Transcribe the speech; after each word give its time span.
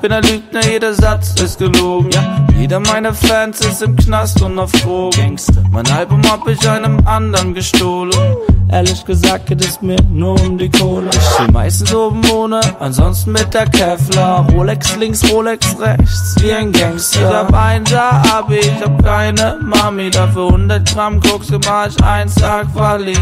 Bin 0.00 0.12
ein 0.12 0.22
Lügner, 0.22 0.64
jeder 0.70 0.92
Satz 0.94 1.40
ist 1.40 1.58
gelogen. 1.58 2.10
Ja, 2.10 2.46
jeder 2.58 2.80
meiner 2.80 3.14
Fans 3.14 3.60
ist 3.60 3.82
im 3.82 3.96
Knast 3.96 4.40
und 4.42 4.58
auf 4.58 4.70
Drogen. 4.72 5.36
Mein 5.70 5.86
Album 5.90 6.22
hab 6.30 6.46
ich 6.48 6.68
einem 6.68 7.04
anderen 7.06 7.54
gestohlen. 7.54 8.36
Ehrlich 8.70 9.04
gesagt 9.04 9.46
geht 9.46 9.64
es 9.64 9.80
mir 9.80 9.96
nur 10.10 10.40
um 10.40 10.58
die 10.58 10.68
Kohle. 10.68 11.08
Ich 11.12 11.36
chill 11.36 11.50
meistens 11.52 11.94
oben 11.94 12.20
ohne, 12.30 12.60
ansonsten 12.78 13.32
mit 13.32 13.54
der 13.54 13.66
Kevlar. 13.66 14.48
Rolex 14.50 14.96
links, 14.96 15.30
Rolex 15.30 15.76
rechts, 15.80 16.34
wie 16.40 16.52
ein 16.52 16.72
Gangster. 16.72 17.28
Ich 17.28 17.34
hab 17.34 17.54
ein 17.54 17.84
Jahr 17.86 18.22
Abi, 18.34 18.58
ich 18.58 18.82
hab 18.82 19.02
keine 19.02 19.58
Mami. 19.62 20.10
Dafür 20.10 20.48
100 20.48 20.92
Gramm 20.92 21.20
Koks 21.20 21.50
mach 21.64 21.86
ich 21.88 22.02
eins 22.04 22.34
Tag 22.34 22.72
Quali. 22.74 23.16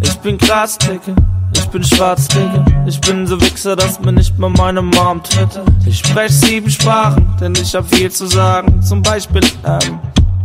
Ich 0.00 0.14
bin 0.18 0.38
krass, 0.38 0.78
Dicke. 0.78 1.14
Ich 1.56 1.66
bin 1.68 1.82
schwarz, 1.82 2.28
Digga. 2.28 2.64
Ich 2.86 3.00
bin 3.00 3.26
so 3.26 3.40
Wichser, 3.40 3.76
dass 3.76 4.00
mir 4.00 4.12
nicht 4.12 4.38
mal 4.38 4.50
meine 4.50 4.82
Mom 4.82 5.22
twittert. 5.22 5.66
Ich 5.86 5.98
sprech 5.98 6.32
sieben 6.32 6.70
Sprachen, 6.70 7.36
denn 7.40 7.54
ich 7.54 7.74
hab 7.74 7.88
viel 7.92 8.10
zu 8.10 8.26
sagen. 8.26 8.82
Zum 8.82 9.02
Beispiel, 9.02 9.42
ähm, 9.64 9.98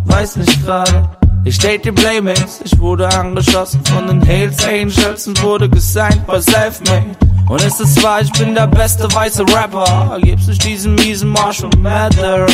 weiß 0.06 0.38
nicht 0.38 0.66
gerade. 0.66 1.10
Ich 1.46 1.58
date 1.58 1.86
die 1.86 1.92
Playmates, 1.92 2.62
ich 2.64 2.78
wurde 2.80 3.08
angeschossen 3.10 3.84
von 3.86 4.08
den 4.08 4.28
Hales 4.28 4.64
Angels 4.66 5.28
und 5.28 5.42
wurde 5.42 5.70
gesigned 5.70 6.28
bei 6.28 6.40
Selfmade. 6.40 7.16
Und 7.50 7.64
ist 7.64 7.82
es 7.82 8.04
wahr, 8.04 8.22
ich 8.22 8.32
bin 8.34 8.54
der 8.54 8.68
beste 8.68 9.12
weiße 9.12 9.42
Rapper, 9.42 10.20
gibt's 10.22 10.46
nicht 10.46 10.64
diesen 10.64 10.94
miesen 10.94 11.30
Marshall 11.30 11.72
Matter. 11.80 12.46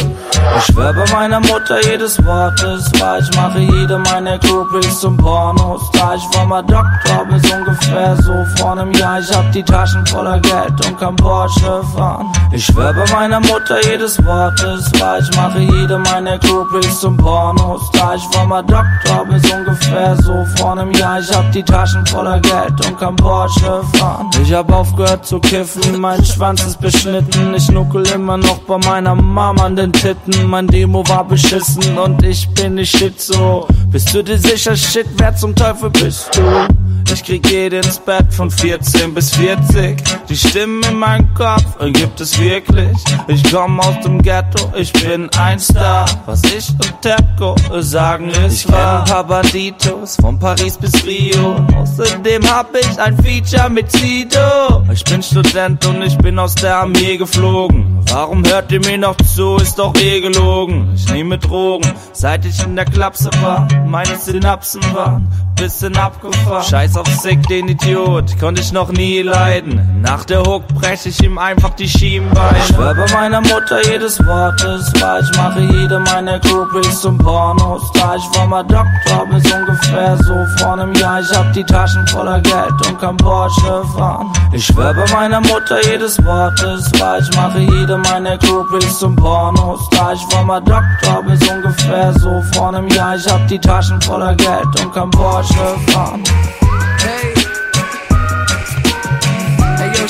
Ich 0.57 0.63
schwör 0.67 0.93
bei 0.93 1.03
meiner 1.11 1.41
Mutter 1.41 1.85
jedes 1.85 2.17
Wort 2.25 2.63
ist 2.63 2.97
wahr, 3.01 3.19
ich 3.19 3.35
mache 3.35 3.59
jede 3.59 3.97
meiner 3.99 4.39
Groupies 4.39 5.01
zum 5.01 5.17
Pornos. 5.17 5.81
Da 5.91 6.15
ich 6.15 6.23
war 6.33 6.45
mal 6.45 6.61
Doktor, 6.61 7.25
bis 7.29 7.43
ungefähr 7.51 8.15
so 8.21 8.45
vor 8.55 8.71
einem 8.71 8.93
Jahr, 8.93 9.19
ich 9.19 9.29
hab 9.35 9.51
die 9.51 9.63
Taschen 9.63 10.05
voller 10.05 10.39
Geld 10.39 10.87
und 10.87 10.97
kann 10.97 11.17
Porsche 11.17 11.83
fahren. 11.93 12.31
Ich 12.53 12.65
schwör 12.65 12.93
bei 12.93 13.11
meiner 13.11 13.41
Mutter 13.41 13.85
jedes 13.85 14.17
Wort 14.25 14.63
ist 14.63 14.97
wahr, 15.01 15.19
ich 15.19 15.35
mache 15.35 15.59
jede 15.59 15.97
meiner 15.97 16.39
Groupies 16.39 17.01
zum 17.01 17.17
Pornos. 17.17 17.81
Da 17.91 18.15
ich 18.15 18.23
war 18.33 18.45
mal 18.45 18.63
Doktor, 18.63 19.25
bis 19.29 19.43
ungefähr 19.51 20.15
so 20.21 20.45
vor 20.55 20.71
einem 20.71 20.91
Jahr, 20.91 21.19
ich 21.19 21.35
hab 21.35 21.51
die 21.51 21.63
Taschen 21.63 22.05
voller 22.05 22.39
Geld 22.39 22.87
und 22.87 22.97
kann 22.97 23.17
Porsche 23.17 23.81
fahren. 23.97 24.29
Ich 24.41 24.53
hab 24.53 24.71
auch 24.71 24.84
aufgehört 24.85 25.25
zu 25.25 25.39
kiffen, 25.39 25.99
mein 25.99 26.23
Schwanz 26.23 26.63
ist 26.63 26.79
beschnitten. 26.79 27.53
Ich 27.55 27.69
nuckel 27.71 28.05
immer 28.13 28.37
noch 28.37 28.59
bei 28.59 28.77
meiner 28.77 29.15
Mama 29.15 29.65
an 29.65 29.75
den 29.75 29.91
Titten. 29.91 30.47
Mein 30.47 30.67
Demo 30.67 31.07
war 31.07 31.27
beschissen 31.27 31.97
und 31.97 32.23
ich 32.23 32.47
bin 32.49 32.75
nicht 32.75 32.95
shit 32.95 33.19
so. 33.19 33.67
Bist 33.87 34.13
du 34.13 34.23
dir 34.23 34.37
sicher, 34.37 34.75
shit, 34.75 35.07
wer 35.17 35.35
zum 35.35 35.55
Teufel 35.55 35.89
bist 35.89 36.37
du? 36.37 36.84
Ich 37.11 37.23
krieg 37.23 37.49
jeden 37.49 37.83
ins 37.83 37.99
Bett 37.99 38.33
von 38.33 38.49
14 38.49 39.13
bis 39.13 39.35
40. 39.35 40.01
Die 40.27 40.35
Stimmen 40.35 40.83
in 40.89 40.99
meinem 40.99 41.33
Kopf 41.33 41.63
gibt 41.93 42.19
es 42.19 42.39
wirklich. 42.39 42.97
Ich 43.27 43.43
komm 43.51 43.79
aus 43.79 43.99
dem 44.03 44.21
Ghetto, 44.21 44.71
ich 44.75 44.91
bin 44.93 45.29
ein 45.37 45.59
Star. 45.59 46.05
Was 46.25 46.41
ich 46.43 46.69
und 46.69 47.01
Tepco 47.01 47.55
sagen 47.79 48.29
ist 48.29 48.65
ich 48.65 48.71
wahr. 48.71 49.03
Ich 49.05 49.13
kenn 49.13 49.27
Banditos 49.27 50.15
von 50.17 50.39
Paris 50.39 50.77
bis 50.77 51.05
Rio. 51.05 51.55
Außerdem 51.75 52.43
hab 52.49 52.75
ich 52.75 52.99
ein 52.99 53.17
Feature 53.23 53.69
mit 53.69 53.91
Sido. 53.91 54.83
Ich 54.91 55.03
bin 55.03 55.21
Student 55.21 55.85
und 55.85 56.01
ich 56.01 56.17
bin 56.17 56.37
aus 56.39 56.55
der 56.55 56.77
Armee 56.77 57.17
geflogen. 57.17 57.99
Warum 58.09 58.45
hört 58.45 58.71
ihr 58.71 58.79
mir 58.79 58.97
noch 58.97 59.17
zu? 59.17 59.57
Ist 59.57 59.79
doch 59.79 59.95
eh 59.95 60.21
gelogen. 60.21 60.91
Ich 60.95 61.11
nehme 61.11 61.37
Drogen, 61.37 61.91
seit 62.13 62.45
ich 62.45 62.63
in 62.63 62.75
der 62.75 62.85
Klapse 62.85 63.29
war. 63.41 63.67
Meine 63.85 64.17
Synapsen 64.17 64.81
waren 64.93 65.31
bisschen 65.55 65.95
abgefahren. 65.97 66.63
Scheiß 66.95 66.97
auf 66.97 67.07
Sick, 67.07 67.47
den 67.47 67.67
Idiot, 67.67 68.39
konnte 68.39 68.61
ich 68.61 68.71
noch 68.71 68.91
nie 68.91 69.21
leiden. 69.21 70.01
Nach 70.01 70.23
der 70.23 70.43
Hook 70.43 70.67
brech 70.69 71.05
ich 71.05 71.21
ihm 71.23 71.37
einfach 71.37 71.71
die 71.71 71.87
Schienbeine. 71.87 72.57
Ich 72.57 72.75
schwör 72.75 72.93
bei 72.93 73.11
meiner 73.13 73.41
Mutter 73.41 73.85
jedes 73.85 74.19
Wort 74.25 74.63
ist 74.63 75.01
wahr. 75.01 75.19
Ich 75.19 75.37
mache 75.37 75.59
jede 75.61 75.99
meiner 75.99 76.39
Groupies 76.39 77.01
zum 77.01 77.17
Pornos. 77.17 77.81
Da 77.93 78.15
ich 78.15 78.23
war 78.37 78.47
mal 78.47 78.63
Doktor 78.63 79.27
bis 79.29 79.43
ungefähr 79.51 80.17
so 80.17 80.45
vor 80.57 80.73
einem 80.73 80.93
Jahr. 80.93 81.19
Ich 81.19 81.37
hab 81.37 81.51
die 81.53 81.63
Taschen 81.63 82.07
voller 82.07 82.39
Geld 82.39 82.87
und 82.87 82.99
kann 82.99 83.17
Porsche 83.17 83.83
fahren. 83.95 84.31
Ich 84.53 84.65
schwör 84.65 84.93
bei 84.93 85.11
meiner 85.11 85.41
Mutter 85.41 85.85
jedes 85.89 86.23
Wort 86.23 86.61
ist 86.61 86.97
wahr. 86.99 87.19
Ich 87.19 87.35
mache 87.35 87.59
jede 87.59 87.97
meiner 87.97 88.37
Groupies 88.37 88.99
zum 88.99 89.15
Pornos. 89.15 89.81
Da 89.91 90.13
ich 90.13 90.21
war 90.31 90.43
mal 90.43 90.61
Doktor 90.61 91.23
bis 91.27 91.41
ungefähr 91.49 92.13
so 92.13 92.41
vor 92.53 92.69
einem 92.69 92.87
Jahr. 92.89 93.15
Ich 93.17 93.27
hab 93.27 93.45
die 93.47 93.59
Taschen 93.59 94.01
voller 94.01 94.35
Geld 94.35 94.81
und 94.81 94.93
kann 94.93 95.11
Porsche 95.11 95.75
fahren. 95.87 96.23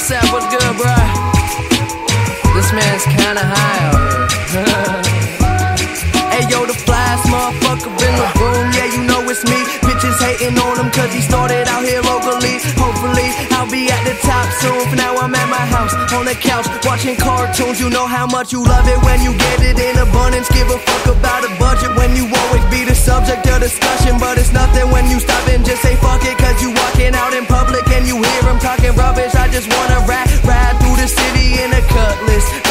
Yo, 0.06 0.10
Sap, 0.10 0.32
what's 0.32 0.46
good, 0.54 0.78
bro? 0.78 0.94
This 2.54 2.70
man's 2.74 3.06
kinda 3.06 3.42
high 3.42 3.90
hey, 6.30 6.46
yo, 6.46 6.66
the 6.68 6.78
flyest 6.78 7.26
motherfucker 7.26 7.90
in 7.90 8.14
the 8.14 8.30
room. 8.38 8.70
Yeah, 8.78 8.86
you 8.86 9.02
know 9.10 9.28
it's 9.28 9.44
me. 9.50 9.66
Bitches 9.82 10.22
hating 10.22 10.60
on 10.60 10.78
him 10.78 10.92
cause 10.92 11.12
he 11.12 11.22
started 11.22 11.68
out 11.68 11.84
here 11.84 12.02
locally. 12.02 12.60
I'll 13.66 13.72
be 13.72 13.90
at 13.90 14.06
the 14.06 14.14
top 14.22 14.46
soon. 14.62 14.78
For 14.94 14.96
now, 14.96 15.18
I'm 15.18 15.34
at 15.34 15.50
my 15.50 15.66
house 15.74 15.90
on 16.14 16.30
the 16.30 16.38
couch 16.38 16.70
watching 16.86 17.18
cartoons. 17.18 17.82
You 17.82 17.90
know 17.90 18.06
how 18.06 18.28
much 18.30 18.54
you 18.54 18.62
love 18.62 18.86
it 18.86 19.02
when 19.02 19.26
you 19.26 19.34
get 19.34 19.58
it 19.66 19.82
in 19.82 19.98
abundance. 19.98 20.46
Give 20.54 20.70
a 20.70 20.78
fuck 20.78 21.18
about 21.18 21.42
a 21.42 21.50
budget 21.58 21.90
when 21.98 22.14
you 22.14 22.30
always 22.30 22.62
be 22.70 22.86
the 22.86 22.94
subject 22.94 23.42
of 23.50 23.66
discussion. 23.66 24.22
But 24.22 24.38
it's 24.38 24.54
nothing 24.54 24.92
when 24.94 25.10
you 25.10 25.18
stop 25.20 25.50
and 25.50 25.66
just 25.66 25.82
say 25.82 25.96
fuck 25.96 26.22
it. 26.22 26.38
Cause 26.38 26.62
you 26.62 26.78
walking 26.78 27.18
out 27.18 27.34
in 27.34 27.50
public 27.50 27.90
and 27.90 28.06
you 28.06 28.22
hear 28.22 28.44
him 28.46 28.60
talking 28.62 28.94
rubbish. 28.94 29.34
I 29.34 29.50
just 29.50 29.66
wanna 29.74 29.98
rap, 30.06 30.30
ride 30.46 30.78
through 30.86 31.02
the 31.02 31.10
city 31.10 31.58
in 31.58 31.74
a 31.74 31.82
cutlass. 31.90 32.65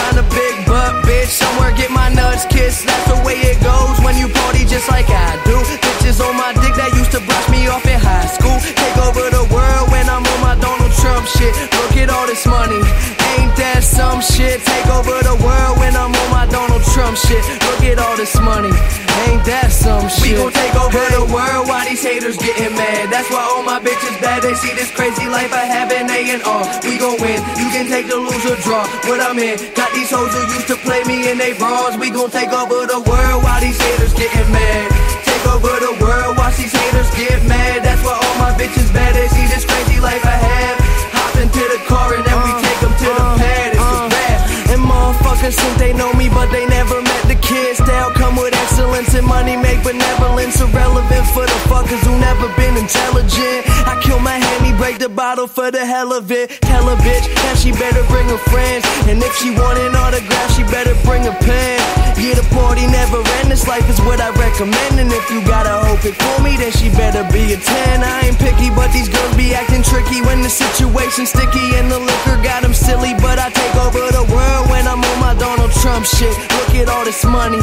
Oh, 20.05 20.09
some 20.09 20.21
shit? 20.21 20.37
We 20.37 20.45
gon' 20.45 20.53
take 20.53 20.77
over 20.77 21.05
the 21.17 21.25
world 21.33 21.65
while 21.65 21.85
these 21.89 22.05
haters 22.05 22.37
getting 22.37 22.77
mad. 22.77 23.09
That's 23.09 23.29
why 23.33 23.41
all 23.41 23.65
my 23.65 23.81
bitches 23.81 24.21
bad. 24.21 24.45
They 24.45 24.53
see 24.53 24.73
this 24.77 24.93
crazy 24.93 25.29
life 25.33 25.53
I 25.53 25.65
have 25.65 25.89
in 25.93 26.05
A 26.13 26.21
and 26.29 26.43
R. 26.45 26.65
We 26.85 27.01
gon' 27.01 27.17
win. 27.21 27.41
You 27.57 27.69
can 27.73 27.89
take 27.89 28.09
the 28.13 28.21
lose 28.21 28.45
or 28.45 28.57
draw. 28.61 28.85
What 29.09 29.25
I'm 29.25 29.39
in. 29.41 29.57
Got 29.73 29.93
these 29.97 30.13
hoes 30.13 30.29
who 30.29 30.45
used 30.53 30.69
to 30.69 30.77
play 30.85 31.01
me 31.09 31.31
in 31.31 31.39
they 31.39 31.57
bras. 31.57 31.97
We 31.97 32.11
gon' 32.11 32.31
take 32.31 32.53
over 32.53 32.85
the 32.85 33.01
world 33.01 33.41
while 33.45 33.61
these 33.65 33.81
haters 33.81 34.13
getting 34.13 34.49
mad. 34.53 34.93
Take 35.25 35.45
over 35.49 35.73
the 35.81 35.97
world, 36.01 36.37
watch 36.37 36.57
these 36.61 36.73
haters 36.73 37.09
get 37.17 37.41
mad. 37.49 37.85
That's 37.85 38.03
why 38.05 38.13
all 38.13 38.37
my 38.37 38.53
bitches 38.61 38.93
bad. 38.93 39.17
They 39.17 39.29
see 39.33 39.47
this 39.49 39.65
crazy 39.65 40.01
life 40.01 40.25
I 40.25 40.37
have. 40.37 40.77
Hop 41.17 41.33
into 41.41 41.65
the 41.65 41.81
car 41.89 42.13
and 42.13 42.25
then 42.25 42.39
we 42.45 42.53
uh, 42.53 42.61
take 42.61 42.81
them 42.85 42.93
to 42.93 43.09
the 43.09 43.25
uh, 43.25 43.39
pad. 43.41 43.69
It's 43.73 43.81
a 43.81 44.01
uh. 44.05 44.09
rap. 44.13 44.39
And 44.69 44.81
motherfuckers 44.85 45.57
think 45.57 45.75
they 45.81 45.93
know 45.97 46.13
me, 46.13 46.29
but 46.29 46.53
they 46.53 46.67
never 46.69 47.01
met 47.01 47.25
the 47.25 47.37
kids. 47.41 47.79
Style 47.79 48.13
come 48.13 48.37
with 48.37 48.54
excellence 48.65 49.13
and 49.15 49.27
money 49.27 49.57
make 49.57 49.85
benevolence 49.85 50.59
irrelevant 50.59 51.27
for 51.37 51.45
the 51.45 51.61
fuckers 51.69 52.01
who 52.09 52.17
never 52.19 52.49
been 52.57 52.77
intelligent. 52.81 53.61
I 53.85 54.01
kill 54.03 54.19
my 54.19 54.41
handy, 54.41 54.73
break 54.79 54.99
the 54.99 55.11
bottle 55.11 55.47
for 55.47 55.71
the 55.71 55.85
hell 55.85 56.13
of 56.15 56.33
it. 56.33 56.49
Tell 56.63 56.89
a 56.89 56.97
bitch 57.05 57.27
that 57.45 57.57
she 57.61 57.73
better 57.73 58.03
bring 58.09 58.27
her 58.33 58.41
friends. 58.49 58.85
And 59.05 59.21
if 59.21 59.37
she 59.37 59.51
want 59.53 59.77
an 59.79 59.95
autograph, 59.95 60.49
she 60.57 60.65
better 60.73 60.97
bring 61.05 61.29
a 61.29 61.35
pen. 61.45 61.77
Yeah, 62.17 62.41
the 62.41 62.47
party 62.57 62.87
never 62.89 63.21
end. 63.43 63.53
This 63.53 63.69
life 63.69 63.85
is 63.91 64.01
what 64.01 64.21
I 64.21 64.31
recommend. 64.41 64.97
And 64.97 65.13
if 65.13 65.29
you 65.29 65.45
gotta 65.45 65.75
hope 65.85 66.01
it 66.09 66.17
for 66.17 66.37
me, 66.41 66.57
then 66.57 66.73
she 66.73 66.89
better 66.89 67.21
be 67.29 67.53
a 67.53 67.59
10. 67.61 68.01
I 68.01 68.33
ain't 68.33 68.39
picky, 68.39 68.71
but 68.73 68.89
these 68.97 69.13
girls 69.13 69.37
be 69.37 69.53
acting 69.53 69.83
tricky 69.83 70.23
when 70.23 70.41
the 70.41 70.49
situation's 70.49 71.29
sticky 71.29 71.77
and 71.77 71.91
the 71.91 71.99
liquor 71.99 72.41
got 72.41 72.63
them 72.63 72.73
silly. 72.73 73.13
But 73.21 73.37
I 73.37 73.51
take 73.51 73.77
over 73.77 74.01
the 74.09 74.25
world 74.33 74.71
when 74.71 74.89
I'm 74.89 75.03
on 75.05 75.19
my 75.21 75.35
Donald 75.35 75.73
Trump 75.83 76.07
shit. 76.07 76.33
Look 76.57 76.73
at 76.81 76.89
all 76.89 77.05
this 77.05 77.25
money, 77.25 77.61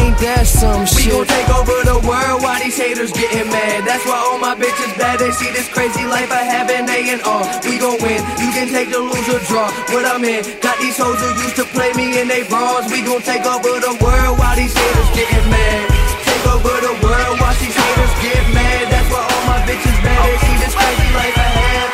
ain't 0.00 0.16
that 0.24 0.37
some 0.46 0.86
shit? 0.86 1.06
We 1.06 1.10
gon' 1.10 1.26
take 1.26 1.50
over 1.50 1.74
the 1.82 1.98
world 2.06 2.42
while 2.42 2.60
these 2.60 2.76
haters 2.76 3.10
getting 3.12 3.48
mad. 3.50 3.86
That's 3.88 4.04
why 4.06 4.18
all 4.18 4.38
my 4.38 4.54
bitches 4.54 4.92
bad. 4.98 5.18
They 5.18 5.30
see 5.32 5.50
this 5.50 5.66
crazy 5.72 6.04
life 6.04 6.30
I 6.30 6.44
have 6.46 6.70
in 6.70 6.86
A 6.86 7.00
and 7.10 7.22
R. 7.22 7.42
We 7.64 7.78
gon' 7.78 7.98
win. 7.98 8.20
You 8.38 8.50
can 8.54 8.68
take 8.68 8.90
the 8.90 9.00
lose 9.00 9.28
or 9.28 9.40
draw. 9.50 9.70
What 9.90 10.04
I'm 10.04 10.22
in. 10.24 10.44
Got 10.60 10.78
these 10.78 10.96
hoes 10.98 11.18
who 11.18 11.30
used 11.42 11.56
to 11.56 11.66
play 11.74 11.92
me 11.94 12.20
in 12.20 12.28
they 12.28 12.46
bras. 12.46 12.90
We 12.90 13.02
gon' 13.02 13.22
take 13.22 13.46
over 13.46 13.80
the 13.80 13.94
world 13.98 14.38
while 14.38 14.54
these 14.54 14.74
haters 14.74 15.10
getting 15.16 15.48
mad. 15.50 15.88
Take 16.28 16.44
over 16.46 16.74
the 16.86 16.94
world, 17.02 17.34
watch 17.40 17.58
these 17.58 17.74
haters 17.74 18.14
get 18.22 18.42
mad. 18.54 18.92
That's 18.92 19.08
why 19.10 19.22
all 19.24 19.44
my 19.48 19.58
bitches 19.66 19.98
bad. 20.04 20.22
They 20.22 20.36
see 20.44 20.56
this 20.62 20.74
crazy 20.76 21.10
life 21.18 21.36
I 21.36 21.48
have. 21.56 21.88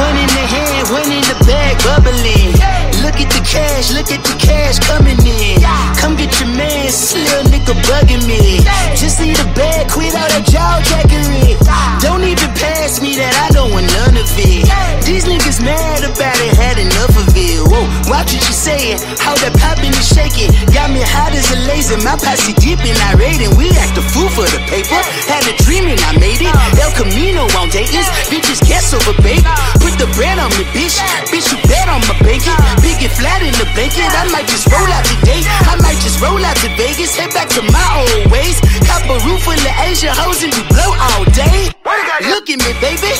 One 0.00 0.16
in 0.16 0.30
the 0.30 0.44
hand, 0.48 0.84
one 0.88 1.10
in 1.10 1.24
the 1.28 1.36
bag, 1.44 1.76
bubbling. 1.84 2.79
Look 3.00 3.16
at 3.16 3.30
the 3.32 3.42
cash, 3.42 3.92
look 3.92 4.12
at 4.12 4.22
the 4.22 4.36
cash 4.36 4.78
coming 4.84 5.18
in. 5.24 5.60
Come 5.96 6.16
get 6.16 6.32
your 6.40 6.52
man, 6.52 6.86
little 6.86 7.44
nigga 7.48 7.74
bugging 7.88 8.24
me. 8.28 8.60
Just 8.96 9.20
need 9.20 9.38
a 9.40 9.48
bag, 9.56 9.90
quit 9.90 10.14
all 10.14 10.28
that 10.28 10.44
jaw 10.44 10.80
jackery. 10.84 11.56
Don't 12.04 12.24
even 12.24 12.50
pass 12.56 13.00
me 13.00 13.16
that, 13.16 13.34
I 13.44 13.52
don't 13.56 13.72
want 13.72 13.88
none 13.96 14.16
of 14.20 14.28
it. 14.36 14.68
These 15.04 15.24
niggas 15.24 15.64
mad 15.64 16.04
about 16.04 16.38
it, 16.38 16.52
had 16.54 16.78
enough 16.78 17.16
of 17.16 17.28
it. 17.34 17.58
Whoa, 17.66 17.82
watch 18.12 18.30
what 18.36 18.44
you 18.44 18.54
saying. 18.54 19.00
How 19.18 19.34
that 19.42 19.56
poppin' 19.58 19.90
and 19.90 20.06
shaking. 20.06 20.52
Got 20.70 20.94
me 20.94 21.02
hot 21.02 21.34
as 21.34 21.50
a 21.50 21.58
laser. 21.66 21.98
My 22.04 22.14
posse 22.14 22.54
deep 22.62 22.78
and 22.84 22.96
irate. 23.10 23.42
we 23.58 23.72
act 23.80 23.98
a 23.98 24.04
fool 24.12 24.30
for 24.30 24.46
the 24.46 24.60
paper. 24.70 25.00
Had 25.26 25.42
a 25.50 25.54
dream 25.64 25.88
and 25.90 25.98
I 26.06 26.14
made 26.20 26.40
it. 26.40 26.54
El 26.78 26.92
Camino 26.94 27.48
on 27.58 27.68
Dayton's. 27.74 28.06
Bitches 28.30 28.62
guess 28.62 28.94
over 28.94 29.16
bacon. 29.24 29.50
Put 29.82 29.98
the 29.98 30.06
bread 30.14 30.38
on 30.38 30.50
me, 30.60 30.64
bitch. 30.70 31.00
Bitch, 31.32 31.50
you 31.50 31.58
bet 31.66 31.88
on 31.88 32.00
my 32.06 32.14
bacon. 32.22 32.54
And 32.90 33.12
flat 33.12 33.40
in 33.40 33.54
the 33.54 33.64
blanket. 33.72 34.10
I 34.12 34.26
might 34.32 34.48
just 34.48 34.66
roll 34.66 34.90
out 34.90 35.04
today. 35.06 35.40
I 35.46 35.78
might 35.80 35.96
just 36.02 36.20
roll 36.20 36.44
out 36.44 36.56
to 36.56 36.68
Vegas. 36.76 37.14
Head 37.14 37.32
back 37.32 37.48
to 37.50 37.62
my 37.62 37.86
old 38.02 38.32
ways. 38.32 38.60
Cop 38.84 39.06
a 39.06 39.16
roof 39.24 39.42
full 39.42 39.54
of 39.54 39.74
Asian 39.86 40.10
hoes 40.12 40.42
and 40.42 40.52
we 40.52 40.62
blow 40.68 40.90
all 40.98 41.24
day. 41.32 41.79
Look 42.20 42.46
at 42.50 42.60
me, 42.60 42.72
baby. 42.78 43.10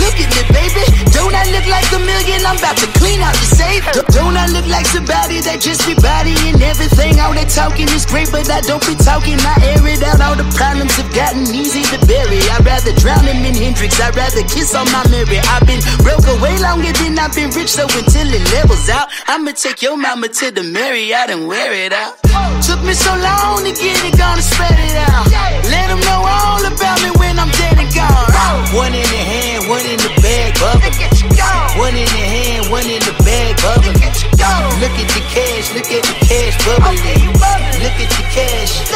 Look 0.00 0.16
at 0.18 0.30
me, 0.32 0.42
baby. 0.50 0.84
Don't 1.12 1.34
I 1.34 1.44
look 1.52 1.66
like 1.68 1.86
a 1.92 2.00
million? 2.00 2.40
I'm 2.42 2.56
about 2.56 2.76
to 2.82 2.88
clean 2.98 3.20
out 3.20 3.36
the 3.36 3.46
safe. 3.46 3.84
Don't 4.16 4.36
I 4.36 4.48
look 4.48 4.66
like 4.66 4.86
somebody 4.86 5.40
that 5.44 5.60
just 5.60 5.86
be 5.86 5.94
bodying 5.94 6.56
everything? 6.58 7.20
All 7.20 7.34
that 7.36 7.52
talking 7.52 7.86
is 7.92 8.06
great, 8.06 8.32
but 8.32 8.48
I 8.50 8.60
don't 8.64 8.82
be 8.82 8.96
talking. 8.96 9.38
I 9.38 9.54
air 9.76 9.84
it 9.86 10.02
out. 10.02 10.20
All 10.24 10.34
the 10.34 10.48
problems 10.56 10.96
have 10.96 11.12
gotten 11.14 11.46
easy 11.54 11.84
to 11.92 11.98
bury. 12.08 12.40
I'd 12.50 12.64
rather 12.64 12.92
drown 12.96 13.28
him 13.28 13.44
in 13.44 13.54
Hendrix. 13.54 14.00
I'd 14.00 14.16
rather 14.16 14.42
kiss 14.48 14.74
on 14.74 14.90
my 14.90 15.04
mirror. 15.12 15.40
I've 15.52 15.66
been 15.68 15.80
broke 16.02 16.26
away 16.26 16.56
longer 16.58 16.90
than 16.96 17.18
I've 17.18 17.34
been 17.36 17.50
rich, 17.54 17.70
so 17.76 17.84
until 17.84 18.26
it 18.26 18.44
levels 18.56 18.88
out, 18.88 19.08
I'ma 19.28 19.52
take 19.52 19.82
your 19.82 19.96
mama 19.96 20.28
to 20.28 20.50
the 20.50 20.64
Marriott 20.64 21.30
and 21.30 21.46
wear 21.46 21.72
it 21.72 21.92
out. 21.92 22.18
Took 22.64 22.82
me 22.82 22.94
so 22.94 23.12
long 23.14 23.62
to 23.62 23.72
get 23.72 23.96
it, 24.02 24.16
gonna 24.16 24.42
spread 24.42 24.74
it 24.74 24.96
out. 25.12 25.28
Let 25.68 25.88
them 25.92 26.00
know 26.00 26.20
all 26.24 26.62
about 26.64 26.98
me 27.04 27.10
when 27.20 27.38
I'm 27.38 27.50
dead 27.52 27.78
and 27.78 27.92
gone. 27.94 27.99
One 28.72 28.94
in 28.94 29.02
the 29.02 29.22
hand, 29.26 29.68
one 29.68 29.82
in 29.82 29.98
the 29.98 30.12
bag, 30.22 30.54
bubble. 30.60 30.90
One 31.78 31.96
in 31.96 32.06
the 32.06 32.22
hand, 32.22 32.70
one 32.70 32.86
in 32.86 33.02
the 33.02 33.14
bag, 33.24 33.56
bubble. 33.62 33.92
Look 34.80 34.94
at 34.94 35.08
the 35.10 35.22
cash, 35.34 35.74
look 35.74 35.90
at 35.90 36.02
the 36.06 36.14
cash 36.26 36.54
bubbling. 36.64 37.34
Look 37.82 37.98
at 37.98 38.10
the 38.14 38.24
cash, 38.30 38.86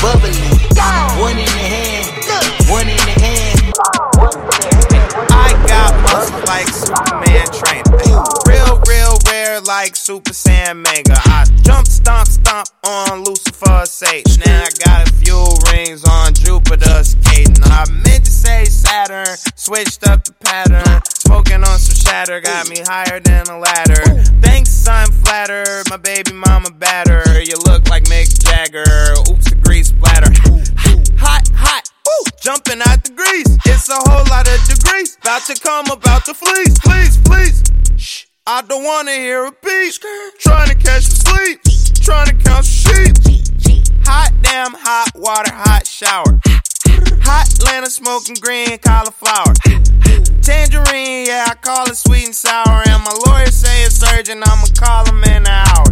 bubbling. 0.00 0.56
One 1.20 1.38
in 1.38 1.46
the 1.46 1.64
hand, 1.68 2.06
one 2.70 2.88
in 2.88 2.96
the 2.96 3.16
hand. 3.20 3.72
I 5.30 5.52
got 5.68 5.92
muscle 6.02 6.40
like 6.46 6.68
Superman 6.68 7.46
training. 7.52 8.43
Like 9.66 9.94
Super 9.94 10.32
Saiyan 10.32 10.82
Mega. 10.82 11.16
I 11.24 11.44
jump, 11.62 11.86
stomp, 11.86 12.28
stomp 12.28 12.68
on 12.86 13.24
Lucifer's 13.24 13.90
Satan. 13.90 14.40
Now 14.44 14.64
I 14.64 14.70
got 14.84 15.08
a 15.08 15.12
few 15.14 15.44
rings 15.70 16.04
on 16.04 16.34
Jupiter 16.34 17.04
skating. 17.04 17.62
I 17.64 17.84
meant 17.90 18.24
to 18.24 18.30
say 18.30 18.64
Saturn, 18.64 19.36
switched 19.54 20.08
up 20.08 20.24
the 20.24 20.32
pattern. 20.32 21.02
Smoking 21.04 21.62
on 21.62 21.78
some 21.78 21.94
shatter, 21.94 22.40
got 22.40 22.68
me 22.68 22.80
higher 22.86 23.20
than 23.20 23.46
a 23.48 23.58
ladder. 23.58 24.22
Thanks, 24.40 24.86
I'm. 24.88 25.10
My 25.90 25.98
baby 25.98 26.32
mama 26.32 26.70
batter. 26.70 27.22
You 27.40 27.56
look 27.66 27.88
like 27.88 28.04
Mick 28.04 28.42
Jagger. 28.42 28.82
Oops, 29.30 29.50
the 29.50 29.56
grease 29.62 29.88
splatter. 29.88 30.32
Hot, 31.18 31.48
hot. 31.54 31.88
Ooh, 32.08 32.24
jumping 32.40 32.80
out 32.86 33.04
the 33.04 33.12
grease. 33.12 33.58
It's 33.66 33.88
a 33.88 33.94
whole 33.94 34.24
lot 34.26 34.48
of 34.48 34.58
degrees. 34.66 35.16
About 35.20 35.42
to 35.46 35.54
come, 35.54 35.90
about 35.90 36.24
to 36.24 36.34
fleece. 36.34 36.78
Please, 36.78 37.16
please. 37.18 37.62
Shh. 37.96 38.26
I 38.46 38.60
don't 38.60 38.84
wanna 38.84 39.12
hear 39.12 39.46
a 39.46 39.52
beat. 39.52 39.98
Trying 40.38 40.68
to 40.68 40.74
catch 40.74 41.04
some 41.04 41.32
sleep. 41.32 41.62
Trying 42.02 42.26
to 42.26 42.34
count 42.44 42.66
some 42.66 42.92
sheep. 42.92 43.16
Hot 44.04 44.32
damn, 44.42 44.74
hot 44.74 45.08
water, 45.14 45.50
hot 45.50 45.86
shower. 45.86 46.40
Hot 47.24 47.48
Atlanta 47.54 47.88
smoking 47.88 48.34
green 48.34 48.76
cauliflower. 48.76 49.54
Tangerine, 50.42 51.24
yeah, 51.24 51.46
I 51.48 51.54
call 51.54 51.88
it 51.88 51.96
sweet 51.96 52.26
and 52.26 52.34
sour. 52.34 52.82
And 52.86 53.02
my 53.04 53.16
lawyer 53.26 53.46
say 53.46 53.84
it's 53.84 54.02
urgent, 54.12 54.46
I'ma 54.46 54.66
call 54.76 55.06
him 55.06 55.24
in 55.24 55.40
an 55.40 55.46
hour. 55.46 55.86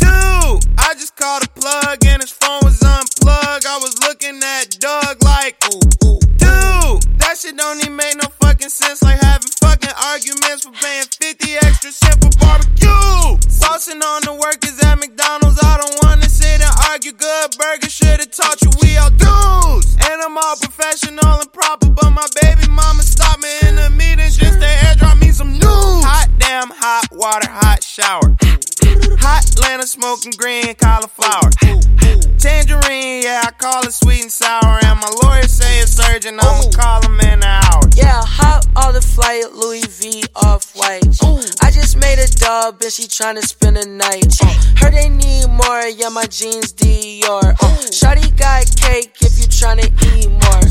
Dude, 0.00 0.64
I 0.78 0.94
just 0.94 1.16
called 1.16 1.44
a 1.44 1.48
plug 1.48 1.98
and 2.06 2.22
his 2.22 2.30
phone 2.30 2.60
was 2.62 2.80
unplugged. 2.82 3.66
I 3.66 3.76
was 3.76 4.00
looking 4.00 4.40
at 4.42 4.70
Doug 4.80 5.22
like, 5.22 5.62
ooh, 5.68 6.06
ooh. 6.06 6.19
That 7.30 7.38
shit 7.38 7.56
don't 7.56 7.78
even 7.78 7.94
make 7.94 8.16
no 8.16 8.26
fucking 8.42 8.74
sense. 8.74 9.02
Like 9.06 9.22
having 9.22 9.54
fucking 9.62 9.94
arguments 10.10 10.66
for 10.66 10.74
paying 10.74 11.06
50 11.06 11.62
extra 11.62 11.92
cent 11.92 12.18
for 12.18 12.34
barbecue. 12.42 13.38
Saucing 13.46 14.02
on 14.02 14.26
the 14.26 14.34
workers 14.34 14.74
at 14.82 14.98
McDonald's. 14.98 15.62
I 15.62 15.78
don't 15.78 15.94
wanna 16.02 16.28
sit 16.28 16.58
and 16.58 16.74
argue. 16.90 17.12
Good 17.12 17.54
burger 17.54 17.88
should've 17.88 18.34
taught 18.34 18.60
you 18.62 18.70
we 18.82 18.98
all 18.98 19.14
dudes. 19.14 19.94
And 20.10 20.18
I'm 20.18 20.36
all 20.36 20.56
professional 20.58 21.38
and 21.38 21.52
proper, 21.52 21.86
but 21.90 22.10
my 22.10 22.26
baby 22.42 22.66
mama 22.66 23.04
stopped 23.04 23.38
me 23.38 23.54
in 23.62 23.76
the 23.76 23.90
meeting 23.90 24.34
just 24.34 24.58
to 24.58 24.66
airdrop 24.90 25.22
me 25.22 25.30
some 25.30 25.52
news. 25.52 26.02
Hot 26.02 26.26
damn, 26.40 26.66
hot 26.74 27.06
water, 27.12 27.46
hot 27.46 27.84
shower. 27.84 28.34
Hot 29.22 29.44
Atlanta 29.44 29.86
smoking 29.86 30.32
green 30.36 30.74
cauliflower. 30.74 31.50
Tangerine, 32.38 33.22
yeah, 33.22 33.42
I 33.44 33.50
call 33.58 33.84
it 33.84 33.92
sweet 33.92 34.22
and 34.22 34.32
sour. 34.32 34.80
And 34.82 34.98
my 34.98 35.10
lawyer 35.22 35.42
say 35.42 35.80
it's 35.80 36.00
urgent, 36.08 36.42
I'ma 36.42 36.70
call 36.72 37.02
him 37.02 37.20
in 37.20 37.42
an 37.42 37.44
hour. 37.44 37.82
Yeah, 37.94 38.22
hot 38.24 38.66
on 38.76 38.94
the 38.94 39.02
flight, 39.02 39.52
Louis 39.52 39.84
V 39.84 40.24
off 40.34 40.74
white. 40.74 41.04
I 41.60 41.70
just 41.70 41.98
made 41.98 42.18
a 42.18 42.26
dub 42.26 42.80
and 42.80 42.90
she 42.90 43.04
tryna 43.04 43.42
spend 43.42 43.76
a 43.76 43.86
night. 43.86 44.32
Heard 44.76 44.94
they 44.94 45.10
need 45.10 45.48
more, 45.48 45.82
yeah, 45.88 46.08
my 46.08 46.24
jeans 46.26 46.72
Dior. 46.72 47.52
Shawty 47.92 48.34
got 48.38 48.64
cake 48.76 49.12
if 49.20 49.38
you 49.38 49.44
tryna 49.44 49.92
eat 50.16 50.30
more. 50.30 50.62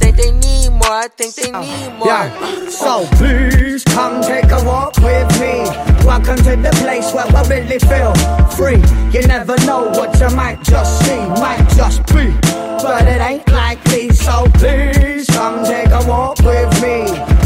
Think 0.00 0.16
they 0.16 0.32
need 0.32 0.70
more, 0.70 0.96
I 1.04 1.08
think 1.08 1.34
they 1.34 1.50
need 1.52 1.92
more. 1.98 2.06
Yeah. 2.08 2.68
So 2.70 3.04
please 3.16 3.84
come 3.84 4.22
take 4.22 4.50
a 4.50 4.64
walk 4.64 4.96
with 4.96 5.28
me. 5.38 5.68
Welcome 6.08 6.36
to 6.48 6.56
the 6.56 6.72
place 6.80 7.12
where 7.12 7.26
I 7.26 7.42
really 7.48 7.78
feel 7.90 8.14
free. 8.56 8.80
You 9.10 9.26
never 9.26 9.56
know 9.66 9.90
what 9.98 10.18
you 10.20 10.30
might 10.36 10.62
just 10.62 11.04
see, 11.04 11.20
might 11.42 11.66
just 11.76 12.06
be. 12.14 12.30
But 12.82 13.02
it 13.06 13.20
ain't 13.20 13.48
likely, 13.50 14.10
so 14.10 14.46
please 14.54 15.26
come 15.26 15.64
take 15.64 15.90
a 15.90 16.02
walk 16.06 16.38
with 16.38 16.72
me. 16.80 16.96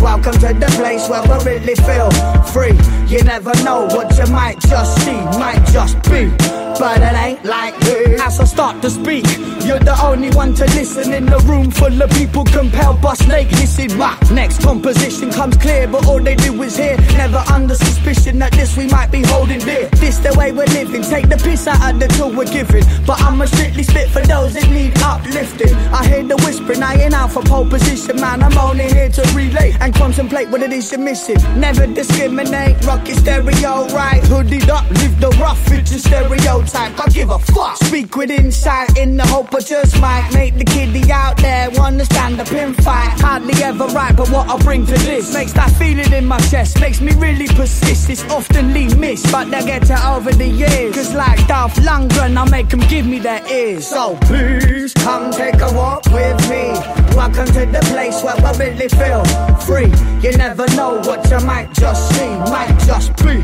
Welcome 0.01 0.35
to 0.45 0.53
the 0.53 0.71
place 0.77 1.09
where 1.09 1.23
we 1.23 1.37
really 1.51 1.77
feel 1.89 2.11
free. 2.53 2.77
You 3.09 3.25
never 3.25 3.55
know 3.65 3.87
what 3.87 4.17
you 4.19 4.27
might 4.33 4.61
just 4.61 4.93
see, 5.03 5.21
might 5.41 5.65
just 5.73 5.97
be. 6.11 6.31
But 6.79 7.01
it 7.01 7.15
ain't 7.27 7.45
likely. 7.45 8.17
As 8.17 8.41
I 8.41 8.45
start 8.45 8.83
to 8.83 8.91
speak, 8.91 9.25
you're 9.65 9.79
the 9.79 9.97
only 10.03 10.31
one 10.31 10.55
to 10.55 10.65
listen 10.77 11.13
in 11.13 11.27
the 11.27 11.39
room 11.41 11.71
full 11.71 12.03
of 12.03 12.11
people 12.11 12.45
compelled 12.45 13.01
by 13.01 13.15
snake. 13.15 13.51
Listen, 13.53 13.97
my 13.97 14.19
next 14.33 14.61
composition 14.63 15.31
comes 15.31 15.57
clear, 15.57 15.87
but 15.87 16.07
all 16.07 16.21
they 16.21 16.35
do 16.35 16.51
is 16.63 16.77
hear. 16.77 16.97
Never 17.17 17.43
under 17.51 17.75
suspicion 17.75 18.39
that 18.41 18.53
this 18.53 18.77
we 18.77 18.89
might 18.89 19.11
be 19.11 19.23
holding 19.23 19.61
dear. 19.61 19.89
This 20.03 20.19
the 20.19 20.34
way 20.37 20.53
we're 20.53 20.67
living. 20.67 21.03
Take 21.03 21.29
the 21.29 21.37
piss 21.37 21.67
out 21.67 21.95
of 21.95 22.01
the 22.01 22.09
tool 22.09 22.31
we're 22.31 22.45
giving. 22.45 22.85
But 23.07 23.21
I'ma 23.23 23.47
strictly 23.47 23.83
spit 23.83 24.09
for 24.11 24.23
those 24.23 24.55
that 24.55 24.69
need 24.71 24.97
uplifting. 25.03 25.75
I 25.93 26.07
hear 26.07 26.23
the 26.23 26.37
whispering, 26.45 26.83
I 26.83 26.95
ain't 26.95 27.15
out 27.15 27.33
for 27.33 27.43
pole 27.43 27.67
position, 27.67 28.17
man. 28.21 28.43
I'm 28.43 28.57
only 28.59 28.89
here 28.93 29.09
to 29.09 29.23
relate 29.35 29.77
and 29.81 29.95
contemplate 29.95 30.49
what 30.51 30.63
it 30.63 30.73
is 30.73 30.91
you're 30.91 31.01
missing. 31.01 31.37
Never 31.59 31.87
discriminate, 31.87 32.85
rock 32.85 33.07
your 33.09 33.17
stereo 33.17 33.87
right. 33.89 34.23
Hoodied 34.25 34.69
up, 34.69 34.89
live 34.91 35.21
the 35.21 35.31
rough, 35.41 35.71
it's 35.71 35.93
a 35.95 35.99
stereotype. 35.99 36.99
I 36.99 37.09
give 37.11 37.31
a 37.31 37.39
fuck. 37.39 37.77
Speak 37.77 38.17
with 38.17 38.31
insight 38.31 38.97
in 38.99 39.17
the 39.17 39.27
hope 39.27 39.55
I 39.55 39.61
just 39.61 40.01
might 40.01 40.29
make 40.33 40.55
the 40.55 40.65
kiddie 40.65 41.11
out 41.11 41.37
there 41.39 41.71
wanna 41.77 42.05
stand 42.05 42.41
up 42.41 42.51
and 42.53 42.75
fight. 42.85 43.21
Hardly 43.21 43.55
ever 43.63 43.87
right, 43.87 44.15
but 44.17 44.29
what 44.31 44.49
I 44.49 44.57
bring 44.59 44.87
to 44.87 44.93
this 44.93 45.35
makes 45.35 45.53
that 45.53 45.71
feeling 45.73 46.13
in 46.13 46.27
my 46.27 46.39
chest, 46.51 46.81
makes 46.81 47.01
me 47.01 47.13
really 47.15 47.47
persist. 47.49 48.11
It's 48.11 48.23
oftenly 48.25 48.95
missed, 48.97 49.31
but 49.31 49.51
they 49.51 49.65
get 49.65 49.85
it 49.85 49.91
over 50.15 50.33
the 50.33 50.47
years. 50.47 50.95
Cause 50.95 51.13
like 51.15 51.45
Dolph 51.49 51.75
Lundgren, 51.75 52.37
I 52.37 52.49
make 52.49 52.69
them 52.69 52.81
give 52.89 53.05
me 53.05 53.19
their 53.19 53.45
ears. 53.51 53.87
So 53.87 54.17
please 54.23 54.95
come 54.95 55.33
take 55.33 55.61
a 55.61 55.73
walk 55.75 56.05
with 56.07 56.39
me. 56.49 56.71
Welcome 57.17 57.47
to 57.47 57.67
the 57.67 57.83
place 57.91 58.23
where 58.23 58.37
I 58.37 58.53
really 58.57 58.89
feel 58.89 59.25
free. 59.67 59.91
You 60.23 60.37
never 60.37 60.67
know 60.77 61.01
what 61.03 61.29
you 61.31 61.41
might 61.45 61.73
just 61.73 62.15
see, 62.15 62.31
might 62.55 62.79
just 62.87 63.17
be. 63.25 63.43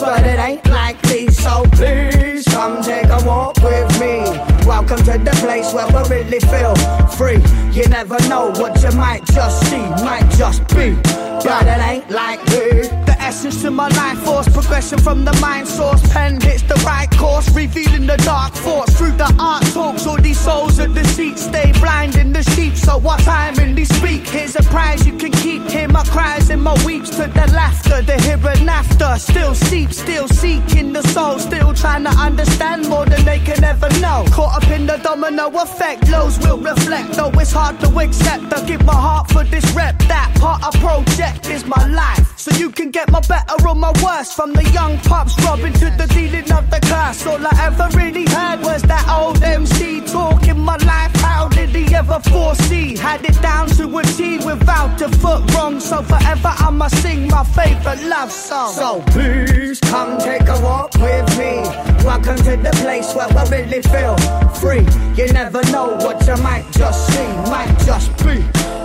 But 0.00 0.24
it 0.24 0.38
ain't 0.38 0.66
likely, 0.68 1.26
so 1.28 1.64
please 1.72 2.44
come 2.46 2.82
take 2.82 3.06
a 3.06 3.20
walk 3.26 3.56
with 3.56 3.90
me. 4.00 4.22
Welcome 4.64 4.98
to 4.98 5.18
the 5.18 5.34
place 5.42 5.74
where 5.74 5.86
I 5.86 6.02
really 6.08 6.40
feel 6.40 6.74
free. 7.18 7.42
You 7.72 7.88
never 7.88 8.18
know 8.28 8.52
what 8.60 8.80
you 8.82 8.92
might 8.92 9.24
just 9.26 9.68
see, 9.68 9.86
might 10.04 10.28
just 10.38 10.66
be. 10.68 10.94
But 11.42 11.66
it 11.66 11.80
ain't 11.90 12.10
likely. 12.10 13.11
Essence 13.32 13.64
of 13.64 13.72
my 13.72 13.88
life 13.88 14.18
force, 14.18 14.46
progression 14.46 14.98
from 14.98 15.24
the 15.24 15.32
mind 15.40 15.66
source. 15.66 16.02
Pen 16.12 16.38
hits 16.38 16.60
the 16.64 16.74
right 16.84 17.10
course, 17.12 17.48
revealing 17.54 18.06
the 18.06 18.18
dark 18.18 18.52
thoughts 18.52 18.92
through 18.98 19.12
the 19.12 19.34
art 19.40 19.64
talks. 19.72 20.06
All 20.06 20.18
these 20.20 20.38
souls 20.38 20.78
of 20.78 20.94
deceit 20.94 21.38
stay 21.38 21.72
blind 21.80 22.16
in 22.16 22.34
the 22.34 22.42
sheep. 22.42 22.76
So 22.76 22.98
what 22.98 23.20
time 23.20 23.58
in 23.58 23.74
they 23.74 23.86
speak? 23.86 24.28
Here's 24.28 24.54
a 24.56 24.62
prize 24.64 25.06
you 25.06 25.16
can 25.16 25.32
keep. 25.32 25.62
Hear 25.62 25.88
my 25.88 26.04
cries 26.04 26.50
and 26.50 26.62
my 26.62 26.76
weeps 26.84 27.08
to 27.16 27.22
the 27.26 27.46
laughter, 27.54 28.02
the 28.02 28.20
here 28.20 28.38
and 28.52 28.68
after. 28.68 29.18
Still 29.18 29.54
seep, 29.54 29.94
still 29.94 30.28
seeking 30.28 30.92
the 30.92 31.02
soul, 31.14 31.38
still 31.38 31.72
trying 31.72 32.04
to 32.04 32.10
understand 32.10 32.86
more 32.86 33.06
than 33.06 33.24
they 33.24 33.38
can 33.38 33.64
ever 33.64 33.88
know. 34.00 34.26
Caught 34.30 34.62
up 34.62 34.70
in 34.70 34.86
the 34.86 34.98
domino 34.98 35.48
effect, 35.62 36.06
lows 36.10 36.38
will 36.40 36.58
reflect. 36.58 37.14
Though 37.14 37.32
it's 37.40 37.52
hard 37.52 37.80
to 37.80 37.88
accept, 37.98 38.52
I 38.52 38.62
give 38.66 38.84
my 38.84 38.94
heart 38.94 39.30
for 39.30 39.42
this 39.42 39.64
rep. 39.72 39.98
That 40.00 40.30
part 40.38 40.62
I 40.62 40.70
project 40.80 41.48
is 41.48 41.64
my 41.64 41.86
life. 41.86 42.31
So 42.42 42.50
you 42.56 42.70
can 42.70 42.90
get 42.90 43.08
my 43.08 43.20
better 43.20 43.68
or 43.68 43.76
my 43.76 43.92
worst. 44.02 44.34
From 44.34 44.52
the 44.52 44.68
young 44.70 44.98
pups 44.98 45.40
robbing 45.44 45.74
to 45.74 45.94
the 45.96 46.08
dealing 46.08 46.50
of 46.50 46.68
the 46.70 46.80
class. 46.80 47.24
All 47.24 47.38
I 47.38 47.52
ever 47.66 47.88
really 47.96 48.24
heard 48.24 48.62
was 48.64 48.82
that 48.82 49.06
old 49.08 49.40
MC 49.44 50.00
talking 50.00 50.58
my 50.58 50.76
life. 50.78 51.21
How 51.22 51.48
did 51.48 51.70
he 51.70 51.94
ever 51.94 52.20
foresee? 52.20 52.96
Had 52.96 53.24
it 53.24 53.40
down 53.40 53.68
to 53.78 53.84
a 53.98 54.02
T 54.02 54.38
without 54.38 55.00
a 55.00 55.08
foot 55.08 55.42
wrong. 55.54 55.80
So 55.80 56.02
forever 56.02 56.52
I'ma 56.58 56.88
sing 56.88 57.28
my 57.28 57.44
favorite 57.44 58.02
love 58.04 58.30
song. 58.30 58.72
So 58.74 59.02
please 59.12 59.80
come 59.80 60.18
take 60.18 60.48
a 60.48 60.60
walk 60.60 60.94
with 60.94 61.28
me. 61.38 61.62
Welcome 62.04 62.36
to 62.48 62.56
the 62.56 62.72
place 62.82 63.14
where 63.14 63.28
I 63.28 63.44
really 63.48 63.82
feel 63.82 64.16
free. 64.60 64.84
You 65.16 65.32
never 65.32 65.62
know 65.70 65.96
what 66.04 66.26
you 66.26 66.36
might 66.42 66.66
just 66.72 67.06
see, 67.12 67.28
might 67.50 67.74
just 67.86 68.10
be. 68.24 68.44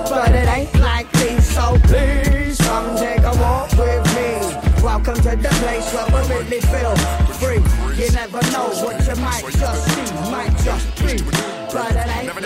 But 0.09 0.31
it 0.31 0.47
ain't 0.47 0.75
likely, 0.79 1.39
so 1.41 1.77
please 1.83 2.57
come 2.59 2.95
take 2.97 3.23
a 3.23 3.35
walk 3.43 3.71
with 3.73 4.05
me. 4.15 4.29
Welcome 4.83 5.15
to 5.15 5.35
the 5.35 5.49
place 5.61 5.87
where 5.93 6.07
we 6.13 6.21
really 6.33 6.61
feel 6.61 6.95
free. 7.39 7.46
Never 8.29 8.51
know 8.51 8.67
what 8.83 9.07
you 9.07 9.15
might 9.23 9.41
just 9.53 9.87
see, 9.87 10.13
might 10.29 10.51
just 10.57 10.95
be. 10.97 11.23
But 11.71 11.95
it 11.95 12.07
ain't 12.17 12.25
Never 12.25 12.41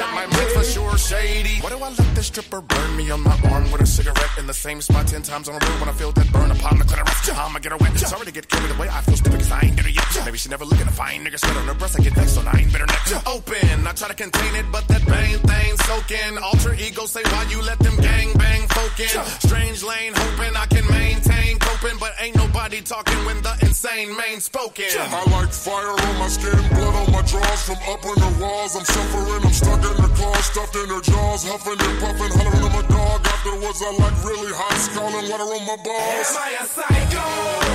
shady. 1.11 1.59
Why 1.61 1.69
do 1.69 1.77
I 1.77 1.89
let 1.89 2.15
this 2.15 2.27
stripper 2.27 2.61
burn 2.61 2.95
me 2.95 3.11
on 3.11 3.21
my 3.21 3.37
arm 3.51 3.69
with 3.71 3.81
a 3.81 3.85
cigarette 3.85 4.33
in 4.39 4.47
the 4.47 4.53
same 4.53 4.79
spot 4.81 5.07
ten 5.07 5.21
times 5.21 5.49
on 5.49 5.55
a 5.55 5.61
road 5.65 5.77
when 5.81 5.89
I 5.89 5.93
feel 5.93 6.11
that 6.13 6.31
burn 6.31 6.51
upon 6.51 6.79
the 6.79 6.85
clitoris? 6.85 7.29
I'ma 7.29 7.59
get 7.59 7.71
her 7.73 7.77
wet. 7.77 7.97
Sorry 7.99 8.25
to 8.25 8.31
get 8.31 8.47
carried 8.47 8.71
away. 8.71 8.87
I 8.89 9.01
feel 9.01 9.17
stupid 9.17 9.39
because 9.39 9.51
I 9.51 9.61
ain't 9.65 9.75
did 9.75 9.85
it 9.87 9.95
yet. 9.95 10.25
Maybe 10.25 10.37
she 10.37 10.49
never 10.49 10.65
looking 10.65 10.87
a 10.87 10.91
fine 10.91 11.23
nigga 11.25 11.39
sweat 11.39 11.57
on 11.57 11.67
her 11.67 11.73
breast. 11.73 11.99
I 11.99 12.03
get 12.03 12.13
vexed, 12.13 12.35
so 12.35 12.41
I 12.41 12.59
ain't 12.59 12.71
better 12.71 12.85
next. 12.85 13.11
Open. 13.27 13.87
I 13.87 13.91
try 13.91 14.07
to 14.07 14.15
contain 14.15 14.55
it, 14.55 14.65
but 14.71 14.87
that 14.87 15.05
bang 15.05 15.37
thing 15.39 15.71
soaking. 15.87 16.37
Alter 16.37 16.73
ego 16.75 17.05
say 17.05 17.23
why 17.31 17.43
you 17.51 17.61
let 17.61 17.79
them 17.79 17.95
gang 17.97 18.31
bang 18.37 18.67
folk 18.69 18.99
in. 18.99 19.11
Strange 19.43 19.83
lane 19.83 20.13
hoping 20.15 20.55
I 20.55 20.65
can 20.67 20.85
maintain 20.87 21.59
coping, 21.59 21.97
but 21.99 22.13
ain't 22.21 22.35
nobody 22.37 22.81
talking 22.81 23.19
when 23.25 23.41
the 23.41 23.53
insane 23.61 24.15
main 24.15 24.39
spoken. 24.39 24.85
I 24.95 25.23
like 25.35 25.51
fire 25.51 25.91
on 25.91 26.15
my 26.19 26.27
skin, 26.27 26.55
blood 26.71 26.95
on 26.95 27.11
my 27.11 27.21
drawers 27.27 27.61
from 27.67 27.79
up 27.91 28.05
on 28.05 28.15
the 28.15 28.31
walls. 28.39 28.75
I'm 28.75 28.85
suffering, 28.85 29.43
I'm 29.43 29.53
stuck 29.53 29.83
in 29.83 29.97
the 30.01 30.09
claws, 30.15 30.45
stuffed 30.45 30.75
in 30.75 30.87
her 30.87 31.00
jaws, 31.01 31.43
huffing 31.43 31.79
and 31.79 31.99
puffing, 31.99 32.31
hollering 32.37 32.65
at 32.65 32.73
my 32.73 32.81
dog. 32.87 33.25
Afterwards, 33.25 33.81
I 33.81 33.91
like 33.97 34.23
really 34.23 34.53
hot, 34.53 34.77
scalding 34.77 35.29
water 35.29 35.43
on 35.43 35.65
my 35.65 35.77
balls. 35.83 36.29
Am 36.29 36.41
I 36.41 36.51
a 36.61 36.65
psycho? 36.65 37.70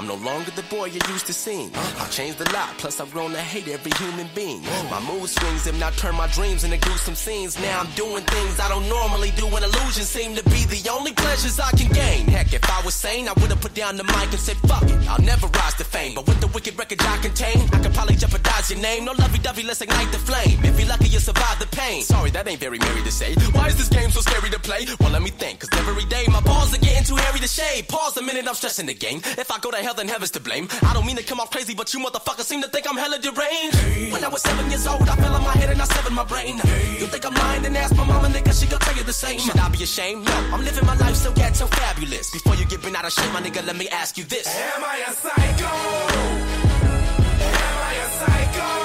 I'm 0.00 0.06
no 0.06 0.14
longer 0.14 0.50
the 0.52 0.62
boy 0.62 0.86
you 0.86 0.98
used 1.12 1.26
to 1.26 1.34
see. 1.34 1.70
I've 2.00 2.10
changed 2.10 2.40
a 2.40 2.50
lot, 2.54 2.70
plus 2.78 3.00
I've 3.00 3.12
grown 3.12 3.32
to 3.32 3.38
hate 3.38 3.68
every 3.68 3.92
human 4.00 4.30
being. 4.34 4.62
My 4.88 4.98
mood 5.04 5.28
swings 5.28 5.66
have 5.66 5.78
now 5.78 5.90
turned 5.90 6.16
my 6.16 6.26
dreams 6.28 6.64
into 6.64 6.78
gruesome 6.78 7.14
scenes. 7.14 7.60
Now 7.60 7.80
I'm 7.80 7.90
doing 7.92 8.24
things 8.24 8.58
I 8.58 8.70
don't 8.70 8.88
normally 8.88 9.30
do, 9.32 9.44
and 9.44 9.62
illusions 9.62 10.08
seem 10.08 10.34
to 10.36 10.44
be 10.44 10.64
the 10.72 10.88
only 10.90 11.12
pleasures 11.12 11.60
I 11.60 11.70
can 11.72 11.92
gain. 11.92 12.26
Heck, 12.28 12.54
if 12.54 12.64
I 12.64 12.80
was 12.82 12.94
sane, 12.94 13.28
I 13.28 13.34
would 13.34 13.50
have 13.50 13.60
put 13.60 13.74
down 13.74 13.98
the 13.98 14.04
mic 14.04 14.32
and 14.32 14.40
said, 14.40 14.56
fuck 14.64 14.84
it, 14.84 15.06
I'll 15.06 15.20
never 15.20 15.48
rise 15.48 15.74
to 15.74 15.84
fame. 15.84 16.14
But 16.14 16.26
with 16.26 16.40
the 16.40 16.46
wicked 16.46 16.78
records 16.78 17.04
I 17.04 17.18
contain, 17.18 17.68
I 17.70 17.78
could 17.80 17.92
probably 17.92 18.16
jeopardize 18.16 18.70
your 18.70 18.80
name. 18.80 19.04
No 19.04 19.12
lovey 19.12 19.38
dovey, 19.38 19.64
let's 19.64 19.82
ignite 19.82 20.10
the 20.12 20.18
flame. 20.18 20.64
If 20.64 20.80
you're 20.80 20.88
lucky, 20.88 21.08
you'll 21.08 21.20
survive 21.20 21.58
the 21.58 21.66
pain. 21.76 22.04
Sorry, 22.04 22.30
that 22.30 22.48
ain't 22.48 22.60
very 22.60 22.78
merry 22.78 23.02
to 23.02 23.12
say. 23.12 23.34
Why 23.52 23.66
is 23.66 23.76
this 23.76 23.90
game 23.90 24.08
so 24.08 24.22
scary 24.22 24.48
to 24.48 24.60
play? 24.60 24.86
Well, 24.98 25.10
let 25.10 25.20
me 25.20 25.28
think, 25.28 25.60
cause 25.60 25.68
every 25.76 26.06
day 26.06 26.24
my 26.28 26.40
balls 26.40 26.72
are 26.72 26.80
getting 26.80 27.04
too 27.04 27.16
hairy 27.16 27.40
to 27.40 27.48
shave. 27.48 27.86
Pause 27.86 28.16
a 28.16 28.22
minute, 28.22 28.48
I'm 28.48 28.54
stressing 28.54 28.86
the 28.86 28.94
game. 28.94 29.20
If 29.36 29.50
I 29.50 29.58
go 29.58 29.70
to 29.70 29.76
hell, 29.76 29.89
then 29.92 30.08
heaven's 30.08 30.30
to 30.32 30.40
blame. 30.40 30.68
I 30.82 30.92
don't 30.92 31.06
mean 31.06 31.16
to 31.16 31.22
come 31.22 31.40
off 31.40 31.50
crazy, 31.50 31.74
but 31.74 31.92
you 31.92 32.00
motherfuckers 32.00 32.44
seem 32.44 32.62
to 32.62 32.68
think 32.68 32.86
I'm 32.88 32.96
hella 32.96 33.18
deranged. 33.18 34.12
When 34.12 34.24
I 34.24 34.28
was 34.28 34.42
seven 34.42 34.68
years 34.70 34.86
old, 34.86 35.08
I 35.08 35.16
fell 35.16 35.34
on 35.34 35.42
my 35.42 35.52
head 35.52 35.70
and 35.70 35.80
I 35.80 35.84
severed 35.84 36.12
my 36.12 36.24
brain. 36.24 36.56
You 36.98 37.06
think 37.06 37.24
I'm 37.24 37.34
lying? 37.34 37.62
Then 37.62 37.76
ask 37.76 37.94
my 37.96 38.04
mama, 38.04 38.28
nigga, 38.28 38.52
she 38.58 38.66
gon' 38.66 38.80
tell 38.80 38.96
you 38.96 39.04
the 39.04 39.12
same. 39.12 39.38
Should 39.38 39.58
I 39.58 39.68
be 39.68 39.82
ashamed? 39.82 40.24
No, 40.24 40.32
I'm 40.52 40.64
living 40.64 40.86
my 40.86 40.96
life 40.96 41.16
so 41.16 41.32
ghetto 41.32 41.66
fabulous. 41.66 42.30
Before 42.30 42.54
you 42.54 42.64
get 42.66 42.82
bent 42.82 42.96
out 42.96 43.04
of 43.04 43.12
shape, 43.12 43.32
my 43.32 43.40
nigga, 43.40 43.64
let 43.66 43.76
me 43.76 43.88
ask 43.88 44.16
you 44.18 44.24
this. 44.24 44.46
Am 44.46 44.84
I 44.84 45.04
a 45.08 45.12
psycho? 45.12 45.70
Am 47.42 47.78
I 47.88 47.94
a 47.94 48.08
psycho? 48.18 48.79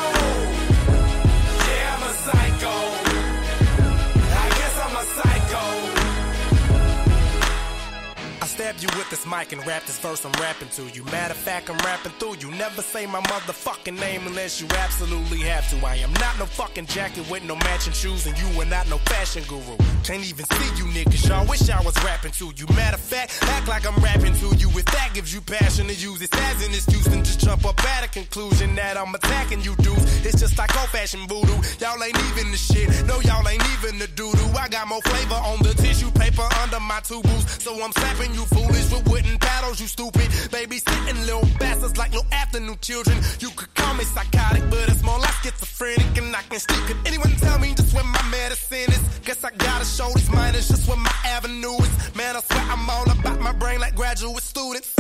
I 8.55 8.57
stabbed 8.57 8.83
you 8.83 8.89
with 8.97 9.09
this 9.09 9.27
mic 9.27 9.51
and 9.51 9.67
rap 9.67 9.83
this 9.85 9.99
verse 9.99 10.23
I'm 10.23 10.31
rapping 10.39 10.69
to 10.79 10.83
you. 10.95 11.03
Matter 11.11 11.33
of 11.33 11.37
fact, 11.37 11.69
I'm 11.69 11.77
rapping 11.79 12.13
through 12.13 12.37
you. 12.37 12.51
Never 12.51 12.81
say 12.81 13.05
my 13.05 13.19
motherfucking 13.19 13.99
name 13.99 14.25
unless 14.25 14.61
you 14.61 14.67
absolutely 14.77 15.39
have 15.39 15.69
to. 15.71 15.85
I 15.85 15.95
am 15.95 16.13
not 16.13 16.39
no 16.39 16.45
fucking 16.45 16.85
jacket 16.85 17.29
with 17.29 17.43
no 17.43 17.57
matching 17.57 17.91
shoes, 17.91 18.25
and 18.25 18.37
you 18.39 18.47
are 18.61 18.65
not 18.65 18.89
no 18.89 18.97
fashion 19.11 19.43
guru. 19.49 19.75
Can't 20.05 20.23
even 20.23 20.45
see 20.45 20.69
you 20.77 20.85
niggas, 20.95 21.27
y'all. 21.27 21.45
Wish 21.47 21.69
I 21.69 21.81
was 21.81 22.01
rapping 22.05 22.31
to 22.31 22.53
you. 22.55 22.65
Matter 22.75 22.95
of 22.95 23.01
fact, 23.01 23.37
act 23.41 23.67
like 23.67 23.85
I'm 23.85 24.01
rapping 24.01 24.33
to 24.35 24.55
you. 24.55 24.69
If 24.69 24.85
that 24.85 25.11
gives 25.13 25.33
you 25.33 25.41
passion 25.41 25.87
to 25.87 25.93
use 25.93 26.21
it 26.21 26.33
as 26.33 26.65
an 26.65 26.73
excuse, 26.73 27.05
then 27.05 27.25
just 27.25 27.41
jump 27.41 27.65
up 27.65 27.83
at 27.83 28.05
a 28.05 28.07
conclusion 28.07 28.73
that 28.75 28.95
I'm 28.95 29.13
attacking 29.13 29.63
you 29.63 29.75
dudes. 29.77 30.25
It's 30.25 30.39
just 30.39 30.57
like 30.57 30.73
old 30.79 30.89
fashioned 30.89 31.27
voodoo. 31.27 31.59
Y'all 31.79 32.01
ain't 32.01 32.17
even 32.29 32.51
the 32.51 32.57
shit. 32.57 32.87
No, 33.05 33.19
y'all 33.19 33.45
ain't 33.49 33.63
even 33.75 33.99
the 33.99 34.07
doo 34.07 34.31
doo. 34.31 34.49
I 34.57 34.69
got 34.69 34.87
more 34.87 35.01
flavor 35.01 35.35
on 35.43 35.59
the 35.59 35.73
tissue 35.73 36.11
paper 36.11 36.47
under 36.63 36.79
my 36.79 37.01
two 37.01 37.21
boots. 37.21 37.61
So 37.61 37.83
I'm 37.83 37.91
slapping 37.91 38.33
you 38.33 38.44
foolish 38.45 38.91
with 38.91 39.07
wooden 39.09 39.37
paddles, 39.37 39.79
you 39.79 39.87
stupid. 39.87 40.27
Babysitting 40.53 41.25
little 41.25 41.47
bastards 41.59 41.97
like 41.97 42.11
little 42.11 42.27
afternoon 42.31 42.77
children. 42.81 43.17
You 43.39 43.49
could 43.49 43.73
call 43.75 43.93
me 43.95 44.03
psychotic, 44.03 44.63
but 44.69 44.89
it's 44.89 45.03
more 45.03 45.19
like 45.19 45.35
schizophrenic. 45.43 46.17
And 46.17 46.35
I 46.35 46.41
can 46.49 46.59
still 46.59 46.81
could 46.87 46.97
anyone 47.05 47.31
tell 47.37 47.59
me 47.59 47.73
just 47.75 47.93
where 47.93 48.03
my 48.03 48.23
medicine 48.29 48.91
is? 48.91 49.03
Guess 49.25 49.43
I 49.43 49.51
gotta 49.57 49.85
show 49.85 50.09
these 50.13 50.31
minors 50.31 50.67
just 50.67 50.87
where 50.87 50.97
my 50.97 51.15
avenue 51.25 51.77
is. 51.77 52.15
Man, 52.15 52.35
I 52.35 52.41
swear 52.41 52.65
I'm 52.69 52.89
all 52.89 53.09
about 53.09 53.39
my 53.39 53.53
brain 53.53 53.79
like 53.79 53.95
graduate 53.95 54.43
students. 54.43 54.93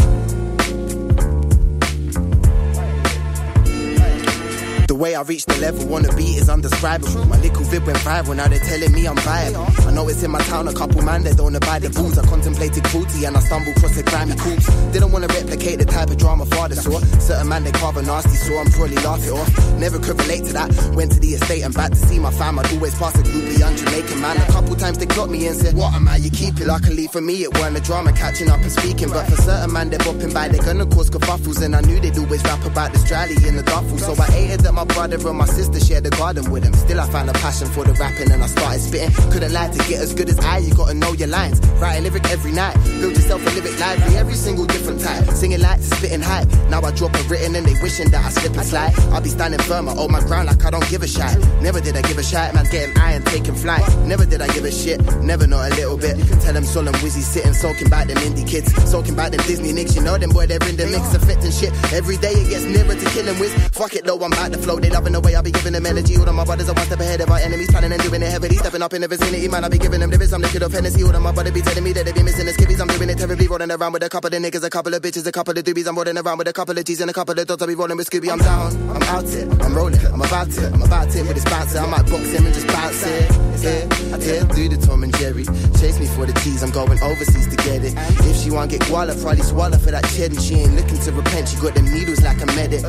The 4.95 5.01
way 5.01 5.13
I 5.13 5.23
reached 5.23 5.47
the 5.47 5.59
level 5.59 5.99
the 5.99 6.07
beat 6.15 6.37
is 6.37 6.47
undescribable. 6.47 7.25
My 7.25 7.37
little 7.41 7.65
vid 7.65 7.85
went 7.85 7.97
viral, 7.99 8.33
now 8.33 8.47
they're 8.47 8.59
telling 8.59 8.93
me 8.93 9.05
I'm 9.05 9.17
viable. 9.17 9.67
I 9.83 9.91
know 9.91 10.07
it's 10.07 10.23
in 10.23 10.31
my 10.31 10.39
town, 10.47 10.69
a 10.69 10.73
couple 10.73 11.01
man 11.01 11.23
that 11.23 11.35
don't 11.35 11.53
abide 11.53 11.81
the 11.81 11.89
rules. 11.99 12.17
I 12.17 12.25
contemplated 12.25 12.81
cruelty 12.85 13.25
and 13.25 13.35
I 13.35 13.41
stumbled 13.41 13.75
across 13.75 13.97
a 13.97 14.03
grimy 14.03 14.37
corpse. 14.37 14.71
Didn't 14.93 15.11
want 15.11 15.27
to 15.27 15.35
replicate 15.35 15.79
the 15.79 15.85
type 15.85 16.11
of 16.11 16.17
drama 16.17 16.45
father 16.45 16.75
saw. 16.75 16.99
Certain 17.19 17.49
man 17.49 17.65
they 17.65 17.73
carve 17.73 17.97
a 17.97 18.03
nasty, 18.03 18.39
so 18.39 18.55
I'm 18.55 18.71
probably 18.71 18.95
laugh 19.03 19.19
it 19.19 19.35
off. 19.35 19.51
Never 19.75 19.99
could 19.99 20.15
relate 20.15 20.45
to 20.45 20.53
that. 20.53 20.71
Went 20.95 21.11
to 21.11 21.19
the 21.19 21.35
estate 21.35 21.63
and 21.63 21.73
back 21.73 21.91
to 21.91 21.97
see 21.97 22.17
my 22.17 22.31
fam. 22.31 22.57
I'd 22.57 22.71
always 22.71 22.95
pass 22.95 23.19
a 23.19 23.23
groupie 23.23 23.59
young 23.59 23.75
Jamaican 23.75 24.21
man. 24.21 24.37
A 24.37 24.47
couple 24.47 24.77
times 24.77 24.97
they 24.97 25.07
clocked 25.07 25.29
me 25.29 25.45
and 25.45 25.57
said, 25.57 25.75
What 25.75 25.93
am 25.93 26.07
I? 26.07 26.23
You 26.23 26.31
keep 26.31 26.55
it. 26.61 26.67
Luckily 26.67 27.07
for 27.07 27.19
me, 27.19 27.43
it 27.43 27.53
weren't 27.59 27.75
a 27.75 27.81
drama 27.81 28.13
catching 28.13 28.49
up 28.49 28.61
and 28.61 28.71
speaking. 28.71 29.09
But 29.09 29.27
for 29.27 29.35
certain 29.41 29.73
man, 29.73 29.89
they're 29.89 29.99
bopping 29.99 30.33
by, 30.33 30.47
they're 30.47 30.63
gonna 30.63 30.85
cause 30.85 31.09
kerfuffles. 31.09 31.61
And 31.61 31.75
I 31.75 31.81
knew 31.81 31.99
they'd 31.99 32.17
always 32.17 32.41
rap 32.45 32.63
about 32.63 32.93
this 32.93 33.03
drally 33.03 33.35
in 33.45 33.57
the 33.57 33.63
duffel. 33.63 33.97
So 33.97 34.15
I 34.23 34.31
hated 34.31 34.61
that 34.61 34.71
my 34.71 34.84
brother 34.85 35.15
and 35.15 35.37
my 35.37 35.45
sister 35.45 35.79
shared 35.79 36.03
the 36.03 36.11
garden 36.11 36.49
with 36.51 36.63
him. 36.63 36.73
Still, 36.73 36.99
I 36.99 37.09
found 37.09 37.29
a 37.29 37.33
passion 37.33 37.67
for 37.67 37.83
the 37.83 37.93
rapping 37.93 38.31
and 38.31 38.41
I 38.43 38.47
started 38.47 38.79
spitting. 38.79 39.11
Couldn't 39.31 39.53
lie 39.53 39.69
to 39.69 39.77
get 39.89 40.01
as 40.01 40.13
good 40.13 40.29
as 40.29 40.39
I, 40.39 40.59
you 40.59 40.73
gotta 40.73 40.93
know 40.93 41.13
your 41.13 41.27
lines. 41.27 41.59
Write 41.81 41.97
a 41.97 42.01
lyric 42.01 42.25
every 42.29 42.51
night, 42.51 42.75
build 42.99 43.15
yourself 43.15 43.41
a 43.45 43.49
lyric 43.51 43.79
library, 43.79 44.15
every 44.15 44.35
single 44.35 44.65
different 44.65 45.01
type. 45.01 45.25
Singing 45.31 45.61
like 45.61 45.79
spitting 45.81 46.21
hype. 46.21 46.47
Now 46.69 46.81
I 46.81 46.91
drop 46.91 47.13
a 47.15 47.23
written 47.23 47.55
and 47.55 47.65
they 47.65 47.75
wishing 47.81 48.09
that 48.11 48.25
I 48.25 48.29
slip 48.29 48.55
and 48.55 48.65
slide. 48.65 48.93
I'll 49.11 49.21
be 49.21 49.29
standing 49.29 49.59
firm, 49.61 49.89
I 49.89 49.93
hold 49.93 50.11
my 50.11 50.21
ground 50.21 50.47
like 50.47 50.63
I 50.63 50.69
don't 50.69 50.87
give 50.89 51.01
a 51.01 51.07
shit. 51.07 51.37
Never 51.61 51.81
did 51.81 51.97
I 51.97 52.01
give 52.01 52.17
a 52.17 52.23
shit, 52.23 52.53
man, 52.53 52.65
getting 52.69 52.97
iron, 52.97 53.23
taking 53.23 53.55
flight. 53.55 53.83
Never 54.05 54.25
did 54.25 54.41
I 54.41 54.47
give 54.47 54.65
a 54.65 54.71
shit, 54.71 55.01
never 55.23 55.47
not 55.47 55.71
a 55.71 55.75
little 55.75 55.97
bit. 55.97 56.15
Tell 56.41 56.53
them 56.53 56.63
Sol 56.63 56.87
and 56.87 56.95
Wizzy 56.97 57.21
sitting, 57.21 57.53
soaking 57.53 57.89
back 57.89 58.07
them 58.07 58.17
indie 58.17 58.47
kids, 58.47 58.71
soaking 58.89 59.15
back 59.15 59.31
them 59.31 59.41
Disney 59.47 59.73
nicks. 59.73 59.95
You 59.95 60.01
know 60.01 60.17
them 60.17 60.29
boy, 60.29 60.45
they're 60.47 60.63
in 60.69 60.77
the 60.77 60.85
mix, 60.87 61.13
affecting 61.13 61.51
shit. 61.51 61.71
Every 61.91 62.17
day 62.17 62.33
it 62.33 62.49
gets 62.49 62.65
nearer 62.65 62.95
to 62.95 63.09
killing 63.11 63.39
with. 63.39 63.53
Fuck 63.73 63.95
it 63.95 64.05
though, 64.05 64.19
I'm 64.21 64.31
back 64.31 64.51
to 64.51 64.57
flow. 64.57 64.74
They 64.81 64.89
loving 64.89 65.13
the 65.13 65.19
way 65.21 65.35
I 65.35 65.41
be 65.41 65.51
giving 65.51 65.73
them 65.73 65.85
energy. 65.85 66.17
All 66.17 66.27
of 66.27 66.35
my 66.35 66.45
brothers 66.45 66.69
are 66.69 66.73
one 66.73 66.85
step 66.85 66.99
ahead 66.99 67.21
of 67.21 67.29
our 67.29 67.39
enemies, 67.39 67.69
planning 67.71 67.91
and 67.91 68.01
doing 68.01 68.21
it 68.21 68.29
heavily. 68.29 68.55
Stepping 68.57 68.81
up 68.81 68.93
in 68.93 69.01
the 69.01 69.07
vicinity, 69.07 69.47
man, 69.47 69.63
I 69.63 69.69
be 69.69 69.77
giving 69.77 69.99
them 69.99 70.09
lyrics. 70.09 70.33
I'm 70.33 70.41
the 70.41 70.47
kid 70.47 70.63
of 70.63 70.71
Hennessy. 70.71 71.03
All 71.03 71.15
of 71.15 71.21
my 71.21 71.31
brother 71.31 71.51
be 71.51 71.61
telling 71.61 71.83
me 71.83 71.93
that 71.93 72.05
they 72.05 72.11
be 72.11 72.23
missing 72.23 72.45
the 72.45 72.51
skivvies. 72.51 72.79
I'm 72.79 72.87
doing 72.87 73.09
it 73.09 73.17
terribly, 73.17 73.47
rolling 73.47 73.71
around 73.71 73.93
with 73.93 74.03
a 74.03 74.09
couple 74.09 74.33
of 74.33 74.41
niggas, 74.41 74.63
a 74.63 74.69
couple 74.69 74.93
of 74.93 75.01
bitches, 75.01 75.25
a 75.25 75.31
couple 75.31 75.57
of 75.57 75.63
doobies. 75.63 75.87
I'm 75.87 75.95
rolling 75.95 76.17
around 76.17 76.37
with 76.37 76.47
a 76.47 76.53
couple 76.53 76.77
of 76.77 76.85
G's 76.85 77.01
and 77.01 77.09
a 77.09 77.13
couple 77.13 77.39
of 77.39 77.47
dots. 77.47 77.61
I 77.61 77.65
be 77.67 77.75
rolling 77.75 77.97
with 77.97 78.09
Scooby. 78.09 78.29
I'm 78.31 78.39
down, 78.39 78.73
I'm 78.89 79.03
out 79.03 79.25
it, 79.25 79.47
I'm 79.63 79.75
rolling, 79.75 80.05
I'm 80.07 80.21
about 80.21 80.49
it, 80.49 80.73
I'm 80.73 80.81
about 80.81 81.15
it 81.15 81.21
with 81.27 81.35
this 81.35 81.45
bouncer. 81.45 81.79
I 81.79 81.87
might 81.87 82.05
box 82.09 82.31
him 82.31 82.45
and 82.45 82.53
just 82.53 82.67
bounce 82.67 83.05
it. 83.05 83.31
Yeah, 83.65 83.87
yeah, 84.19 84.43
do 84.53 84.69
the 84.69 84.77
Tom 84.85 85.03
and 85.03 85.15
Jerry. 85.17 85.45
Chase 85.79 85.99
me 85.99 86.05
for 86.07 86.25
the 86.25 86.33
cheese, 86.43 86.61
I'm 86.61 86.71
going 86.71 87.01
overseas 87.01 87.47
to 87.47 87.55
get 87.57 87.83
it. 87.83 87.93
If 88.27 88.37
she 88.43 88.51
want 88.51 88.71
get 88.71 88.81
guala, 88.81 89.19
probably 89.21 89.43
swallow 89.43 89.77
for 89.77 89.91
that 89.91 90.05
cheddar. 90.15 90.39
She 90.39 90.55
ain't 90.55 90.75
looking 90.75 90.99
to 90.99 91.11
repent, 91.11 91.49
she 91.49 91.57
got 91.57 91.73
them 91.73 91.85
needles 91.85 92.21
like 92.21 92.41
a 92.41 92.45
medic. 92.47 92.83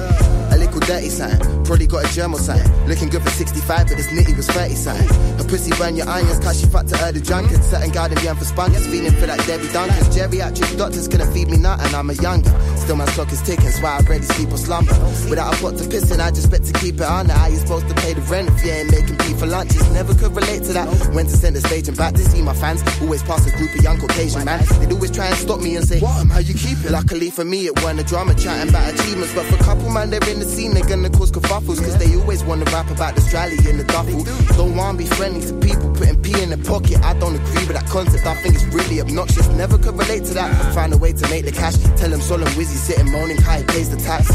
Uncle 0.76 0.95
Dirty 0.95 1.09
sign. 1.09 1.38
Probably 1.64 1.87
got 1.87 2.04
a 2.04 2.14
germ 2.14 2.35
or 2.35 2.38
sign. 2.38 2.61
Looking 2.87 3.09
good 3.09 3.23
for 3.23 3.30
65, 3.30 3.88
but 3.88 3.97
this 3.97 4.09
nitty 4.09 4.37
was 4.37 4.47
30 4.49 4.75
sign. 4.75 5.09
Her 5.38 5.45
pussy 5.45 5.71
burn 5.78 5.97
your 5.97 6.09
irons, 6.09 6.38
cause 6.38 6.61
she 6.61 6.66
fucked 6.66 6.90
to 6.90 6.97
her 6.99 7.12
the 7.12 7.21
drunkard. 7.21 7.64
Certain 7.64 7.90
garden 7.90 8.23
young 8.23 8.37
for 8.37 8.45
spunkers, 8.45 8.85
feeling 8.90 9.12
for 9.12 9.26
that 9.26 9.40
Debbie 9.47 9.68
Dunkers. 9.68 10.12
Geriatric 10.12 10.76
doctors 10.76 11.09
couldn't 11.09 11.33
feed 11.33 11.49
me 11.49 11.56
nothing, 11.56 11.95
I'm 11.95 12.11
a 12.11 12.14
younger. 12.14 12.52
Still 12.76 12.97
my 12.97 13.06
clock 13.06 13.33
is 13.33 13.40
ticking, 13.42 13.71
so 13.71 13.87
I 13.87 14.00
rarely 14.00 14.25
sleep 14.25 14.52
or 14.52 14.59
slumber. 14.59 14.92
Without 15.30 15.54
a 15.54 15.56
pot 15.62 15.78
to 15.78 15.88
piss 15.88 16.11
in, 16.11 16.21
I 16.21 16.30
just 16.30 16.50
bet 16.50 16.62
to 16.64 16.73
keep 16.75 16.97
it 16.97 17.09
on. 17.09 17.28
How 17.28 17.49
you 17.49 17.56
supposed 17.56 17.88
to 17.88 17.95
pay 17.95 18.12
the 18.12 18.21
rent 18.23 18.49
if 18.50 18.64
you 18.64 18.73
ain't 18.73 18.90
making 18.90 19.16
pee 19.16 19.35
for 19.35 19.47
lunches? 19.47 19.83
Never 19.92 20.14
could 20.14 20.37
relate 20.37 20.62
to 20.64 20.73
that. 20.75 20.87
Went 21.14 21.30
to 21.30 21.37
center 21.37 21.61
stage 21.61 21.88
and 21.88 21.97
back 21.97 22.14
to 22.14 22.25
see 22.25 22.42
my 22.42 22.54
fans. 22.54 22.83
Always 23.00 23.23
pass 23.23 23.47
a 23.47 23.50
group 23.56 23.75
of 23.75 23.83
young 23.83 23.99
Caucasian 23.99 24.45
man. 24.45 24.62
They'd 24.78 24.92
always 24.92 25.11
try 25.11 25.26
and 25.26 25.37
stop 25.37 25.61
me 25.61 25.75
and 25.76 25.87
say, 25.87 26.00
What, 26.00 26.28
how 26.28 26.38
you 26.38 26.54
keep 26.54 26.78
it? 26.85 26.90
Luckily 26.92 27.30
for 27.30 27.45
me, 27.45 27.66
it 27.66 27.83
weren't 27.83 27.99
a 27.99 28.04
drama 28.04 28.35
chatting 28.35 28.68
about 28.68 28.92
achievements. 28.92 29.35
But 29.35 29.47
for 29.47 29.56
a 29.56 29.64
couple 29.64 29.90
man, 29.90 30.11
they're 30.11 30.28
in 30.28 30.38
the 30.38 30.47
scene, 30.47 30.66
they're 30.75 30.87
gonna 30.87 31.11
cause 31.11 31.31
kerfuffles. 31.31 31.79
Cause 31.79 31.97
they 31.99 32.17
always 32.17 32.45
wanna 32.45 32.65
rap 32.67 32.91
about 32.91 33.15
the 33.15 33.21
strally 33.21 33.59
in 33.69 33.77
the 33.79 33.85
duffel. 33.85 34.25
Don't 34.57 34.77
wanna 34.77 34.99
be 34.99 35.07
friendly 35.07 35.41
to 35.47 35.55
people 35.61 35.91
putting 35.93 36.21
pee 36.23 36.43
in 36.43 36.51
their 36.51 36.65
pocket. 36.65 36.99
I 37.03 37.15
don't 37.19 37.35
agree 37.35 37.67
with 37.67 37.77
that 37.77 37.87
concept, 37.87 38.27
I 38.27 38.35
think 38.43 38.55
it's 38.55 38.65
really 38.65 39.01
obnoxious. 39.01 39.49
Never 39.49 39.79
could 39.79 39.97
relate 39.99 40.25
to 40.27 40.35
that. 40.35 40.75
Find 40.75 40.93
a 40.93 40.99
way 40.99 41.13
to 41.13 41.29
make 41.29 41.45
the 41.45 41.53
cash. 41.53 41.77
Tell 41.97 42.11
them 42.11 42.21
Solemn 42.21 42.49
Wizzy 42.59 42.77
sitting 42.77 43.11
moaning, 43.11 43.39
how 43.39 43.59
he 43.59 43.65
pays 43.65 43.91
the 43.91 43.97
tax. 43.97 44.29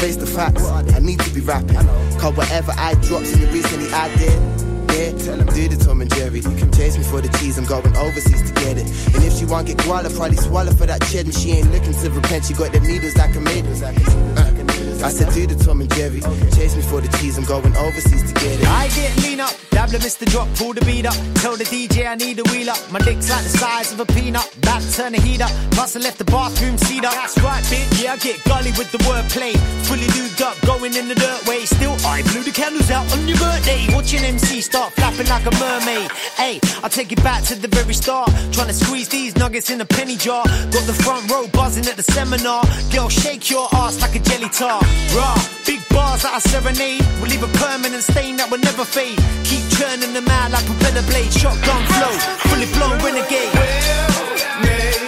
Face 0.00 0.16
the 0.16 0.26
facts, 0.26 0.64
I 0.68 0.98
need 0.98 1.20
to 1.20 1.30
be 1.30 1.40
rapping. 1.40 1.76
Cause 2.18 2.36
whatever 2.36 2.72
I 2.76 2.94
drops 2.94 3.32
in 3.32 3.40
the 3.40 3.46
recently 3.48 3.92
I 3.92 4.14
did. 4.16 4.62
Yeah, 4.92 5.10
tell 5.24 5.36
them 5.38 5.46
do 5.46 5.68
the 5.68 5.82
Tom 5.82 6.02
and 6.02 6.14
Jerry. 6.14 6.40
You 6.40 6.56
can 6.56 6.70
chase 6.70 6.98
me 6.98 7.04
for 7.04 7.20
the 7.20 7.28
cheese, 7.38 7.56
I'm 7.56 7.64
going 7.64 7.96
overseas 7.96 8.42
to 8.42 8.52
get 8.54 8.76
it. 8.76 8.86
And 9.14 9.24
if 9.24 9.38
she 9.38 9.46
want 9.46 9.66
get 9.66 9.78
guala, 9.78 10.14
probably 10.14 10.36
swallow 10.36 10.72
for 10.72 10.86
that 10.86 11.00
cheddar. 11.10 11.32
She 11.32 11.52
ain't 11.52 11.72
looking 11.72 11.94
to 11.94 12.10
repent, 12.10 12.44
she 12.44 12.54
got 12.54 12.72
the 12.72 12.80
needles 12.80 13.16
like 13.16 13.34
a 13.34 13.40
maiden. 13.40 13.72
Uh, 13.82 14.61
I 15.02 15.10
said 15.10 15.32
do 15.34 15.46
the 15.46 15.56
Tom 15.64 15.80
and 15.80 15.90
Jerry. 15.94 16.20
Chase 16.54 16.76
me 16.76 16.82
for 16.82 17.00
the 17.00 17.08
cheese, 17.18 17.36
I'm 17.36 17.44
going 17.44 17.74
overseas 17.76 18.22
to 18.22 18.34
get 18.34 18.60
it. 18.60 18.66
I 18.68 18.86
get 18.94 19.10
lean 19.22 19.40
up, 19.40 19.50
dabble 19.70 19.98
Mr. 19.98 20.24
Drop, 20.30 20.48
pull 20.54 20.72
the 20.72 20.80
beat 20.84 21.06
up. 21.06 21.14
Tell 21.42 21.56
the 21.56 21.64
DJ 21.64 22.06
I 22.06 22.14
need 22.14 22.38
a 22.38 22.44
wheel 22.50 22.70
up. 22.70 22.78
My 22.92 23.00
dick's 23.00 23.28
like 23.28 23.42
the 23.42 23.50
size 23.58 23.92
of 23.92 23.98
a 23.98 24.06
peanut. 24.06 24.46
Back 24.62 24.82
turn 24.94 25.12
the 25.12 25.20
heat 25.20 25.40
up. 25.40 25.50
Plus 25.72 25.96
I 25.96 26.00
left 26.00 26.18
the 26.18 26.24
bathroom 26.24 26.78
seat 26.78 27.04
up. 27.04 27.14
That's 27.14 27.36
right, 27.42 27.62
bitch. 27.64 28.02
Yeah, 28.02 28.14
I 28.14 28.16
get 28.16 28.42
gully 28.44 28.70
with 28.78 28.92
the 28.92 28.98
wordplay. 28.98 29.58
Fully 29.90 30.06
lubed 30.14 30.40
up, 30.40 30.54
going 30.62 30.94
in 30.94 31.08
the 31.08 31.16
dirt 31.16 31.46
way. 31.48 31.66
Still, 31.66 31.96
I 32.06 32.22
blew 32.30 32.42
the 32.42 32.52
candles 32.52 32.90
out 32.90 33.10
on 33.12 33.26
your 33.26 33.38
birthday. 33.38 33.86
Watching 33.94 34.22
MC 34.22 34.60
start 34.60 34.94
like 35.18 35.46
a 35.46 35.54
mermaid. 35.58 36.10
Hey, 36.36 36.60
I'll 36.82 36.90
take 36.90 37.10
you 37.10 37.16
back 37.18 37.42
to 37.44 37.54
the 37.54 37.68
very 37.68 37.94
start. 37.94 38.30
Trying 38.52 38.68
to 38.68 38.74
squeeze 38.74 39.08
these 39.08 39.36
nuggets 39.36 39.70
in 39.70 39.80
a 39.80 39.84
penny 39.84 40.16
jar. 40.16 40.44
Got 40.44 40.86
the 40.86 40.96
front 41.04 41.30
row 41.30 41.46
buzzing 41.48 41.86
at 41.86 41.96
the 41.96 42.02
seminar. 42.02 42.62
Girl, 42.92 43.08
shake 43.08 43.50
your 43.50 43.68
ass 43.74 44.00
like 44.00 44.14
a 44.14 44.20
jelly 44.20 44.48
tart. 44.48 44.84
Raw, 45.14 45.36
big 45.66 45.80
bars 45.90 46.22
that 46.22 46.32
I 46.34 46.38
serenade. 46.38 47.04
Will 47.20 47.28
leave 47.28 47.42
a 47.42 47.52
permanent 47.58 48.02
stain 48.02 48.36
that 48.36 48.50
will 48.50 48.60
never 48.60 48.84
fade. 48.84 49.18
Keep 49.44 49.64
churning 49.76 50.12
them 50.12 50.28
out 50.28 50.50
like 50.50 50.64
propeller 50.66 51.02
blade. 51.02 51.32
Shotgun 51.32 51.82
flow, 51.92 52.12
fully 52.48 52.68
blown 52.72 52.96
renegade. 53.04 53.52
Well, 53.54 54.22
make, 54.64 55.02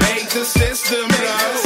Make 0.00 0.28
the 0.30 0.44
system 0.44 1.08
blow. 1.08 1.65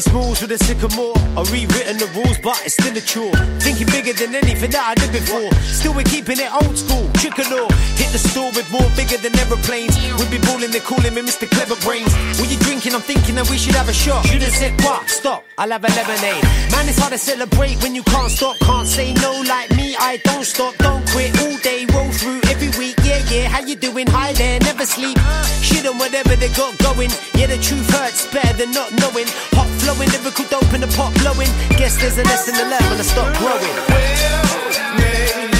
Biggie 0.00 0.10
Smalls 0.10 0.40
with 0.40 0.52
a 0.52 0.58
sycamore. 0.64 1.16
I've 1.36 1.50
rewritten 1.52 1.98
the 1.98 2.08
rules, 2.14 2.38
but 2.38 2.60
it's 2.64 2.74
still 2.74 2.96
a 2.96 3.00
chore. 3.00 3.34
Thinking 3.60 3.86
bigger 3.86 4.12
than 4.12 4.34
anything 4.34 4.70
that 4.70 4.84
I 4.84 4.94
did 4.94 5.12
before. 5.12 5.50
Still, 5.60 5.94
we're 5.94 6.04
keeping 6.04 6.38
it 6.38 6.50
old 6.52 6.76
school. 6.76 7.08
Tricolor. 7.20 7.68
Hit 8.00 8.10
the 8.12 8.18
store 8.18 8.50
with 8.56 8.70
more 8.72 8.88
bigger 8.96 9.18
than 9.18 9.36
aeroplanes. 9.38 9.96
We 10.18 10.24
be 10.30 10.40
balling, 10.46 10.70
they're 10.70 10.80
calling 10.80 11.14
me 11.14 11.22
Mr. 11.22 11.48
Clever 11.50 11.76
Brains. 11.84 12.12
What 12.38 12.50
you 12.50 12.58
drinking? 12.60 12.94
I'm 12.94 13.02
thinking 13.02 13.34
that 13.36 13.48
we 13.50 13.58
should 13.58 13.74
have 13.74 13.88
a 13.88 13.92
shot. 13.92 14.24
Should've 14.26 14.54
said 14.54 14.72
what? 14.82 15.08
Stop. 15.08 15.44
I'll 15.58 15.70
have 15.70 15.84
a 15.84 15.92
lemonade. 15.92 16.44
Man, 16.72 16.88
it's 16.88 16.98
hard 16.98 17.12
to 17.12 17.18
celebrate 17.18 17.76
when 17.82 17.94
you 17.94 18.02
can't 18.02 18.30
stop. 18.30 18.56
Can't 18.60 18.88
say 18.88 19.12
no 19.14 19.42
like 19.46 19.70
me. 19.76 19.79
I 19.98 20.18
don't 20.24 20.44
stop, 20.44 20.76
don't 20.78 21.06
quit. 21.10 21.30
All 21.40 21.56
day, 21.58 21.86
roll 21.92 22.10
through 22.12 22.40
every 22.48 22.70
week. 22.78 22.96
Yeah, 23.04 23.22
yeah. 23.30 23.48
How 23.48 23.60
you 23.60 23.76
doing? 23.76 24.06
Hi 24.08 24.32
there, 24.32 24.60
never 24.60 24.86
sleep. 24.86 25.18
Shit 25.62 25.86
on 25.86 25.98
whatever 25.98 26.36
they 26.36 26.48
got 26.50 26.76
going. 26.78 27.10
Yeah, 27.34 27.46
the 27.46 27.58
truth 27.58 27.88
hurts 27.90 28.26
better 28.32 28.52
than 28.56 28.70
not 28.72 28.92
knowing. 28.92 29.26
Hot 29.56 29.68
flowing, 29.80 30.08
lyrical 30.10 30.44
dope 30.46 30.72
in 30.74 30.80
the 30.82 30.90
pot 30.96 31.14
blowing. 31.20 31.50
Guess 31.78 31.96
there's 32.00 32.18
a 32.18 32.24
lesson 32.24 32.54
to 32.54 32.64
learn 32.68 32.84
when 32.90 33.00
I 33.00 33.06
stop 33.06 33.30
growing. 33.38 33.74
Make 34.98 35.50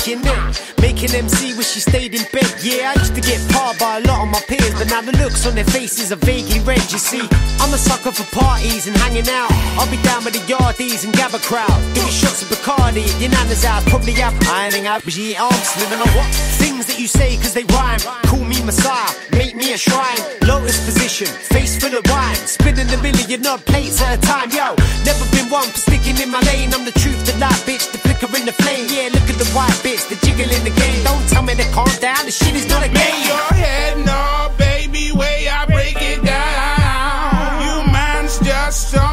your 0.06 0.20
neck. 0.20 0.65
Making 0.80 1.14
MC 1.14 1.56
wish 1.56 1.72
she 1.72 1.80
stayed 1.80 2.14
in 2.14 2.22
bed. 2.32 2.48
Yeah, 2.62 2.92
I 2.94 2.98
used 2.98 3.14
to 3.14 3.20
get 3.20 3.40
parred 3.50 3.78
by 3.78 3.98
a 3.98 4.02
lot 4.06 4.22
of 4.22 4.28
my 4.28 4.40
peers, 4.46 4.74
but 4.74 4.88
now 4.88 5.00
the 5.00 5.16
looks 5.18 5.46
on 5.46 5.54
their 5.54 5.64
faces 5.64 6.12
are 6.12 6.22
vaguely 6.24 6.60
red. 6.60 6.84
You 6.92 6.98
see, 6.98 7.24
I'm 7.60 7.72
a 7.72 7.78
sucker 7.78 8.12
for 8.12 8.26
parties 8.34 8.86
and 8.86 8.96
hanging 8.96 9.28
out. 9.28 9.50
I'll 9.78 9.90
be 9.90 10.00
down 10.02 10.24
with 10.24 10.34
the 10.34 10.44
yardies 10.46 11.04
and 11.04 11.12
gather 11.14 11.38
crowd. 11.38 11.80
Doing 11.94 12.08
shots 12.08 12.42
of 12.42 12.48
Bacardi 12.48 13.06
your 13.20 13.30
nana's 13.30 13.64
house. 13.64 13.84
Probably 13.88 14.12
have 14.14 14.34
ironing 14.48 14.86
out, 14.86 15.06
eat 15.06 15.40
arms, 15.40 15.70
living 15.80 16.00
on 16.00 16.08
what? 16.16 16.28
Things 16.60 16.86
that 16.86 16.98
you 16.98 17.06
say 17.06 17.36
cause 17.36 17.54
they 17.54 17.64
rhyme. 17.64 18.00
Call 18.26 18.44
me 18.44 18.62
Messiah, 18.62 19.10
make 19.32 19.56
me 19.56 19.72
a 19.72 19.78
shrine. 19.78 20.20
Lotus 20.46 20.84
position, 20.84 21.26
face 21.26 21.78
full 21.80 21.96
of 21.96 22.04
wine. 22.08 22.36
Spinning 22.36 22.88
a 22.90 22.98
million 23.02 23.46
odd 23.46 23.64
plates 23.66 24.00
at 24.02 24.18
a 24.18 24.20
time, 24.20 24.50
yo. 24.50 24.74
Never 25.04 25.24
been 25.34 25.48
one 25.50 25.68
for 25.68 25.78
sticking 25.78 26.16
in 26.22 26.30
my 26.30 26.40
lane. 26.46 26.72
I'm 26.74 26.84
the 26.84 26.96
truth, 26.96 27.18
the 27.26 27.36
light, 27.38 27.60
bitch, 27.66 27.90
the 27.92 27.98
flicker 27.98 28.30
in 28.36 28.46
the 28.46 28.52
flame. 28.52 28.86
Yeah, 28.88 29.08
look 29.12 29.26
at 29.28 29.38
the 29.38 29.48
white 29.50 29.76
bitch, 29.82 30.08
the 30.08 30.16
jiggle 30.36 30.54
in 30.54 30.64
the 30.64 30.70
game. 30.70 31.04
Don't 31.04 31.28
tell 31.28 31.42
me 31.42 31.54
to 31.54 31.64
calm 31.72 31.88
down, 32.00 32.24
the 32.24 32.30
shit 32.30 32.54
is 32.54 32.68
not 32.68 32.84
a 32.84 32.90
Make 32.90 33.02
game. 33.02 33.26
your 33.26 33.48
head 33.54 34.06
nod, 34.06 34.56
baby, 34.58 35.12
way 35.12 35.48
I 35.48 35.64
break 35.66 35.96
it 36.00 36.22
down. 36.24 37.60
You 37.64 37.92
man's 37.92 38.38
just 38.40 38.92
jumping, 38.92 39.05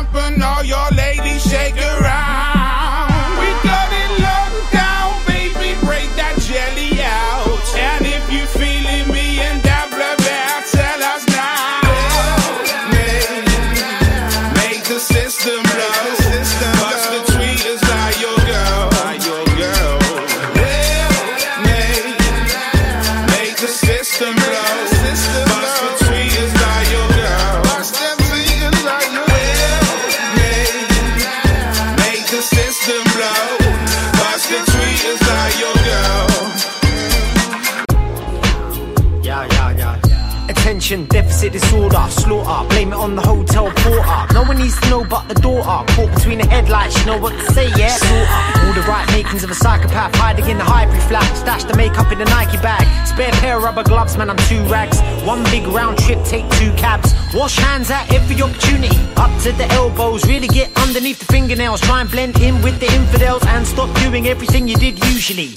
Attention, 40.94 41.10
deficit 41.10 41.54
disorder, 41.54 42.06
slaughter. 42.10 42.70
Blame 42.70 42.94
it 42.94 42.96
on 42.96 43.16
the 43.16 43.22
hotel 43.22 43.72
porter. 43.78 44.34
No 44.34 44.44
one 44.44 44.58
needs 44.58 44.80
to 44.82 44.90
know 44.92 45.04
but 45.04 45.28
the 45.28 45.34
daughter. 45.34 45.92
Caught 45.94 46.14
between 46.14 46.38
the 46.38 46.46
headlights, 46.46 47.00
you 47.00 47.06
know 47.08 47.18
what 47.18 47.32
to 47.32 47.52
say, 47.52 47.70
yeah? 47.70 47.98
Slaughter. 47.98 48.68
All 48.68 48.74
the 48.74 48.86
right 48.88 49.08
makings 49.12 49.44
of 49.44 49.50
a 49.50 49.56
psychopath, 49.56 50.14
hiding 50.16 50.48
in 50.48 50.60
the 50.60 50.64
hybrid 50.64 51.02
flat. 51.04 51.26
Stash 51.36 51.64
the 51.64 51.76
makeup 51.76 52.12
in 52.12 52.20
the 52.20 52.26
Nike 52.26 52.58
bag. 52.58 52.86
Spare 53.08 53.32
pair 53.42 53.58
of 53.58 53.64
rubber 53.64 53.84
gloves, 53.84 54.18
man, 54.18 54.30
I'm 54.30 54.38
two 54.50 54.62
rags. 54.66 55.02
One 55.26 55.44
big 55.46 55.66
round 55.66 55.98
trip, 55.98 56.24
take 56.26 56.48
two 56.62 56.72
cabs. 56.74 57.12
Wash 57.34 57.58
hands 57.58 57.90
at 57.90 58.14
every 58.14 58.40
opportunity. 58.40 58.96
Up 59.18 59.32
to 59.42 59.52
the 59.54 59.66
elbows, 59.72 60.28
really 60.28 60.48
get 60.48 60.70
underneath 60.78 61.18
the 61.18 61.26
fingernails. 61.26 61.82
Try 61.82 62.02
and 62.02 62.12
blend 62.12 62.40
in 62.40 62.62
with 62.62 62.80
the 62.80 62.94
infidels 62.94 63.44
and 63.48 63.66
stop 63.66 63.90
doing 64.02 64.28
everything 64.28 64.68
you 64.68 64.76
did 64.76 65.04
usually. 65.06 65.48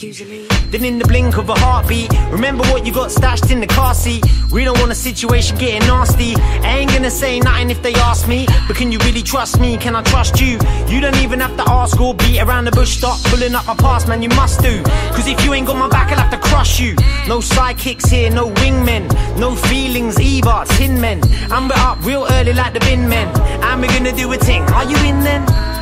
Then 0.70 0.84
in 0.84 0.98
the 0.98 1.04
blink 1.06 1.36
of 1.36 1.50
a 1.50 1.54
heartbeat, 1.54 2.10
remember 2.30 2.64
what 2.72 2.86
you 2.86 2.92
got 2.92 3.10
stashed 3.10 3.50
in 3.50 3.60
the 3.60 3.66
car 3.66 3.94
seat. 3.94 4.24
We 4.50 4.64
don't 4.64 4.78
want 4.78 4.92
a 4.92 4.94
situation 4.94 5.25
getting 5.28 5.86
nasty. 5.88 6.34
I 6.36 6.78
ain't 6.78 6.90
gonna 6.90 7.10
say 7.10 7.40
nothing 7.40 7.70
if 7.70 7.82
they 7.82 7.94
ask 7.94 8.28
me, 8.28 8.46
but 8.66 8.76
can 8.76 8.92
you 8.92 8.98
really 9.00 9.22
trust 9.22 9.60
me? 9.60 9.76
Can 9.76 9.96
I 9.96 10.02
trust 10.02 10.40
you? 10.40 10.58
You 10.88 11.00
don't 11.00 11.16
even 11.16 11.40
have 11.40 11.56
to 11.56 11.68
ask 11.68 12.00
or 12.00 12.14
beat 12.14 12.40
around 12.40 12.64
the 12.64 12.70
bush. 12.70 12.98
Stop 12.98 13.22
pulling 13.24 13.54
up 13.54 13.66
my 13.66 13.74
past, 13.74 14.08
man, 14.08 14.22
you 14.22 14.28
must 14.30 14.60
do. 14.60 14.82
Cause 15.14 15.26
if 15.26 15.44
you 15.44 15.54
ain't 15.54 15.66
got 15.66 15.76
my 15.76 15.88
back, 15.88 16.10
I'll 16.10 16.18
have 16.18 16.30
to 16.30 16.48
crush 16.48 16.80
you. 16.80 16.94
No 17.28 17.38
sidekicks 17.38 18.08
here, 18.08 18.30
no 18.30 18.50
wingmen, 18.50 19.08
no 19.38 19.54
feelings 19.54 20.20
either. 20.20 20.64
Tin 20.76 21.00
men, 21.00 21.20
we're 21.50 21.74
up 21.76 22.04
real 22.04 22.26
early 22.30 22.52
like 22.52 22.72
the 22.72 22.80
bin 22.80 23.08
men. 23.08 23.28
And 23.62 23.80
we're 23.80 23.88
gonna 23.88 24.16
do 24.16 24.32
a 24.32 24.36
thing. 24.36 24.62
Are 24.62 24.84
you 24.84 24.96
in 24.98 25.20
then? 25.20 25.75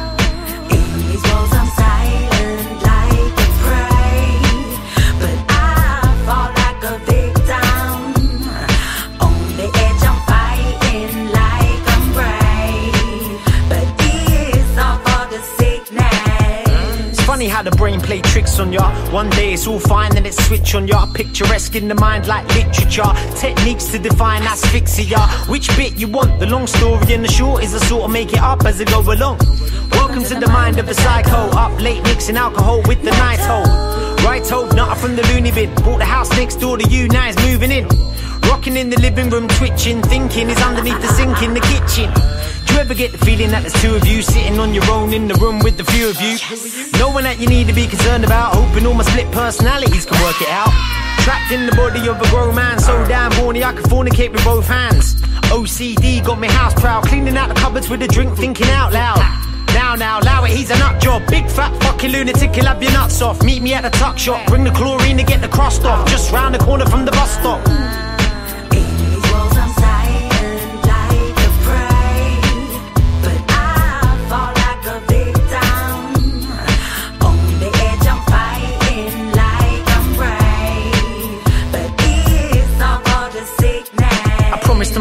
The 17.49 17.71
brain 17.77 18.01
play 18.01 18.21
tricks 18.21 18.59
on 18.59 18.73
ya. 18.73 18.91
One 19.11 19.29
day 19.31 19.53
it's 19.53 19.67
all 19.67 19.79
fine, 19.79 20.13
then 20.13 20.25
it 20.25 20.35
switch 20.35 20.75
on 20.75 20.89
ya. 20.89 21.07
Picturesque 21.07 21.77
in 21.77 21.89
the 21.89 21.95
mind 21.95 22.27
like 22.27 22.47
literature. 22.55 23.13
Techniques 23.37 23.87
to 23.93 23.99
define 23.99 24.43
asphyxia. 24.43 25.19
Which 25.49 25.69
bit 25.77 25.97
you 25.97 26.09
want? 26.09 26.41
The 26.41 26.47
long 26.47 26.67
story 26.67 27.13
and 27.13 27.25
the 27.25 27.31
short 27.31 27.63
is 27.63 27.75
I 27.75 27.79
sort 27.87 28.05
of 28.05 28.11
make 28.11 28.33
it 28.33 28.41
up 28.41 28.65
as 28.65 28.81
I 28.81 28.85
go 28.85 29.01
along. 29.01 29.39
Welcome 29.93 30.25
to 30.25 30.35
the 30.35 30.49
mind 30.49 30.79
of 30.79 30.87
the 30.87 30.95
psycho. 30.95 31.51
Up 31.57 31.79
late 31.81 32.03
mixing 32.05 32.37
alcohol 32.37 32.83
with 32.87 33.03
the 33.03 33.11
night 33.11 33.41
hold. 33.41 33.69
Right 34.25 34.47
hold, 34.47 34.75
not 34.75 34.97
from 34.97 35.17
the 35.17 35.23
loony 35.35 35.51
bin. 35.53 35.75
Bought 35.77 35.99
the 35.99 36.07
house 36.07 36.31
next 36.31 36.57
door 36.57 36.79
to 36.79 36.89
you, 36.89 37.09
now 37.09 37.29
it's 37.29 37.39
moving 37.47 37.71
in. 37.71 37.87
Rocking 38.49 38.77
in 38.77 38.89
the 38.89 39.01
living 39.01 39.29
room, 39.29 39.49
twitching, 39.49 40.01
thinking 40.03 40.49
is 40.49 40.61
underneath 40.63 41.01
the 41.01 41.09
sink 41.09 41.43
in 41.43 41.53
the 41.53 41.61
kitchen. 41.61 42.11
You 42.75 42.81
ever 42.81 42.95
get 42.95 43.13
the 43.13 43.19
feeling 43.19 43.51
that 43.51 43.63
there's 43.63 43.81
two 43.81 43.95
of 43.95 44.05
you 44.05 44.21
sitting 44.21 44.59
on 44.59 44.75
your 44.75 44.83
own 44.91 45.13
in 45.13 45.29
the 45.29 45.35
room 45.35 45.61
with 45.61 45.77
the 45.79 45.85
few 45.85 46.11
of 46.11 46.21
you? 46.21 46.35
No 46.99 47.09
one 47.09 47.23
that 47.23 47.39
you 47.39 47.47
need 47.47 47.69
to 47.69 47.73
be 47.73 47.87
concerned 47.87 48.25
about, 48.25 48.53
hoping 48.53 48.85
all 48.85 48.95
my 48.95 49.05
split 49.05 49.31
personalities 49.31 50.05
can 50.05 50.21
work 50.27 50.35
it 50.43 50.49
out. 50.51 50.75
Trapped 51.23 51.53
in 51.53 51.67
the 51.67 51.77
body 51.77 52.09
of 52.09 52.21
a 52.21 52.29
grown 52.31 52.53
man, 52.53 52.81
so 52.81 52.93
damn 53.07 53.31
horny 53.39 53.63
I 53.63 53.73
can 53.75 53.85
fornicate 53.85 54.33
with 54.33 54.43
both 54.43 54.67
hands. 54.67 55.15
OCD 55.55 56.19
got 56.27 56.41
me 56.41 56.49
house 56.49 56.75
proud, 56.75 57.07
cleaning 57.07 57.37
out 57.37 57.47
the 57.47 57.55
cupboards 57.55 57.89
with 57.89 58.03
a 58.03 58.09
drink, 58.09 58.37
thinking 58.37 58.67
out 58.71 58.93
loud. 58.93 59.23
Now, 59.73 59.95
now, 59.95 60.19
allow 60.19 60.43
it, 60.43 60.51
he's 60.51 60.71
a 60.71 60.79
nut 60.81 61.01
job. 61.01 61.23
Big 61.29 61.49
fat 61.49 61.71
fucking 61.81 62.11
lunatic, 62.11 62.57
he'll 62.57 62.67
have 62.67 62.83
your 62.83 62.91
nuts 62.91 63.23
off. 63.23 63.41
Meet 63.45 63.63
me 63.63 63.75
at 63.75 63.85
the 63.85 63.91
tuck 63.91 64.19
shop, 64.19 64.49
bring 64.49 64.65
the 64.65 64.73
chlorine 64.73 65.17
to 65.19 65.23
get 65.23 65.41
the 65.41 65.49
crust 65.49 65.85
off. 65.85 66.09
Just 66.11 66.33
round 66.33 66.57
the 66.57 66.59
corner 66.59 66.87
from 66.87 67.05
the 67.05 67.13
bus 67.13 67.39
stop. 67.39 67.63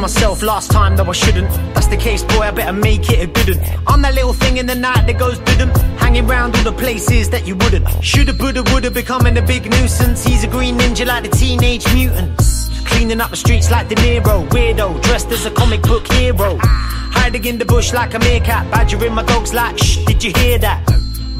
Myself 0.04 0.44
last 0.44 0.70
time 0.70 0.98
though 0.98 1.06
I 1.06 1.14
shouldn't. 1.14 1.50
That's 1.74 1.88
the 1.88 1.96
case, 1.96 2.24
boy, 2.24 2.42
I 2.42 2.52
better 2.52 2.74
make 2.74 3.10
it 3.10 3.24
a 3.24 3.28
good 3.28 3.56
one. 3.56 3.80
I'm 3.88 4.02
that 4.02 4.14
little 4.14 4.34
thing 4.34 4.58
in 4.58 4.66
the 4.66 4.76
night 4.76 5.08
that 5.08 5.18
goes 5.18 5.40
didn't. 5.40 5.74
Hanging 5.98 6.28
round 6.28 6.58
all 6.58 6.64
the 6.64 6.74
places 6.74 7.30
that 7.30 7.48
you 7.48 7.56
wouldn't. 7.56 7.88
Shoulda, 8.04 8.34
woulda, 8.38 8.64
woulda, 8.64 8.92
becoming 8.92 9.38
a 9.38 9.42
big 9.42 9.64
nuisance. 9.72 10.26
He's 10.26 10.44
a 10.44 10.48
green 10.48 10.78
ninja 10.78 11.06
like 11.08 11.24
the 11.24 11.30
teenage 11.30 11.86
mutants. 11.94 12.68
Cleaning 12.86 13.22
up 13.22 13.30
the 13.30 13.38
streets 13.38 13.72
like 13.72 13.88
De 13.88 13.96
Niro. 13.96 14.46
Weirdo, 14.50 15.02
dressed 15.04 15.32
as 15.32 15.46
a 15.46 15.52
comic 15.52 15.82
book 15.84 16.06
hero. 16.12 16.58
Hiding 16.62 17.46
in 17.46 17.58
the 17.58 17.66
bush 17.66 17.94
like 17.94 18.14
a 18.14 18.20
meerkat. 18.20 18.70
Badgering 18.72 19.14
my 19.14 19.24
dogs 19.24 19.54
like, 19.54 19.78
shh, 19.78 20.04
did 20.04 20.22
you 20.22 20.34
hear 20.36 20.58
that? 20.58 20.84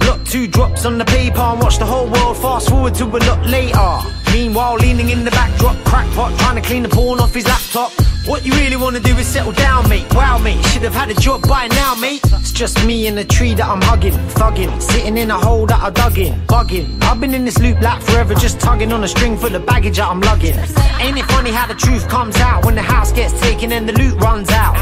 Block 0.04 0.24
two 0.26 0.48
drops 0.48 0.86
on 0.86 0.98
the 0.98 1.06
paper 1.06 1.40
and 1.40 1.60
watch 1.60 1.78
the 1.80 1.86
whole 1.86 2.08
world 2.08 2.38
fast 2.38 2.70
forward 2.70 2.96
to 2.96 3.06
a 3.06 3.20
lot 3.30 3.46
later. 3.48 3.90
Meanwhile, 4.34 4.76
leaning 4.76 5.10
in 5.10 5.24
the 5.24 5.32
backdrop, 5.32 5.78
crackpot 5.86 6.38
trying 6.40 6.56
to 6.56 6.62
clean 6.62 6.84
the 6.84 6.90
porn 6.90 7.20
off 7.20 7.34
his 7.34 7.46
laptop. 7.46 7.92
What 8.26 8.46
you 8.46 8.54
really 8.54 8.78
wanna 8.78 9.00
do 9.00 9.16
is 9.18 9.28
settle 9.28 9.52
down, 9.52 9.88
mate. 9.90 10.06
Wow, 10.14 10.38
mate, 10.38 10.64
should 10.68 10.82
have 10.84 10.96
had 10.96 11.10
a 11.10 11.14
job 11.14 11.48
by 11.48 11.68
now, 11.68 11.94
mate. 11.96 12.22
It's 12.34 12.52
just 12.52 12.84
me 12.86 13.08
in 13.08 13.18
a 13.18 13.24
tree 13.24 13.54
that 13.54 13.66
I'm 13.66 13.82
hugging, 13.82 14.14
thugging, 14.40 14.82
sitting 14.82 15.18
in 15.18 15.30
a 15.30 15.38
hole 15.38 15.66
that 15.68 15.82
I 15.82 15.90
dug 15.90 16.18
in, 16.18 16.34
bugging. 16.48 17.04
I've 17.04 17.20
been 17.20 17.34
in 17.34 17.46
this 17.46 17.60
loop 17.60 17.82
like 17.82 18.02
forever, 18.02 18.34
just 18.34 18.60
tugging 18.60 18.92
on 18.94 19.04
a 19.04 19.08
string 19.08 19.38
full 19.38 19.54
of 19.54 19.66
baggage 19.66 19.98
that 19.98 20.08
I'm 20.08 20.22
lugging. 20.22 20.58
Ain't 21.00 21.18
it 21.18 21.26
funny 21.26 21.52
how 21.52 21.68
the 21.68 21.76
truth 21.76 22.08
comes 22.08 22.38
out 22.38 22.66
when 22.66 22.76
the 22.76 22.82
house 22.82 23.12
gets 23.12 23.40
taken 23.42 23.72
and 23.72 23.88
the 23.88 23.94
loot 23.94 24.16
runs 24.22 24.50
out? 24.52 24.74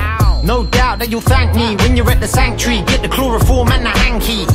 No 0.44 0.66
doubt 0.66 1.00
that 1.00 1.10
you'll 1.10 1.22
thank 1.22 1.56
me 1.56 1.76
when 1.78 1.98
you're 1.98 2.10
at 2.10 2.20
the 2.20 2.28
sanctuary. 2.28 2.84
Get 2.86 3.02
the 3.02 3.10
chloroform 3.10 3.72
and 3.72 3.86
the 3.86 3.90
hanky. 3.90 4.46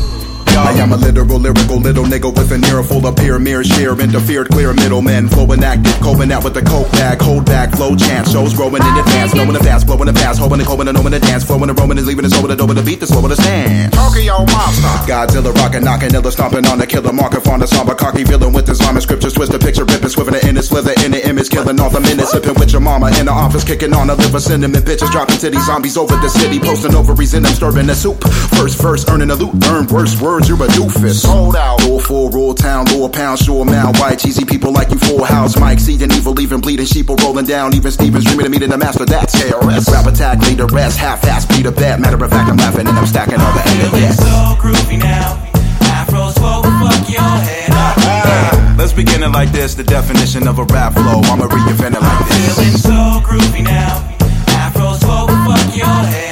I 0.56 0.72
am 0.80 0.92
a 0.92 0.96
literal, 0.96 1.38
lyrical 1.38 1.76
little 1.76 2.04
nigga 2.04 2.34
with 2.34 2.50
an 2.50 2.64
ear 2.64 2.82
full 2.82 3.06
of 3.06 3.16
peer 3.16 3.38
mirrors, 3.38 3.66
sheer 3.66 3.92
interfered, 4.00 4.48
clear 4.48 4.72
middlemen, 4.72 5.28
flowing 5.28 5.62
active, 5.62 6.00
coping 6.00 6.32
out 6.32 6.44
with 6.44 6.54
the 6.54 6.62
coke 6.62 6.90
bag, 6.92 7.20
hold 7.20 7.44
back, 7.44 7.72
flow 7.72 7.94
chance, 7.94 8.32
shows 8.32 8.54
growing 8.54 8.80
in 8.80 8.96
advance, 8.96 9.34
knowing 9.34 9.52
the 9.52 9.60
fast, 9.60 9.86
blowing 9.86 10.06
the 10.06 10.14
past, 10.14 10.40
hoping 10.40 10.60
and 10.60 10.66
hoping 10.68 10.88
and 10.88 10.96
knowing 10.96 11.12
the 11.12 11.20
dance, 11.20 11.44
flowing 11.44 11.68
and 11.68 11.78
roaming 11.78 11.98
is 11.98 12.06
leaving 12.06 12.24
us 12.24 12.32
over 12.38 12.48
the 12.48 12.56
door 12.56 12.66
with 12.66 12.78
the 12.78 12.82
beat, 12.82 13.00
the 13.00 13.06
slow 13.06 13.20
with 13.20 13.36
the 13.36 13.42
stand. 13.42 13.92
Tokyo 13.92 14.38
Monster. 14.48 14.88
Godzilla 15.04 15.52
rockin', 15.54 15.84
knocking, 15.84 16.14
illa 16.14 16.32
stomping 16.32 16.66
on 16.66 16.78
the 16.78 16.86
killer, 16.86 17.12
marker, 17.12 17.40
fawn 17.40 17.60
the 17.60 17.66
somber, 17.66 17.94
cocky 17.94 18.24
villain 18.24 18.52
with 18.52 18.66
his 18.66 18.80
armor, 18.80 19.00
scriptures, 19.00 19.34
twist 19.34 19.52
the 19.52 19.58
picture, 19.58 19.84
ripping, 19.84 20.08
swiveling 20.08 20.42
in 20.48 20.56
his 20.56 20.68
slither, 20.68 20.92
in 21.04 21.12
the 21.12 21.20
image, 21.28 21.50
killing 21.50 21.78
all 21.80 21.90
the 21.90 22.00
minutes, 22.00 22.32
sipping 22.32 22.54
with 22.54 22.72
your 22.72 22.80
mama 22.80 23.12
in 23.20 23.26
the 23.26 23.32
office, 23.32 23.62
kicking 23.62 23.92
on 23.92 24.08
a 24.08 24.14
liver, 24.14 24.40
cinnamon 24.40 24.80
bitches, 24.80 25.10
dropping 25.12 25.36
titty 25.36 25.60
zombies 25.60 25.96
over 25.96 26.16
the 26.16 26.28
city, 26.28 26.58
posting 26.58 26.94
ovaries 26.94 27.34
in 27.34 27.42
them, 27.42 27.52
stirring 27.52 27.86
the 27.86 27.94
soup. 27.94 28.24
First 28.56 28.80
verse, 28.80 29.04
earning 29.08 29.28
the 29.28 29.36
loot, 29.36 29.52
earn 29.68 29.86
worse 29.88 30.18
words, 30.20 30.45
you're 30.48 30.62
a 30.62 30.68
doofus. 30.68 31.22
Sold 31.22 31.56
out. 31.56 31.82
Roll 31.82 32.00
full, 32.00 32.30
roll 32.30 32.54
town, 32.54 32.86
lower 32.86 33.08
pound, 33.08 33.38
sure 33.38 33.64
mount, 33.64 33.98
white, 33.98 34.18
cheesy 34.18 34.44
people 34.44 34.72
like 34.72 34.90
you, 34.90 34.98
full 34.98 35.24
house, 35.24 35.58
Mike, 35.58 35.78
seeing 35.78 36.10
evil, 36.12 36.38
even 36.40 36.60
bleeding, 36.60 36.86
sheep 36.86 37.08
are 37.10 37.16
rolling 37.16 37.44
down, 37.44 37.74
even 37.74 37.90
Stevens 37.90 38.24
dreaming 38.24 38.46
of 38.46 38.52
meeting 38.52 38.70
the 38.70 38.78
master, 38.78 39.04
that's 39.04 39.34
KRS. 39.34 39.92
Rap 39.92 40.06
attack, 40.06 40.40
lead 40.40 40.58
the 40.58 40.66
rest, 40.66 40.98
half-ass, 40.98 41.46
beat 41.46 41.66
a 41.66 41.72
bet, 41.72 42.00
matter 42.00 42.22
of 42.22 42.30
fact, 42.30 42.50
I'm 42.50 42.56
laughing 42.56 42.86
and 42.86 42.96
I'm 42.96 43.06
stacking 43.06 43.40
all 43.40 43.52
the 43.52 43.60
Feeling 43.60 43.86
evidence. 43.86 44.16
so 44.16 44.56
groovy 44.58 44.98
now. 44.98 45.42
Afros 45.80 46.34
forward, 46.38 46.74
fuck 46.80 47.08
your 47.08 47.20
head 47.20 47.70
up. 47.70 47.94
Ah, 47.98 48.76
let's 48.78 48.92
begin 48.92 49.22
it 49.22 49.30
like 49.30 49.50
this, 49.52 49.74
the 49.74 49.84
definition 49.84 50.48
of 50.48 50.58
a 50.58 50.64
rap 50.64 50.94
flow, 50.94 51.20
I'ma 51.24 51.46
reinvent 51.46 51.94
it 51.94 52.02
like 52.02 52.28
this. 52.28 52.54
Feeling 52.54 52.78
so 52.78 53.20
groovy 53.22 53.64
now. 53.64 54.02
Afros 54.46 55.00
forward, 55.00 55.38
fuck 55.46 55.76
your 55.76 55.86
head 55.86 56.25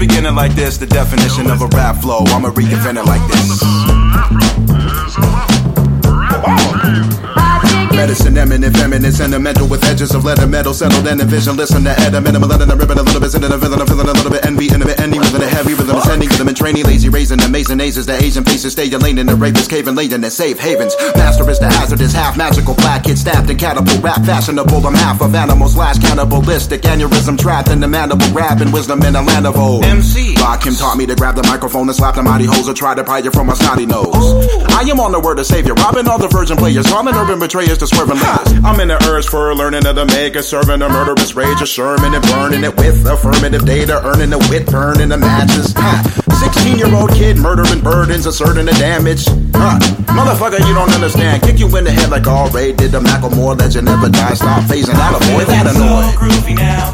let's 0.00 0.34
like 0.34 0.54
this, 0.54 0.78
the 0.78 0.86
definition 0.86 1.50
of 1.50 1.62
a 1.62 1.66
rap 1.68 1.96
flow, 1.96 2.24
I'ma 2.26 2.50
reinvent 2.50 2.98
it 2.98 3.06
like 3.06 3.22
this. 3.28 3.62
Medicine 7.94 8.36
eminent, 8.36 8.76
feminine, 8.76 9.12
sentimental 9.12 9.68
with 9.68 9.84
edges 9.84 10.14
of 10.14 10.24
leather 10.24 10.46
metal, 10.46 10.74
settled 10.74 11.06
and 11.06 11.20
envision. 11.20 11.56
Listen 11.56 11.84
to 11.84 11.94
Ed, 12.00 12.14
a 12.14 12.20
minimum, 12.20 12.48
letting 12.50 12.68
the 12.68 12.76
ribbon 12.76 12.98
a 12.98 13.02
little 13.02 13.20
bit, 13.20 13.30
sitting 13.30 13.50
a 13.50 13.58
feeling, 13.58 13.80
I'm 13.80 13.86
feeling 13.86 14.08
a 14.08 14.12
little 14.12 14.30
bit 14.30 14.44
envy, 14.44 14.66
intimate, 14.66 14.98
ending 15.00 15.20
with 15.20 15.34
a 15.40 15.48
heavy 15.48 15.74
rhythm, 15.74 15.96
ascending 15.96 16.28
rhythm 16.28 16.48
and 16.64 16.74
training, 16.74 16.84
lazy, 16.84 17.08
raising 17.08 17.40
amazing 17.42 17.80
aces. 17.80 18.06
The 18.06 18.16
Asian 18.16 18.44
faces 18.44 18.72
stay 18.72 18.84
your 18.84 19.00
lane 19.00 19.18
in 19.18 19.26
the 19.26 19.34
rapist 19.34 19.70
cave 19.70 19.86
and 19.86 19.96
laden 19.96 20.24
in 20.24 20.30
safe 20.30 20.58
havens. 20.58 20.94
Master 21.14 21.48
is 21.50 21.58
the 21.58 21.66
hazardous, 21.66 22.12
half 22.12 22.36
magical, 22.36 22.74
black 22.74 23.04
kid 23.04 23.18
stabbed 23.18 23.50
in 23.50 23.58
catapult, 23.58 24.02
rap 24.02 24.24
fashionable. 24.24 24.86
I'm 24.86 24.94
half 24.94 25.20
of 25.20 25.34
animals, 25.34 25.74
slash 25.74 25.98
cannibalistic, 25.98 26.82
aneurysm 26.82 27.38
trapped 27.38 27.68
in 27.68 27.80
the 27.80 27.88
mandible, 27.88 28.28
grabbing 28.32 28.72
wisdom 28.72 29.02
in 29.02 29.16
a 29.16 29.22
land 29.22 29.46
of 29.46 29.56
old. 29.56 29.84
MC. 29.84 30.34
Rakim 30.36 30.78
taught 30.78 30.96
me 30.96 31.06
to 31.06 31.14
grab 31.14 31.34
the 31.34 31.42
microphone 31.42 31.88
and 31.88 31.96
slap 31.96 32.14
the 32.14 32.22
mighty 32.22 32.46
hoes 32.46 32.68
or 32.68 32.74
try 32.74 32.94
to 32.94 33.04
pry 33.04 33.18
you 33.18 33.30
from 33.30 33.46
my 33.46 33.54
snotty 33.54 33.86
nose. 33.86 34.14
I 34.72 34.82
am 34.88 35.00
on 35.00 35.12
the 35.12 35.20
word 35.20 35.38
of 35.38 35.46
savior, 35.46 35.74
robbing 35.74 36.08
all 36.08 36.18
the 36.18 36.28
virgin 36.28 36.56
players, 36.56 36.86
calling 36.86 37.14
urban 37.14 37.38
betrayers 37.38 37.78
to 37.78 37.86
swerving 37.86 38.18
lies. 38.20 38.52
I'm 38.64 38.80
in 38.80 38.88
the 38.88 39.02
urge 39.08 39.26
for 39.26 39.54
learning 39.54 39.86
of 39.86 39.96
the 39.96 40.06
maker, 40.06 40.42
serving 40.42 40.82
a 40.82 40.88
murderous 40.88 41.34
rage, 41.34 41.60
a 41.60 41.66
Sherman 41.66 42.14
and 42.14 42.24
burning 42.24 42.64
it 42.64 42.76
with 42.76 43.04
affirmative 43.06 43.66
data, 43.66 44.00
earning 44.04 44.30
the 44.30 44.38
wit, 44.50 44.66
burning 44.66 45.08
the 45.10 45.18
matches. 45.18 45.72
Ha. 45.76 46.23
16 46.34 46.76
year 46.78 46.92
old 46.94 47.10
kid 47.12 47.36
murdering 47.38 47.80
burdens, 47.80 48.26
asserting 48.26 48.66
the 48.66 48.72
damage. 48.72 49.24
Huh. 49.54 49.78
Motherfucker, 50.14 50.58
you 50.66 50.74
don't 50.74 50.90
understand. 50.92 51.42
Kick 51.42 51.58
you 51.58 51.66
in 51.76 51.84
the 51.84 51.92
head 51.92 52.10
like 52.10 52.26
all 52.26 52.48
Ray 52.50 52.72
did. 52.72 52.92
The 52.92 53.00
Macklemore 53.00 53.58
legend 53.58 53.86
never 53.86 54.08
die. 54.08 54.34
Stop 54.34 54.62
phasing 54.64 54.94
out, 54.94 55.20
avoid 55.20 55.46
that 55.48 55.66
So 55.74 56.18
groovy 56.18 56.54
now. 56.56 56.92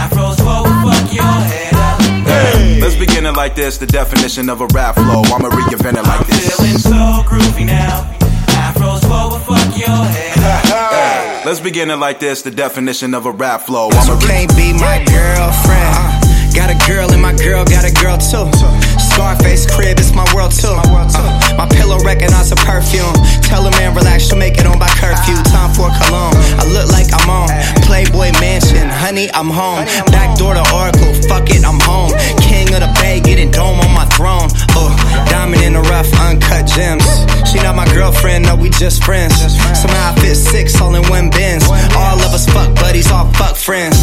Afros 0.00 0.36
forward, 0.38 0.74
fuck 0.84 1.12
your 1.12 1.22
head 1.24 1.74
up. 1.74 2.00
Hey, 2.26 2.80
let's 2.80 2.96
begin 2.96 3.26
it 3.26 3.32
like 3.36 3.54
this. 3.54 3.78
The 3.78 3.86
definition 3.86 4.48
of 4.48 4.60
a 4.60 4.66
rap 4.68 4.94
flow. 4.96 5.22
I'ma 5.24 5.48
reinvent 5.50 5.98
it 5.98 6.04
like 6.04 6.26
this. 6.26 6.56
Feeling 6.56 6.78
so 6.78 7.22
groovy 7.28 7.66
now. 7.66 8.08
Afros 8.48 9.00
forward, 9.06 9.40
fuck 9.42 9.78
your 9.78 9.88
head 9.88 10.38
up. 10.38 10.86
Hey, 10.90 11.42
let's 11.46 11.60
begin 11.60 11.90
it 11.90 11.96
like 11.96 12.20
this. 12.20 12.42
The 12.42 12.50
definition 12.50 13.14
of 13.14 13.26
a 13.26 13.30
rap 13.32 13.62
flow. 13.62 13.88
I'ma 13.90 14.14
re- 14.14 14.26
Can't 14.26 14.56
be 14.56 14.72
my 14.72 15.04
girlfriend. 15.04 16.19
Got 16.54 16.70
a 16.70 16.78
girl 16.86 17.10
and 17.12 17.22
my 17.22 17.32
girl 17.32 17.64
got 17.64 17.84
a 17.84 17.92
girl 17.92 18.18
too. 18.18 18.50
Scarface 18.98 19.66
crib, 19.66 19.98
it's 19.98 20.12
my 20.12 20.26
world 20.34 20.52
too. 20.52 20.68
Uh, 20.68 21.39
my 21.56 21.66
pillow 21.66 21.98
recognize 22.04 22.52
a 22.52 22.56
perfume. 22.56 23.14
Tell 23.42 23.66
a 23.66 23.70
man 23.72 23.94
relax, 23.94 24.28
she'll 24.28 24.38
make 24.38 24.58
it 24.58 24.66
on 24.66 24.78
by 24.78 24.88
curfew. 25.00 25.36
Time 25.50 25.72
for 25.74 25.88
cologne. 26.02 26.34
I 26.58 26.64
look 26.70 26.90
like 26.90 27.08
I'm 27.12 27.28
on 27.28 27.48
Playboy 27.86 28.32
Mansion. 28.40 28.88
Honey, 28.88 29.30
I'm 29.32 29.50
home. 29.50 29.84
Back 30.12 30.38
door 30.38 30.54
to 30.54 30.64
Oracle. 30.74 31.14
Fuck 31.28 31.50
it, 31.50 31.64
I'm 31.64 31.80
home. 31.80 32.12
King 32.40 32.68
of 32.74 32.80
the 32.80 32.90
Bay, 33.00 33.20
getting 33.20 33.50
dome 33.50 33.80
on 33.80 33.92
my 33.94 34.04
throne. 34.06 34.48
Oh, 34.76 34.92
diamond 35.30 35.62
in 35.62 35.74
the 35.74 35.82
rough, 35.90 36.08
uncut 36.20 36.66
gems. 36.66 37.04
She 37.50 37.58
not 37.62 37.74
my 37.74 37.86
girlfriend, 37.94 38.46
no, 38.46 38.54
we 38.54 38.70
just 38.70 39.02
friends. 39.02 39.34
Somehow 39.74 40.12
I 40.12 40.14
fit 40.20 40.36
six 40.36 40.80
all 40.80 40.94
in 40.94 41.02
one 41.08 41.30
bins. 41.30 41.64
All 41.96 42.18
of 42.20 42.30
us 42.32 42.46
fuck 42.46 42.74
buddies, 42.76 43.10
all 43.10 43.26
fuck 43.32 43.56
friends. 43.56 43.96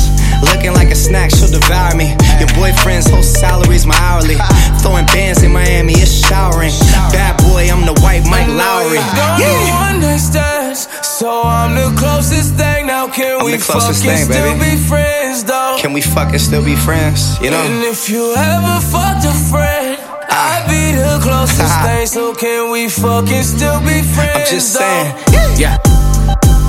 Looking 0.44 0.74
like 0.74 0.90
a 0.90 0.96
snack, 0.96 1.32
she'll 1.32 1.50
devour 1.50 1.96
me. 1.96 2.16
Your 2.40 2.52
boyfriend's 2.56 3.10
whole 3.10 3.24
salary's 3.24 3.86
my 3.86 3.96
hourly. 3.98 4.36
Throwing 4.82 5.06
bands 5.08 5.44
in 5.44 5.52
Miami, 5.54 5.94
it's 5.94 6.12
showering. 6.28 6.72
Bad 7.12 7.37
boy, 7.46 7.70
I'm 7.70 7.86
the 7.86 7.94
white 8.02 8.24
Mike 8.30 8.48
Lowrey. 8.48 9.02
Yeah. 9.40 9.92
One 9.92 10.02
night 10.02 10.18
stands, 10.18 10.88
so 11.06 11.42
I'm 11.44 11.76
the 11.76 11.94
closest 12.00 12.56
thing. 12.56 12.88
Now 12.88 13.08
can 13.08 13.40
I'm 13.40 13.46
we 13.46 13.58
fucking 13.58 13.94
thing, 13.94 14.26
still 14.26 14.58
be 14.60 14.76
friends 14.78 15.44
though? 15.44 15.78
Can 15.80 15.94
we 15.94 16.02
fucking 16.02 16.40
still 16.40 16.64
be 16.64 16.76
friends? 16.76 17.40
You 17.42 17.52
know. 17.52 17.62
And 17.62 17.84
if 17.84 18.10
you 18.10 18.34
ever 18.36 18.80
fucked 18.92 19.26
a 19.26 19.34
friend, 19.52 19.98
ah. 20.30 20.64
I 20.64 20.68
be 20.68 20.96
the 20.96 21.20
closest 21.22 21.76
thing, 21.86 22.06
so 22.08 22.34
can 22.34 22.72
we 22.72 22.90
fucking 22.90 23.44
still 23.44 23.80
be 23.82 24.02
friends? 24.02 24.36
I'm 24.36 24.46
just 24.48 24.74
saying, 24.74 25.16
yeah. 25.58 25.78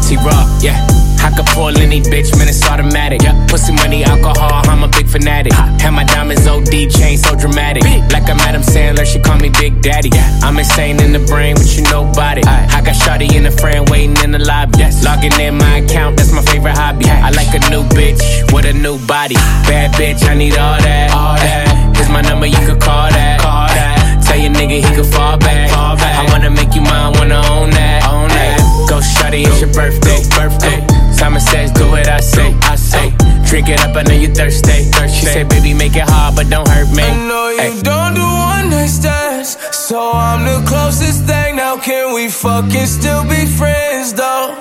T-Raw, 0.06 0.58
yeah. 0.62 0.86
I 1.20 1.30
could 1.34 1.46
pull 1.46 1.76
any 1.76 2.00
bitch, 2.00 2.36
man, 2.38 2.48
it's 2.48 2.64
automatic. 2.68 3.22
Yeah. 3.22 3.34
Pussy 3.48 3.72
money, 3.72 4.04
alcohol, 4.04 4.62
I'm 4.70 4.82
a 4.82 4.88
big 4.88 5.08
fanatic. 5.08 5.52
Have 5.52 5.92
my 5.92 6.04
diamonds 6.04 6.46
OD 6.46 6.90
chain 6.90 7.18
so 7.18 7.34
dramatic. 7.34 7.82
Like 8.12 8.28
I'm 8.30 8.38
Adam 8.40 8.62
Sandler, 8.62 9.04
she 9.04 9.18
call 9.20 9.38
me 9.38 9.50
Big 9.50 9.82
Daddy. 9.82 10.10
Yeah. 10.12 10.40
I'm 10.42 10.58
insane 10.58 11.00
in 11.00 11.12
the 11.12 11.20
brain, 11.20 11.54
but 11.56 11.76
you 11.76 11.82
know 11.84 12.04
body. 12.12 12.42
I 12.44 12.80
got 12.82 12.94
Shotty 12.94 13.34
in 13.34 13.44
the 13.44 13.50
friend 13.50 13.88
waiting 13.90 14.16
in 14.24 14.30
the 14.32 14.38
lobby. 14.38 14.78
Yes. 14.78 15.04
Logging 15.04 15.32
in 15.40 15.56
my 15.56 15.78
account, 15.78 16.16
that's 16.16 16.32
my 16.32 16.42
favorite 16.42 16.76
hobby. 16.76 17.06
I 17.08 17.30
like 17.30 17.52
a 17.54 17.62
new 17.70 17.82
bitch 17.96 18.22
with 18.52 18.64
a 18.64 18.72
new 18.72 18.98
body. 19.06 19.34
Bad 19.66 19.92
bitch, 19.94 20.28
I 20.28 20.34
need 20.34 20.56
all 20.56 20.78
that. 20.78 21.10
All 21.12 21.34
that. 21.34 21.96
Here's 21.96 22.08
my 22.08 22.22
number, 22.22 22.46
you 22.46 22.58
could 22.66 22.80
call 22.80 23.10
that. 23.10 23.40
Call 23.40 23.66
that. 23.68 24.24
Tell 24.24 24.38
your 24.38 24.52
nigga 24.52 24.84
he 24.84 24.94
could 24.94 25.06
fall 25.06 25.36
back. 25.38 25.70
Fall 25.70 25.96
back. 25.96 26.18
I 26.18 26.32
wanna 26.32 26.50
make 26.50 26.74
you 26.74 26.82
mine, 26.82 27.12
wanna 27.14 27.42
own 27.50 27.70
that. 27.70 28.04
Own 28.06 28.28
that. 28.28 28.58
Go 28.88 29.00
shawty, 29.00 29.46
it's 29.46 29.60
your 29.60 29.72
birthday. 29.72 30.22
Birthday. 30.36 30.97
Simon 31.18 31.40
says, 31.40 31.72
do 31.72 31.90
what 31.90 32.06
I 32.06 32.20
say. 32.20 32.54
I 32.62 32.76
say. 32.76 33.10
Drink 33.44 33.68
it 33.68 33.80
up, 33.80 33.96
I 33.96 34.02
know 34.04 34.14
you 34.14 34.28
thirsty. 34.32 34.84
She 35.10 35.26
said, 35.26 35.48
baby, 35.48 35.74
make 35.74 35.96
it 35.96 36.06
hard, 36.06 36.36
but 36.36 36.48
don't 36.48 36.68
hurt 36.68 36.94
me. 36.94 37.02
I 37.02 37.16
know 37.26 37.48
you 37.50 37.74
Ay. 37.74 37.80
don't 37.82 38.14
do 38.14 38.22
one 38.22 38.70
night 38.70 38.86
stands, 38.86 39.58
so 39.74 40.12
I'm 40.12 40.44
the 40.46 40.64
closest 40.68 41.24
thing. 41.24 41.56
Now 41.56 41.76
can 41.76 42.14
we 42.14 42.28
fucking 42.28 42.86
still 42.86 43.24
be 43.24 43.46
friends 43.46 44.14
though? 44.14 44.54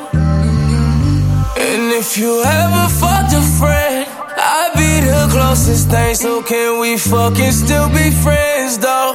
And 1.58 1.94
if 1.94 2.18
you 2.18 2.42
ever 2.44 2.90
fucked 2.90 3.34
a 3.34 3.42
friend, 3.60 4.08
I'd 4.36 4.74
be 4.74 5.06
the 5.06 5.28
closest 5.30 5.92
thing. 5.92 6.16
So 6.16 6.42
can 6.42 6.80
we 6.82 6.98
fucking 6.98 7.52
still 7.52 7.90
be 7.90 8.10
friends 8.10 8.80
though? 8.80 9.14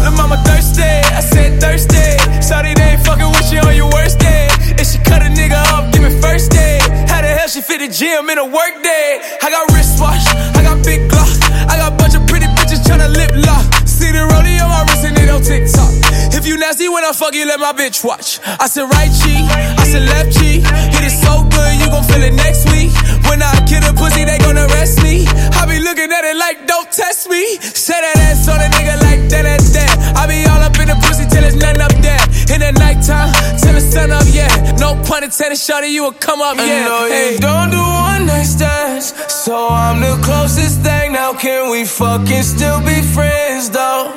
Lil' 0.00 0.16
mama 0.16 0.40
thirsty, 0.46 0.82
I 0.82 1.20
said 1.20 1.60
thirsty. 1.60 2.40
Sorry 2.40 2.72
they 2.72 2.96
ain't 2.96 3.04
fucking 3.04 3.28
with 3.28 3.52
you 3.52 3.60
on 3.60 3.76
your 3.76 3.90
worst 3.92 4.18
day. 4.18 4.48
She 4.86 4.98
cut 5.02 5.18
a 5.18 5.26
nigga 5.26 5.58
off, 5.74 5.90
give 5.92 6.02
me 6.02 6.14
first 6.22 6.52
day. 6.52 6.78
How 7.10 7.18
the 7.20 7.26
hell 7.26 7.48
she 7.48 7.60
fit 7.60 7.82
the 7.82 7.88
gym 7.90 8.30
in 8.30 8.38
a 8.38 8.46
work 8.46 8.74
day? 8.86 9.18
I 9.42 9.50
got 9.50 9.66
wristwatch, 9.74 10.22
I 10.54 10.62
got 10.62 10.78
big 10.86 11.10
glock, 11.10 11.42
I 11.66 11.74
got 11.74 11.98
bunch 11.98 12.14
of 12.14 12.22
pretty 12.30 12.46
bitches 12.54 12.86
tryna 12.86 13.10
lip 13.10 13.34
lock. 13.34 13.66
See 13.82 14.14
the 14.14 14.22
rollie 14.30 14.62
on 14.62 14.70
my 14.70 14.86
wrist 14.86 15.02
and 15.02 15.18
it 15.18 15.26
on 15.26 15.42
TikTok. 15.42 15.90
If 16.38 16.46
you 16.46 16.56
nasty 16.56 16.88
when 16.88 17.02
I 17.02 17.10
fuck 17.10 17.34
you, 17.34 17.46
let 17.46 17.58
my 17.58 17.72
bitch 17.72 18.04
watch. 18.04 18.38
I 18.46 18.70
said 18.70 18.86
right 18.86 19.10
cheek, 19.10 19.42
I 19.50 19.84
said 19.90 20.06
left 20.06 20.38
cheek. 20.38 20.62
Hit 20.62 21.02
it 21.02 21.16
so 21.18 21.42
good, 21.50 21.72
you 21.82 21.90
gon' 21.90 22.06
feel 22.06 22.22
it 22.22 22.38
next 22.38 22.70
week. 22.70 22.94
When 23.26 23.42
I 23.42 23.58
kill 23.66 23.82
a 23.82 23.90
pussy, 23.90 24.22
they 24.22 24.38
gon' 24.38 24.54
arrest 24.54 25.02
me. 25.02 25.26
I 25.58 25.66
be 25.66 25.82
looking 25.82 26.14
at 26.14 26.22
it 26.22 26.38
like, 26.38 26.62
don't 26.70 26.86
test 26.94 27.26
me. 27.26 27.58
Say 27.58 27.98
that 27.98 28.22
ass 28.30 28.46
on 28.46 28.62
a 28.62 28.70
nigga 28.70 29.02
like 29.02 29.26
that, 29.34 29.50
that, 29.50 29.62
that. 29.74 29.92
I 30.14 30.30
be 30.30 30.46
all 30.46 30.62
up 30.62 30.78
in 30.78 30.86
the 30.86 30.98
pussy 31.02 31.26
till 31.26 31.42
there's 31.42 31.58
nothing 31.58 31.82
up 31.82 31.94
there. 31.98 32.22
In 32.52 32.60
the 32.60 32.72
nighttime, 32.72 33.32
till 33.60 33.74
the 33.74 33.80
sun 33.80 34.10
up, 34.10 34.24
yeah. 34.30 34.48
No 34.78 34.94
pun 35.04 35.24
intended, 35.24 35.58
shawty, 35.58 35.90
you 35.90 36.04
will 36.04 36.12
come 36.12 36.40
up, 36.40 36.56
yeah. 36.56 36.64
I 36.64 36.88
know 36.88 37.06
you 37.06 37.38
don't 37.38 37.70
do 37.70 37.82
one 37.82 38.26
night 38.26 38.44
stands, 38.44 39.12
so 39.44 39.68
I'm 39.68 40.00
the 40.00 40.16
closest 40.22 40.80
thing. 40.80 41.12
Now 41.12 41.32
can 41.34 41.70
we 41.70 41.84
fucking 41.84 42.42
still 42.42 42.80
be 42.80 43.02
friends, 43.02 43.70
though? 43.70 44.12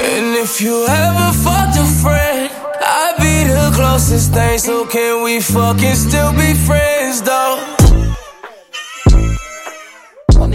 And 0.00 0.34
if 0.36 0.60
you 0.60 0.86
ever 0.88 1.32
fucked 1.44 1.76
a 1.78 1.86
friend, 2.02 2.50
I'd 2.80 3.16
be 3.18 3.44
the 3.52 3.70
closest 3.74 4.32
thing. 4.32 4.58
So 4.58 4.86
can 4.86 5.22
we 5.22 5.40
fucking 5.40 5.94
still 5.94 6.32
be 6.32 6.54
friends, 6.54 7.22
though? 7.22 7.60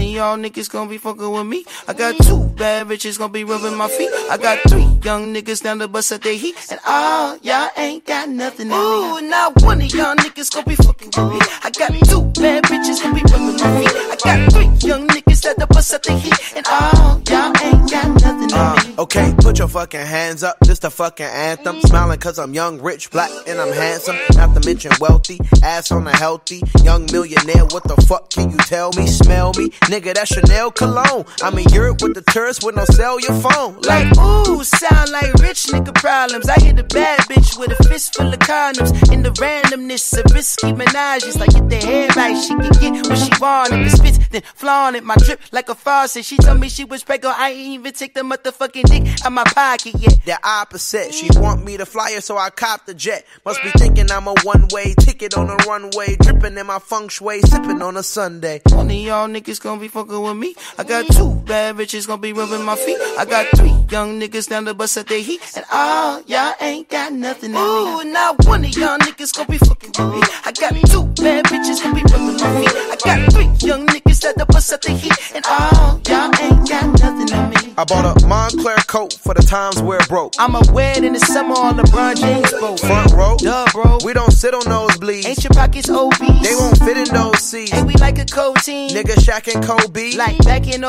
One 0.08 0.16
of 0.16 0.42
y'all 0.42 0.50
niggas 0.50 0.70
gonna 0.70 0.88
be 0.88 0.96
fucking 0.96 1.30
with 1.30 1.46
me. 1.46 1.66
I 1.86 1.92
got 1.92 2.16
two 2.22 2.44
bad 2.56 2.86
bitches 2.86 3.18
gonna 3.18 3.30
be 3.30 3.44
rubbing 3.44 3.76
my 3.76 3.88
feet. 3.88 4.08
I 4.30 4.38
got 4.38 4.58
three 4.66 4.88
young 5.04 5.34
niggas 5.34 5.62
down 5.62 5.76
the 5.78 5.86
bus 5.86 6.10
at 6.12 6.22
their 6.22 6.32
heat. 6.34 6.56
And 6.70 6.80
all 6.86 7.36
y'all 7.42 7.68
ain't 7.76 8.06
got 8.06 8.30
nothing 8.30 8.72
on 8.72 9.20
me. 9.20 9.26
Ooh, 9.26 9.28
now 9.28 9.50
one 9.58 9.82
of 9.82 9.92
y'all 9.92 10.16
niggas 10.16 10.50
gonna 10.50 10.64
be 10.64 10.76
fucking 10.76 11.08
with 11.08 11.32
me. 11.34 11.38
I 11.62 11.70
got 11.78 11.92
two 12.08 12.22
bad 12.40 12.64
bitches 12.64 13.02
gonna 13.02 13.16
be 13.16 13.22
rubbing 13.30 13.56
my 13.58 13.80
feet. 13.80 13.92
I 13.94 14.16
got 14.24 14.52
three 14.52 14.88
young 14.88 15.08
niggas 15.08 15.44
at 15.44 15.58
the 15.58 15.66
bus 15.66 15.92
at 15.92 16.02
their 16.02 16.18
heat. 16.18 16.56
And 16.56 16.66
all 16.68 17.20
y'all 17.28 17.52
ain't 17.62 17.90
got 17.90 18.08
nothing 18.22 18.52
on 18.54 18.76
me. 18.88 18.94
Uh, 18.96 19.02
okay, 19.02 19.34
put 19.42 19.58
your 19.58 19.68
fucking 19.68 20.00
hands 20.00 20.42
up. 20.42 20.56
This 20.60 20.78
the 20.78 20.90
fucking 20.90 21.26
anthem. 21.26 21.82
Smiling 21.82 22.18
cause 22.18 22.38
I'm 22.38 22.54
young, 22.54 22.80
rich, 22.80 23.10
black, 23.10 23.30
and 23.46 23.60
I'm 23.60 23.72
handsome. 23.74 24.16
Not 24.34 24.54
to 24.54 24.66
mention 24.66 24.92
wealthy, 25.00 25.38
ass 25.62 25.92
on 25.92 26.06
a 26.06 26.16
healthy. 26.16 26.62
Young 26.82 27.06
millionaire, 27.12 27.66
what 27.66 27.84
the 27.84 27.96
fuck 28.08 28.30
can 28.30 28.50
you 28.50 28.56
tell 28.58 28.90
me? 28.96 29.06
Smell 29.06 29.52
me? 29.58 29.68
Nigga, 29.92 29.97
that's 30.04 30.32
Chanel 30.32 30.70
cologne. 30.70 31.24
I'm 31.42 31.58
in 31.58 31.68
Europe 31.70 32.02
with 32.02 32.14
the 32.14 32.22
tourists 32.32 32.64
with 32.64 32.76
no 32.76 32.84
cellular 32.84 33.38
phone. 33.40 33.80
Like, 33.82 34.06
ooh, 34.18 34.62
sound 34.64 35.10
like 35.10 35.32
rich 35.34 35.66
nigga 35.66 35.94
problems. 35.94 36.48
I 36.48 36.60
hit 36.60 36.78
a 36.78 36.84
bad 36.84 37.20
bitch 37.20 37.58
with 37.58 37.78
a 37.78 37.88
fist 37.88 38.16
full 38.16 38.32
of 38.32 38.38
condoms. 38.40 39.12
In 39.12 39.22
the 39.22 39.30
randomness 39.30 40.18
of 40.18 40.32
risky 40.32 40.72
menages. 40.72 41.38
Like, 41.38 41.50
get 41.50 41.68
the 41.68 41.76
head 41.76 42.16
right, 42.16 42.36
she 42.36 42.54
can 42.54 42.72
get 42.94 43.06
what 43.08 43.18
she 43.18 43.30
want. 43.40 43.72
If 43.72 43.92
it 43.92 43.96
spits, 43.96 44.28
then 44.28 44.42
flaunt 44.54 44.96
it. 44.96 45.04
My 45.04 45.16
drip 45.16 45.40
like 45.52 45.68
a 45.68 45.74
faucet. 45.74 46.24
She 46.24 46.36
told 46.36 46.60
me 46.60 46.68
she 46.68 46.84
was 46.84 47.02
pregnant. 47.04 47.38
I 47.38 47.50
ain't 47.50 47.80
even 47.80 47.92
take 47.92 48.14
the 48.14 48.20
motherfucking 48.20 48.84
dick 48.84 49.24
out 49.24 49.32
my 49.32 49.44
pocket 49.44 49.94
yet. 49.98 50.18
The 50.24 50.38
opposite, 50.42 51.14
she 51.14 51.28
want 51.38 51.64
me 51.64 51.76
to 51.76 51.86
fly 51.86 52.12
her, 52.14 52.20
so 52.20 52.36
I 52.36 52.50
cop 52.50 52.86
the 52.86 52.94
jet. 52.94 53.24
Must 53.44 53.62
be 53.62 53.70
thinking 53.70 54.10
I'm 54.10 54.26
a 54.26 54.34
one 54.42 54.68
way 54.70 54.94
ticket 55.00 55.36
on 55.36 55.48
a 55.50 55.56
runway. 55.66 56.16
Dripping 56.20 56.56
in 56.56 56.66
my 56.66 56.78
feng 56.78 57.08
shui, 57.08 57.40
sipping 57.42 57.82
on 57.82 57.96
a 57.96 58.02
Sunday. 58.02 58.60
One 58.70 58.90
of 58.90 58.96
y'all 58.96 59.28
niggas 59.28 59.60
gonna 59.60 59.80
be 59.80 59.87
fucking 59.88 60.20
with 60.20 60.36
me. 60.36 60.54
I 60.78 60.84
got 60.84 61.06
two 61.08 61.34
bad 61.46 61.76
bitches 61.76 62.06
gonna 62.06 62.20
be 62.20 62.32
rubbing 62.32 62.64
my 62.64 62.76
feet. 62.76 62.98
I 63.18 63.24
got 63.24 63.46
three 63.56 63.74
young 63.90 64.20
niggas 64.20 64.48
down 64.48 64.64
the 64.64 64.74
bus 64.74 64.96
at 64.96 65.06
their 65.06 65.20
heat. 65.20 65.40
And 65.56 65.64
all 65.72 66.22
y'all 66.26 66.54
ain't 66.60 66.88
got 66.88 67.12
nothing 67.12 67.54
on 67.54 68.02
me. 68.04 68.08
Ooh, 68.08 68.12
now 68.12 68.34
one 68.44 68.64
of 68.64 68.76
y'all 68.76 68.98
niggas 68.98 69.34
gonna 69.34 69.48
be 69.48 69.58
fucking 69.58 69.92
with 69.98 70.14
me. 70.14 70.22
I 70.44 70.52
got 70.52 70.74
two 70.90 71.04
bad 71.22 71.44
bitches 71.46 71.82
gonna 71.82 71.94
be 71.94 72.02
rubbing 72.12 72.36
my 72.36 72.60
feet. 72.60 72.74
I 72.74 72.96
got 73.04 73.32
three 73.32 73.68
young 73.68 73.86
niggas 73.86 74.24
at 74.24 74.36
the 74.36 74.46
bus 74.46 74.72
at 74.72 74.82
their 74.82 74.96
heat. 74.96 75.12
And 75.34 75.44
all 75.46 76.00
y'all 76.08 76.30
ain't 76.40 76.68
got 76.68 76.86
nothing 77.00 77.32
on 77.32 77.50
me. 77.50 77.74
I 77.76 77.84
bought 77.84 78.04
a 78.04 78.26
Moncler 78.26 78.84
coat 78.88 79.12
for 79.12 79.34
the 79.34 79.42
times 79.42 79.80
where 79.80 80.00
it 80.00 80.08
broke. 80.08 80.34
I'm 80.38 80.56
a 80.56 80.62
wed 80.72 81.04
in 81.04 81.12
the 81.12 81.20
summer 81.20 81.54
on 81.54 81.76
LeBron 81.78 82.16
James 82.16 82.50
boat. 82.52 82.80
Front 82.80 83.12
row, 83.12 83.36
Duh, 83.38 83.66
bro. 83.72 83.98
we 84.04 84.12
don't 84.12 84.32
sit 84.32 84.52
on 84.52 84.64
those 84.64 84.88
nosebleeds. 84.98 85.26
Ain't 85.26 85.44
your 85.44 85.50
pockets 85.50 85.88
obese? 85.88 86.42
They 86.42 86.54
won't 86.54 86.78
fit 86.78 86.96
in 86.96 87.14
those 87.14 87.38
seats. 87.40 87.72
And 87.72 87.86
we 87.86 87.94
like 87.94 88.18
a 88.18 88.24
cold 88.24 88.56
team. 88.58 88.90
Nigga 88.90 89.14
Shaq 89.14 89.52
and 89.52 89.64
Kobe. 89.64 89.77
Like 90.16 90.38
back 90.44 90.66
in 90.66 90.82
03. 90.82 90.88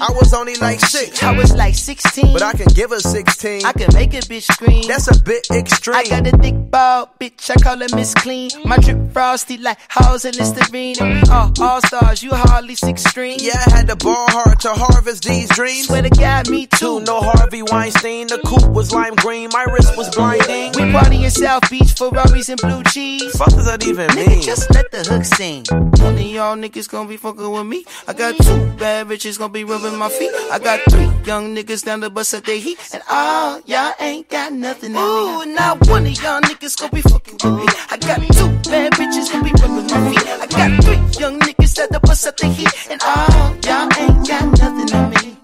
I 0.00 0.08
was 0.20 0.32
only 0.32 0.54
like 0.56 0.80
six. 0.80 1.22
I 1.22 1.36
was 1.36 1.54
like 1.54 1.74
16. 1.74 2.32
But 2.32 2.42
I 2.42 2.52
can 2.52 2.66
give 2.74 2.90
her 2.90 3.00
16. 3.00 3.64
I 3.64 3.72
can 3.72 3.92
make 3.94 4.14
a 4.14 4.18
bitch 4.18 4.50
scream. 4.52 4.84
That's 4.86 5.08
a 5.08 5.20
bit 5.22 5.46
extreme. 5.50 5.96
I 5.96 6.04
got 6.04 6.26
a 6.26 6.36
thick 6.36 6.54
ball, 6.70 7.10
bitch. 7.20 7.50
I 7.50 7.54
call 7.60 7.78
her 7.78 7.86
Miss 7.94 8.14
Clean. 8.14 8.50
My 8.64 8.76
drip 8.78 9.12
frosty 9.12 9.58
like 9.58 9.78
Halls 9.90 10.24
and 10.24 10.36
Listerine. 10.36 10.96
And 11.00 11.14
we 11.14 11.30
all 11.30 11.52
all 11.60 11.80
stars. 11.82 12.22
You 12.22 12.30
hardly 12.34 12.74
16. 12.74 13.38
Yeah, 13.40 13.62
I 13.66 13.70
had 13.70 13.88
to 13.88 13.96
ball 13.96 14.26
hard 14.30 14.60
to 14.60 14.70
harvest 14.72 15.24
these 15.24 15.48
dreams. 15.50 15.86
Swear 15.86 16.02
to 16.02 16.10
God, 16.10 16.48
me 16.48 16.66
too. 16.66 17.00
No 17.00 17.20
Harvey 17.20 17.62
Weinstein. 17.62 18.28
The 18.28 18.38
coupe 18.38 18.68
was 18.72 18.92
lime 18.92 19.14
green. 19.16 19.50
My 19.52 19.64
wrist 19.64 19.96
was 19.96 20.14
blinding. 20.14 20.72
We 20.76 20.92
party 20.92 21.24
in 21.24 21.30
South 21.30 21.68
Beach, 21.70 21.92
for 21.92 22.10
Ferraris 22.10 22.48
and 22.48 22.60
blue 22.60 22.82
cheese. 22.84 23.36
Fuck 23.36 23.50
does 23.50 23.66
that 23.66 23.86
even 23.86 24.08
Nigga, 24.10 24.26
mean? 24.28 24.42
just 24.42 24.70
let 24.74 24.90
the 24.90 25.04
hook 25.04 25.24
sing. 25.24 25.64
One 25.70 26.14
of 26.14 26.20
y'all 26.20 26.56
niggas 26.56 26.88
gonna 26.88 27.08
be 27.08 27.16
fucking 27.16 27.50
with 27.50 27.66
me. 27.66 27.84
I 28.06 28.12
got 28.12 28.27
two 28.36 28.66
bad 28.78 29.06
bitches 29.08 29.38
gonna 29.38 29.52
be 29.52 29.64
rubbing 29.64 29.96
my 29.96 30.08
feet. 30.08 30.30
I 30.50 30.58
got 30.58 30.80
three 30.90 31.08
young 31.24 31.54
niggas 31.54 31.84
down 31.84 32.00
the 32.00 32.10
bus 32.10 32.34
at 32.34 32.44
their 32.44 32.58
heat. 32.58 32.78
And 32.92 33.02
all 33.08 33.60
y'all 33.66 33.92
ain't 34.00 34.28
got 34.28 34.52
nothing 34.52 34.96
on 34.96 35.44
me. 35.44 35.52
Ooh, 35.52 35.54
now 35.54 35.76
one 35.86 36.06
of 36.06 36.22
y'all 36.22 36.40
niggas 36.40 36.78
gonna 36.78 36.92
be 36.92 37.02
fucking 37.02 37.34
with 37.34 37.44
me. 37.44 37.66
I 37.90 37.96
got 37.96 38.20
two 38.20 38.70
bad 38.70 38.92
bitches 38.92 39.30
gonna 39.32 39.44
be 39.44 39.52
rubbing 39.60 39.86
my 39.86 40.10
feet. 40.10 40.26
I 40.26 40.46
got 40.46 40.84
three 40.84 41.20
young 41.20 41.40
niggas 41.40 41.78
at 41.78 41.90
the 41.90 42.00
bus 42.00 42.26
at 42.26 42.36
their 42.36 42.52
heat. 42.52 42.72
And 42.90 43.00
all 43.02 43.56
y'all 43.64 43.88
ain't 43.98 44.26
got 44.28 44.44
nothing 44.58 44.94
on 44.94 45.10
me. 45.10 45.36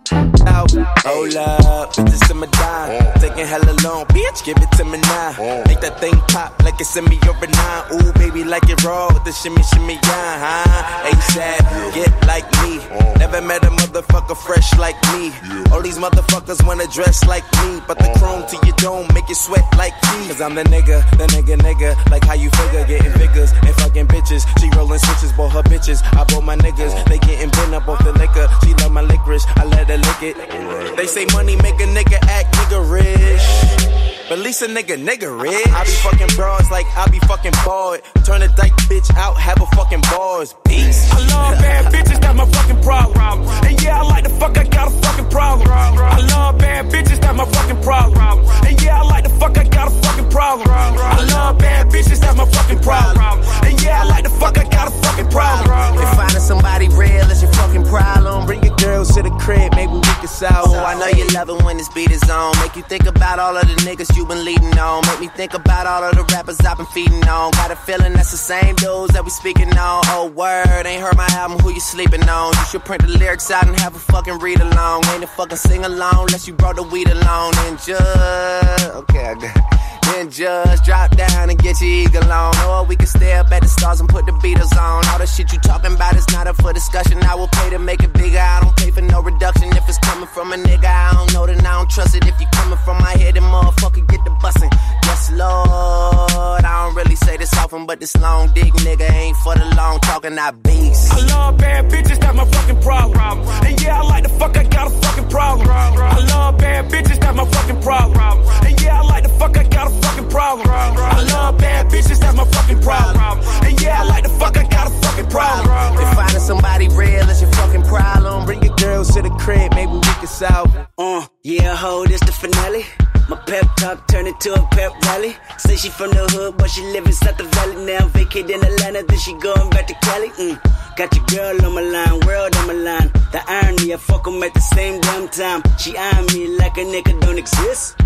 Out. 0.46 0.70
Hold 1.04 1.36
up, 1.36 1.94
bitches 1.94 2.28
to 2.28 2.34
my 2.34 2.46
dime. 2.46 3.03
Taking 3.34 3.50
hella 3.50 3.74
long, 3.82 4.06
bitch, 4.14 4.44
give 4.44 4.56
it 4.58 4.70
to 4.78 4.84
me 4.84 4.98
now. 5.10 5.34
Oh. 5.40 5.64
Make 5.66 5.80
that 5.80 5.98
thing 5.98 6.14
pop 6.30 6.54
like 6.62 6.78
it's 6.78 6.94
in 6.94 7.04
me 7.06 7.18
a 7.18 7.34
nine. 7.34 7.82
Ooh, 7.90 8.12
baby, 8.14 8.44
like 8.44 8.62
it 8.70 8.78
raw 8.84 9.10
with 9.12 9.24
the 9.24 9.32
shimmy, 9.32 9.60
shimmy, 9.74 9.98
yeah, 10.06 10.38
huh? 10.38 11.10
ASAP, 11.10 11.94
get 11.98 12.14
like 12.30 12.46
me. 12.62 12.78
Oh. 12.94 13.14
Never 13.18 13.42
met 13.42 13.64
a 13.64 13.70
motherfucker 13.74 14.36
fresh 14.38 14.70
like 14.78 14.94
me. 15.10 15.34
All 15.72 15.82
these 15.82 15.98
motherfuckers 15.98 16.64
wanna 16.64 16.86
dress 16.86 17.26
like 17.26 17.42
me. 17.58 17.82
But 17.88 17.98
the 17.98 18.06
oh. 18.06 18.18
chrome 18.22 18.46
to 18.46 18.56
your 18.66 18.76
dome 18.76 19.08
make 19.14 19.28
you 19.28 19.34
sweat 19.34 19.66
like 19.76 19.94
me. 20.14 20.30
Cause 20.30 20.40
I'm 20.40 20.54
the 20.54 20.62
nigga, 20.70 21.02
the 21.18 21.26
nigga, 21.34 21.58
nigga. 21.58 21.90
Like 22.12 22.22
how 22.22 22.34
you 22.34 22.50
figure, 22.50 22.86
getting 22.86 23.18
figures 23.18 23.50
and 23.50 23.74
fucking 23.82 24.06
bitches. 24.06 24.46
She 24.62 24.70
rolling 24.78 25.00
switches, 25.02 25.32
bought 25.32 25.50
her 25.58 25.62
bitches. 25.66 26.06
I 26.14 26.22
bought 26.22 26.44
my 26.44 26.54
niggas, 26.54 26.94
they 27.10 27.18
getting 27.18 27.50
bent 27.50 27.74
up 27.74 27.88
off 27.88 27.98
the 28.04 28.12
liquor. 28.12 28.46
She 28.62 28.74
love 28.74 28.92
my 28.92 29.02
licorice, 29.02 29.44
I 29.58 29.64
let 29.64 29.90
her 29.90 29.98
lick 29.98 30.22
it. 30.22 30.96
They 30.96 31.08
say 31.08 31.26
money 31.34 31.56
make 31.56 31.82
a 31.82 31.90
nigga 31.90 32.22
act 32.30 32.54
nigga 32.54 32.90
rich 32.90 33.23
wish. 33.24 34.03
But 34.28 34.38
least 34.38 34.62
a 34.62 34.66
nigga, 34.66 34.96
nigga 34.96 35.28
rich. 35.28 35.68
I 35.68 35.84
be 35.84 35.90
fucking 36.00 36.34
bros 36.34 36.70
like 36.70 36.86
I 36.96 37.06
be 37.10 37.18
fucking 37.20 37.52
bored. 37.64 38.00
Turn 38.24 38.40
a 38.40 38.48
dyke 38.48 38.72
bitch 38.88 39.14
out, 39.16 39.36
have 39.36 39.60
a 39.60 39.66
fucking 39.76 40.00
bars. 40.10 40.54
Peace. 40.64 41.12
I 41.12 41.18
love 41.28 41.58
bad 41.60 41.92
bitches, 41.92 42.20
that's 42.20 42.34
my 42.34 42.46
fucking 42.46 42.80
problem. 42.82 43.46
And 43.66 43.82
yeah, 43.82 44.00
I 44.00 44.02
like 44.02 44.24
the 44.24 44.30
fuck, 44.30 44.56
I 44.56 44.64
got 44.64 44.88
a 44.88 44.90
fucking 44.90 45.28
problem. 45.28 45.68
I 45.70 46.20
love 46.32 46.56
bad 46.56 46.86
bitches, 46.90 47.20
that's 47.20 47.36
my 47.36 47.44
fucking 47.44 47.82
problem. 47.82 48.18
And 48.64 48.82
yeah, 48.82 49.02
I 49.02 49.04
like 49.04 49.24
the 49.24 49.30
fuck, 49.30 49.58
I 49.58 49.64
got 49.64 49.88
a 49.88 49.90
fucking 49.90 50.30
problem. 50.30 50.68
I 50.70 51.24
love 51.30 51.58
bad 51.58 51.88
bitches, 51.90 52.20
that's 52.20 52.36
my 52.36 52.46
fucking 52.46 52.78
problem. 52.80 53.44
And 53.62 53.82
yeah, 53.82 54.02
I 54.02 54.04
like 54.04 54.24
the 54.24 54.30
fuck, 54.30 54.56
I 54.56 54.64
got 54.64 54.88
a 54.88 54.90
fucking 54.90 55.28
problem. 55.28 56.00
If 56.00 56.08
finding 56.16 56.40
somebody 56.40 56.88
real 56.88 57.28
is 57.28 57.42
your 57.42 57.52
fucking 57.52 57.84
problem, 57.84 58.46
bring 58.46 58.64
your 58.64 58.76
girls 58.76 59.14
to 59.16 59.22
the 59.22 59.30
crib, 59.36 59.74
maybe 59.74 59.92
we 59.92 60.00
can 60.00 60.28
solve. 60.28 60.72
Oh, 60.72 60.82
I 60.82 60.98
know 60.98 61.08
you 61.08 61.26
love 61.34 61.50
it 61.50 61.62
when 61.62 61.76
this 61.76 61.90
beat 61.90 62.10
is 62.10 62.24
on. 62.30 62.56
Make 62.60 62.74
you 62.74 62.82
think 62.82 63.04
about 63.04 63.38
all 63.38 63.56
of 63.56 63.68
the 63.68 63.74
niggas 63.84 64.13
you 64.16 64.26
been 64.26 64.44
leading 64.44 64.78
on. 64.78 65.02
Make 65.06 65.20
me 65.20 65.28
think 65.28 65.54
about 65.54 65.86
all 65.86 66.02
of 66.04 66.14
the 66.16 66.24
rappers 66.34 66.60
I've 66.60 66.76
been 66.76 66.86
feeding 66.86 67.22
on. 67.28 67.50
Got 67.52 67.70
a 67.70 67.76
feeling 67.76 68.12
that's 68.12 68.30
the 68.30 68.36
same 68.36 68.74
dudes 68.76 69.12
that 69.14 69.24
we 69.24 69.30
speaking 69.30 69.70
on. 69.76 70.02
Oh, 70.06 70.32
word, 70.34 70.86
ain't 70.86 71.02
heard 71.02 71.16
my 71.16 71.28
album, 71.32 71.58
who 71.58 71.72
you 71.72 71.80
sleeping 71.80 72.28
on? 72.28 72.52
You 72.54 72.64
should 72.70 72.84
print 72.84 73.02
the 73.02 73.08
lyrics 73.08 73.50
out 73.50 73.66
and 73.66 73.78
have 73.80 73.94
a 73.94 73.98
fucking 73.98 74.38
read 74.38 74.60
along. 74.60 75.04
Ain't 75.06 75.24
a 75.24 75.26
fucking 75.26 75.56
sing 75.56 75.84
along 75.84 76.26
unless 76.26 76.46
you 76.46 76.54
brought 76.54 76.76
the 76.76 76.82
weed 76.82 77.08
along. 77.08 77.54
And 77.58 77.78
just, 77.78 78.94
okay, 78.94 79.26
I 79.26 79.34
got 79.34 79.74
then 80.14 80.30
just 80.30 80.84
drop 80.84 81.16
down 81.16 81.50
and 81.50 81.58
get 81.58 81.80
your 81.80 81.90
eagle 81.90 82.30
on. 82.30 82.54
Or 82.68 82.84
we 82.84 82.96
can 82.96 83.06
stay 83.06 83.32
up 83.34 83.50
at 83.50 83.62
the 83.62 83.68
stars 83.68 84.00
and 84.00 84.08
put 84.08 84.26
the 84.26 84.32
Beatles 84.32 84.76
on. 84.76 85.06
All 85.08 85.18
the 85.18 85.26
shit 85.26 85.52
you 85.52 85.58
talking 85.60 85.94
about 85.94 86.14
is 86.16 86.28
not 86.30 86.46
up 86.46 86.56
for 86.56 86.72
discussion. 86.72 87.22
I 87.22 87.34
will 87.34 87.48
pay 87.48 87.70
to 87.70 87.78
make 87.78 88.02
it 88.02 88.12
bigger. 88.12 88.38
I 88.38 88.60
don't 88.60 88.76
pay 88.76 88.90
for 88.90 89.02
no 89.02 89.22
reduction. 89.22 89.68
If 89.76 89.88
it's 89.88 89.98
coming 89.98 90.26
from 90.26 90.52
a 90.52 90.56
nigga, 90.56 90.84
I 90.84 91.12
don't 91.14 91.32
know, 91.32 91.46
then 91.46 91.60
I 91.60 91.72
don't 91.78 91.90
trust 91.90 92.14
it. 92.14 92.26
If 92.26 92.40
you 92.40 92.46
coming 92.52 92.78
from 92.84 92.98
my 92.98 93.16
head, 93.16 93.34
then 93.34 93.42
motherfucker 93.42 94.03
get 94.04 94.24
the 94.24 94.30
bussin'. 94.42 94.70
Yes, 95.04 95.30
Lord. 95.32 96.64
I 96.64 96.84
don't 96.84 96.94
really 96.94 97.16
say 97.16 97.36
this 97.36 97.52
often, 97.56 97.86
but 97.86 98.00
this 98.00 98.16
long 98.16 98.52
dick 98.54 98.72
nigga 98.84 99.10
ain't 99.10 99.36
for 99.38 99.54
the 99.54 99.64
long 99.76 100.00
talking, 100.00 100.38
I 100.38 100.50
beast. 100.50 101.12
I 101.12 101.26
love 101.26 101.58
bad 101.58 101.90
bitches, 101.90 102.18
that's 102.20 102.36
my 102.36 102.44
fucking 102.44 102.80
problem. 102.80 103.40
And 103.66 103.80
yeah, 103.82 104.00
I 104.00 104.02
like 104.02 104.22
the 104.22 104.28
fuck, 104.30 104.56
I 104.56 104.64
got 104.64 104.86
a 104.86 104.90
fucking 104.90 105.28
problem. 105.28 105.68
I 105.70 106.26
love 106.32 106.58
bad 106.58 106.90
bitches, 106.90 107.20
that's 107.20 107.36
my 107.36 107.44
fucking 107.44 107.80
problem. 107.82 108.18
And 108.66 108.80
yeah, 108.82 109.00
I 109.00 109.02
like 109.02 109.22
the 109.22 109.28
fuck, 109.30 109.56
I 109.56 109.64
got 109.64 109.86
a 109.86 109.90
fucking 109.90 110.28
problem. 110.28 110.68
I 110.70 111.22
love 111.32 111.58
bad 111.58 111.86
bitches, 111.90 112.18
that's 112.20 112.36
my 112.36 112.44
fucking 112.44 112.80
problem. 112.82 113.40
And 113.64 113.80
yeah, 113.80 114.02
I 114.02 114.04
like 114.04 114.22
the 114.24 114.30
fuck, 114.30 114.56
I 114.56 114.64
got 114.68 114.86
a 114.86 114.90
fucking 114.90 115.28
problem. 115.30 115.98
If 116.00 116.14
finding 116.14 116.40
somebody 116.40 116.88
real 116.88 117.28
is 117.28 117.40
your 117.40 117.50
fucking 117.52 117.82
problem, 117.82 118.46
bring 118.46 118.62
your 118.62 118.74
girls 118.76 119.14
to 119.14 119.22
the 119.22 119.30
crib, 119.30 119.74
maybe 119.74 119.92
we 119.92 120.00
can 120.00 120.26
solve. 120.26 120.74
Uh, 120.98 121.26
yeah, 121.42 121.74
ho, 121.76 122.04
this 122.06 122.20
the 122.20 122.32
finale. 122.32 122.84
My 123.28 123.36
pep 123.46 123.66
talk 123.76 124.06
turned 124.08 124.28
into 124.28 124.52
a 124.52 124.60
pep 124.70 124.92
rally. 125.06 125.34
Say 125.58 125.76
she 125.76 125.88
from 125.88 126.10
the 126.10 126.24
hood, 126.32 126.56
but 126.58 126.68
she 126.70 126.82
live 126.92 127.06
inside 127.06 127.38
the 127.38 127.44
valley 127.44 127.84
now. 127.86 128.06
Vacate 128.08 128.50
in 128.50 128.62
Atlanta, 128.62 129.02
then 129.02 129.18
she 129.18 129.32
going 129.38 129.70
back 129.70 129.86
to 129.86 129.94
Cali. 130.02 130.28
Mm. 130.30 130.60
Got 130.96 131.14
your 131.16 131.24
girl 131.26 131.66
on 131.66 131.74
my 131.74 131.80
line, 131.80 132.20
world 132.26 132.54
on 132.56 132.66
my 132.66 132.74
line. 132.74 133.10
The 133.32 133.42
irony, 133.48 133.94
I 133.94 133.96
fuck 133.96 134.26
'em 134.28 134.42
at 134.42 134.52
the 134.54 134.60
same 134.60 135.00
damn 135.00 135.28
time. 135.28 135.62
She 135.78 135.96
eyeing 135.96 136.26
me 136.34 136.58
like 136.58 136.76
a 136.76 136.84
nigga 136.84 137.18
don't 137.20 137.38
exist. 137.38 137.96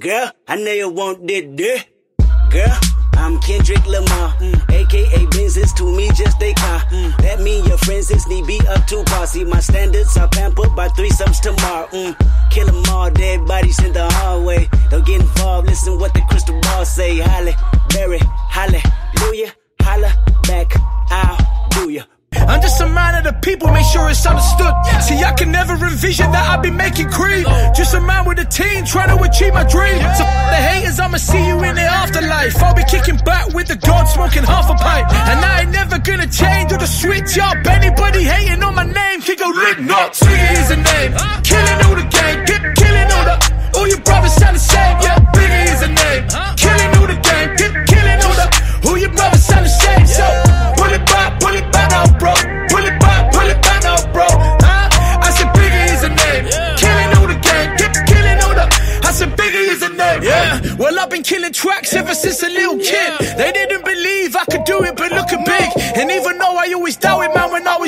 Girl, 0.00 0.30
I 0.46 0.56
know 0.56 0.72
you 0.72 0.88
want 0.90 1.26
that 1.26 1.56
dick. 1.56 1.97
Girl, 2.50 2.78
I'm 3.12 3.38
Kendrick 3.40 3.84
Lamar, 3.86 4.32
mm. 4.40 4.72
aka 4.72 5.26
Benz 5.26 5.58
is 5.58 5.72
to 5.74 5.84
me 5.94 6.08
just 6.14 6.42
a 6.42 6.54
car. 6.54 6.80
Mm. 6.90 7.14
That 7.18 7.40
mean 7.40 7.62
your 7.66 7.76
friends 7.76 8.10
is 8.10 8.26
need 8.26 8.46
be 8.46 8.58
up 8.68 8.86
to 8.86 9.04
par. 9.04 9.26
See 9.26 9.44
my 9.44 9.60
standards 9.60 10.16
are 10.16 10.28
pampered 10.28 10.74
by 10.74 10.88
threesomes 10.88 11.40
tomorrow. 11.40 11.88
Mm. 11.88 12.50
Kill 12.50 12.66
them 12.66 12.82
all, 12.88 13.10
dead 13.10 13.44
bodies 13.46 13.78
in 13.84 13.92
the 13.92 14.08
hallway. 14.14 14.66
Don't 14.90 15.04
get 15.04 15.20
involved, 15.20 15.68
listen 15.68 15.98
what 15.98 16.14
the 16.14 16.22
crystal 16.30 16.58
ball 16.62 16.86
say. 16.86 17.18
Holly, 17.18 17.54
Berry, 17.90 18.20
hallelujah, 18.48 19.52
holla 19.82 20.10
back, 20.44 20.72
I'll 21.10 21.68
do 21.70 21.90
ya. 21.90 22.04
I'm 22.46 22.60
just 22.62 22.80
a 22.80 22.88
man 22.88 23.14
of 23.18 23.24
the 23.24 23.32
people, 23.40 23.68
make 23.68 23.86
sure 23.86 24.08
it's 24.08 24.24
understood. 24.26 24.74
See, 25.02 25.18
I 25.24 25.32
can 25.32 25.50
never 25.50 25.74
envision 25.74 26.30
that 26.32 26.44
I'd 26.50 26.62
be 26.62 26.70
making 26.70 27.10
cream. 27.10 27.44
Just 27.74 27.94
a 27.94 28.00
man 28.00 28.26
with 28.26 28.38
a 28.38 28.44
team 28.44 28.84
trying 28.84 29.10
to 29.16 29.18
achieve 29.22 29.54
my 29.54 29.64
dream. 29.64 29.98
So 30.16 30.24
the 30.24 30.60
haters, 30.68 31.00
I'ma 31.00 31.18
see 31.18 31.44
you 31.46 31.62
in 31.64 31.74
the 31.74 31.82
afterlife. 31.82 32.62
I'll 32.62 32.74
be 32.74 32.84
kicking 32.84 33.18
back 33.24 33.52
with 33.54 33.68
the 33.68 33.76
god, 33.76 34.04
smoking 34.06 34.44
half 34.44 34.70
a 34.70 34.74
pipe. 34.74 35.06
And 35.30 35.40
I 35.44 35.62
ain't 35.62 35.70
never 35.70 35.98
gonna 35.98 36.28
change 36.28 36.72
or 36.72 36.78
to 36.78 36.86
switch 36.86 37.38
up. 37.38 37.56
Anybody 37.66 38.22
hating 38.22 38.62
on 38.62 38.74
my 38.74 38.84
name 38.84 39.20
can 39.20 39.36
go 39.36 39.48
lick 39.48 39.80
not. 39.80 40.14
Biggie 40.14 40.60
is 40.62 40.70
a 40.70 40.76
name, 40.76 41.12
killing 41.42 41.78
all 41.86 41.96
the 41.96 42.06
game, 42.08 42.38
keep 42.46 42.62
killing 42.76 43.10
all 43.16 43.24
the. 43.24 43.36
All 43.78 43.86
your 43.86 44.00
brothers 44.00 44.32
sound 44.32 44.56
the 44.56 44.60
same, 44.60 44.96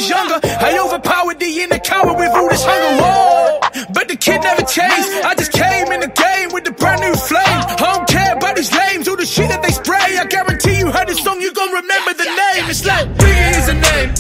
was 0.01 0.09
younger, 0.09 0.41
I 0.43 0.79
overpowered 0.79 1.39
the 1.39 1.61
inner 1.61 1.79
coward 1.79 2.17
with 2.17 2.33
all 2.33 2.49
this 2.49 2.65
hunger. 2.65 2.93
Whoa, 3.03 3.61
but 3.93 4.09
the 4.09 4.17
kid 4.17 4.41
never 4.41 4.63
changed. 4.63 5.09
I 5.25 5.35
just 5.37 5.53
came 5.53 5.93
in 5.93 6.01
the 6.01 6.09
game 6.09 6.49
with 6.53 6.65
the 6.65 6.73
brand 6.73 7.01
new 7.03 7.15
flame. 7.15 7.45
I 7.45 7.77
don't 7.77 8.09
care 8.09 8.37
about 8.37 8.57
these 8.57 8.73
lames, 8.73 9.09
all 9.09 9.17
the 9.17 9.27
shit 9.27 9.49
that 9.51 9.63
they 9.63 9.71
spray. 9.71 10.17
I 10.17 10.25
guarantee 10.25 10.79
you 10.79 10.91
heard 10.91 11.09
this 11.09 11.23
song, 11.23 11.41
you 11.41 11.53
gon' 11.53 11.73
remember 11.73 12.15
the 12.15 12.25
name. 12.25 12.65
It's 12.73 12.85
like 12.85 13.09
Biggie 13.15 13.59
is 13.61 13.69
a 13.69 13.77
name, 13.77 14.11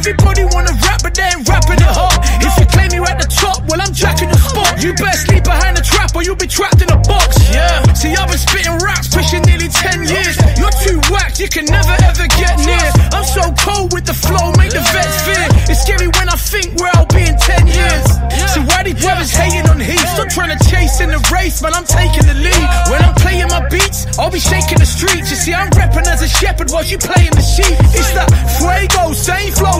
Everybody 0.00 0.48
wanna 0.48 0.72
rap, 0.80 1.04
but 1.04 1.12
they 1.12 1.28
ain't 1.28 1.44
rapping 1.44 1.76
it 1.76 1.92
hot. 1.92 2.16
If 2.40 2.56
you 2.56 2.64
claim 2.72 2.88
you 2.96 3.04
at 3.04 3.20
the 3.20 3.28
top, 3.28 3.60
well 3.68 3.84
I'm 3.84 3.92
jacking 3.92 4.32
the 4.32 4.40
spot. 4.40 4.80
You 4.80 4.96
best 4.96 5.28
sleep 5.28 5.44
behind 5.44 5.76
the 5.76 5.84
trap, 5.84 6.16
or 6.16 6.24
you'll 6.24 6.40
be 6.40 6.48
trapped 6.48 6.80
in 6.80 6.88
a 6.88 6.96
box. 7.04 7.36
Yeah. 7.52 7.84
See, 7.92 8.16
I've 8.16 8.32
been 8.32 8.40
spitting 8.40 8.80
raps, 8.80 9.12
pushing 9.12 9.44
nearly 9.44 9.68
10 9.68 10.08
years. 10.08 10.40
You're 10.56 10.72
too 10.88 11.04
whack, 11.12 11.36
you 11.36 11.52
can 11.52 11.68
never 11.68 11.92
ever 12.00 12.24
get 12.32 12.56
near. 12.64 12.88
I'm 13.12 13.28
so 13.28 13.44
cold 13.60 13.92
with 13.92 14.08
the 14.08 14.16
flow, 14.16 14.56
make 14.56 14.72
the 14.72 14.80
vets 14.80 15.20
fear. 15.28 15.44
It's 15.68 15.84
scary 15.84 16.08
when 16.16 16.32
I 16.32 16.36
think 16.40 16.80
where 16.80 16.88
I'll 16.96 17.04
be 17.12 17.28
in 17.28 17.36
10 17.36 17.68
years. 17.68 18.06
So 18.56 18.64
why 18.64 18.82
these 18.82 18.96
brothers 19.04 19.30
hating 19.36 19.68
on 19.68 19.78
Heath? 19.84 20.00
Stop 20.16 20.32
trying 20.32 20.56
to 20.56 20.60
chase 20.64 21.04
in 21.04 21.12
the 21.12 21.20
race, 21.28 21.60
man, 21.60 21.76
I'm 21.76 21.84
taking 21.84 22.24
the 22.24 22.40
lead. 22.40 22.66
When 22.88 23.04
I'm 23.04 23.14
playing 23.20 23.52
my 23.52 23.68
beats, 23.68 24.08
I'll 24.16 24.32
be 24.32 24.40
shaking 24.40 24.80
the 24.80 24.88
streets. 24.88 25.28
You 25.28 25.36
see, 25.36 25.52
I'm 25.52 25.68
repping 25.76 26.08
as 26.08 26.24
a 26.24 26.28
shepherd 26.28 26.72
while 26.72 26.88
you 26.88 26.96
playing 26.96 27.36
the 27.36 27.44
sheep. 27.44 27.76
It's 27.92 28.10
that 28.16 28.32
fuego, 28.56 29.12
same 29.12 29.52
flow 29.52 29.78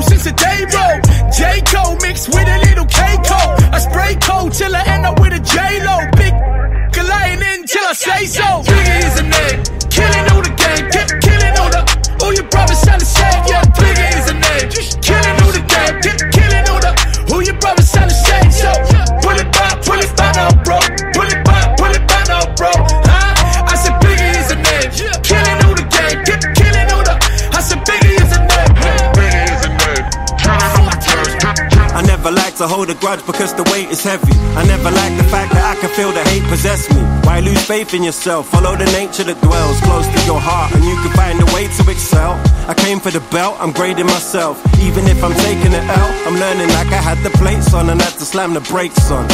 say 8.00 8.24
so. 8.24 8.64
Biggie 8.64 9.04
is 9.04 9.20
a 9.20 9.24
name, 9.28 9.60
killing 9.92 10.26
all 10.32 10.40
the 10.40 10.48
game, 10.56 10.88
keep 10.88 11.08
killing 11.20 11.54
all 11.60 11.68
the. 11.68 11.84
All 12.24 12.32
your 12.32 12.48
brothers 12.48 12.80
sound 12.80 13.00
the 13.00 13.04
same, 13.04 13.44
yeah. 13.44 13.60
Biggie 13.76 14.08
is 14.16 14.26
a 14.32 14.36
name, 14.40 14.68
killing 15.04 15.36
all 15.44 15.52
the 15.52 15.60
game, 15.60 15.94
keep 16.00 16.16
killing 16.32 16.64
all 16.72 16.80
the. 16.80 16.96
All 17.28 17.42
your 17.44 17.58
brothers 17.60 17.92
sound 17.92 18.08
the 18.08 18.16
same, 18.16 18.48
so 18.48 18.72
pull 19.20 19.36
it 19.36 19.52
back, 19.52 19.84
pull 19.84 20.00
it 20.00 20.08
back 20.16 20.32
now, 20.40 20.48
bro. 20.64 20.80
Pull 21.12 21.28
it 21.28 21.44
back, 21.44 21.76
pull 21.76 21.92
it 21.92 22.04
back 22.08 22.24
now, 22.32 22.48
bro. 22.56 22.72
Huh? 23.04 23.68
I 23.68 23.76
said 23.76 23.92
Biggie 24.00 24.32
is 24.32 24.48
a 24.48 24.56
name, 24.56 24.88
killing 25.20 25.60
all 25.68 25.76
the 25.76 25.84
game, 25.84 26.24
keep 26.24 26.40
killing 26.56 26.88
all 26.96 27.04
the. 27.04 27.14
I 27.52 27.60
said 27.60 27.84
Biggie 27.84 28.16
is 28.16 28.32
a 28.32 28.40
name, 28.40 28.72
Biggie 29.12 29.44
is 29.44 29.62
a 29.68 29.70
name, 29.76 30.04
killing 30.40 30.72
all 30.72 30.88
the 30.88 31.68
game. 31.68 31.92
I 31.92 32.00
never 32.08 32.32
like 32.32 32.56
to 32.56 32.66
hold 32.66 32.88
a 32.88 32.96
grudge 32.96 33.20
because 33.28 33.52
the 33.52 33.64
weight 33.68 33.92
is 33.92 34.00
heavy. 34.02 34.32
I 34.56 34.64
never 34.64 34.88
like 34.88 35.12
the 35.20 35.28
fact 35.28 35.52
that 35.52 35.64
I 35.68 35.76
can 35.76 35.92
feel 35.92 36.12
the 36.16 36.24
hate 36.32 36.48
possess 36.48 36.88
me. 36.96 37.09
Why 37.30 37.38
lose 37.38 37.62
faith 37.64 37.94
in 37.94 38.02
yourself? 38.02 38.50
Follow 38.50 38.74
the 38.74 38.90
nature 38.90 39.22
that 39.22 39.38
dwells 39.38 39.78
close 39.86 40.02
to 40.02 40.20
your 40.26 40.42
heart, 40.42 40.74
and 40.74 40.82
you 40.82 40.98
can 40.98 41.14
find 41.14 41.38
a 41.38 41.46
way 41.54 41.70
to 41.78 41.82
excel. 41.86 42.34
I 42.66 42.74
came 42.74 42.98
for 42.98 43.14
the 43.14 43.22
belt, 43.30 43.54
I'm 43.62 43.70
grading 43.70 44.10
myself. 44.10 44.58
Even 44.82 45.06
if 45.06 45.22
I'm 45.22 45.38
taking 45.38 45.70
it 45.70 45.86
out, 45.94 46.10
I'm 46.26 46.34
learning 46.42 46.66
like 46.74 46.90
I 46.90 46.98
had 46.98 47.22
the 47.22 47.30
plates 47.38 47.70
on 47.72 47.88
and 47.88 48.02
had 48.02 48.18
to 48.18 48.26
slam 48.26 48.50
the 48.52 48.60
brakes 48.66 49.14
on. 49.14 49.30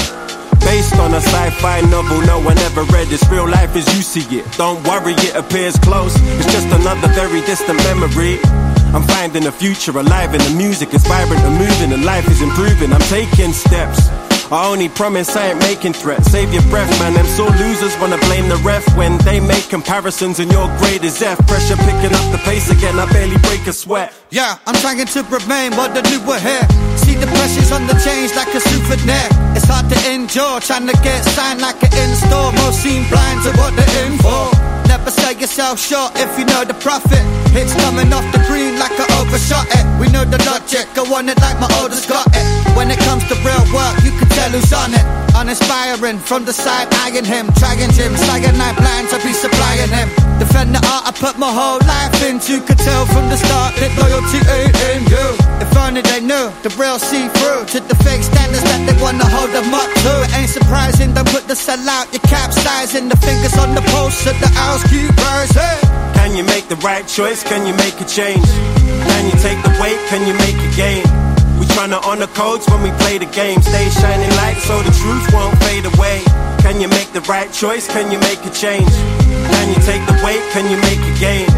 Based 0.61 0.93
on 1.01 1.17
a 1.17 1.25
sci-fi 1.25 1.81
novel 1.89 2.21
no 2.29 2.37
one 2.37 2.61
ever 2.69 2.85
read. 2.93 3.09
It's 3.09 3.25
real 3.33 3.49
life 3.49 3.73
as 3.73 3.89
you 3.97 4.05
see 4.05 4.29
it. 4.29 4.45
Don't 4.61 4.85
worry, 4.85 5.17
it 5.25 5.33
appears 5.33 5.81
close. 5.81 6.13
It's 6.37 6.53
just 6.53 6.69
another 6.69 7.09
very 7.17 7.41
distant 7.49 7.81
memory. 7.89 8.37
I'm 8.93 9.09
finding 9.09 9.49
the 9.49 9.57
future 9.57 9.97
alive 9.97 10.37
and 10.37 10.45
the 10.45 10.53
music 10.53 10.93
is 10.93 11.01
vibrant 11.09 11.41
and 11.49 11.57
moving 11.57 11.97
and 11.97 12.05
life 12.05 12.29
is 12.29 12.45
improving. 12.45 12.93
I'm 12.93 13.09
taking 13.09 13.57
steps. 13.57 14.13
I 14.53 14.71
only 14.71 14.89
promise 14.89 15.35
I 15.35 15.51
ain't 15.51 15.59
making 15.61 15.95
threats. 15.95 16.31
Save 16.31 16.53
your 16.53 16.63
breath, 16.71 16.91
man. 17.01 17.15
Them 17.15 17.27
sore 17.27 17.51
losers 17.51 17.99
wanna 17.99 18.19
blame 18.19 18.49
the 18.49 18.57
ref 18.63 18.85
when 18.97 19.19
they 19.19 19.41
make 19.41 19.69
comparisons 19.69 20.39
and 20.39 20.51
your 20.53 20.69
grade 20.79 21.03
is 21.03 21.21
F. 21.21 21.39
Pressure 21.47 21.77
picking 21.77 22.15
up 22.15 22.27
the 22.31 22.39
pace 22.45 22.71
again. 22.71 22.99
I 22.99 23.11
barely 23.11 23.39
break 23.39 23.67
a 23.67 23.73
sweat. 23.73 24.13
Yeah, 24.31 24.59
I'm 24.67 24.77
trying 24.77 25.05
to 25.05 25.23
remain 25.25 25.75
what 25.75 25.95
the 25.95 26.03
new 26.11 26.21
were 26.27 26.39
here. 26.39 26.63
See 26.97 27.15
the 27.15 27.27
pressures 27.27 27.73
on 27.73 27.87
the 27.87 27.95
change 28.07 28.35
like 28.37 28.55
a 28.55 28.61
souvenir. 28.61 29.27
It's 29.57 29.67
hard 29.67 29.91
to 29.91 29.99
endure, 30.13 30.61
trying 30.61 30.87
to 30.87 30.97
get 31.03 31.25
signed 31.25 31.61
like 31.61 31.83
an 31.83 31.93
in-store. 31.93 32.53
Most 32.53 32.83
seem 32.83 33.09
blind 33.11 33.43
to 33.45 33.51
what 33.59 33.75
they're 33.75 34.07
in 34.07 34.19
for. 34.19 34.76
Never 34.89 35.11
sell 35.11 35.33
yourself 35.33 35.79
short 35.79 36.13
if 36.17 36.39
you 36.39 36.45
know 36.47 36.65
the 36.65 36.75
profit. 36.75 37.23
It's 37.57 37.75
coming 37.83 38.13
off 38.13 38.27
the 38.33 38.41
green 38.49 38.79
like 38.79 38.93
I 38.95 39.07
overshot 39.21 39.67
it. 39.73 39.85
We 40.01 40.09
know 40.13 40.25
the 40.25 40.39
logic, 40.45 40.87
go 40.95 41.03
on 41.15 41.29
it 41.29 41.41
like 41.41 41.59
my 41.59 41.69
oldest 41.81 42.09
got 42.09 42.27
it. 42.33 42.47
When 42.77 42.91
it 42.91 42.99
comes 43.01 43.25
to 43.29 43.35
real 43.41 43.65
work, 43.73 43.97
you 44.05 44.13
can 44.19 44.29
tell 44.29 44.51
who's 44.51 44.73
on 44.73 44.93
it. 44.93 45.05
Uninspiring 45.37 46.19
from 46.19 46.45
the 46.45 46.53
side, 46.53 46.89
eyeing 47.05 47.25
him, 47.25 47.53
trying 47.61 47.93
him, 47.93 48.13
slagging 48.17 48.57
night 48.57 48.77
plans, 48.77 49.13
I 49.13 49.21
be 49.25 49.33
supplying 49.33 49.93
him. 49.93 50.09
Defend 50.39 50.77
the 50.77 50.81
art 50.89 51.09
I 51.09 51.13
put 51.13 51.37
my 51.37 51.49
whole 51.49 51.81
life 51.89 52.13
into. 52.25 52.61
Could 52.61 52.81
tell 52.81 53.05
from 53.09 53.29
the 53.29 53.37
start 53.37 53.77
that 53.81 53.93
loyalty 54.01 54.41
ain't 54.49 54.77
in 54.93 55.01
you. 55.09 55.27
If 55.61 55.73
only 55.77 56.01
they 56.01 56.21
knew 56.21 56.53
the 56.65 56.73
real 56.77 56.99
see 57.01 57.29
through 57.41 57.65
to 57.73 57.81
the 57.81 57.97
fake 58.05 58.25
standards 58.25 58.65
that 58.65 58.85
they 58.85 58.97
wanna 59.01 59.25
hold 59.25 59.53
them 59.53 59.73
up 59.73 59.89
to. 60.05 60.13
It 60.25 60.33
ain't 60.37 60.53
surprising, 60.53 61.13
don't 61.13 61.29
put 61.29 61.49
the 61.49 61.57
sell 61.57 61.81
out, 61.89 62.13
you 62.13 62.21
capsizing. 62.29 63.09
The 63.09 63.17
fingers 63.17 63.57
on 63.57 63.75
the 63.75 63.85
pulse 63.93 64.25
of 64.29 64.37
the 64.41 64.49
keep 64.85 65.11
rising. 65.17 65.79
Can 66.15 66.37
you 66.37 66.45
make 66.45 66.69
the 66.69 66.77
right 66.77 67.07
choice? 67.07 67.43
Can 67.43 67.67
you 67.67 67.75
make 67.75 68.01
a 68.01 68.05
change? 68.05 68.47
Can 69.09 69.23
you 69.27 69.37
take 69.41 69.61
the 69.63 69.73
weight? 69.81 69.99
Can 70.09 70.27
you 70.27 70.35
make 70.35 70.59
a 70.59 70.71
gain? 70.77 71.05
We 71.59 71.65
tryna 71.73 72.05
honor 72.05 72.27
codes 72.29 72.69
when 72.69 72.83
we 72.83 72.91
play 73.03 73.19
the 73.19 73.27
game. 73.27 73.63
Stay 73.63 73.89
shining 73.91 74.31
light 74.37 74.59
so 74.61 74.83
the 74.83 74.93
truth 74.93 75.33
won't 75.33 75.57
fade 75.65 75.87
away. 75.87 76.21
Can 76.61 76.81
you 76.81 76.89
make 76.89 77.13
the 77.13 77.23
right 77.23 77.51
choice? 77.53 77.87
Can 77.89 78.11
you 78.13 78.19
make 78.21 78.45
a 78.45 78.51
change? 78.51 78.91
Can 79.53 79.67
you 79.69 79.81
take 79.87 80.05
the 80.07 80.19
weight? 80.25 80.43
Can 80.53 80.69
you 80.71 80.77
make 80.83 81.01
a 81.01 81.15
gain? 81.19 81.49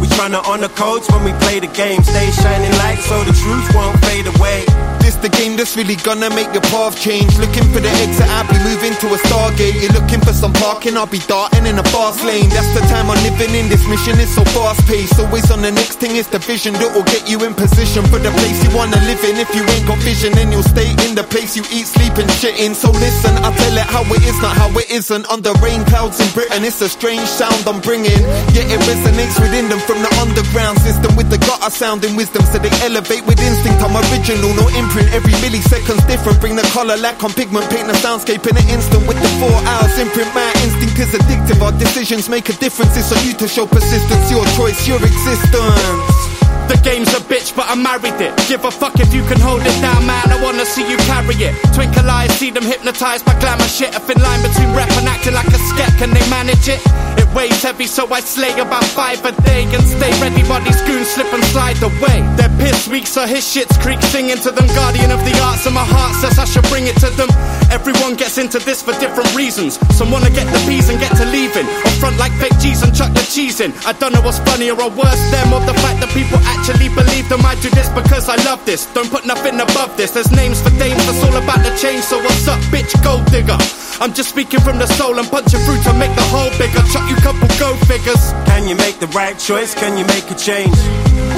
We 0.00 0.08
tryna 0.08 0.42
honor 0.46 0.68
codes 0.68 1.08
when 1.10 1.24
we 1.24 1.32
play 1.44 1.60
the 1.60 1.68
game. 1.68 2.02
Stay 2.02 2.30
shining 2.32 2.72
light 2.82 2.98
so 2.98 3.22
the 3.24 3.32
truth 3.32 3.74
won't 3.74 3.98
fade 4.04 4.26
away. 4.26 4.93
This 5.04 5.20
the 5.20 5.28
game 5.28 5.56
that's 5.60 5.76
really 5.76 5.96
gonna 6.00 6.32
make 6.32 6.48
your 6.56 6.64
path 6.72 6.96
change. 6.96 7.36
Looking 7.36 7.68
for 7.72 7.80
the 7.80 7.92
exit, 8.00 8.24
I'll 8.24 8.48
be 8.48 8.56
moving 8.64 8.96
to 9.04 9.06
a 9.12 9.18
stargate. 9.28 9.76
You're 9.76 9.92
looking 9.92 10.20
for 10.24 10.32
some 10.32 10.52
parking, 10.56 10.96
I'll 10.96 11.04
be 11.04 11.20
darting 11.28 11.68
in 11.68 11.76
a 11.76 11.84
fast 11.92 12.24
lane. 12.24 12.48
That's 12.48 12.72
the 12.72 12.80
time 12.88 13.12
I'm 13.12 13.20
living 13.20 13.52
in. 13.52 13.68
This 13.68 13.84
mission 13.84 14.16
is 14.16 14.32
so 14.32 14.44
fast 14.56 14.80
paced. 14.88 15.20
Always 15.20 15.50
on 15.52 15.60
the 15.60 15.72
next 15.72 16.00
thing, 16.00 16.16
it's 16.16 16.32
the 16.32 16.40
vision 16.40 16.72
that 16.80 16.88
will 16.96 17.04
get 17.04 17.28
you 17.28 17.36
in 17.44 17.52
position 17.52 18.00
for 18.08 18.16
the 18.16 18.32
place 18.40 18.56
you 18.64 18.72
wanna 18.72 18.96
live 19.04 19.20
in. 19.28 19.36
If 19.36 19.52
you 19.52 19.60
ain't 19.76 19.84
got 19.84 20.00
vision, 20.00 20.32
then 20.32 20.48
you'll 20.48 20.64
stay 20.64 20.88
in 21.04 21.12
the 21.12 21.24
place 21.24 21.52
you 21.52 21.64
eat, 21.68 21.84
sleep, 21.84 22.16
and 22.16 22.30
shit 22.40 22.56
in. 22.56 22.72
So 22.72 22.88
listen, 22.88 23.36
I 23.44 23.52
tell 23.60 23.76
it 23.76 23.84
how 23.84 24.08
it 24.08 24.24
is, 24.24 24.40
not 24.40 24.56
how 24.56 24.72
it 24.72 24.88
isn't. 24.88 25.28
Under 25.28 25.52
rain 25.60 25.84
clouds 25.84 26.16
in 26.16 26.28
Britain, 26.32 26.64
it's 26.64 26.80
a 26.80 26.88
strange 26.88 27.28
sound 27.28 27.60
I'm 27.68 27.80
bringing. 27.84 28.24
Yet 28.56 28.72
it 28.72 28.80
resonates 28.88 29.36
within 29.36 29.68
them 29.68 29.80
from 29.84 30.00
the 30.00 30.08
underground 30.24 30.80
system 30.80 31.12
with 31.12 31.28
the 31.28 31.36
gutter 31.44 31.68
sounding 31.68 32.16
wisdom. 32.16 32.40
So 32.48 32.56
they 32.56 32.72
elevate 32.80 33.24
with 33.28 33.36
instinct. 33.40 33.84
I'm 33.84 33.92
original, 34.08 34.48
no 34.56 34.68
Every 34.94 35.32
millisecond's 35.42 36.04
different. 36.06 36.40
Bring 36.40 36.54
the 36.54 36.62
color 36.70 36.96
lack 36.96 37.22
on 37.24 37.32
pigment, 37.32 37.68
paint 37.70 37.88
the 37.88 37.94
soundscape 37.94 38.46
in 38.46 38.56
an 38.56 38.68
instant 38.68 39.06
with 39.08 39.18
the 39.20 39.28
four 39.42 39.54
hours 39.66 39.98
imprint. 39.98 40.32
My 40.34 40.46
instinct 40.62 40.98
is 40.98 41.10
addictive. 41.10 41.60
Our 41.62 41.72
decisions 41.72 42.28
make 42.28 42.48
a 42.48 42.54
difference. 42.54 42.96
It's 42.96 43.10
on 43.10 43.24
you 43.26 43.34
to 43.34 43.48
show 43.48 43.66
persistence. 43.66 44.30
Your 44.30 44.44
choice, 44.54 44.86
your 44.86 45.02
existence. 45.02 46.23
The 46.68 46.80
game's 46.82 47.12
a 47.12 47.20
bitch, 47.20 47.54
but 47.54 47.66
I 47.68 47.74
married 47.74 48.20
it. 48.20 48.32
Give 48.48 48.64
a 48.64 48.70
fuck 48.70 48.98
if 49.00 49.12
you 49.12 49.22
can 49.24 49.40
hold 49.40 49.62
it 49.62 49.76
down, 49.80 50.06
man. 50.06 50.24
I 50.32 50.40
wanna 50.42 50.64
see 50.64 50.84
you 50.88 50.96
carry 51.08 51.36
it. 51.36 51.54
Twinkle 51.74 52.08
eyes, 52.08 52.32
see 52.38 52.50
them 52.50 52.64
hypnotized 52.64 53.24
by 53.24 53.38
glamour 53.40 53.68
shit. 53.68 53.94
A 53.94 54.00
thin 54.00 54.20
line 54.20 54.42
between 54.42 54.72
rap 54.74 54.90
and 54.96 55.08
acting 55.08 55.34
like 55.34 55.48
a 55.48 55.60
sket. 55.70 55.92
Can 55.98 56.10
they 56.10 56.24
manage 56.30 56.68
it? 56.68 56.80
It 57.20 57.28
weighs 57.34 57.62
heavy, 57.62 57.86
so 57.86 58.08
I 58.12 58.20
slay 58.20 58.52
about 58.58 58.84
five 58.84 59.24
a 59.24 59.32
day 59.42 59.64
and 59.64 59.84
stay 59.84 60.12
ready 60.20 60.42
while 60.48 60.62
these 60.64 60.80
goons 60.82 61.08
slip 61.08 61.32
and 61.32 61.44
slide 61.52 61.80
away. 61.82 62.24
They're 62.36 62.52
piss 62.58 62.88
weak, 62.88 63.06
so 63.06 63.26
his 63.26 63.44
shit's 63.44 63.76
creak. 63.78 64.00
Singing 64.14 64.38
to 64.44 64.50
them, 64.50 64.66
guardian 64.74 65.10
of 65.10 65.20
the 65.24 65.34
arts, 65.40 65.66
and 65.66 65.74
my 65.74 65.84
heart 65.84 66.14
says 66.16 66.38
I 66.38 66.44
should 66.44 66.66
bring 66.72 66.86
it 66.86 66.96
to 67.04 67.10
them. 67.14 67.28
Everyone 67.70 68.14
gets 68.14 68.38
into 68.38 68.58
this 68.58 68.82
for 68.82 68.92
different 68.98 69.30
reasons. 69.34 69.78
Some 69.96 70.10
wanna 70.10 70.30
get 70.30 70.46
the 70.52 70.60
bees 70.66 70.88
and 70.88 70.98
get 70.98 71.14
to 71.16 71.24
leaving, 71.26 71.66
or 71.66 71.93
front 72.04 72.20
like 72.20 72.36
fake 72.36 72.52
G's 72.60 72.82
and 72.84 72.92
chuck 72.92 73.08
the 73.16 73.24
cheese 73.32 73.64
in. 73.64 73.72
I 73.88 73.96
don't 73.96 74.12
know 74.12 74.20
what's 74.20 74.38
funnier 74.44 74.76
or 74.76 74.92
worse, 74.92 75.22
them 75.32 75.48
or 75.56 75.64
the 75.64 75.72
fact 75.80 76.04
that 76.04 76.12
people 76.12 76.36
actually 76.52 76.92
believe 76.92 77.24
them. 77.32 77.40
I 77.48 77.56
do 77.64 77.72
this 77.72 77.88
because 77.96 78.28
I 78.28 78.36
love 78.44 78.60
this. 78.68 78.84
Don't 78.92 79.08
put 79.08 79.24
nothing 79.24 79.56
above 79.56 79.96
this. 79.96 80.10
There's 80.12 80.30
names 80.30 80.60
for 80.60 80.68
dames, 80.76 81.00
that's 81.08 81.24
all 81.24 81.32
about 81.32 81.64
the 81.64 81.72
change. 81.80 82.04
So 82.04 82.20
what's 82.20 82.44
up, 82.44 82.60
bitch? 82.68 82.92
Gold 83.00 83.24
digger. 83.32 83.56
I'm 84.04 84.12
just 84.12 84.28
speaking 84.36 84.60
from 84.60 84.76
the 84.76 84.86
soul 85.00 85.16
and 85.16 85.26
punching 85.32 85.60
through 85.64 85.80
to 85.88 85.92
make 85.96 86.12
the 86.12 86.26
hole 86.28 86.52
bigger. 86.60 86.84
Chuck 86.92 87.08
you 87.08 87.16
couple 87.24 87.48
go 87.56 87.72
figures. 87.88 88.36
Can 88.52 88.68
you 88.68 88.76
make 88.76 89.00
the 89.00 89.08
right 89.16 89.38
choice? 89.38 89.72
Can 89.72 89.96
you 89.96 90.04
make 90.04 90.28
a 90.28 90.36
change? 90.36 90.76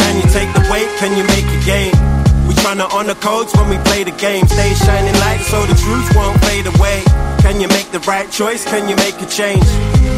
Can 0.02 0.14
you 0.18 0.26
take 0.34 0.50
the 0.50 0.66
weight? 0.66 0.90
Can 0.98 1.14
you 1.14 1.22
make 1.30 1.46
a 1.46 1.60
gain? 1.62 2.25
We 2.46 2.54
tryna 2.54 2.86
honor 2.92 3.14
codes 3.16 3.52
when 3.56 3.68
we 3.68 3.78
play 3.88 4.04
the 4.04 4.12
game. 4.12 4.46
Stay 4.48 4.74
shining 4.74 5.14
light 5.20 5.40
so 5.50 5.58
the 5.66 5.74
truth 5.74 6.08
won't 6.16 6.38
fade 6.44 6.66
away. 6.66 7.02
Can 7.42 7.60
you 7.60 7.68
make 7.68 7.90
the 7.90 8.00
right 8.00 8.30
choice? 8.30 8.64
Can 8.64 8.88
you 8.88 8.96
make 8.96 9.20
a 9.20 9.26
change? 9.26 9.66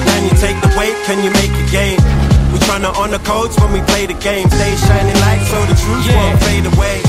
Can 0.08 0.20
you 0.24 0.34
take 0.40 0.56
the 0.60 0.72
weight? 0.78 0.96
Can 1.06 1.22
you 1.24 1.30
make 1.32 1.52
a 1.52 1.66
gain? 1.70 1.98
We 2.52 2.58
tryna 2.64 2.94
honor 2.96 3.18
codes 3.20 3.56
when 3.60 3.72
we 3.72 3.80
play 3.92 4.06
the 4.06 4.14
game. 4.14 4.48
Stay 4.48 4.74
shining 4.86 5.18
light 5.26 5.42
so 5.52 5.58
the 5.70 5.76
truth 5.84 6.06
won't 6.16 6.38
fade 6.44 6.66
away. 6.72 7.00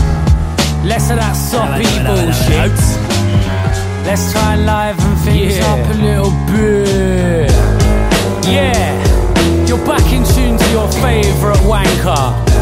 Less 0.88 1.10
of 1.12 1.18
that 1.18 1.34
soppy 1.36 1.84
bullshit. 2.04 2.76
Let's 4.08 4.32
try 4.32 4.56
and 4.56 4.66
liven 4.66 5.16
things 5.24 5.58
Yeah. 5.58 5.72
up 5.72 5.84
a 5.94 5.98
little 6.00 6.34
bit. 6.52 7.52
Yeah, 8.48 9.68
you're 9.68 9.86
back 9.86 10.06
in 10.12 10.24
tune 10.34 10.58
to 10.58 10.68
your 10.72 10.88
favourite 11.04 11.60
wanker. 11.72 12.59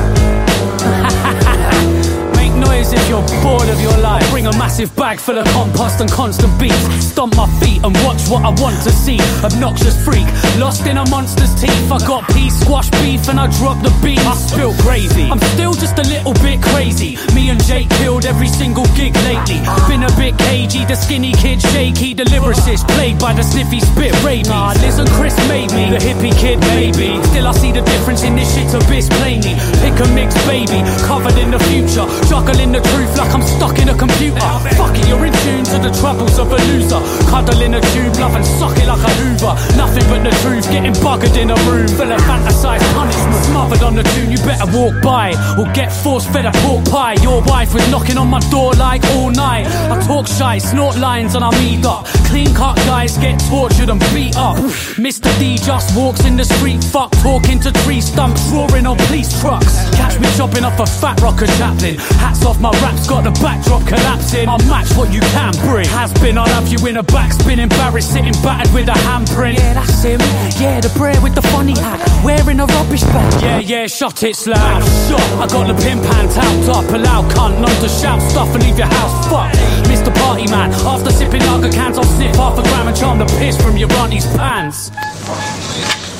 If 2.77 3.09
you're 3.09 3.25
bored 3.41 3.67
of 3.69 3.81
your 3.81 3.97
life. 3.97 4.21
Bring 4.29 4.45
a 4.45 4.51
massive 4.53 4.95
bag 4.95 5.19
full 5.19 5.37
of 5.37 5.45
compost 5.47 5.99
and 5.99 6.09
constant 6.11 6.53
beats. 6.59 6.77
Stomp 7.03 7.35
my 7.35 7.49
feet 7.59 7.83
and 7.83 7.91
watch 8.05 8.21
what 8.29 8.45
I 8.45 8.53
want 8.61 8.77
to 8.83 8.91
see. 8.91 9.17
Obnoxious 9.43 9.97
freak, 10.05 10.27
lost 10.61 10.85
in 10.85 10.97
a 10.97 11.09
monster's 11.09 11.53
teeth. 11.59 11.91
I 11.91 11.97
got 12.05 12.29
peas, 12.29 12.53
squash 12.59 12.89
beef, 13.01 13.27
and 13.29 13.39
I 13.39 13.47
dropped 13.57 13.81
the 13.81 13.89
beans. 14.05 14.21
I 14.21 14.35
spilled 14.35 14.77
crazy. 14.85 15.25
I'm 15.25 15.39
still 15.57 15.73
just 15.73 15.97
a 15.97 16.03
little 16.03 16.33
bit 16.45 16.61
crazy. 16.61 17.17
Me 17.33 17.49
and 17.49 17.61
Jake 17.65 17.89
killed 17.97 18.25
every 18.25 18.47
single 18.47 18.85
gig 18.93 19.15
lately. 19.25 19.59
Been 19.89 20.03
a 20.03 20.13
bit 20.15 20.37
cagey, 20.37 20.85
the 20.85 20.95
skinny 20.95 21.33
kid 21.33 21.59
shaky, 21.73 22.13
the 22.13 22.23
lyricist 22.25 22.87
plagued 22.93 23.19
by 23.19 23.33
the 23.33 23.43
sniffy 23.43 23.79
spit 23.79 24.13
rabies. 24.23 24.49
Nah, 24.49 24.73
listen, 24.85 25.07
Chris 25.17 25.35
made 25.49 25.73
me 25.73 25.89
the 25.89 25.97
hippie 25.97 26.35
kid, 26.37 26.59
maybe. 26.71 27.17
Still, 27.33 27.47
I 27.47 27.53
see 27.53 27.71
the 27.71 27.81
difference 27.81 28.23
in 28.23 28.35
this 28.35 28.53
shit 28.53 28.69
abyss 28.71 29.09
plainly. 29.17 29.57
Pick 29.81 29.97
a 29.97 30.07
mix, 30.13 30.37
baby, 30.45 30.85
covered 31.03 31.37
in 31.41 31.49
the 31.51 31.59
future. 31.67 32.05
Juggling 32.29 32.66
the 32.71 32.81
truth 32.93 33.17
like 33.17 33.33
I'm 33.33 33.41
stuck 33.41 33.79
in 33.79 33.89
a 33.89 33.97
computer. 33.97 34.39
Fuck 34.75 34.97
it, 34.97 35.07
you're 35.07 35.25
in 35.25 35.33
tune 35.45 35.63
to 35.71 35.77
the 35.79 35.91
troubles 35.99 36.37
of 36.39 36.51
a 36.51 36.59
loser. 36.69 37.01
Cuddle 37.29 37.61
in 37.61 37.73
a 37.75 37.81
tube, 37.93 38.15
love 38.17 38.35
and 38.35 38.45
suck 38.45 38.77
it 38.77 38.87
like 38.87 39.03
a 39.03 39.11
hoover. 39.19 39.53
Nothing 39.77 40.05
but 40.09 40.23
the 40.23 40.33
truth, 40.43 40.69
getting 40.71 40.93
buggered 41.03 41.35
in 41.37 41.51
a 41.51 41.57
room 41.69 41.87
full 41.87 42.11
of 42.11 42.21
fantasized 42.21 42.87
punishment. 42.93 43.43
Smothered 43.45 43.83
on 43.83 43.95
the 43.95 44.03
tune, 44.15 44.31
you 44.31 44.37
better 44.39 44.67
walk 44.71 44.95
by 45.01 45.33
or 45.57 45.65
get 45.73 45.91
force 45.91 46.25
fed 46.25 46.45
a 46.45 46.51
pork 46.63 46.85
pie. 46.85 47.15
Your 47.21 47.41
wife 47.43 47.73
was 47.73 47.85
knocking 47.91 48.17
on 48.17 48.27
my 48.27 48.39
door 48.51 48.73
like 48.73 49.03
all 49.15 49.31
night. 49.31 49.65
I 49.91 49.99
talk 50.05 50.27
shy, 50.27 50.57
snort 50.57 50.97
lines, 50.97 51.35
and 51.35 51.43
I'm 51.43 51.55
eat 51.61 51.85
up. 51.85 52.05
Clean 52.27 52.53
cut 52.53 52.75
guys 52.87 53.17
get 53.17 53.39
tortured 53.49 53.89
and 53.89 53.99
beat 54.13 54.35
up. 54.35 54.57
Mr. 54.97 55.31
D 55.39 55.57
just 55.57 55.95
walks 55.95 56.25
in 56.25 56.35
the 56.35 56.43
street, 56.43 56.83
fuck 56.83 57.11
talking 57.23 57.59
to 57.61 57.71
tree 57.83 58.01
stumps, 58.01 58.41
roaring 58.51 58.85
on 58.85 58.97
police 59.07 59.39
trucks. 59.39 59.73
Catch 59.95 60.19
me 60.19 60.27
chopping 60.35 60.65
off 60.65 60.79
a 60.79 60.85
fat 60.85 61.19
rocker 61.21 61.47
chaplain. 61.57 61.95
Hats 62.19 62.45
off 62.45 62.56
my 62.59 62.71
raps, 62.81 63.07
got 63.07 63.23
the 63.23 63.31
backdrop 63.43 63.85
collapsing. 63.87 64.49
I'll 64.49 64.57
match 64.69 64.95
what 64.95 65.13
you 65.13 65.19
can 65.19 65.53
bring. 65.67 65.87
Has 65.87 66.13
been, 66.21 66.37
I'll 66.37 66.47
have 66.47 66.67
you 66.67 66.79
in 66.87 66.97
a 66.97 67.03
backspin, 67.03 67.59
embarrassed, 67.59 68.13
sitting 68.13 68.33
battered 68.43 68.73
with 68.73 68.87
a 68.87 68.97
handprint. 69.07 69.57
Yeah, 69.57 69.73
that's 69.73 70.03
him. 70.03 70.19
Yeah, 70.61 70.81
the 70.81 70.89
brer 70.97 71.19
with 71.21 71.35
the 71.35 71.41
funny 71.53 71.77
hat, 71.77 72.01
wearing 72.23 72.59
a 72.59 72.65
rubbish 72.65 73.03
bag. 73.03 73.41
Yeah, 73.41 73.59
yeah, 73.59 73.87
shot 73.87 74.23
it 74.23 74.35
slag. 74.35 74.83
Shot. 75.09 75.21
I 75.37 75.47
got 75.47 75.67
the 75.67 75.77
pin 75.83 76.01
pan 76.01 76.29
tapped 76.29 76.69
up, 76.69 76.89
a 76.93 76.97
loud 76.97 77.31
cunt, 77.31 77.59
not 77.61 77.75
to 77.81 77.89
shout 77.89 78.21
stuff 78.21 78.53
and 78.53 78.63
leave 78.63 78.77
your 78.77 78.87
house 78.87 79.27
Fuck, 79.27 79.51
Mr. 79.91 80.13
Party 80.15 80.47
Man, 80.47 80.71
after 80.71 81.11
sipping 81.11 81.41
lager 81.41 81.69
cans, 81.69 81.97
I'll 81.97 82.03
sniff 82.05 82.35
half 82.35 82.57
a 82.57 82.61
gram 82.63 82.87
and 82.87 82.95
charm 82.95 83.19
the 83.19 83.25
piss 83.39 83.59
from 83.61 83.77
your 83.77 83.91
auntie's 83.93 84.25
pants. 84.37 84.89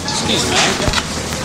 Excuse 0.03 0.49
me. 0.49 0.57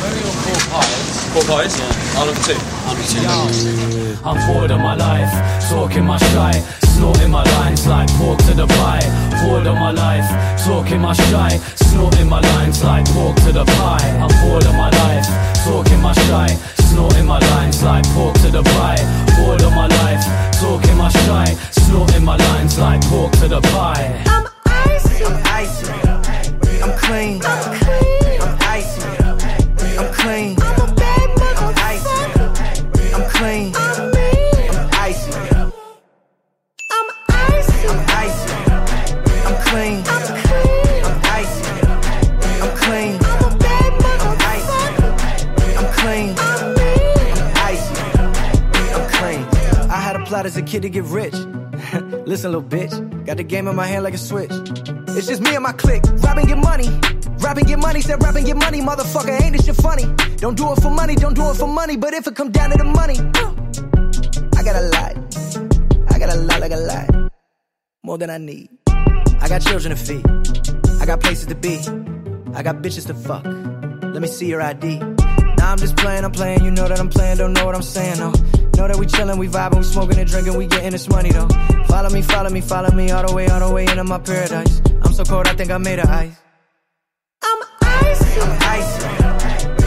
Where 0.01 0.11
are 0.11 0.17
your 0.17 0.33
four 0.43 0.81
pies? 0.81 1.12
Four 1.33 1.43
pies? 1.45 1.79
Yeah. 1.79 2.21
I'll 2.21 2.27
have 2.27 2.45
two. 2.45 2.53
I'll 2.87 2.97
have 2.97 3.09
two. 3.09 4.19
I'm 4.25 4.39
bored 4.47 4.71
of 4.71 4.81
my 4.81 4.95
life, 4.95 5.33
talking 5.69 6.05
my 6.05 6.19
shy, 6.19 6.53
snorting 6.95 7.31
my 7.31 7.43
lines 7.57 7.87
like 7.87 8.09
pork 8.19 8.39
to 8.47 8.55
the 8.55 8.67
pie. 8.67 9.05
Bored 9.43 9.67
of 9.67 9.75
my 9.77 9.93
life, 9.93 10.29
talking 10.65 11.01
my 11.01 11.15
shy, 11.15 11.57
snorting 11.77 12.29
my 12.29 12.41
lines 12.41 12.85
like 12.85 13.07
pork 13.07 13.37
to 13.45 13.53
the 13.53 13.65
pie. 13.65 14.11
I'm 14.23 14.33
bored 14.45 14.65
of 14.65 14.75
my 14.75 14.91
life, 14.91 15.27
talking 15.65 16.01
my 16.01 16.13
shy, 16.13 16.59
Snorting 16.93 17.25
my 17.25 17.39
lines 17.39 17.83
like 17.83 18.05
pork 18.09 18.35
to 18.41 18.51
the 18.51 18.63
pie. 18.63 19.01
Bored 19.39 19.63
of 19.63 19.73
my 19.73 19.87
life, 19.87 20.23
talking 20.61 20.95
my 20.99 21.09
shine. 21.09 21.57
Snorting 21.71 22.23
my 22.23 22.37
lines 22.37 22.79
like 22.79 23.01
pork 23.07 23.33
to 23.41 23.49
the 23.49 23.63
pie. 23.63 24.23
I'm 24.27 24.47
icy. 24.67 25.25
I'm 25.25 25.41
icy. 25.47 25.91
I'm 26.83 26.93
clean. 26.99 27.41
I'm 27.43 27.79
clean. 27.81 28.43
I'm 28.43 28.59
icy. 28.61 29.99
I'm 29.99 30.13
clean. 30.13 30.62
As 50.45 50.57
a 50.57 50.63
kid 50.63 50.83
to 50.83 50.91
get 50.91 51.05
rich. 51.05 51.35
Listen, 52.27 52.51
little 52.51 52.63
bitch, 52.63 53.25
got 53.25 53.37
the 53.37 53.45
game 53.45 53.69
in 53.69 53.77
my 53.77 53.87
hand 53.87 54.03
like 54.03 54.15
a 54.15 54.19
switch. 54.19 54.51
It's 55.17 55.29
just 55.29 55.41
me 55.41 55.55
and 55.55 55.63
my 55.63 55.71
clique, 55.71 56.03
rapping 56.17 56.47
get 56.47 56.59
money. 56.59 56.89
Rapping 57.39 57.65
get 57.65 57.79
money, 57.79 58.01
said 58.01 58.21
rapping 58.21 58.47
get 58.47 58.57
money, 58.57 58.81
motherfucker, 58.81 59.41
ain't 59.41 59.57
this 59.57 59.67
shit 59.67 59.77
funny? 59.77 60.05
Don't 60.39 60.57
do 60.57 60.73
it 60.73 60.83
for 60.83 60.91
money, 60.91 61.15
don't 61.15 61.35
do 61.35 61.49
it 61.49 61.55
for 61.55 61.69
money, 61.69 61.97
but 61.97 62.13
if 62.13 62.27
it 62.27 62.35
come 62.35 62.51
down 62.51 62.71
to 62.71 62.77
the 62.77 62.83
money, 62.83 63.19
I 64.57 64.65
got 64.65 64.75
a 64.75 64.87
lot. 64.95 66.13
I 66.13 66.19
got 66.19 66.35
a 66.35 66.41
lot, 66.41 66.61
like 66.61 66.73
a 66.73 66.77
lot. 66.77 67.31
More 68.03 68.19
than 68.19 68.29
I 68.29 68.39
need. 68.39 68.69
I 68.89 69.47
got 69.49 69.63
children 69.63 69.95
to 69.95 69.97
feed. 69.97 70.27
I 71.01 71.07
got 71.07 71.21
places 71.21 71.47
to 71.47 71.55
be. 71.55 71.79
I 72.53 72.65
got 72.65 72.83
bitches 72.83 73.07
to 73.07 73.15
fuck. 73.15 73.45
Let 74.13 74.21
me 74.21 74.27
see 74.27 74.49
your 74.49 74.61
ID. 74.61 75.22
I'm 75.73 75.79
just 75.79 75.97
playing, 75.97 76.23
I'm 76.23 76.33
playing. 76.33 76.63
You 76.63 76.71
know 76.71 76.87
that 76.87 77.01
I'm 77.01 77.09
playing, 77.09 77.39
don't 77.39 77.55
know 77.55 77.65
what 77.65 77.75
I'm 77.75 77.81
saying, 77.81 78.19
though. 78.19 78.33
Know 78.77 78.89
that 78.89 78.99
we 78.99 79.07
chillin', 79.07 79.39
we 79.39 79.49
vibing, 79.49 79.79
we 79.79 79.83
smoking 79.85 80.19
and 80.19 80.29
drinking, 80.29 80.55
we 80.55 80.67
getting 80.67 80.91
this 80.91 81.09
money, 81.09 81.31
though. 81.31 81.49
Follow 81.87 82.11
me, 82.11 82.21
follow 82.21 82.51
me, 82.51 82.61
follow 82.61 82.91
me, 82.91 83.11
all 83.11 83.27
the 83.27 83.35
way, 83.35 83.47
all 83.49 83.67
the 83.67 83.75
way 83.75 83.87
into 83.87 84.05
my 84.05 84.19
paradise. 84.19 84.83
I'm 85.03 85.15
so 85.15 85.25
cold, 85.25 85.47
I 85.49 85.55
think 85.55 85.71
I 85.71 85.79
made 85.79 85.99
of 85.99 86.11
ice. 86.11 86.37
I'm 87.43 87.63
icy. 87.81 88.41
I'm 88.43 88.59
icy. 88.61 89.07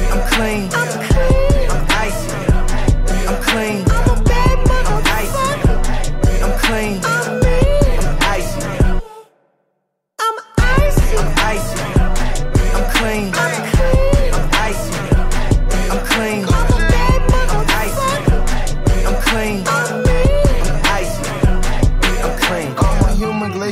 I'm 0.09 0.27
clean. 0.33 0.69
I'm 0.73 1.07
clean. 1.07 1.69
I'm 1.69 1.85
icy. 1.91 2.31
I'm 3.27 3.43
clean. 3.43 3.85
I'm 3.91 4.04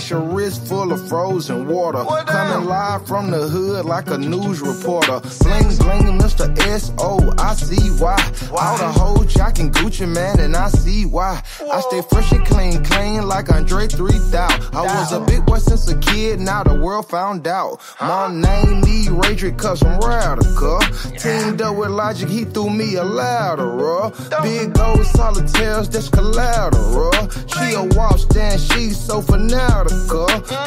glacier 0.04 0.20
wrist 0.20 0.68
full 0.68 0.91
of 0.91 1.08
frozen 1.08 1.68
water. 1.68 2.04
Coming 2.26 2.68
live 2.68 3.08
from 3.08 3.32
the 3.32 3.47
hood 3.47 3.86
like 3.86 4.08
a 4.10 4.18
news 4.18 4.62
reporter. 4.62 5.22
Bling 5.41 5.78
bling, 5.78 6.20
Mr. 6.20 6.45
S.O. 6.60 7.34
I 7.38 7.54
see 7.56 7.89
why. 8.01 8.18
All 8.51 8.78
the 8.78 8.91
hoes 8.91 9.34
jacking 9.34 9.72
Gucci 9.72 10.08
Mane, 10.08 10.39
and 10.39 10.56
I 10.56 10.68
see 10.70 11.06
why. 11.06 11.41
I 11.72 11.82
stay 11.82 12.01
fresh 12.01 12.32
and 12.34 12.45
clean, 12.45 12.84
clean 12.84 13.28
like 13.28 13.51
Andre 13.51 13.88
3000. 13.88 14.76
I 14.76 14.82
was 14.82 15.14
a 15.14 15.22
big 15.22 15.45
boy 15.45 15.60
since 15.60 15.89
a 15.89 15.97
kid, 15.99 16.39
now 16.39 16.64
the 16.64 16.76
world 16.76 17.08
found 17.08 17.47
out. 17.47 17.80
My 18.01 18.30
name 18.30 18.82
me 18.82 19.06
Radric 19.08 19.58
cause 19.58 19.84
I'm 19.84 19.99
radical. 19.99 20.80
Teamed 21.18 21.62
up 21.62 21.76
with 21.78 21.91
Logic, 21.91 22.28
he 22.28 22.43
threw 22.45 22.70
me 22.70 22.95
a 22.95 23.04
lateral. 23.04 24.14
Big 24.41 24.74
gold 24.74 25.06
solitaires, 25.06 25.88
that's 25.89 26.10
collateral. 26.10 27.12
She 27.47 27.74
a 27.74 27.84
walk 27.95 28.18
stand, 28.18 28.60
she's 28.60 28.99
so 28.99 29.22
fanatical. 29.22 29.93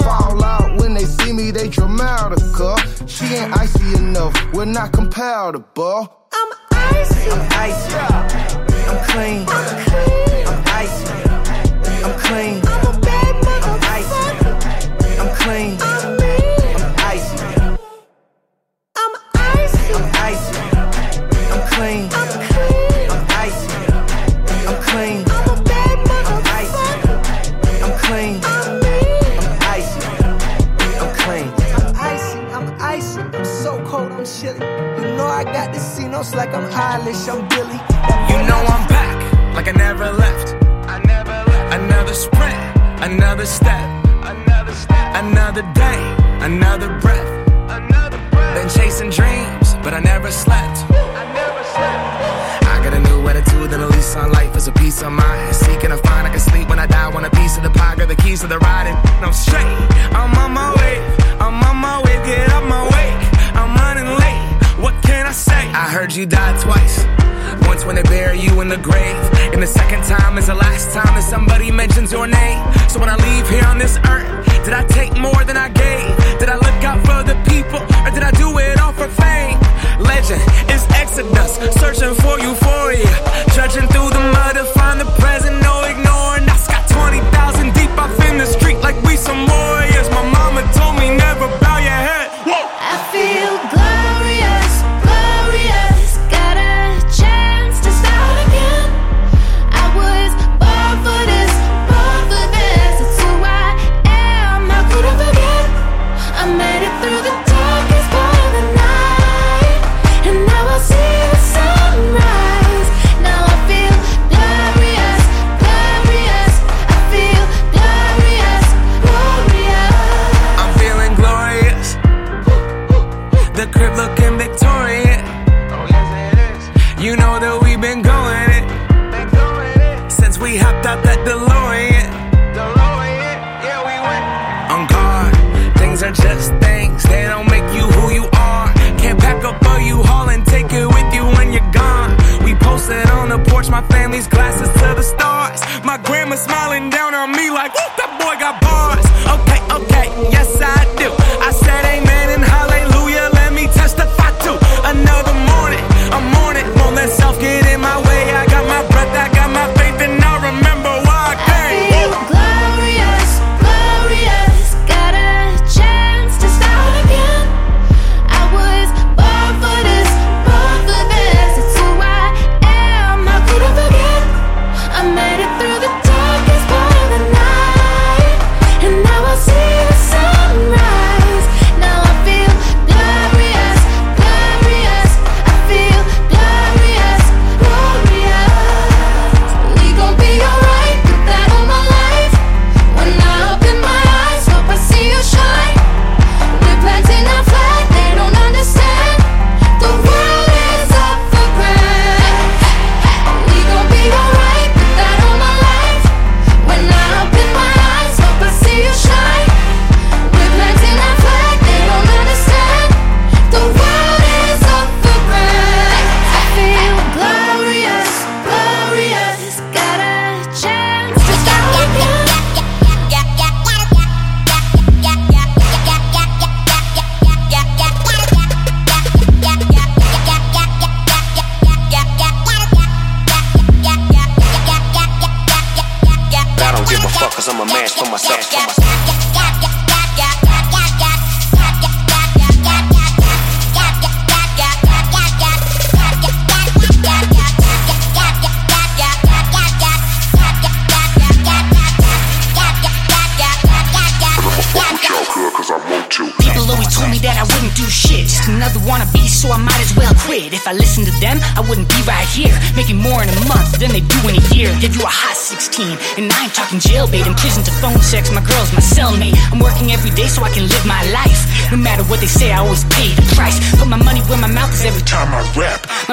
Fall 0.04 0.44
out 0.44 0.80
when 0.80 0.94
they 0.94 1.04
see 1.04 1.32
me, 1.32 1.50
they 1.50 1.68
dramatical. 1.68 2.76
She 3.06 3.24
ain't 3.34 3.56
icy 3.56 3.94
enough, 3.98 4.34
we're 4.52 4.64
not 4.64 4.92
compatible. 4.92 6.28
I'm 6.32 6.52
icy. 6.70 7.30
I'm 7.30 7.48
icy. 7.52 7.94
I'm 8.88 9.04
clean. 9.10 9.46
I'm 9.48 9.84
clean. 9.86 10.46
I'm 10.46 10.62
icy. 10.66 11.25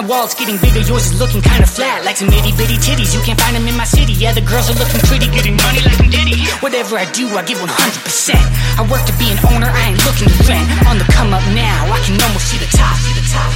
Wallet's 0.07 0.35
getting 0.35 0.57
bigger, 0.57 0.81
yours 0.81 1.07
is 1.11 1.19
looking 1.19 1.41
kinda 1.41 1.67
flat. 1.67 2.03
Like 2.03 2.17
some 2.17 2.29
itty 2.29 2.51
bitty 2.55 2.77
titties, 2.77 3.13
you 3.13 3.21
can't 3.21 3.39
find 3.39 3.55
them 3.55 3.67
in 3.67 3.75
my 3.75 3.83
city. 3.83 4.13
Yeah, 4.13 4.33
the 4.33 4.41
girls 4.41 4.69
are 4.69 4.77
looking 4.79 4.99
pretty, 5.07 5.27
getting 5.27 5.55
money 5.57 5.81
like 5.81 5.99
I'm 5.99 6.09
Diddy. 6.09 6.39
Whatever 6.59 6.97
I 6.97 7.05
do, 7.11 7.27
I 7.37 7.43
give 7.43 7.59
100%. 7.59 7.69
I 8.79 8.81
work 8.89 9.05
to 9.05 9.13
be 9.21 9.31
an 9.31 9.39
owner, 9.53 9.69
I 9.69 9.93
ain't 9.93 10.01
looking 10.05 10.29
to 10.29 10.37
rent. 10.49 10.65
On 10.87 10.97
the 10.97 11.05
come 11.13 11.33
up 11.33 11.45
now, 11.53 11.91
I 11.91 11.99
can 12.05 12.19
almost 12.21 12.47
see 12.47 12.57
the 12.57 12.69
top. 12.77 12.97
See 12.97 13.13
the 13.13 13.25
top. 13.29 13.51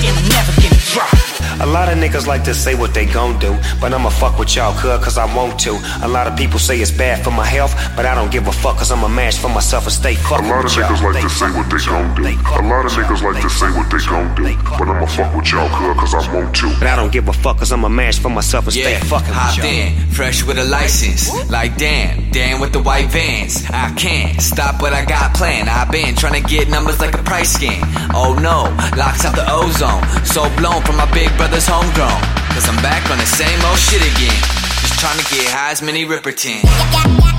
Damn, 0.00 0.16
I'm 0.16 0.28
never 0.28 0.52
gonna 0.60 0.80
drop. 0.92 1.33
A 1.60 1.66
lot 1.66 1.88
of 1.88 1.98
niggas 1.98 2.26
like 2.26 2.44
to 2.44 2.54
say 2.54 2.74
what 2.74 2.92
they 2.94 3.06
gon' 3.06 3.38
do, 3.38 3.56
but 3.80 3.92
I'ma 3.92 4.10
fuck 4.10 4.38
with 4.38 4.54
y'all, 4.56 4.74
cuz, 4.74 5.04
cause 5.04 5.18
I 5.18 5.26
want 5.36 5.58
to. 5.60 5.78
A 6.02 6.08
lot 6.08 6.26
of 6.26 6.36
people 6.36 6.58
say 6.58 6.80
it's 6.80 6.90
bad 6.90 7.22
for 7.22 7.30
my 7.30 7.46
health, 7.46 7.74
but 7.96 8.06
I 8.06 8.14
don't 8.14 8.30
give 8.30 8.46
a 8.48 8.52
fuck, 8.52 8.78
cause 8.78 8.90
I'm 8.90 9.02
a 9.04 9.08
match 9.08 9.36
for 9.38 9.48
myself 9.48 9.84
and 9.84 9.92
stay 9.92 10.14
fucking 10.14 10.46
A 10.46 10.50
lot 10.50 10.64
of 10.64 10.70
niggas 10.72 11.02
like 11.02 11.22
to 11.22 11.30
say 11.30 11.46
what 11.52 11.70
they 11.70 11.78
gon' 11.84 12.14
do. 12.14 12.22
A 12.24 12.62
lot 12.66 12.84
of 12.86 12.92
niggas 12.92 13.22
like 13.22 13.42
to 13.42 13.50
say 13.50 13.66
what 13.70 13.90
they 13.90 13.98
gon' 14.04 14.34
do. 14.34 14.42
But 14.78 14.88
I'ma 14.88 15.06
fuck 15.06 15.34
with 15.34 15.52
y'all, 15.52 15.68
cuz, 15.68 16.00
cause 16.00 16.14
I 16.14 16.34
want 16.34 16.54
to. 16.56 16.68
But 16.78 16.88
I 16.88 16.96
don't 16.96 17.12
give 17.12 17.28
a 17.28 17.32
fuck, 17.32 17.58
cause 17.58 17.72
I'm 17.72 17.84
a 17.84 17.88
match 17.90 18.18
for 18.18 18.30
myself 18.30 18.64
and 18.64 18.74
stay 18.74 18.98
fucking 18.98 19.28
with 19.28 19.56
y'all. 19.56 19.64
Hopped 19.64 19.64
in, 19.64 20.10
fresh 20.10 20.42
with 20.44 20.58
a 20.58 20.64
license. 20.64 21.30
Like 21.50 21.76
damn, 21.76 22.23
damn 22.34 22.60
with 22.60 22.72
the 22.72 22.82
white 22.82 23.06
vans. 23.10 23.64
I 23.70 23.94
can't 23.94 24.42
stop 24.42 24.82
what 24.82 24.92
I 24.92 25.04
got 25.04 25.36
planned. 25.36 25.70
I've 25.70 25.92
been 25.92 26.16
trying 26.16 26.42
to 26.42 26.46
get 26.48 26.68
numbers 26.68 26.98
like 26.98 27.14
a 27.14 27.22
price 27.22 27.52
scan. 27.52 27.80
Oh 28.12 28.34
no, 28.34 28.74
locks 28.98 29.24
out 29.24 29.36
the 29.36 29.46
ozone. 29.48 30.02
So 30.26 30.42
blown 30.58 30.82
from 30.82 30.96
my 30.96 31.08
big 31.14 31.30
brother's 31.36 31.68
homegrown. 31.68 32.20
Cause 32.50 32.68
I'm 32.68 32.82
back 32.82 33.08
on 33.08 33.18
the 33.18 33.26
same 33.26 33.60
old 33.64 33.78
shit 33.78 34.02
again. 34.02 34.40
Just 34.82 34.98
trying 34.98 35.18
to 35.18 35.24
get 35.32 35.46
high 35.46 35.70
as 35.70 35.80
Minnie 35.80 36.04
Riperton. 36.04 37.33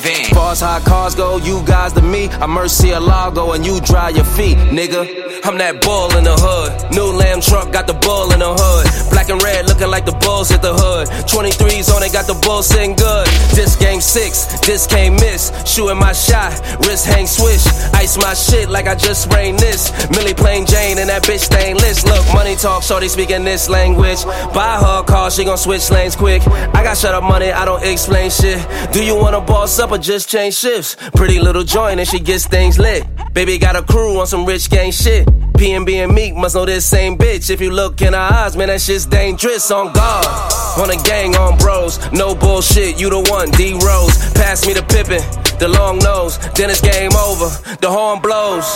Damn 0.00 0.30
how 0.60 0.80
cars 0.80 1.14
go, 1.14 1.38
you 1.38 1.62
guys 1.64 1.92
to 1.94 2.02
me. 2.02 2.28
I'm 2.28 2.50
Murcielago 2.50 3.54
and 3.54 3.64
you 3.64 3.80
dry 3.80 4.10
your 4.10 4.24
feet, 4.24 4.58
nigga. 4.58 5.22
I'm 5.44 5.56
that 5.58 5.80
bull 5.80 6.14
in 6.16 6.24
the 6.24 6.36
hood. 6.36 6.92
New 6.92 7.10
lamb 7.16 7.40
truck 7.40 7.72
got 7.72 7.86
the 7.86 7.94
bull 7.94 8.32
in 8.32 8.40
the 8.40 8.52
hood. 8.52 9.10
Black 9.10 9.28
and 9.30 9.42
red 9.42 9.66
looking 9.66 9.88
like 9.88 10.04
the 10.04 10.12
bulls 10.12 10.50
hit 10.50 10.62
the 10.62 10.74
hood. 10.74 11.08
23s 11.26 11.94
on 11.94 12.02
it, 12.02 12.12
got 12.12 12.26
the 12.26 12.34
bull 12.34 12.62
sitting 12.62 12.94
good. 12.94 13.26
This 13.56 13.76
game 13.76 14.00
six, 14.00 14.46
this 14.60 14.86
can't 14.86 15.14
miss. 15.14 15.50
Shooting 15.64 15.98
my 15.98 16.12
shot, 16.12 16.52
wrist 16.84 17.06
hang 17.06 17.26
swish. 17.26 17.64
Ice 17.94 18.18
my 18.18 18.34
shit 18.34 18.68
like 18.68 18.86
I 18.86 18.94
just 18.94 19.22
sprained 19.22 19.58
this. 19.58 19.90
Millie 20.10 20.34
plain 20.34 20.66
Jane 20.66 20.98
and 20.98 21.08
that 21.08 21.22
bitch 21.22 21.48
stainless. 21.48 22.04
Look, 22.04 22.22
money 22.34 22.56
talk, 22.56 22.82
shorty 22.82 23.08
speaking 23.08 23.44
this 23.44 23.68
language. 23.68 24.24
Buy 24.52 24.78
her 24.78 25.00
a 25.00 25.04
car, 25.04 25.30
she 25.30 25.44
gon' 25.44 25.58
switch 25.58 25.90
lanes 25.90 26.14
quick. 26.14 26.46
I 26.76 26.82
got 26.82 26.96
shut 26.96 27.14
up 27.14 27.24
money, 27.24 27.50
I 27.50 27.64
don't 27.64 27.82
explain 27.82 28.30
shit. 28.30 28.60
Do 28.92 29.02
you 29.02 29.16
wanna 29.16 29.40
boss 29.40 29.78
up 29.78 29.90
or 29.90 29.98
just 29.98 30.28
change 30.28 30.41
shifts? 30.50 30.96
Pretty 31.14 31.38
little 31.38 31.64
joint 31.64 32.00
and 32.00 32.08
she 32.08 32.18
gets 32.18 32.46
things 32.46 32.78
lit. 32.78 33.04
Baby 33.32 33.58
got 33.58 33.76
a 33.76 33.82
crew 33.82 34.18
on 34.18 34.26
some 34.26 34.44
rich 34.44 34.68
gang 34.70 34.90
shit. 34.90 35.26
PNB 35.54 36.04
and 36.04 36.14
Meek 36.14 36.34
must 36.34 36.54
know 36.56 36.66
this 36.66 36.84
same 36.84 37.16
bitch. 37.16 37.50
If 37.50 37.60
you 37.60 37.70
look 37.70 38.02
in 38.02 38.14
her 38.14 38.18
eyes, 38.18 38.56
man, 38.56 38.68
that 38.68 38.80
shit's 38.80 39.06
dangerous 39.06 39.70
on 39.70 39.92
God. 39.92 40.26
On 40.78 40.90
a 40.90 40.96
gang, 41.04 41.36
on 41.36 41.56
bros. 41.58 42.00
No 42.12 42.34
bullshit, 42.34 42.98
you 42.98 43.10
the 43.10 43.20
one. 43.30 43.50
D 43.52 43.74
Rose. 43.74 44.16
Pass 44.32 44.66
me 44.66 44.72
the 44.72 44.82
Pippen, 44.82 45.22
the 45.58 45.68
long 45.68 45.98
nose. 45.98 46.38
Then 46.54 46.70
it's 46.70 46.80
game 46.80 47.12
over. 47.14 47.48
The 47.76 47.90
horn 47.90 48.20
blows. 48.20 48.66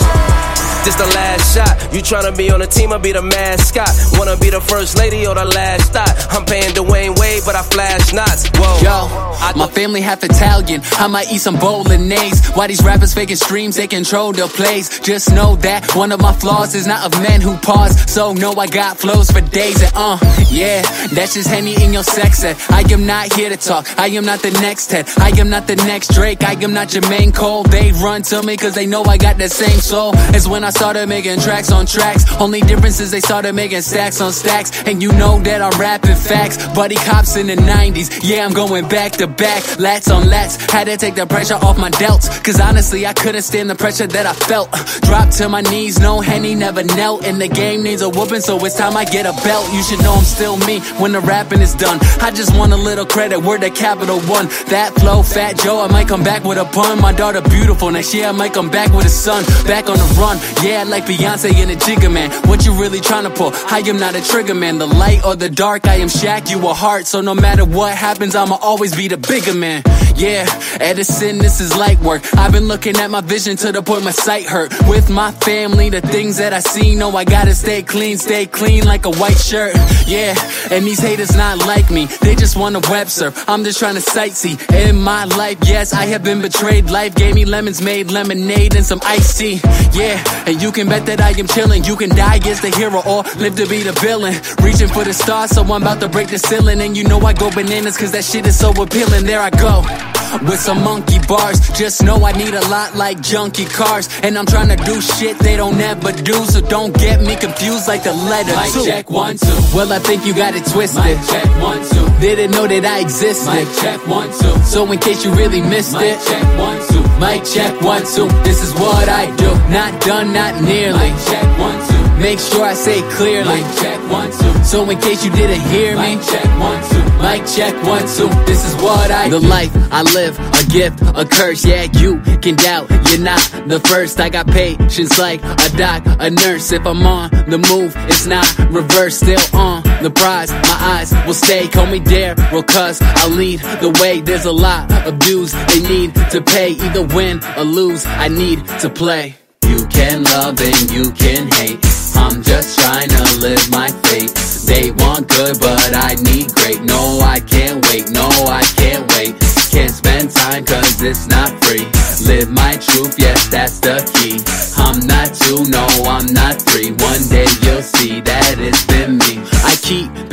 This 0.87 0.95
the 0.95 1.07
last 1.19 1.53
shot. 1.53 1.93
You 1.93 1.99
tryna 1.99 2.37
be 2.37 2.49
on 2.49 2.61
the 2.61 2.67
team 2.67 2.93
or 2.93 2.99
be 2.99 3.11
the 3.11 3.21
mascot? 3.21 3.89
Wanna 4.13 4.37
be 4.37 4.49
the 4.49 4.61
first 4.61 4.97
lady 4.97 5.27
or 5.27 5.35
the 5.35 5.43
last 5.43 5.91
thought? 5.91 6.15
I'm 6.31 6.45
paying 6.45 6.71
Dwyane 6.71 7.19
Wade, 7.19 7.43
but 7.45 7.55
I 7.55 7.63
flash 7.63 8.13
knots. 8.13 8.47
Whoa. 8.55 8.79
Yo, 8.79 9.16
my 9.55 9.67
family 9.67 10.01
half 10.01 10.23
Italian. 10.23 10.81
I 10.93 11.07
might 11.07 11.31
eat 11.31 11.39
some 11.39 11.55
bolognese. 11.55 12.51
Why 12.53 12.67
these 12.67 12.83
rappers 12.83 13.13
faking 13.13 13.35
streams? 13.35 13.75
They 13.75 13.87
control 13.87 14.31
the 14.31 14.47
plays. 14.47 14.99
Just 14.99 15.33
know 15.33 15.55
that 15.57 15.95
one 15.95 16.11
of 16.11 16.21
my 16.21 16.33
flaws 16.33 16.75
is 16.75 16.87
not 16.87 17.05
of 17.05 17.21
men 17.21 17.41
who 17.41 17.55
pause. 17.57 18.11
So 18.11 18.33
no, 18.33 18.51
I 18.53 18.67
got 18.67 18.97
flows 18.97 19.29
for 19.31 19.41
days 19.41 19.81
and 19.81 19.91
uh, 19.95 20.17
yeah, 20.49 20.81
that's 21.13 21.35
just 21.35 21.49
Henny 21.49 21.75
in 21.83 21.93
your 21.93 22.03
sex 22.03 22.39
set. 22.39 22.57
I 22.71 22.81
am 22.91 23.05
not 23.05 23.33
here 23.33 23.49
to 23.49 23.57
talk. 23.57 23.87
I 23.99 24.07
am 24.07 24.25
not 24.25 24.41
the 24.41 24.51
next 24.51 24.87
Ted. 24.89 25.07
I 25.17 25.29
am 25.39 25.49
not 25.49 25.67
the 25.67 25.75
next 25.75 26.13
Drake. 26.13 26.43
I 26.43 26.53
am 26.53 26.73
not 26.73 26.89
Jermaine 26.89 27.33
Cole. 27.33 27.63
They 27.63 27.91
run 27.91 28.21
to 28.23 28.41
me 28.43 28.57
cause 28.57 28.75
they 28.75 28.85
know 28.87 29.03
I 29.03 29.17
got 29.17 29.37
the 29.37 29.49
same 29.49 29.79
soul 29.79 30.15
as 30.35 30.47
when 30.47 30.63
I 30.63 30.69
started 30.69 31.07
making 31.07 31.39
tracks 31.39 31.71
on 31.71 31.85
tracks. 31.85 32.25
Only 32.39 32.61
difference 32.61 32.99
is 32.99 33.11
they 33.11 33.21
started 33.21 33.53
making 33.53 33.81
stacks 33.81 34.21
on 34.21 34.31
stacks. 34.31 34.83
And 34.83 35.01
you 35.01 35.11
know 35.13 35.39
that 35.39 35.61
I'm 35.61 35.79
rapping 35.79 36.15
facts. 36.15 36.57
Buddy 36.73 36.95
cops 36.95 37.35
in 37.37 37.47
the 37.47 37.55
90s. 37.55 38.19
Yeah, 38.23 38.45
I'm 38.45 38.53
going 38.53 38.87
back 38.87 39.13
to 39.13 39.27
back. 39.37 39.63
Lats 39.77 40.13
on 40.13 40.23
lats. 40.23 40.59
Had 40.69 40.85
to 40.85 40.97
take 40.97 41.15
the 41.15 41.25
pressure 41.25 41.55
off 41.55 41.77
my 41.77 41.91
delts. 41.91 42.27
Cause 42.43 42.59
honestly, 42.59 43.05
I 43.05 43.13
couldn't 43.13 43.43
stand 43.43 43.69
the 43.69 43.75
pressure 43.75 44.07
that 44.07 44.25
I 44.25 44.33
felt. 44.33 44.71
Drop 45.01 45.29
to 45.37 45.47
my 45.49 45.61
knees, 45.61 45.99
no 45.99 46.19
Henny 46.19 46.55
never 46.55 46.83
knelt. 46.83 47.25
And 47.25 47.39
the 47.39 47.47
game 47.47 47.83
needs 47.83 48.01
a 48.01 48.09
whooping, 48.09 48.41
so 48.41 48.63
it's 48.65 48.75
time 48.75 48.97
I 48.97 49.05
get 49.05 49.25
a 49.25 49.33
belt. 49.43 49.71
You 49.73 49.83
should 49.83 50.01
know 50.01 50.13
I'm 50.13 50.23
still 50.23 50.57
me 50.65 50.79
when 51.01 51.11
the 51.11 51.21
rapping 51.21 51.61
is 51.61 51.75
done. 51.75 51.99
I 52.21 52.31
just 52.31 52.57
want 52.57 52.73
a 52.73 52.77
little 52.77 53.05
credit, 53.05 53.39
word 53.39 53.61
to 53.61 53.69
Capital 53.69 54.19
One. 54.21 54.47
That 54.69 54.93
flow, 54.95 55.23
Fat 55.23 55.57
Joe, 55.57 55.81
I 55.81 55.87
might 55.91 56.07
come 56.07 56.23
back 56.23 56.43
with 56.43 56.57
a 56.57 56.65
pun. 56.65 56.99
My 56.99 57.13
daughter 57.13 57.41
beautiful, 57.41 57.91
next 57.91 58.13
year 58.13 58.27
I 58.27 58.31
might 58.31 58.53
come 58.53 58.69
back 58.69 58.91
with 58.93 59.05
a 59.05 59.09
son. 59.09 59.43
Back 59.65 59.89
on 59.89 59.97
the 59.97 60.09
run, 60.19 60.37
yeah, 60.63 60.83
like 60.83 61.05
Beyonce 61.05 61.53
and 61.53 61.71
a 61.71 61.75
Jigga 61.75 62.11
man. 62.11 62.31
What 62.47 62.65
you 62.65 62.73
really 62.73 62.99
trying 62.99 63.23
to 63.23 63.29
pull? 63.29 63.51
I 63.53 63.79
am 63.85 63.99
not 63.99 64.15
a 64.15 64.23
trigger 64.23 64.55
man. 64.55 64.77
The 64.77 64.87
light 64.87 65.23
or 65.25 65.35
the 65.35 65.49
dark, 65.49 65.87
I 65.87 65.95
am 65.95 66.07
Shaq, 66.07 66.49
you 66.49 66.67
a 66.67 66.73
heart. 66.73 67.05
So 67.05 67.21
no 67.21 67.35
matter 67.35 67.65
what 67.65 67.95
happens, 67.95 68.35
I'ma 68.35 68.57
always 68.61 68.95
be 68.95 69.07
the 69.07 69.17
bigger 69.27 69.53
man. 69.53 69.83
Yeah, 70.17 70.47
Edison, 70.81 71.37
this 71.37 71.61
is 71.61 71.77
light 71.77 71.99
work. 71.99 72.23
I've 72.35 72.51
been 72.51 72.67
looking 72.67 72.97
at 72.97 73.11
my 73.11 73.21
vision 73.21 73.55
to 73.57 73.71
the 73.71 73.83
point 73.83 74.03
my 74.03 74.09
sight 74.09 74.45
hurt. 74.47 74.73
With 74.87 75.11
my 75.11 75.31
family, 75.31 75.91
the 75.91 76.01
things 76.01 76.37
that 76.37 76.53
I 76.53 76.59
see, 76.59 76.95
know 76.95 77.15
I 77.15 77.23
gotta 77.23 77.53
stay 77.53 77.83
clean, 77.83 78.17
stay 78.17 78.47
clean 78.47 78.83
like 78.83 79.05
a 79.05 79.11
white 79.11 79.37
shirt. 79.37 79.75
Yeah, 80.07 80.33
and 80.71 80.85
these 80.85 80.97
haters 80.97 81.35
not 81.35 81.59
like 81.59 81.91
me. 81.91 82.05
They 82.21 82.33
just 82.33 82.57
wanna 82.57 82.81
web 82.89 83.09
surf. 83.09 83.47
I'm 83.47 83.63
just 83.63 83.77
trying 83.77 83.93
to 83.93 84.01
sightsee. 84.01 84.57
In 84.73 84.95
my 84.95 85.25
life, 85.25 85.59
yes, 85.65 85.93
I 85.93 86.05
have 86.07 86.23
been 86.23 86.41
betrayed. 86.41 86.89
Life 86.89 87.13
gave 87.13 87.35
me 87.35 87.45
lemons, 87.45 87.79
made 87.79 88.09
lemonade 88.09 88.75
and 88.75 88.83
some 88.85 88.99
iced 89.03 89.37
tea. 89.37 89.61
Yeah, 89.93 90.17
and 90.47 90.59
you 90.59 90.71
can 90.71 90.89
bet 90.89 91.05
that 91.05 91.21
I 91.21 91.29
am 91.37 91.45
chilling. 91.45 91.83
You 91.83 91.95
can 91.95 92.09
die 92.09 92.39
as 92.47 92.59
the 92.59 92.69
hero 92.71 93.03
or 93.05 93.21
live 93.37 93.55
to 93.57 93.67
be 93.67 93.83
the 93.83 93.93
villain. 93.93 94.33
Reaching 94.63 94.87
for 94.87 95.03
the 95.03 95.13
stars, 95.13 95.51
so 95.51 95.61
I'm 95.61 95.83
about 95.83 95.99
to 95.99 96.09
break 96.09 96.29
the 96.29 96.39
ceiling. 96.39 96.81
And 96.81 96.97
you 96.97 97.03
know 97.03 97.19
I 97.19 97.33
go 97.33 97.51
bananas, 97.51 97.97
cause 97.97 98.11
that 98.13 98.23
shit 98.23 98.47
is 98.47 98.57
so 98.57 98.71
appealing. 98.71 99.25
There 99.25 99.41
I 99.41 99.51
go. 99.51 100.06
With 100.43 100.59
some 100.59 100.83
monkey 100.83 101.17
bars, 101.27 101.59
just 101.71 102.03
know 102.03 102.23
I 102.23 102.31
need 102.31 102.53
a 102.53 102.61
lot 102.69 102.95
like 102.95 103.21
junkie 103.21 103.65
cars. 103.65 104.07
And 104.23 104.37
I'm 104.37 104.45
trying 104.45 104.69
to 104.69 104.75
do 104.83 105.01
shit 105.01 105.37
they 105.39 105.55
don't 105.55 105.79
ever 105.79 106.11
do, 106.11 106.33
so 106.45 106.61
don't 106.61 106.93
get 106.97 107.21
me 107.21 107.35
confused 107.35 107.87
like 107.87 108.03
the 108.03 108.13
letter 108.13 108.53
Mic 108.55 108.73
two. 108.73 108.85
check, 108.85 109.09
one, 109.09 109.37
two. 109.37 109.47
Well, 109.73 109.91
I 109.91 109.99
think 109.99 110.25
you 110.25 110.33
got 110.33 110.53
it 110.55 110.65
twisted. 110.65 111.03
Mic 111.03 111.17
check, 111.27 111.47
one, 111.61 111.81
two. 111.89 112.05
Didn't 112.19 112.51
know 112.51 112.67
that 112.67 112.85
I 112.85 112.99
existed. 112.99 113.49
Mic 113.51 113.67
check, 113.81 114.05
one, 114.07 114.29
two. 114.29 114.55
So 114.63 114.89
in 114.91 114.99
case 114.99 115.25
you 115.25 115.31
really 115.33 115.61
missed 115.61 115.93
Mic 115.93 116.03
it, 116.03 116.19
check, 116.27 116.43
one, 116.59 116.79
two. 116.89 117.03
Mic 117.19 117.43
check, 117.45 117.81
one, 117.81 118.03
two. 118.05 118.27
This 118.43 118.61
is 118.61 118.73
what 118.75 119.09
I 119.09 119.33
do. 119.37 119.49
Not 119.73 119.99
done, 120.01 120.33
not 120.33 120.61
nearly. 120.61 120.99
Mic 120.99 121.17
check, 121.25 121.47
one, 121.57 121.79
two. 121.87 121.96
Make 122.17 122.39
sure 122.39 122.63
I 122.65 122.73
say 122.73 123.01
clearly. 123.11 123.61
Mic 123.61 123.75
check 123.79 123.99
one 124.11 124.31
two. 124.31 124.63
So 124.63 124.89
in 124.89 124.97
case 124.99 125.23
you 125.23 125.31
didn't 125.31 125.61
hear 125.69 125.95
me, 125.95 126.15
Mic 126.15 126.25
check 126.25 126.45
one 126.59 126.81
two. 126.89 127.03
Mic 127.21 127.45
check 127.45 127.73
one 127.85 128.05
two. 128.17 128.29
This 128.45 128.65
is 128.65 128.75
what 128.81 129.11
I 129.11 129.29
the 129.29 129.39
life 129.39 129.71
I 129.91 130.01
live, 130.01 130.37
a 130.39 130.63
gift, 130.71 131.01
a 131.15 131.25
curse. 131.25 131.63
Yeah, 131.63 131.83
you 131.83 132.19
can 132.41 132.55
doubt. 132.55 132.89
You're 133.09 133.21
not 133.21 133.39
the 133.67 133.79
first. 133.79 134.19
I 134.19 134.29
got 134.29 134.47
patience 134.47 135.17
like 135.19 135.43
a 135.43 135.69
doc, 135.77 136.03
a 136.19 136.29
nurse. 136.29 136.71
If 136.71 136.85
I'm 136.85 137.05
on 137.05 137.29
the 137.29 137.59
move, 137.59 137.93
it's 138.09 138.25
not 138.25 138.45
reverse. 138.71 139.17
Still 139.17 139.41
on 139.53 139.83
the 140.01 140.09
prize. 140.09 140.51
My 140.51 140.77
eyes 140.95 141.13
will 141.25 141.33
stay. 141.33 141.67
Call 141.67 141.85
me 141.85 141.99
dare, 141.99 142.35
well, 142.51 142.63
cause 142.63 142.99
I'll 143.01 143.29
lead 143.29 143.59
the 143.59 143.91
way. 144.01 144.21
There's 144.21 144.45
a 144.45 144.51
lot 144.51 144.91
of 145.07 145.19
dues 145.19 145.53
they 145.53 145.81
need 145.81 146.15
to 146.31 146.41
pay. 146.41 146.71
Either 146.71 147.03
win 147.15 147.41
or 147.57 147.63
lose, 147.63 148.05
I 148.05 148.27
need 148.27 148.67
to 148.79 148.89
play. 148.89 149.35
You 149.63 149.85
can 149.87 150.23
love 150.23 150.59
and 150.59 150.91
you 150.91 151.11
can 151.11 151.47
hate. 151.51 151.96
I'm 152.17 152.41
just 152.41 152.79
trying 152.79 153.09
to 153.09 153.23
live 153.39 153.63
my 153.69 153.89
fate. 154.09 154.33
They 154.65 154.91
want 154.91 155.29
good, 155.29 155.59
but 155.59 155.93
I 155.93 156.15
need 156.27 156.53
great. 156.55 156.81
No, 156.81 157.19
I 157.21 157.39
can't 157.39 157.85
wait. 157.87 158.09
No, 158.11 158.27
I 158.49 158.63
can't 158.75 159.07
wait. 159.13 159.35
Can't 159.71 159.91
spend 159.91 160.31
time 160.31 160.65
cause 160.65 161.01
it's 161.01 161.27
not 161.27 161.49
free. 161.63 161.85
Live 162.27 162.49
my 162.49 162.73
truth, 162.75 163.15
yes, 163.17 163.47
that's 163.47 163.79
the 163.79 164.01
key. 164.17 164.41
I'm 164.75 164.99
not 165.05 165.29
you, 165.47 165.63
no, 165.69 165.85
I'm 166.09 166.25
not 166.33 166.66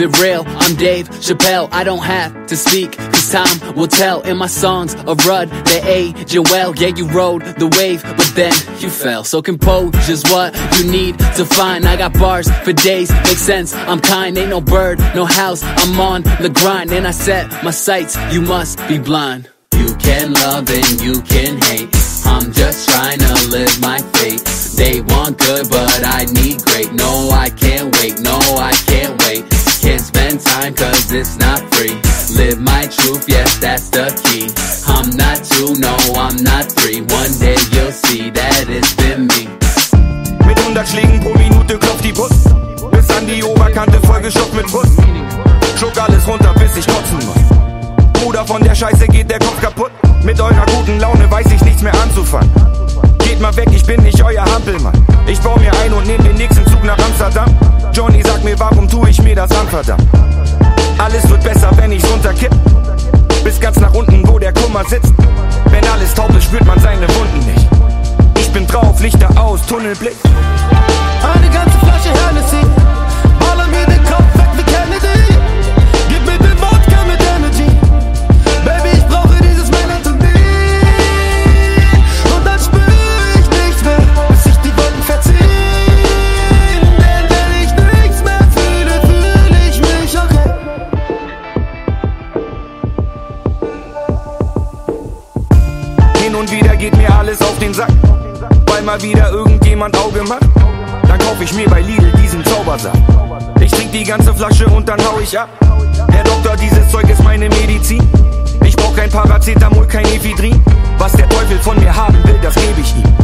it 0.04 0.20
real, 0.20 0.44
I'm 0.46 0.76
Dave 0.76 1.08
Chappelle. 1.08 1.68
I 1.72 1.82
don't 1.82 2.02
have 2.04 2.46
to 2.46 2.56
speak, 2.56 2.92
cause 2.96 3.30
time 3.30 3.74
will 3.74 3.88
tell. 3.88 4.20
In 4.22 4.36
my 4.36 4.46
songs 4.46 4.94
of 5.06 5.26
Rud, 5.26 5.48
they 5.66 5.82
aging 5.82 6.44
well. 6.44 6.74
Yeah, 6.76 6.88
you 6.88 7.08
rode 7.08 7.42
the 7.42 7.68
wave, 7.78 8.02
but 8.02 8.30
then 8.34 8.52
you 8.80 8.90
fell. 8.90 9.24
So 9.24 9.40
composure's 9.40 10.22
what 10.24 10.54
you 10.78 10.90
need 10.90 11.18
to 11.36 11.44
find. 11.44 11.86
I 11.86 11.96
got 11.96 12.12
bars 12.14 12.50
for 12.64 12.72
days, 12.72 13.10
makes 13.10 13.40
sense. 13.40 13.74
I'm 13.74 14.00
kind, 14.00 14.36
ain't 14.36 14.50
no 14.50 14.60
bird, 14.60 14.98
no 15.14 15.24
house. 15.24 15.62
I'm 15.62 15.98
on 15.98 16.22
the 16.22 16.50
grind, 16.52 16.92
and 16.92 17.06
I 17.06 17.12
set 17.12 17.50
my 17.64 17.70
sights. 17.70 18.16
You 18.32 18.42
must 18.42 18.78
be 18.86 18.98
blind. 18.98 19.48
You 19.72 19.94
can 19.96 20.34
love 20.34 20.68
and 20.68 21.00
you 21.00 21.22
can 21.22 21.60
hate. 21.62 21.88
I'm 22.26 22.52
just 22.52 22.88
trying 22.88 23.18
to 23.18 23.48
live 23.48 23.80
my 23.80 23.98
fate. 23.98 24.44
They 24.76 25.00
want 25.00 25.38
good, 25.38 25.68
but 25.70 26.02
I 26.04 26.26
need 26.26 26.62
great. 26.64 26.92
No, 26.92 27.30
I 27.30 27.48
can't 27.50 27.94
wait. 27.96 28.20
No, 28.20 28.38
I 28.58 28.72
can't 28.86 29.22
wait. 29.22 29.53
Spend 30.34 30.46
time 30.46 30.74
cause 30.74 31.12
it's 31.12 31.38
not 31.38 31.60
free. 31.74 31.94
Live 32.34 32.60
my 32.60 32.86
truth, 32.86 33.24
yes, 33.28 33.58
that's 33.58 33.88
the 33.90 34.10
key. 34.24 34.50
I'm 34.86 35.10
not 35.16 35.44
two, 35.44 35.78
no, 35.78 35.94
I'm 36.18 36.42
not 36.42 36.72
three. 36.72 37.02
One 37.02 37.30
day 37.38 37.56
you'll 37.70 37.92
see 37.92 38.30
that 38.30 38.66
it's 38.68 38.94
been 38.94 39.28
me. 39.28 39.46
Mit 40.46 40.58
100 40.58 40.88
Schlägen 40.88 41.20
pro 41.20 41.34
Minute 41.34 41.78
klopft 41.78 42.02
die 42.02 42.12
Brust. 42.12 42.50
Bis 42.90 43.10
an 43.10 43.26
die 43.26 43.44
Oberkante 43.44 44.00
vollgestopft 44.06 44.54
mit 44.54 44.66
Brust. 44.66 44.92
Schluck 45.78 45.96
alles 45.98 46.26
runter, 46.26 46.52
bis 46.54 46.76
ich 46.78 46.86
kotzen 46.86 47.18
muss. 47.26 48.20
Bruder, 48.20 48.44
von 48.44 48.62
der 48.62 48.74
Scheiße 48.74 49.06
geht 49.06 49.30
der 49.30 49.38
Kopf 49.38 49.60
kaputt. 49.60 49.92
Mit 50.24 50.40
eurer 50.40 50.66
guten 50.66 50.98
Laune 50.98 51.30
weiß 51.30 51.46
ich 51.52 51.62
nichts 51.62 51.82
mehr 51.82 51.94
anzufangen. 52.02 52.50
Geht 53.18 53.40
mal 53.40 53.54
weg, 53.56 53.68
ich 53.70 53.84
bin 53.84 54.02
nicht 54.02 54.20
euer 54.22 54.44
Hampelmann. 54.44 54.94
Ich 55.26 55.38
baue 55.40 55.60
mir 55.60 55.72
ein 55.84 55.92
und 55.92 56.06
nehm 56.06 56.22
den 56.24 56.36
nächsten 56.36 56.66
Zug 56.66 56.82
nach 56.82 56.98
Amsterdam. 56.98 57.54
Johnny, 57.94 58.22
sag 58.26 58.42
mir, 58.42 58.58
warum 58.58 58.88
tue 58.88 59.10
ich 59.10 59.22
mir 59.22 59.36
das 59.36 59.52
an, 59.52 59.68
verdammt? 59.68 60.02
Alles 60.98 61.28
wird 61.30 61.44
besser, 61.44 61.70
wenn 61.76 61.92
ich's 61.92 62.04
runterkipp. 62.10 62.50
Bis 63.44 63.60
ganz 63.60 63.78
nach 63.78 63.94
unten, 63.94 64.26
wo 64.26 64.36
der 64.36 64.52
Kummer 64.52 64.82
sitzt. 64.84 65.12
Wenn 65.70 65.86
alles 65.86 66.12
taub 66.12 66.34
ist, 66.36 66.44
spürt 66.44 66.66
man 66.66 66.80
seine 66.80 67.06
Wunden 67.14 67.46
nicht. 67.46 67.68
Ich 68.40 68.52
bin 68.52 68.66
drauf, 68.66 69.00
Lichter 69.00 69.28
aus, 69.40 69.64
Tunnelblick. 69.66 70.16
Eine 71.22 71.48
ganze 71.50 71.78
Flasche 71.78 72.10
Hennessy. 72.26 72.43
Mal 98.84 99.00
wieder 99.02 99.30
irgendjemand 99.30 99.96
Auge 99.98 100.22
macht. 100.24 100.44
Dann 101.08 101.18
kauf 101.18 101.40
ich 101.40 101.52
mir 101.54 101.68
bei 101.68 101.80
Lidl 101.80 102.10
diesen 102.22 102.44
Zaubersack. 102.44 102.92
Ich 103.60 103.70
trink 103.70 103.92
die 103.92 104.04
ganze 104.04 104.34
Flasche 104.34 104.66
und 104.66 104.88
dann 104.88 105.00
hau 105.00 105.18
ich 105.20 105.38
ab. 105.38 105.48
Herr 106.10 106.24
Doktor, 106.24 106.56
dieses 106.56 106.88
Zeug 106.90 107.08
ist 107.08 107.22
meine 107.22 107.48
Medizin. 107.48 108.06
Ich 108.64 108.76
brauch 108.76 108.94
kein 108.94 109.10
Paracetamol, 109.10 109.86
kein 109.86 110.04
Ephedrin. 110.06 110.62
Was 110.98 111.12
der 111.12 111.28
Teufel 111.28 111.58
von 111.60 111.78
mir 111.78 111.94
haben 111.94 112.16
will, 112.24 112.38
das 112.42 112.54
gebe 112.54 112.80
ich 112.80 112.94
ihm. 112.96 113.14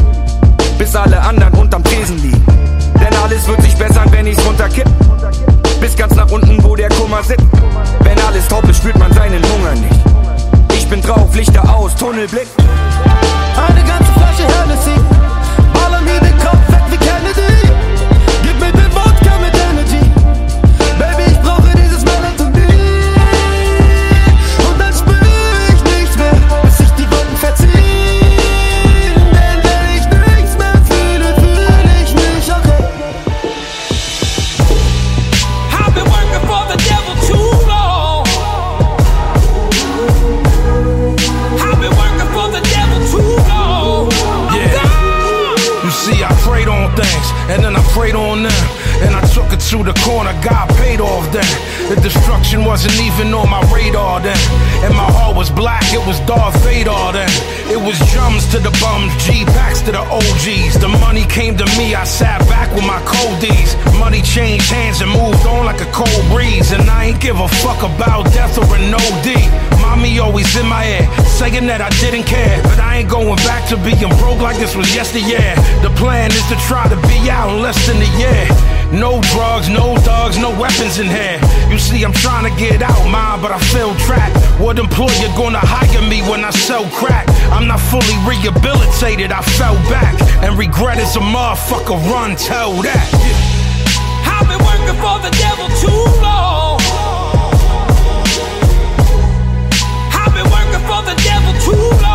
Bis 0.79 0.97
alle 0.97 1.21
anderen 1.21 1.53
unterm 1.55 1.85
Tresen 1.85 2.17
liegen. 2.23 2.45
Denn 2.95 3.15
alles 3.23 3.47
wird 3.47 3.61
sich 3.63 3.77
bessern, 3.77 4.09
wenn 4.13 4.27
ich's 4.27 4.45
runterkipp. 4.47 4.89
Bis 5.81 5.97
ganz 5.97 6.15
nach 6.15 6.31
unten, 6.31 6.63
wo 6.65 6.75
der 6.75 6.89
Kummer 6.89 7.23
sitzt. 7.23 7.45
Wenn 8.01 8.19
alles 8.21 8.49
taub 8.49 8.67
ist, 8.69 8.79
spürt 8.79 8.99
man 8.99 9.13
seinen 9.13 9.43
Hunger 9.43 9.75
nicht. 9.75 10.01
Ich 10.75 10.89
bin 10.89 11.03
drauf, 11.03 11.35
Lichter 11.35 11.63
aus, 11.75 11.95
Tunnelblick. 11.97 12.47
Eine 13.57 13.85
ganze 13.85 14.13
Flasche 14.13 14.45
Hennessy. 14.59 15.10
Weg 17.37 17.70
wasn't 52.81 53.05
even 53.05 53.35
on 53.35 53.51
my 53.51 53.61
radar 53.69 54.21
then. 54.21 54.41
And 54.85 54.95
my 54.95 55.05
heart 55.13 55.37
was 55.37 55.51
black, 55.51 55.85
it 55.93 56.01
was 56.07 56.19
Darth 56.21 56.57
Vader 56.65 56.97
then. 57.13 57.29
It 57.69 57.77
was 57.77 57.99
drums 58.13 58.49
to 58.53 58.59
the 58.59 58.73
bums, 58.81 59.13
G 59.25 59.45
packs 59.53 59.83
to 59.83 59.93
the 59.93 60.01
OGs. 60.01 60.81
The 60.81 60.89
money 60.89 61.27
came 61.27 61.59
to 61.59 61.67
me, 61.77 61.95
I 61.95 62.05
sat 62.05 62.41
back 62.49 62.73
with 62.75 62.87
my 62.87 63.01
coldies. 63.05 63.77
Money 63.99 64.23
changed 64.23 64.73
hands 64.73 65.03
and 65.03 65.11
moved 65.13 65.45
on 65.45 65.67
like 65.67 65.83
a 65.83 65.91
cold 65.93 66.25
breeze. 66.33 66.73
And 66.73 66.89
I 66.89 67.13
ain't 67.13 67.21
give 67.21 67.39
a 67.39 67.49
fuck 67.61 67.83
about 67.83 68.25
death 68.33 68.57
or 68.57 68.65
an 68.73 68.95
OD. 68.95 69.29
Mommy 69.83 70.19
always 70.19 70.57
in 70.57 70.67
my 70.67 70.89
ear, 70.89 71.05
saying 71.27 71.67
that 71.67 71.83
I 71.83 71.91
didn't 72.01 72.25
care. 72.25 72.63
But 72.63 72.81
I 72.81 73.05
ain't 73.05 73.11
going 73.11 73.37
back 73.45 73.69
to 73.69 73.77
being 73.77 74.09
broke 74.17 74.41
like 74.41 74.57
this 74.57 74.75
was 74.75 74.89
yesteryear. 74.95 75.53
The 75.85 75.93
plan 76.01 76.33
is 76.33 76.47
to 76.49 76.57
try 76.65 76.89
to 76.89 76.97
be 77.13 77.29
out 77.29 77.53
in 77.53 77.61
less 77.61 77.77
than 77.87 78.01
a 78.01 78.11
year. 78.17 78.80
No 78.93 79.21
drugs, 79.33 79.69
no 79.69 79.95
thugs, 79.99 80.37
no 80.37 80.51
weapons 80.59 80.99
in 80.99 81.07
here. 81.07 81.39
You 81.71 81.79
see, 81.79 82.03
I'm 82.03 82.13
trying 82.13 82.51
to 82.51 82.59
get 82.59 82.83
out, 82.83 83.09
mine, 83.09 83.41
but 83.41 83.53
I 83.53 83.59
feel 83.71 83.95
trapped. 84.07 84.37
What 84.59 84.79
employer 84.81 85.31
gonna 85.37 85.63
hire 85.63 86.03
me 86.03 86.23
when 86.23 86.45
I 86.45 86.51
sell 86.51 86.85
crack? 86.91 87.29
I'm 87.53 87.69
not 87.69 87.79
fully 87.79 88.17
rehabilitated, 88.27 89.31
I 89.31 89.43
fell 89.43 89.77
back. 89.87 90.21
And 90.43 90.59
regret 90.59 90.99
is 90.99 91.15
a 91.15 91.21
motherfucker, 91.21 91.99
run, 92.11 92.35
tell 92.35 92.73
that. 92.83 93.07
I've 94.27 94.49
been 94.51 94.59
working 94.59 94.99
for 94.99 95.23
the 95.23 95.31
devil 95.39 95.69
too 95.79 96.03
long. 96.21 96.81
I've 100.11 100.35
been 100.35 100.51
working 100.51 100.83
for 100.91 101.01
the 101.07 101.15
devil 101.23 101.53
too 101.63 102.03
long. 102.03 102.10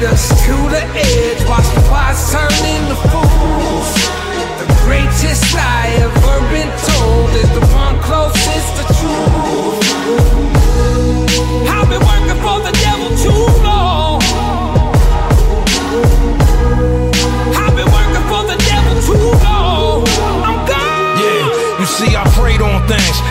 Lead 0.00 0.08
us 0.08 0.28
to 0.46 0.52
the 0.52 0.82
edge. 0.94 1.48
Watch 1.48 1.66
the 1.74 1.88
wise 1.90 2.32
turn 2.32 2.52
into 2.74 2.94
fools. 3.08 3.94
The 4.58 4.66
greatest 4.84 5.54
lie 5.54 5.94
ever 5.98 6.40
been 6.50 6.70
told 6.88 7.30
is 7.30 7.50
the 7.54 7.66
one 7.74 8.00
closest 8.00 8.76
to 8.76 8.94
truth. 8.94 9.69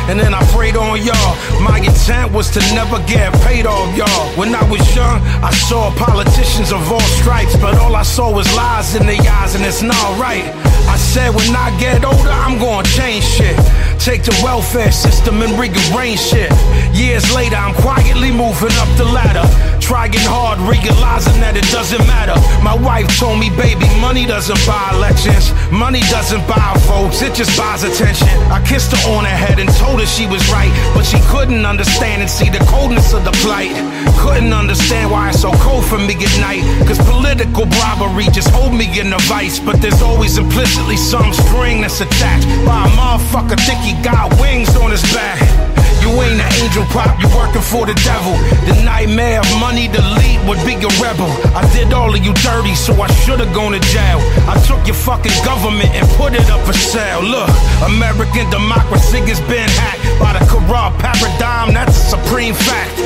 And 0.10 0.20
then 0.20 0.34
I 0.34 0.41
prayed 0.49 0.76
on 0.76 0.97
y'all. 1.05 1.34
My 1.62 1.78
intent 1.78 2.34
was 2.34 2.49
to 2.57 2.60
never 2.74 2.97
get 3.05 3.32
paid 3.45 3.68
off 3.68 3.95
y'all. 3.95 4.26
When 4.34 4.55
I 4.55 4.64
was 4.70 4.82
young, 4.95 5.22
I 5.45 5.51
saw 5.51 5.93
politicians 5.93 6.72
of 6.72 6.82
all 6.91 7.07
stripes, 7.22 7.55
but 7.57 7.78
all 7.78 7.95
I 7.95 8.01
saw 8.01 8.34
was 8.34 8.47
lies 8.55 8.95
in 8.95 9.05
their 9.05 9.22
eyes, 9.22 9.53
and 9.53 9.64
it's 9.64 9.84
not 9.84 10.10
right. 10.20 10.49
I 10.89 10.97
said 10.97 11.30
when 11.36 11.55
I 11.55 11.70
get 11.80 12.03
older, 12.03 12.34
I'm 12.34 12.57
gonna 12.57 12.88
change 12.97 13.24
shit. 13.24 13.55
Take 13.99 14.24
the 14.24 14.34
welfare 14.43 14.91
system 14.91 15.43
and 15.43 15.53
rearrange 15.60 16.20
shit. 16.20 16.51
Years 16.91 17.30
later, 17.36 17.57
I'm 17.57 17.76
quietly 17.76 18.32
moving 18.32 18.74
up 18.82 18.89
the 18.97 19.05
ladder. 19.05 19.45
Trying 19.89 20.13
hard, 20.29 20.61
realizing 20.69 21.41
that 21.41 21.57
it 21.57 21.65
doesn't 21.73 22.05
matter. 22.05 22.37
My 22.61 22.77
wife 22.77 23.09
told 23.17 23.41
me, 23.41 23.49
baby, 23.49 23.89
money 23.97 24.29
doesn't 24.29 24.61
buy 24.69 24.93
elections. 24.93 25.49
Money 25.73 26.05
doesn't 26.13 26.45
buy 26.45 26.77
votes, 26.85 27.25
it 27.25 27.33
just 27.33 27.57
buys 27.57 27.81
attention. 27.81 28.29
I 28.53 28.61
kissed 28.61 28.93
her 28.93 29.01
on 29.17 29.25
her 29.25 29.33
head 29.33 29.57
and 29.57 29.65
told 29.81 29.97
her 29.97 30.05
she 30.05 30.29
was 30.29 30.45
right. 30.53 30.69
But 30.93 31.09
she 31.09 31.17
couldn't 31.33 31.65
understand 31.65 32.21
and 32.21 32.29
see 32.29 32.53
the 32.53 32.61
coldness 32.69 33.17
of 33.17 33.25
the 33.25 33.33
plight. 33.41 33.73
Couldn't 34.21 34.53
understand 34.53 35.09
why 35.09 35.33
it's 35.33 35.41
so 35.41 35.49
cold 35.65 35.81
for 35.81 35.97
me 35.97 36.13
at 36.13 36.37
night. 36.37 36.61
Cause 36.85 37.01
political 37.09 37.65
bribery 37.65 38.29
just 38.29 38.53
hold 38.53 38.77
me 38.77 38.85
in 38.93 39.09
a 39.09 39.21
vice. 39.25 39.57
But 39.57 39.81
there's 39.81 40.05
always 40.05 40.37
implicitly 40.37 41.01
some 41.01 41.33
string 41.33 41.81
that's 41.81 41.97
attached 41.97 42.45
by 42.61 42.85
a 42.85 42.89
motherfucker 42.93 43.57
think 43.65 43.81
he 43.81 43.97
got 44.05 44.29
wings 44.37 44.69
on 44.77 44.93
his 44.93 45.01
back. 45.17 45.68
You 46.02 46.12
ain't 46.24 46.39
an 46.39 46.52
angel 46.64 46.86
pop, 46.89 47.20
you 47.20 47.28
working 47.36 47.62
for 47.62 47.86
the 47.86 47.93
devil. 48.08 48.34
The 48.66 48.82
nightmare 48.84 49.39
of 49.39 49.52
money 49.60 49.88
to 49.88 50.02
lead 50.18 50.39
would 50.47 50.62
be 50.66 50.76
a 50.80 50.91
rebel. 51.04 51.30
I 51.54 51.68
did 51.74 51.93
all 51.93 52.14
of 52.14 52.22
you 52.24 52.34
dirty, 52.41 52.76
so 52.76 52.93
I 53.02 53.08
should've 53.24 53.54
gone 53.54 53.74
to 53.74 53.84
jail. 53.91 54.20
I 54.47 54.56
took 54.66 54.82
your 54.88 54.95
fucking 54.95 55.36
government 55.43 55.91
and 55.91 56.08
put 56.16 56.34
it 56.34 56.50
up 56.50 56.66
for 56.66 56.74
sale. 56.74 57.22
Look, 57.22 57.50
American 57.86 58.50
democracy 58.50 59.20
has 59.28 59.41
been 59.52 59.70
hacked 59.84 60.04
by 60.20 60.34
the 60.38 60.43
corrupt 60.47 61.00
paradigm, 61.00 61.74
that's 61.74 61.95
a 61.97 62.18
supreme 62.18 62.54
fact. 62.54 63.00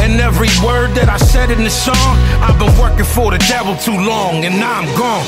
And 0.00 0.20
every 0.20 0.48
word 0.64 0.94
that 0.96 1.08
I 1.08 1.18
said 1.18 1.50
in 1.50 1.62
the 1.62 1.70
song, 1.70 2.16
I've 2.40 2.58
been 2.58 2.72
working 2.80 3.04
for 3.04 3.30
the 3.30 3.38
devil 3.52 3.76
too 3.76 3.96
long, 3.96 4.44
and 4.44 4.58
now 4.58 4.80
I'm 4.80 4.88
gone. 4.96 5.26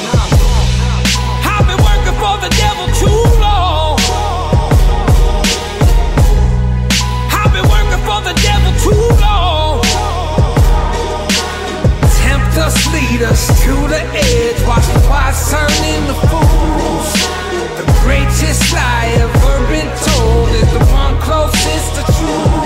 I've 1.45 1.67
been 1.69 1.77
working 1.77 2.17
for 2.17 2.37
the 2.41 2.51
devil 2.57 2.87
too 2.97 3.41
long. 3.41 3.92
The 8.25 8.35
devil 8.43 8.73
too 8.79 9.05
long. 9.21 9.81
Tempt 12.23 12.57
us, 12.59 12.77
lead 12.93 13.23
us 13.23 13.47
to 13.65 13.75
the 13.89 14.03
edge. 14.15 14.59
Watch 14.67 14.87
the 14.87 15.01
wise 15.11 15.51
turn 15.51 15.73
into 15.95 16.15
fools. 16.31 17.13
The 17.79 17.87
greatest 18.05 18.73
lie 18.73 19.11
ever 19.19 19.57
been 19.69 19.91
told 20.07 20.49
is 20.51 20.69
the 20.73 20.85
one 20.93 21.19
closest 21.21 21.95
to 21.97 22.03
truth. 22.17 22.63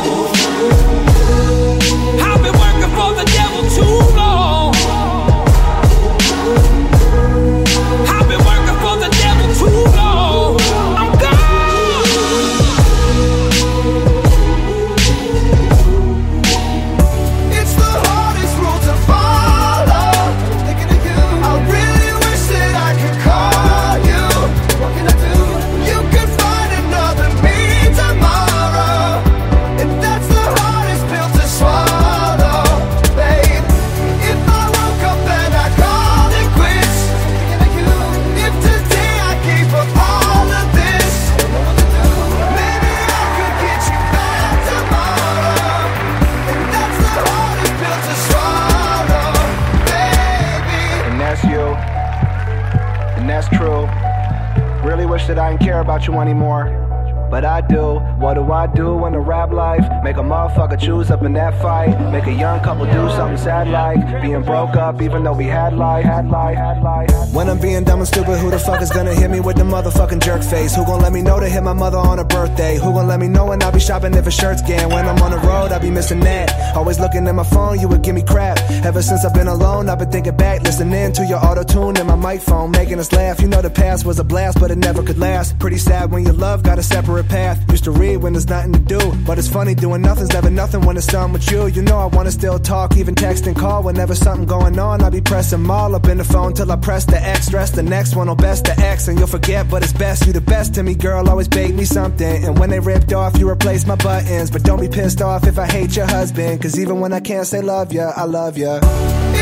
About 55.96 56.06
you 56.06 56.20
anymore. 56.20 56.85
But 57.30 57.44
I 57.44 57.60
do. 57.60 57.98
What 58.18 58.34
do 58.34 58.52
I 58.52 58.66
do 58.66 59.04
in 59.06 59.12
the 59.12 59.18
rap 59.18 59.50
life? 59.52 59.84
Make 60.02 60.16
a 60.16 60.20
motherfucker 60.20 60.78
choose 60.80 61.10
up 61.10 61.22
in 61.22 61.32
that 61.34 61.60
fight. 61.60 61.98
Make 62.12 62.26
a 62.26 62.32
young 62.32 62.60
couple 62.60 62.86
do 62.86 63.08
something 63.10 63.36
sad 63.36 63.68
like 63.68 64.22
being 64.22 64.42
broke 64.42 64.76
up, 64.76 65.02
even 65.02 65.24
though 65.24 65.32
we 65.32 65.46
had 65.46 65.74
life. 65.74 66.04
Had 66.04 66.28
life. 66.28 66.56
Had 66.56 66.82
life. 66.82 67.10
When 67.32 67.48
I'm 67.48 67.60
being 67.60 67.84
dumb 67.84 68.00
and 68.00 68.08
stupid, 68.08 68.38
who 68.38 68.50
the 68.50 68.58
fuck 68.58 68.80
is 68.80 68.90
gonna 68.90 69.14
hit 69.14 69.30
me 69.30 69.40
with 69.40 69.56
the 69.56 69.64
motherfucking 69.64 70.22
jerk 70.22 70.42
face? 70.42 70.74
Who 70.74 70.84
gon' 70.84 71.00
let 71.00 71.12
me 71.12 71.22
know 71.22 71.40
to 71.40 71.48
hit 71.48 71.62
my 71.62 71.72
mother 71.72 71.98
on 71.98 72.18
her 72.18 72.24
birthday? 72.24 72.76
Who 72.76 72.92
gon' 72.92 73.08
let 73.08 73.20
me 73.20 73.28
know 73.28 73.46
when 73.46 73.62
I 73.62 73.70
be 73.70 73.80
shopping 73.80 74.14
if 74.14 74.26
a 74.26 74.30
shirt's 74.30 74.62
getting? 74.62 74.88
When 74.88 75.06
I'm 75.06 75.20
on 75.22 75.32
the 75.32 75.38
road, 75.38 75.72
I 75.72 75.78
be 75.78 75.90
missing 75.90 76.20
that. 76.20 76.76
Always 76.76 76.98
looking 77.00 77.26
at 77.26 77.34
my 77.34 77.44
phone, 77.44 77.80
you 77.80 77.88
would 77.88 78.02
give 78.02 78.14
me 78.14 78.22
crap. 78.22 78.58
Ever 78.84 79.02
since 79.02 79.24
I've 79.24 79.34
been 79.34 79.48
alone, 79.48 79.88
I've 79.88 79.98
been 79.98 80.10
thinking 80.10 80.36
back, 80.36 80.62
listening 80.62 81.12
to 81.12 81.24
your 81.26 81.44
auto 81.44 81.64
tune 81.64 81.96
and 81.96 82.06
my 82.06 82.16
mic 82.16 82.40
phone, 82.40 82.70
making 82.70 82.98
us 82.98 83.12
laugh. 83.12 83.40
You 83.40 83.48
know 83.48 83.62
the 83.62 83.70
past 83.70 84.04
was 84.04 84.18
a 84.18 84.24
blast, 84.24 84.60
but 84.60 84.70
it 84.70 84.78
never 84.78 85.02
could 85.02 85.18
last. 85.18 85.58
Pretty 85.58 85.78
sad 85.78 86.10
when 86.10 86.24
your 86.24 86.34
love 86.34 86.62
got 86.62 86.78
a 87.18 87.24
path. 87.24 87.58
Used 87.70 87.84
to 87.84 87.90
read 87.90 88.18
when 88.18 88.32
there's 88.32 88.48
nothing 88.48 88.72
to 88.72 88.78
do, 88.78 89.00
but 89.26 89.38
it's 89.38 89.48
funny 89.48 89.74
doing 89.74 90.02
nothing's 90.02 90.32
never 90.32 90.50
nothing 90.50 90.82
when 90.82 90.96
it's 90.96 91.06
done 91.06 91.32
with 91.32 91.50
you. 91.50 91.66
You 91.66 91.82
know 91.82 91.98
I 91.98 92.06
wanna 92.06 92.30
still 92.30 92.58
talk, 92.58 92.96
even 92.96 93.14
text 93.14 93.46
and 93.46 93.56
call 93.56 93.82
whenever 93.82 94.14
something 94.14 94.46
going 94.46 94.78
on. 94.78 95.02
I 95.02 95.10
be 95.10 95.20
pressing 95.20 95.68
all 95.70 95.94
up 95.94 96.06
in 96.06 96.18
the 96.18 96.24
phone 96.24 96.52
till 96.54 96.70
I 96.70 96.76
press 96.76 97.04
the 97.04 97.20
X, 97.20 97.46
stress 97.46 97.70
the 97.70 97.82
next 97.82 98.16
one 98.16 98.28
on 98.28 98.36
best 98.36 98.64
the 98.64 98.78
X, 98.78 99.08
and 99.08 99.18
you'll 99.18 99.28
forget, 99.28 99.68
but 99.70 99.82
it's 99.82 99.92
best. 99.92 100.26
You 100.26 100.32
the 100.32 100.40
best 100.40 100.74
to 100.74 100.82
me, 100.82 100.94
girl. 100.94 101.28
Always 101.28 101.48
bake 101.48 101.74
me 101.74 101.84
something, 101.84 102.44
and 102.44 102.58
when 102.58 102.70
they 102.70 102.80
ripped 102.80 103.12
off, 103.12 103.38
you 103.38 103.48
replace 103.48 103.86
my 103.86 103.96
buttons. 103.96 104.50
But 104.50 104.62
don't 104.62 104.80
be 104.80 104.88
pissed 104.88 105.22
off 105.22 105.46
if 105.46 105.58
I 105.58 105.66
hate 105.66 105.96
your 105.96 106.06
husband, 106.06 106.62
cause 106.62 106.78
even 106.78 107.00
when 107.00 107.12
I 107.12 107.20
can't 107.20 107.46
say 107.46 107.60
love 107.60 107.92
ya, 107.92 108.12
I 108.16 108.24
love 108.24 108.56
ya. 108.56 108.80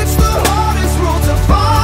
It's 0.01 0.14
the 0.16 0.33
hardest 0.49 0.99
rule 1.01 1.20
to 1.29 1.43
follow. 1.47 1.84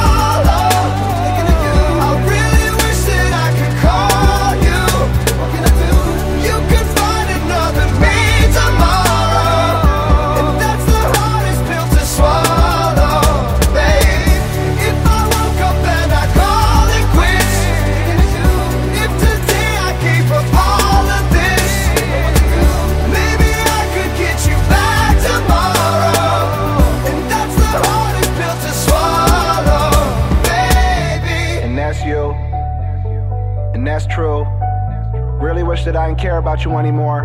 Wish 35.81 35.85
that 35.85 35.95
I 35.95 36.07
didn't 36.09 36.19
care 36.19 36.37
about 36.37 36.63
you 36.63 36.77
anymore. 36.77 37.23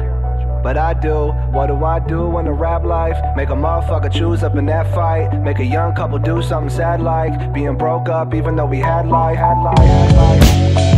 But 0.63 0.79
I 0.79 0.95
do. 0.95 1.29
What 1.53 1.67
do 1.67 1.85
I 1.85 1.99
do 2.01 2.39
in 2.39 2.47
the 2.47 2.53
rap 2.53 2.85
life? 2.85 3.17
Make 3.37 3.51
a 3.51 3.53
motherfucker 3.53 4.11
choose 4.13 4.43
up 4.43 4.57
in 4.57 4.65
that 4.67 4.93
fight. 4.95 5.39
Make 5.43 5.59
a 5.59 5.65
young 5.65 5.95
couple 5.95 6.19
do 6.19 6.43
something 6.43 6.71
sad 6.71 7.03
like 7.03 7.53
being 7.53 7.77
broke 7.77 8.09
up, 8.09 8.35
even 8.35 8.57
though 8.57 8.67
we 8.67 8.79
had 8.79 9.09
life. 9.09 9.37
Had 9.37 9.63
life. 9.63 9.79
Had 9.79 10.17
life. 10.17 10.96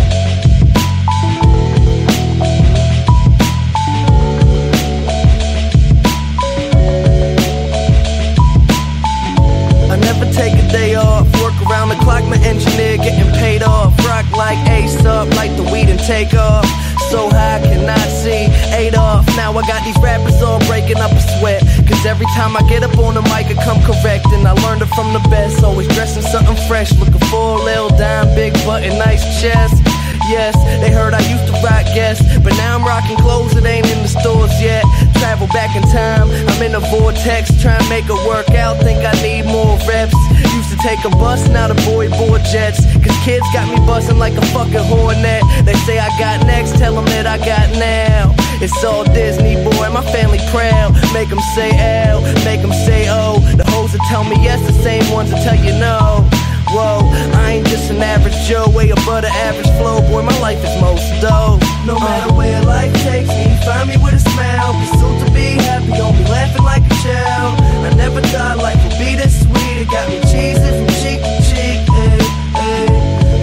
I 19.58 19.66
got 19.66 19.82
these 19.82 19.98
rappers 19.98 20.40
all 20.40 20.62
breaking 20.70 20.98
up 21.02 21.10
a 21.10 21.22
sweat. 21.34 21.66
Cause 21.82 22.06
every 22.06 22.26
time 22.38 22.54
I 22.56 22.62
get 22.70 22.86
up 22.86 22.96
on 22.98 23.14
the 23.14 23.22
mic, 23.26 23.50
I 23.50 23.58
come 23.66 23.82
correct. 23.82 24.30
And 24.30 24.46
I 24.46 24.54
learned 24.62 24.82
it 24.82 24.90
from 24.94 25.12
the 25.12 25.18
best. 25.28 25.64
Always 25.64 25.88
dressing 25.98 26.22
something 26.22 26.54
fresh. 26.68 26.94
Looking 26.94 27.18
for 27.26 27.58
a 27.58 27.62
little 27.66 27.90
dime, 27.90 28.32
big 28.38 28.54
button, 28.62 28.96
nice 28.98 29.26
chest. 29.42 29.82
Yes, 30.30 30.54
they 30.78 30.92
heard 30.92 31.14
I 31.14 31.24
used 31.26 31.46
to 31.48 31.54
rock 31.64 31.88
guests, 31.96 32.22
but 32.44 32.52
now 32.60 32.76
I'm 32.76 32.84
rocking 32.84 33.16
clothes 33.16 33.54
that 33.54 33.64
ain't 33.64 33.88
in 33.88 34.02
the 34.02 34.08
stores 34.12 34.52
yet. 34.60 34.84
Travel 35.16 35.48
back 35.48 35.74
in 35.74 35.82
time, 35.88 36.28
I'm 36.30 36.62
in 36.62 36.74
a 36.74 36.80
vortex, 36.92 37.48
trying 37.62 37.80
to 37.80 37.88
make 37.88 38.04
it 38.04 38.20
work 38.28 38.50
out. 38.50 38.76
Think 38.84 39.00
I 39.02 39.16
need 39.22 39.46
more 39.46 39.78
reps. 39.88 40.14
Used 40.54 40.70
to 40.70 40.78
take 40.84 41.02
a 41.06 41.10
bus, 41.16 41.48
now 41.48 41.66
the 41.66 41.80
boy 41.88 42.10
board 42.10 42.44
jets. 42.44 42.84
Cause 43.00 43.16
kids 43.24 43.46
got 43.56 43.66
me 43.72 43.80
busting 43.86 44.18
like 44.18 44.36
a 44.36 44.44
fucking 44.52 44.84
hornet. 44.86 45.42
They 45.64 45.74
say 45.88 45.98
I 45.98 46.12
got 46.20 46.46
next, 46.46 46.76
tell 46.76 46.94
them 46.94 47.06
that 47.06 47.26
I 47.26 47.38
got 47.38 47.72
now. 47.74 48.37
It's 48.60 48.82
all 48.82 49.04
Disney, 49.04 49.54
boy, 49.54 49.86
and 49.86 49.94
my 49.94 50.02
family 50.10 50.40
proud. 50.50 50.92
Make 51.14 51.28
them 51.30 51.38
say 51.54 51.70
L, 52.10 52.22
make 52.42 52.60
them 52.60 52.72
say 52.72 53.06
O. 53.08 53.38
The 53.54 53.62
hoes 53.70 53.92
that 53.92 54.02
tell 54.10 54.24
me 54.24 54.34
yes, 54.42 54.58
the 54.66 54.74
same 54.82 55.06
ones 55.14 55.30
that 55.30 55.46
tell 55.46 55.54
you 55.54 55.78
no. 55.78 56.26
Whoa, 56.74 57.06
I 57.38 57.62
ain't 57.62 57.66
just 57.68 57.88
an 57.90 58.02
average 58.02 58.34
Joe, 58.50 58.68
way 58.68 58.90
above 58.90 59.22
the 59.22 59.30
average 59.46 59.70
flow. 59.78 60.02
Boy, 60.10 60.22
my 60.22 60.36
life 60.40 60.58
is 60.58 60.74
most 60.82 61.06
dope. 61.22 61.62
No 61.86 61.94
matter 62.02 62.34
where 62.34 62.60
life 62.66 62.92
takes 63.06 63.30
me, 63.30 63.54
find 63.62 63.88
me 63.88 63.96
with 63.96 64.18
a 64.18 64.22
smile. 64.26 64.74
Be 64.74 64.86
soon 64.98 65.14
to 65.22 65.30
be 65.30 65.54
happy, 65.62 65.94
don't 65.94 66.18
be 66.18 66.26
laughing 66.26 66.66
like 66.66 66.82
a 66.82 66.94
child. 66.98 67.62
I 67.86 67.94
never 67.94 68.20
thought 68.34 68.58
life 68.58 68.82
would 68.82 68.98
be 68.98 69.14
this 69.14 69.38
sweet. 69.38 69.86
It 69.86 69.88
got 69.88 70.10
me 70.10 70.18
cheesing 70.26 70.74
from 70.82 70.90
cheek 70.98 71.22
to 71.22 71.34
cheek. 71.46 71.78
Ay, 71.94 72.26
ay. 72.58 72.90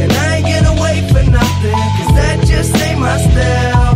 And 0.03 0.11
I 0.11 0.43
ain't 0.43 0.47
gonna 0.51 0.75
wait 0.75 1.07
for 1.07 1.23
nothing, 1.23 1.79
cause 2.03 2.11
that 2.19 2.43
just 2.43 2.75
ain't 2.83 2.99
my 2.99 3.15
style. 3.15 3.94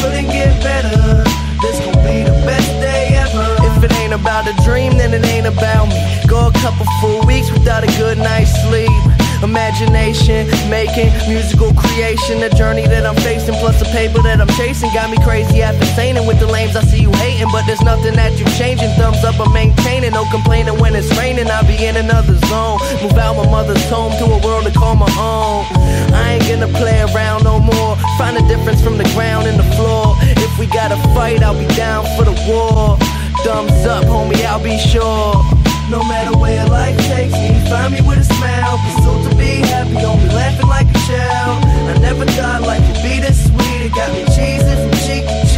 Couldn't 0.00 0.26
get 0.32 0.62
better. 0.62 1.22
This 1.60 1.78
gon' 1.80 2.02
be 2.04 2.24
the 2.24 2.36
best 2.46 2.68
day 2.80 3.08
ever. 3.20 3.56
If 3.68 3.84
it 3.84 3.92
ain't 3.98 4.14
about 4.14 4.48
a 4.48 4.54
dream, 4.64 4.96
then 4.96 5.12
it 5.12 5.24
ain't 5.26 5.46
about 5.46 5.88
me. 5.88 6.00
Go 6.26 6.48
a 6.48 6.52
couple 6.52 6.86
full 7.00 7.26
weeks 7.26 7.50
without 7.52 7.84
a 7.84 7.90
good 7.98 8.18
night's 8.18 8.52
sleep. 8.62 9.09
Imagination, 9.42 10.46
making 10.68 11.08
musical 11.26 11.72
creation, 11.72 12.42
a 12.42 12.50
journey 12.50 12.86
that 12.86 13.06
I'm 13.06 13.16
facing, 13.16 13.54
plus 13.54 13.78
the 13.80 13.86
paper 13.86 14.20
that 14.22 14.40
I'm 14.40 14.52
chasing. 14.60 14.92
Got 14.92 15.10
me 15.10 15.16
crazy 15.24 15.62
after 15.62 15.86
saying 15.96 16.20
with 16.26 16.38
the 16.38 16.46
lames. 16.46 16.76
I 16.76 16.82
see 16.82 17.00
you 17.00 17.12
hating, 17.12 17.48
but 17.50 17.64
there's 17.64 17.80
nothing 17.80 18.14
that 18.14 18.36
you're 18.38 18.52
changing. 18.60 18.90
Thumbs 19.00 19.24
up, 19.24 19.40
I'm 19.40 19.52
maintaining, 19.52 20.12
no 20.12 20.28
complaining 20.30 20.78
when 20.78 20.94
it's 20.94 21.08
raining. 21.16 21.48
I'll 21.48 21.66
be 21.66 21.80
in 21.84 21.96
another 21.96 22.36
zone. 22.52 22.78
Move 23.00 23.16
out 23.16 23.36
my 23.36 23.48
mother's 23.48 23.82
home 23.88 24.12
to 24.20 24.24
a 24.28 24.38
world 24.44 24.64
to 24.64 24.72
call 24.72 24.94
my 24.94 25.10
own. 25.16 25.64
I 26.12 26.36
ain't 26.36 26.44
gonna 26.44 26.68
play 26.76 27.00
around 27.00 27.44
no 27.44 27.58
more. 27.60 27.96
Find 28.18 28.36
a 28.36 28.44
difference 28.46 28.82
from 28.84 28.98
the 28.98 29.08
ground 29.16 29.46
and 29.46 29.58
the 29.58 29.68
floor. 29.76 30.16
If 30.36 30.58
we 30.58 30.66
gotta 30.66 30.96
fight, 31.14 31.42
I'll 31.42 31.56
be 31.56 31.66
down 31.74 32.04
for 32.16 32.24
the 32.28 32.36
war. 32.44 32.98
Thumbs 33.40 33.86
up, 33.88 34.04
homie, 34.04 34.44
I'll 34.44 34.62
be 34.62 34.76
sure. 34.76 35.59
No 35.90 36.04
matter 36.04 36.38
where 36.38 36.64
life 36.68 36.96
takes 37.08 37.32
me, 37.32 37.50
find 37.68 37.92
me 37.92 38.00
with 38.02 38.18
a 38.18 38.24
smile. 38.24 38.78
Pursuit 38.78 39.28
to 39.28 39.36
be 39.36 39.58
happy, 39.66 39.94
be 39.94 40.32
laughing 40.32 40.68
like 40.68 40.88
a 40.88 40.98
child. 41.10 41.64
I 41.64 41.98
never 41.98 42.24
thought 42.26 42.62
life 42.62 42.86
would 42.86 43.02
be 43.02 43.18
this 43.18 43.46
sweet. 43.48 43.86
It 43.86 43.92
got 43.92 44.12
me 44.12 44.22
cheesing 44.26 44.78
from 44.82 44.92
cheek 45.02 45.26
to 45.26 45.40
cheek. 45.42 45.49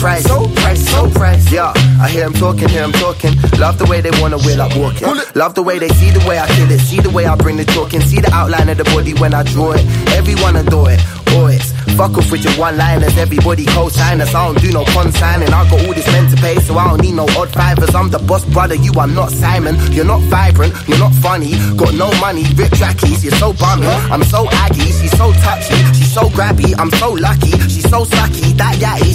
Priced. 0.00 0.26
So 0.26 0.48
priced, 0.56 0.88
so 0.88 1.10
priced. 1.10 1.52
Yeah, 1.52 1.72
I 2.00 2.08
hear 2.08 2.24
him 2.24 2.32
talking, 2.32 2.68
hear 2.68 2.82
him 2.84 2.92
talking. 2.92 3.34
Love 3.58 3.78
the 3.78 3.86
way 3.88 4.00
they 4.00 4.10
wanna 4.20 4.38
wheel 4.38 4.60
up 4.62 4.74
walking. 4.76 5.06
Love 5.34 5.54
the 5.54 5.62
way 5.62 5.78
they 5.78 5.88
see 5.90 6.10
the 6.10 6.24
way 6.28 6.38
I 6.38 6.46
kill 6.56 6.70
it, 6.70 6.80
see 6.80 7.00
the 7.00 7.10
way 7.10 7.26
I 7.26 7.36
bring 7.36 7.56
the 7.56 7.64
talk 7.64 7.92
in, 7.94 8.00
see 8.00 8.20
the 8.20 8.32
outline 8.32 8.68
of 8.68 8.78
the 8.78 8.84
body 8.84 9.14
when 9.14 9.34
I 9.34 9.42
draw 9.42 9.72
it. 9.72 9.84
Everyone 10.16 10.56
adore 10.56 10.90
it. 10.90 11.00
boys. 11.30 11.72
Fuck 11.96 12.16
off 12.18 12.30
with 12.30 12.44
your 12.44 12.54
one 12.54 12.76
liners, 12.76 13.16
everybody 13.18 13.64
co-sign 13.66 14.20
us. 14.20 14.34
I 14.34 14.46
don't 14.46 14.60
do 14.60 14.72
no 14.72 14.84
consigning. 14.84 15.52
I 15.52 15.68
got 15.68 15.84
all 15.86 15.94
this 15.94 16.06
men 16.06 16.30
to 16.30 16.36
pay, 16.36 16.56
so 16.60 16.78
I 16.78 16.88
don't 16.88 17.00
need 17.02 17.14
no 17.14 17.26
odd 17.36 17.50
fivers. 17.50 17.94
I'm 17.94 18.10
the 18.10 18.18
boss 18.18 18.44
brother, 18.44 18.74
you 18.74 18.92
are 18.98 19.06
not 19.06 19.30
Simon. 19.30 19.76
You're 19.92 20.04
not 20.04 20.20
vibrant, 20.22 20.72
you're 20.88 20.98
not 20.98 21.12
funny. 21.14 21.52
Got 21.76 21.94
no 21.94 22.10
money, 22.20 22.44
rip 22.54 22.72
trackies, 22.72 23.24
you're 23.24 23.34
so 23.36 23.52
bummy. 23.52 23.86
I'm 23.86 24.22
so 24.24 24.48
aggy, 24.50 24.92
she's 24.92 25.12
so 25.16 25.32
touchy, 25.44 25.76
she's 25.94 26.12
so 26.12 26.22
grabby. 26.30 26.74
I'm 26.78 26.90
so 26.90 27.12
lucky, 27.12 27.52
she's 27.68 27.88
so 27.88 28.04
sucky. 28.04 28.56
That 28.56 28.76
yatty, 28.76 29.04
she's 29.04 29.06
so 29.06 29.08
ucky. 29.08 29.09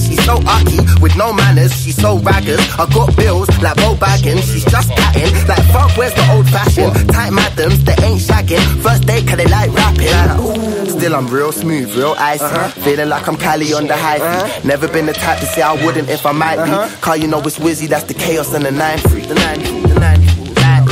With 1.05 1.17
no 1.17 1.31
manners, 1.31 1.71
she's 1.71 1.95
so 1.95 2.17
raggers. 2.17 2.57
I 2.79 2.91
got 2.91 3.15
bills 3.15 3.47
like 3.61 3.77
Bo 3.77 3.93
Baggins, 3.93 4.41
she's 4.51 4.65
just 4.65 4.89
patting. 4.89 5.31
Like 5.47 5.63
fuck, 5.71 5.95
where's 5.95 6.15
the 6.15 6.27
old 6.33 6.49
fashioned? 6.49 7.07
Tight 7.11 7.29
madams, 7.29 7.83
they 7.83 7.93
ain't 8.01 8.19
shagging. 8.19 8.81
First 8.81 9.05
date, 9.05 9.27
cause 9.27 9.37
they 9.37 9.45
like 9.45 9.71
rapping. 9.71 10.89
Still, 10.89 11.15
I'm 11.15 11.27
real 11.27 11.51
smooth, 11.51 11.95
real 11.95 12.15
icy. 12.17 12.45
Uh-huh. 12.45 12.69
Feeling 12.81 13.09
like 13.09 13.27
I'm 13.27 13.37
Cali 13.37 13.71
on 13.71 13.85
the 13.85 13.95
high 13.95 14.17
uh-huh. 14.17 14.47
feet. 14.47 14.65
Never 14.65 14.87
been 14.87 15.05
the 15.05 15.13
type 15.13 15.39
to 15.41 15.45
say 15.45 15.61
I 15.61 15.73
wouldn't 15.85 16.09
if 16.09 16.25
I 16.25 16.31
might 16.31 16.55
be. 16.55 16.71
Uh-huh. 16.71 17.01
Cause 17.01 17.19
you 17.19 17.27
know 17.27 17.39
it's 17.41 17.59
Wizzy, 17.59 17.87
that's 17.87 18.05
the 18.05 18.15
chaos 18.15 18.51
and 18.55 18.65
the 18.65 18.71
9 18.71 18.97
3. 18.97 19.21
The 19.27 19.35
9 19.35 19.59
3, 19.59 19.81
the 19.81 19.99
9 19.99 20.21
3. 20.21 20.34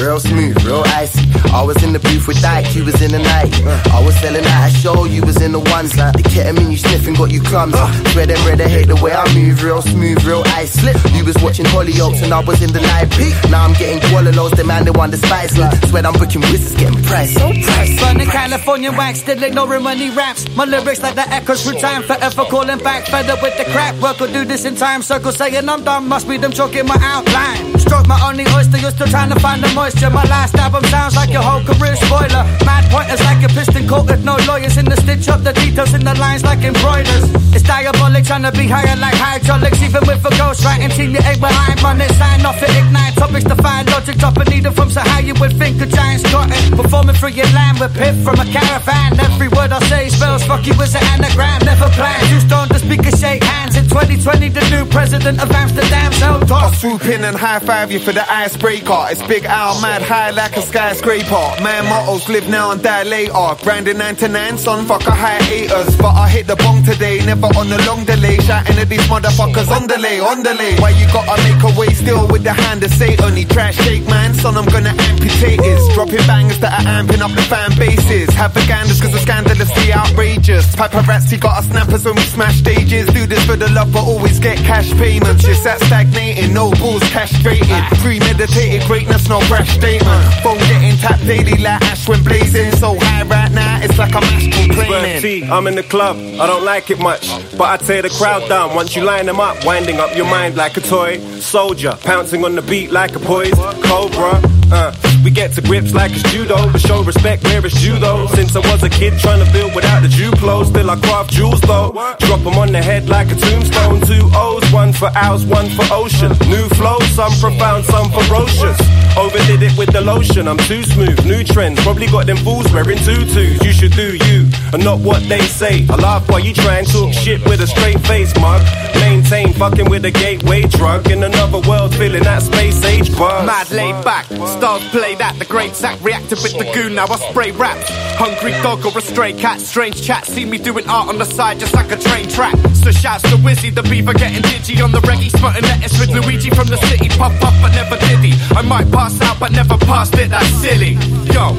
Real 0.04 0.20
smooth, 0.20 0.64
real 0.66 0.84
icy. 0.88 1.24
I 1.54 1.64
was 1.64 1.82
in 1.84 1.94
the 1.94 2.00
booth 2.00 2.28
with 2.28 2.42
Dyke, 2.42 2.76
you 2.76 2.84
was 2.84 3.02
in 3.02 3.12
the 3.12 3.20
night. 3.20 3.54
I 3.88 4.04
was 4.04 4.16
selling 4.20 4.44
out 4.46 4.70
a 4.70 4.72
show, 4.72 5.06
you 5.06 5.22
was 5.24 5.42
in 5.42 5.52
the 5.52 5.60
ones 5.60 5.96
like 5.98 6.14
the 6.14 6.24
ketamine 6.24 6.72
you 6.72 6.78
sniffing 6.78 7.14
got 7.14 7.32
you 7.32 7.42
clumsy. 7.42 7.78
Swear 8.12 8.26
them 8.26 8.42
red, 8.46 8.60
hate 8.60 8.88
the 8.88 8.96
way 8.98 9.14
I 9.14 9.24
move, 9.34 9.64
real 9.64 9.82
smooth, 9.82 10.24
real 10.26 10.44
ice. 10.60 10.76
You 11.16 11.24
was 11.24 11.38
watching 11.42 11.66
Hollyoaks 11.66 12.22
and 12.24 12.34
I 12.34 12.42
was 12.42 12.62
in 12.62 12.72
the 12.74 12.82
live 12.82 13.10
peak. 13.12 13.36
Now 13.50 13.64
I'm 13.64 13.74
getting 13.74 14.00
Gualalos, 14.10 14.56
the 14.56 14.64
man 14.64 14.84
they 14.84 14.92
want 14.92 15.12
the 15.12 15.18
spice. 15.18 15.56
Swear 15.90 16.06
I'm 16.06 16.14
booking 16.14 16.42
wizards, 16.52 16.76
getting 16.76 17.02
priced. 17.04 17.40
So 17.40 17.48
priced. 17.48 18.00
Burning 18.02 18.28
California 18.28 18.92
wax, 18.92 19.22
still 19.22 19.42
ignoring 19.42 19.86
he 19.98 20.10
raps. 20.10 20.44
My 20.56 20.66
lyrics 20.66 21.02
like 21.02 21.16
the 21.16 21.28
echoes 21.30 21.64
through 21.64 21.80
time, 21.80 22.04
forever 22.04 22.44
calling 22.46 22.80
back. 22.80 23.08
Fed 23.08 23.30
up 23.30 23.42
with 23.42 23.56
the 23.58 23.66
crap, 23.72 23.96
work 24.02 24.20
will 24.20 24.34
do 24.34 24.44
this 24.44 24.66
in 24.66 24.76
time. 24.76 25.02
Circle 25.02 25.32
saying 25.32 25.70
I'm 25.70 25.84
done, 25.84 26.08
must 26.08 26.28
be 26.28 26.38
them 26.38 26.52
choking 26.52 26.88
my 26.88 26.98
outline. 27.00 27.80
Stroke 27.80 28.08
my 28.08 28.20
only 28.28 28.46
oyster, 28.56 28.78
you're 28.78 28.92
still 28.92 29.08
trying 29.08 29.30
to 29.30 29.40
find 29.40 29.64
the 29.64 29.72
moisture. 29.94 30.10
My 30.10 30.24
last 30.26 30.56
album 30.56 30.84
sounds 30.86 31.16
like 31.16 31.32
your 31.32 31.42
whole 31.42 31.64
career 31.64 31.96
spoiler. 31.96 32.44
Mad 32.66 32.90
pointers 32.92 33.22
like 33.22 33.44
a 33.44 33.50
piston 33.50 33.88
coated, 33.88 34.24
no 34.24 34.38
lawyers 34.48 34.78
in 34.78 34.86
the 34.86 34.96
stitch 34.98 35.28
up 35.30 35.44
the 35.44 35.54
details 35.54 35.94
in 35.94 36.04
the 36.04 36.14
lines 36.16 36.44
like 36.44 36.60
embroiders. 36.64 37.24
It's 37.54 37.64
diabolic 37.64 38.26
trying 38.26 38.44
to 38.44 38.52
be 38.52 38.68
higher 38.68 38.96
like 38.98 39.16
hydraulics, 39.16 39.82
even 39.82 40.02
with 40.08 40.26
a 40.26 40.30
ghost 40.38 40.64
writing 40.66 40.90
team. 40.90 41.12
You 41.12 41.22
ain't 41.24 41.40
behind 41.40 41.82
money, 41.82 42.08
sign 42.20 42.46
off 42.46 42.62
it, 42.62 42.70
ignite 42.76 43.16
topics 43.16 43.46
to 43.46 43.56
find 43.56 43.90
logic. 43.90 44.18
Drop 44.18 44.38
a 44.38 44.46
needle 44.46 44.72
from 44.72 44.90
so 44.90 45.02
high 45.02 45.22
you 45.22 45.36
would 45.40 45.54
think 45.58 45.82
a 45.82 45.86
giant's 45.86 46.24
got 46.32 46.50
it. 46.50 46.76
Performing 46.76 47.16
through 47.16 47.36
your 47.38 47.50
land 47.54 47.80
with 47.80 47.94
piff 47.94 48.16
from 48.24 48.40
a 48.40 48.46
caravan. 48.46 49.20
Every 49.20 49.50
word 49.50 49.72
I 49.72 49.80
say 49.88 50.10
spells 50.10 50.44
fuck 50.44 50.66
you 50.66 50.74
as 50.82 50.96
an 50.96 51.04
anagram. 51.14 51.60
Never 51.66 51.90
planned. 51.98 52.28
Two 52.30 52.40
stone 52.40 52.68
the 52.70 52.80
speaker 52.80 53.16
shake 53.16 53.44
hands 53.44 53.78
in 53.78 53.86
2020. 53.88 54.50
The 54.50 54.66
new 54.70 54.86
president 54.86 55.42
of 55.42 55.52
Amsterdam, 55.52 56.12
so 56.14 56.40
I 56.42 56.46
talk. 56.46 56.74
swoop 56.76 57.06
in 57.06 57.24
and 57.24 57.38
high 57.38 57.60
five 57.60 57.92
you 57.92 58.00
for 58.00 58.12
the 58.12 58.26
icebreaker. 58.32 59.08
It's 59.12 59.22
Big 59.28 59.46
Al, 59.46 59.80
mad 59.84 60.02
high 60.02 60.32
like 60.32 60.56
a 60.56 60.62
skyscraper. 60.62 61.46
Man 61.62 61.84
mottos 61.92 62.30
live 62.30 62.48
now 62.48 62.72
and 62.72 62.82
die 62.82 63.04
later. 63.04 63.48
Branding 63.64 63.98
99, 63.98 64.58
son, 64.58 64.86
fuck 64.88 65.06
a 65.06 65.12
hiatus. 65.12 65.96
But 65.98 66.16
I 66.16 66.30
hit 66.30 66.48
the 66.48 66.56
bong 66.56 66.84
today, 66.84 67.20
never 67.26 67.48
on 67.60 67.68
a 67.68 67.80
long 67.86 68.06
delay. 68.06 68.38
Shouting 68.48 68.80
at 68.80 68.88
these 68.88 69.08
motherfuckers 69.12 69.70
on 69.76 69.88
delay, 69.88 70.20
on 70.22 70.42
delay. 70.42 70.80
Why 70.80 70.92
you 70.92 71.06
gotta 71.12 71.36
make 71.44 71.62
a 71.68 71.72
way 71.78 71.92
still 71.94 72.26
with 72.32 72.44
the 72.44 72.54
hand 72.54 72.82
of 72.84 72.92
Satan? 72.92 73.36
He 73.36 73.44
trash 73.44 73.76
shake, 73.84 74.08
man, 74.08 74.34
son, 74.34 74.56
I'm 74.56 74.66
gonna 74.66 74.96
amputate 75.12 75.60
his. 75.60 75.82
Dropping 75.94 76.26
bangers 76.32 76.60
that 76.60 76.74
are 76.80 76.88
amping 76.88 77.20
up 77.20 77.36
the 77.36 77.44
fan 77.52 77.72
bases. 77.78 78.34
Have 78.36 78.56
scandals 78.64 79.02
cause 79.02 79.12
the 79.12 79.20
scandalously 79.20 79.92
outrageous. 79.92 80.66
Paparazzi 80.80 81.38
got 81.40 81.60
us 81.60 81.68
snappers 81.68 82.06
when 82.06 82.16
we 82.16 82.24
smash 82.24 82.56
stages. 82.60 83.06
Do 83.08 83.28
this 83.28 83.44
for 83.46 83.58
the 83.58 83.70
love, 83.72 83.92
but 83.92 84.04
always 84.08 84.40
get 84.40 84.58
cash 84.60 84.90
payments. 84.94 85.44
You're 85.46 85.56
sat 85.56 85.80
stagnating, 85.82 86.54
no 86.54 86.72
balls 86.80 87.04
castrated. 87.12 87.84
Premeditated 88.00 88.88
greatness, 88.88 89.28
no 89.28 89.40
brash 89.50 89.73
statement. 89.74 90.24
Phone 90.44 90.58
getting 90.58 90.98
tapped 90.98 91.26
daily 91.26 91.58
like 91.62 91.82
ash 91.82 92.08
when 92.08 92.24
blazing. 92.24 92.72
So 92.78 92.98
high 93.00 93.24
right 93.24 93.52
now, 93.52 93.80
it's 93.82 93.98
like 93.98 94.16
I'm 94.16 94.24
astral 94.24 94.74
Swear 94.74 94.88
plane. 94.88 95.22
T, 95.22 95.44
I'm 95.46 95.68
in 95.68 95.76
the 95.76 95.84
club, 95.84 96.18
I 96.18 96.48
don't 96.48 96.64
like 96.64 96.90
it 96.90 97.00
much. 97.00 97.28
But 97.58 97.68
I 97.74 97.78
tear 97.78 98.02
the 98.02 98.10
crowd 98.10 98.48
down 98.50 98.76
once 98.76 98.96
you 98.96 99.04
line 99.04 99.26
them 99.26 99.40
up, 99.40 99.66
winding 99.66 100.00
up 100.00 100.16
your 100.16 100.26
mind 100.26 100.56
like 100.56 100.78
a 100.78 100.82
toy. 100.82 101.20
Soldier, 101.40 101.98
pouncing 102.02 102.44
on 102.46 102.56
the 102.56 102.62
beat 102.62 102.92
like 102.92 103.16
a 103.16 103.20
poise. 103.20 103.54
Cobra, 103.84 104.42
uh, 104.72 104.92
we 105.24 105.32
get 105.32 105.54
to 105.54 105.62
grips 105.62 105.94
like 105.94 106.12
it's 106.12 106.24
judo. 106.32 106.72
But 106.72 106.82
show 106.82 107.04
respect 107.04 107.44
where 107.46 107.66
it's 107.66 107.80
though. 108.00 108.28
Since 108.28 108.56
I 108.56 108.60
was 108.72 108.84
a 108.84 108.90
kid 108.90 109.18
trying 109.20 109.44
to 109.44 109.52
build 109.52 109.74
without 109.76 110.02
the 110.02 110.10
Duplo, 110.10 110.66
still 110.66 110.90
I 110.90 111.00
craft 111.00 111.32
jewels 111.32 111.62
though. 111.62 111.92
Drop 112.20 112.42
them 112.44 112.56
on 112.56 112.72
the 112.72 112.82
head 112.82 113.10
like 113.10 113.32
a 113.32 113.36
tombstone. 113.36 114.02
Two 114.02 114.30
O's, 114.36 114.66
one 114.72 114.94
for 114.94 115.10
ours, 115.16 115.46
one 115.46 115.70
for 115.70 115.86
ocean. 115.92 116.32
New 116.50 116.68
flow, 116.76 117.00
some 117.16 117.34
profound, 117.40 117.86
some 117.86 118.12
ferocious. 118.12 118.80
Overdid 119.18 119.62
it 119.62 119.78
with 119.78 119.92
the 119.94 120.02
lotion, 120.02 120.48
I'm 120.48 120.58
too 120.58 120.84
smooth. 120.84 121.24
New 121.26 121.44
trends, 121.44 121.80
probably 121.82 122.08
got 122.08 122.26
them 122.26 122.38
fools 122.38 122.72
wearing 122.74 122.98
tutus. 122.98 123.64
You 123.64 123.72
should 123.72 123.94
do 123.94 124.18
you, 124.28 124.50
and 124.74 124.84
not 124.84 125.00
what 125.00 125.22
they 125.30 125.42
say. 125.42 125.86
I 125.90 125.96
laugh 125.96 126.28
while 126.30 126.40
you 126.40 126.54
try 126.54 126.80
and 126.80 126.88
talk 126.88 127.14
shit 127.14 127.44
with 127.46 127.62
a 127.62 127.68
straight 127.68 128.00
face, 128.02 128.34
mug. 128.40 128.62
Maintain 128.96 129.54
fucking 129.54 129.90
with 129.90 130.06
a 130.06 130.12
gateway 130.12 130.64
drug 130.64 131.12
in 131.12 131.24
another 131.24 131.60
world, 131.70 131.94
feeling 131.96 132.24
that 132.24 132.42
space 132.42 132.84
age 132.86 133.16
buzz. 133.16 133.46
Mad 133.46 133.70
laid 133.72 134.04
back, 134.04 134.26
stars 134.26 134.84
played 135.14 135.26
at 135.26 135.38
the 135.40 135.46
great 135.46 135.76
sack, 135.76 136.02
reacted 136.04 136.40
with 136.42 136.54
the 136.58 136.70
goon, 136.74 136.96
now 136.96 137.06
I 137.06 137.18
spray 137.30 137.52
raps. 137.52 137.88
Hungry 138.18 138.52
dog 138.64 138.86
or 138.86 138.98
a 138.98 139.02
stray 139.02 139.34
cat, 139.34 139.60
strange 139.60 140.02
chat, 140.02 140.26
see 140.26 140.46
me 140.46 140.58
doing 140.58 140.88
art 140.88 141.10
on 141.10 141.18
the 141.18 141.26
side 141.26 141.60
just 141.60 141.74
like 141.74 141.92
a 141.92 141.98
train 141.98 142.28
track. 142.30 142.56
So 142.74 142.92
shouts 142.92 143.24
to 143.24 143.38
Wizzy, 143.38 143.74
the 143.74 143.84
beaver 143.84 144.14
getting 144.14 144.42
digi 144.42 144.84
on 144.84 144.92
the 144.92 145.00
reggae, 145.02 145.30
smutting 145.30 145.64
lettuce 145.64 146.00
with 146.00 146.10
Luigi 146.10 146.50
from 146.50 146.68
the 146.68 146.78
city, 146.78 147.10
puff 147.10 147.34
up 147.44 147.54
but 147.62 147.72
never 147.74 147.98
did 147.98 148.20
he. 148.20 148.34
I 148.56 148.62
might 148.62 148.92
pass 148.92 149.20
out 149.22 149.40
but 149.40 149.52
never 149.52 149.78
passed 149.78 150.16
it, 150.16 150.30
that's 150.30 150.50
silly. 150.62 150.94
Yo, 151.34 151.54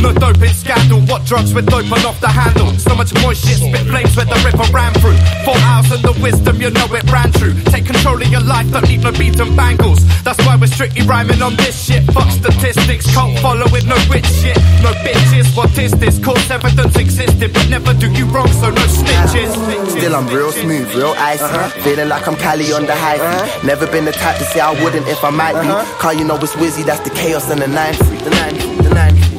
no 0.00 0.12
dope 0.12 0.42
in 0.42 0.54
scandal, 0.54 1.00
what 1.02 1.24
drugs 1.24 1.52
with 1.54 1.66
dope 1.66 1.90
on 1.92 2.04
off 2.04 2.20
the 2.20 2.28
handle? 2.28 2.72
So 2.78 2.94
much 2.94 3.12
moist 3.22 3.46
shit, 3.46 3.58
spit 3.58 3.86
flames 3.86 4.16
where 4.16 4.26
the 4.26 4.38
ripper 4.44 4.70
ran 4.72 4.92
through. 4.94 5.18
Four 5.44 5.58
hours 5.58 5.90
and 5.92 6.02
the 6.02 6.14
wisdom, 6.22 6.60
you 6.60 6.70
know 6.70 6.86
it 6.92 7.10
ran 7.10 7.32
true. 7.32 7.54
Take 7.72 7.86
control 7.86 8.20
of 8.20 8.28
your 8.28 8.42
life, 8.42 8.70
don't 8.72 8.88
need 8.88 9.02
no 9.02 9.12
beat 9.12 9.38
and 9.38 9.56
bangles. 9.56 10.00
That's 10.22 10.38
why 10.46 10.56
we're 10.56 10.66
strictly 10.66 11.02
rhyming 11.06 11.42
on 11.42 11.56
this 11.56 11.74
shit. 11.86 12.04
Fuck 12.12 12.30
statistics, 12.30 12.97
can't 13.06 13.38
follow 13.38 13.66
with 13.70 13.86
no 13.86 13.96
witch 14.08 14.26
shit. 14.26 14.56
No 14.82 14.92
bitches, 15.04 15.56
what 15.56 15.76
is 15.78 15.92
this? 15.92 16.18
Cause 16.18 16.50
evidence 16.50 16.96
existed, 16.96 17.52
but 17.52 17.68
never 17.68 17.94
do 17.94 18.10
you 18.12 18.26
wrong, 18.26 18.48
so 18.48 18.70
no 18.70 18.82
snitches. 18.82 19.52
Still, 19.90 20.14
I'm 20.16 20.26
real 20.28 20.52
smooth, 20.52 20.88
real 20.94 21.14
icy. 21.18 21.44
Uh-huh. 21.44 21.68
Feeling 21.82 22.08
like 22.08 22.26
I'm 22.26 22.36
Cali 22.36 22.72
on 22.72 22.86
the 22.86 22.94
high 22.94 23.18
feet. 23.18 23.42
Uh-huh. 23.42 23.66
Never 23.66 23.86
been 23.86 24.04
the 24.04 24.12
type 24.12 24.38
to 24.38 24.44
say 24.44 24.60
I 24.60 24.72
wouldn't 24.82 25.06
if 25.08 25.22
I 25.22 25.30
might 25.30 25.54
be. 25.60 25.68
Uh-huh. 25.68 25.98
Cause 25.98 26.16
you 26.16 26.24
know 26.24 26.36
it's 26.36 26.54
Wizzy, 26.54 26.84
that's 26.84 27.00
the 27.00 27.10
chaos 27.10 27.50
and 27.50 27.60
the 27.60 27.68
9 27.68 27.94
The 27.94 28.30
9 28.30 28.76
the 28.82 28.90
9 28.94 29.16
3. 29.16 29.37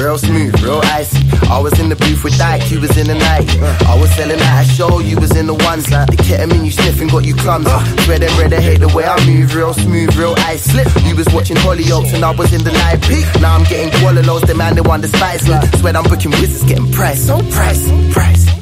Real 0.00 0.16
smooth, 0.16 0.58
real 0.62 0.80
icy. 0.84 1.18
I 1.50 1.58
was 1.58 1.78
in 1.78 1.90
the 1.90 1.96
booth 1.96 2.24
with 2.24 2.38
Dyke, 2.38 2.70
you 2.70 2.80
was 2.80 2.96
in 2.96 3.06
the 3.06 3.14
night. 3.14 3.44
I 3.84 4.00
was 4.00 4.10
selling 4.14 4.40
a 4.40 4.64
show, 4.64 4.98
you 4.98 5.20
was 5.20 5.36
in 5.36 5.46
the 5.46 5.52
ones 5.52 5.90
like 5.90 6.08
the 6.08 6.16
ketamine 6.16 6.64
you 6.64 6.70
sniffing 6.70 7.08
got 7.08 7.26
you 7.26 7.34
clumsy. 7.34 7.70
Swear 8.04 8.18
them 8.18 8.32
red, 8.40 8.54
I 8.54 8.62
hate 8.62 8.80
the 8.80 8.88
way 8.88 9.04
I 9.04 9.22
move, 9.26 9.54
real 9.54 9.74
smooth, 9.74 10.16
real 10.16 10.34
ice. 10.38 10.72
You 11.04 11.14
was 11.14 11.28
watching 11.34 11.56
Hollyoaks 11.56 12.14
and 12.14 12.24
I 12.24 12.30
was 12.30 12.50
in 12.54 12.64
the 12.64 12.72
live 12.72 13.02
peak. 13.02 13.26
Now 13.42 13.54
I'm 13.56 13.64
getting 13.64 13.90
Gualalos, 14.00 14.46
the 14.46 14.54
man 14.54 14.74
they 14.74 14.80
want 14.80 15.02
the 15.02 15.08
spice. 15.08 15.46
Like. 15.46 15.68
Swear 15.76 15.94
I'm 15.94 16.04
booking 16.04 16.30
wizards, 16.30 16.64
getting 16.64 16.90
priced, 16.90 17.26
so 17.26 17.36
priced, 17.50 18.12
priced. 18.12 18.59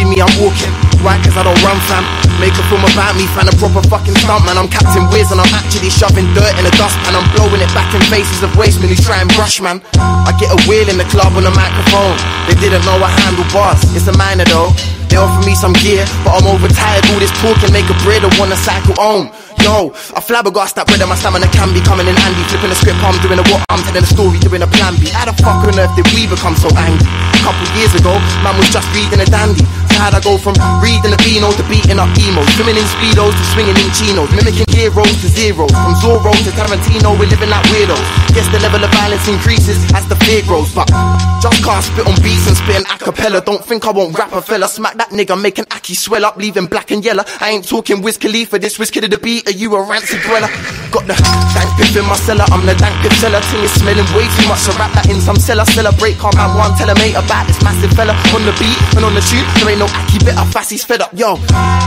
See 0.00 0.08
me, 0.08 0.24
I'm 0.24 0.32
walking. 0.40 0.72
Why? 1.04 1.20
Cause 1.20 1.36
I 1.36 1.44
don't 1.44 1.60
run, 1.60 1.76
fam. 1.84 2.08
Make 2.40 2.56
a 2.56 2.64
film 2.72 2.80
about 2.80 3.20
me, 3.20 3.28
fan 3.36 3.44
a 3.44 3.54
proper 3.60 3.84
fucking 3.84 4.16
stunt, 4.16 4.48
man. 4.48 4.56
I'm 4.56 4.64
Captain 4.64 5.04
Wiz 5.12 5.28
and 5.28 5.36
I'm 5.36 5.52
actually 5.52 5.92
shoving 5.92 6.24
dirt 6.32 6.56
in 6.56 6.64
the 6.64 6.72
dust, 6.80 6.96
and 7.04 7.12
I'm 7.12 7.28
blowing 7.36 7.60
it 7.60 7.68
back 7.76 7.92
in 7.92 8.00
faces 8.08 8.40
of 8.40 8.48
wastemen 8.56 8.88
who 8.88 8.96
try 8.96 9.20
and 9.20 9.28
brush, 9.36 9.60
man. 9.60 9.84
I 10.00 10.32
get 10.40 10.48
a 10.48 10.56
wheel 10.64 10.88
in 10.88 10.96
the 10.96 11.04
club 11.12 11.36
on 11.36 11.44
a 11.44 11.52
microphone. 11.52 12.16
They 12.48 12.56
didn't 12.56 12.80
know 12.88 12.96
I 12.96 13.12
handle 13.12 13.44
bars. 13.52 13.84
It's 13.92 14.08
a 14.08 14.16
minor 14.16 14.48
though. 14.48 14.72
They 15.12 15.20
offer 15.20 15.44
me 15.44 15.52
some 15.52 15.76
gear, 15.84 16.08
but 16.24 16.32
I'm 16.32 16.48
overtired. 16.48 17.04
All 17.12 17.20
this 17.20 17.34
talking 17.44 17.68
make 17.68 17.92
a 17.92 17.96
bread, 18.00 18.24
I 18.24 18.32
wanna 18.40 18.56
cycle 18.56 18.96
home. 18.96 19.28
Yo, 19.60 19.92
I 20.16 20.20
flabbergast 20.24 20.74
that 20.80 20.88
and 20.88 21.08
my 21.08 21.16
stamina 21.16 21.48
can 21.52 21.72
be 21.76 21.80
coming 21.84 22.08
in 22.08 22.16
handy. 22.16 22.40
Flipping 22.48 22.72
the 22.72 22.78
script, 22.78 23.00
I'm 23.04 23.16
doing 23.20 23.38
a 23.38 23.44
what? 23.52 23.60
I'm 23.68 23.84
telling 23.84 24.04
a 24.04 24.08
story, 24.08 24.40
doing 24.40 24.62
a 24.64 24.68
plan 24.68 24.96
B. 24.96 25.12
How 25.12 25.28
the 25.28 25.36
fuck 25.36 25.64
on 25.68 25.76
earth 25.76 25.92
did 25.96 26.08
we 26.16 26.24
become 26.24 26.56
so 26.56 26.72
angry? 26.76 27.04
A 27.04 27.40
couple 27.44 27.64
years 27.76 27.92
ago, 27.96 28.16
man 28.40 28.56
was 28.56 28.68
just 28.72 28.88
reading 28.96 29.20
a 29.20 29.28
dandy. 29.28 29.64
So 29.92 30.00
how'd 30.00 30.16
I 30.16 30.20
go 30.24 30.40
from 30.40 30.56
reading 30.80 31.12
a 31.12 31.18
Beano 31.20 31.52
to 31.52 31.64
beating 31.68 32.00
up 32.00 32.08
emo? 32.16 32.40
Swimming 32.56 32.80
in 32.80 32.88
speedos 32.88 33.36
to 33.36 33.44
swinging 33.52 33.76
in 33.76 33.88
chinos, 33.92 34.32
mimicking 34.32 34.68
heroes 34.72 35.12
to 35.20 35.28
zeros. 35.28 35.72
From 35.72 35.94
Zorro 36.00 36.32
to 36.32 36.50
Tarantino, 36.56 37.16
we're 37.20 37.28
living 37.28 37.52
like 37.52 37.64
weirdos. 37.68 38.04
Guess 38.32 38.48
the 38.52 38.60
level 38.64 38.80
of 38.80 38.90
violence 38.96 39.28
increases 39.28 39.76
as 39.92 40.08
the 40.08 40.16
fear 40.24 40.40
grows, 40.44 40.72
but 40.72 40.88
just 41.40 41.64
can't 41.64 41.84
spit 41.84 42.06
on 42.06 42.16
beats 42.24 42.46
and 42.48 42.56
spit 42.56 42.76
an 42.76 42.86
acapella. 42.88 43.44
Don't 43.44 43.64
think 43.64 43.84
I 43.84 43.92
won't 43.92 44.16
rap 44.16 44.32
a 44.32 44.40
fella. 44.40 44.68
Smack 44.68 44.96
that 45.00 45.10
nigga, 45.10 45.40
make 45.40 45.58
an 45.58 45.66
Aki 45.72 45.94
swell 45.94 46.24
up, 46.24 46.36
leaving 46.36 46.66
black 46.66 46.90
and 46.90 47.04
yellow. 47.04 47.24
I 47.40 47.50
ain't 47.50 47.66
talking 47.66 48.02
Wiz 48.02 48.16
Khalifa, 48.18 48.58
this 48.58 48.78
Wiz 48.78 48.90
Kid 48.90 49.04
of 49.04 49.10
the 49.10 49.18
beat, 49.18 49.48
are 49.50 49.58
you 49.58 49.74
a 49.74 49.82
rancid 49.82 50.22
dweller? 50.22 50.46
Got 50.94 51.06
the 51.06 51.14
dank 51.54 51.70
piff 51.78 51.94
in 51.94 52.06
my 52.06 52.18
cellar, 52.18 52.46
I'm 52.50 52.66
the 52.66 52.74
dank 52.78 52.94
piff 53.02 53.14
seller. 53.18 53.42
Ting 53.50 53.62
is 53.66 53.70
smelling 53.74 54.06
way 54.14 54.26
too 54.38 54.46
much, 54.46 54.62
so 54.62 54.70
wrap 54.78 54.90
that 54.94 55.06
in 55.10 55.18
some 55.22 55.38
cellar. 55.38 55.66
Celebrate, 55.66 56.18
calm 56.18 56.34
man, 56.38 56.54
one 56.54 56.74
tell 56.78 56.90
a 56.90 56.94
mate 56.98 57.18
about 57.18 57.46
this 57.50 57.58
massive 57.62 57.90
fella. 57.98 58.14
On 58.34 58.42
the 58.46 58.54
beat 58.58 58.78
and 58.94 59.02
on 59.02 59.14
the 59.14 59.22
tune, 59.22 59.42
there 59.58 59.74
ain't 59.74 59.82
no 59.82 59.90
Aki 59.90 60.22
better, 60.22 60.42
Fassy's 60.50 60.86
fed 60.86 61.02
up, 61.02 61.10
yo. 61.14 61.34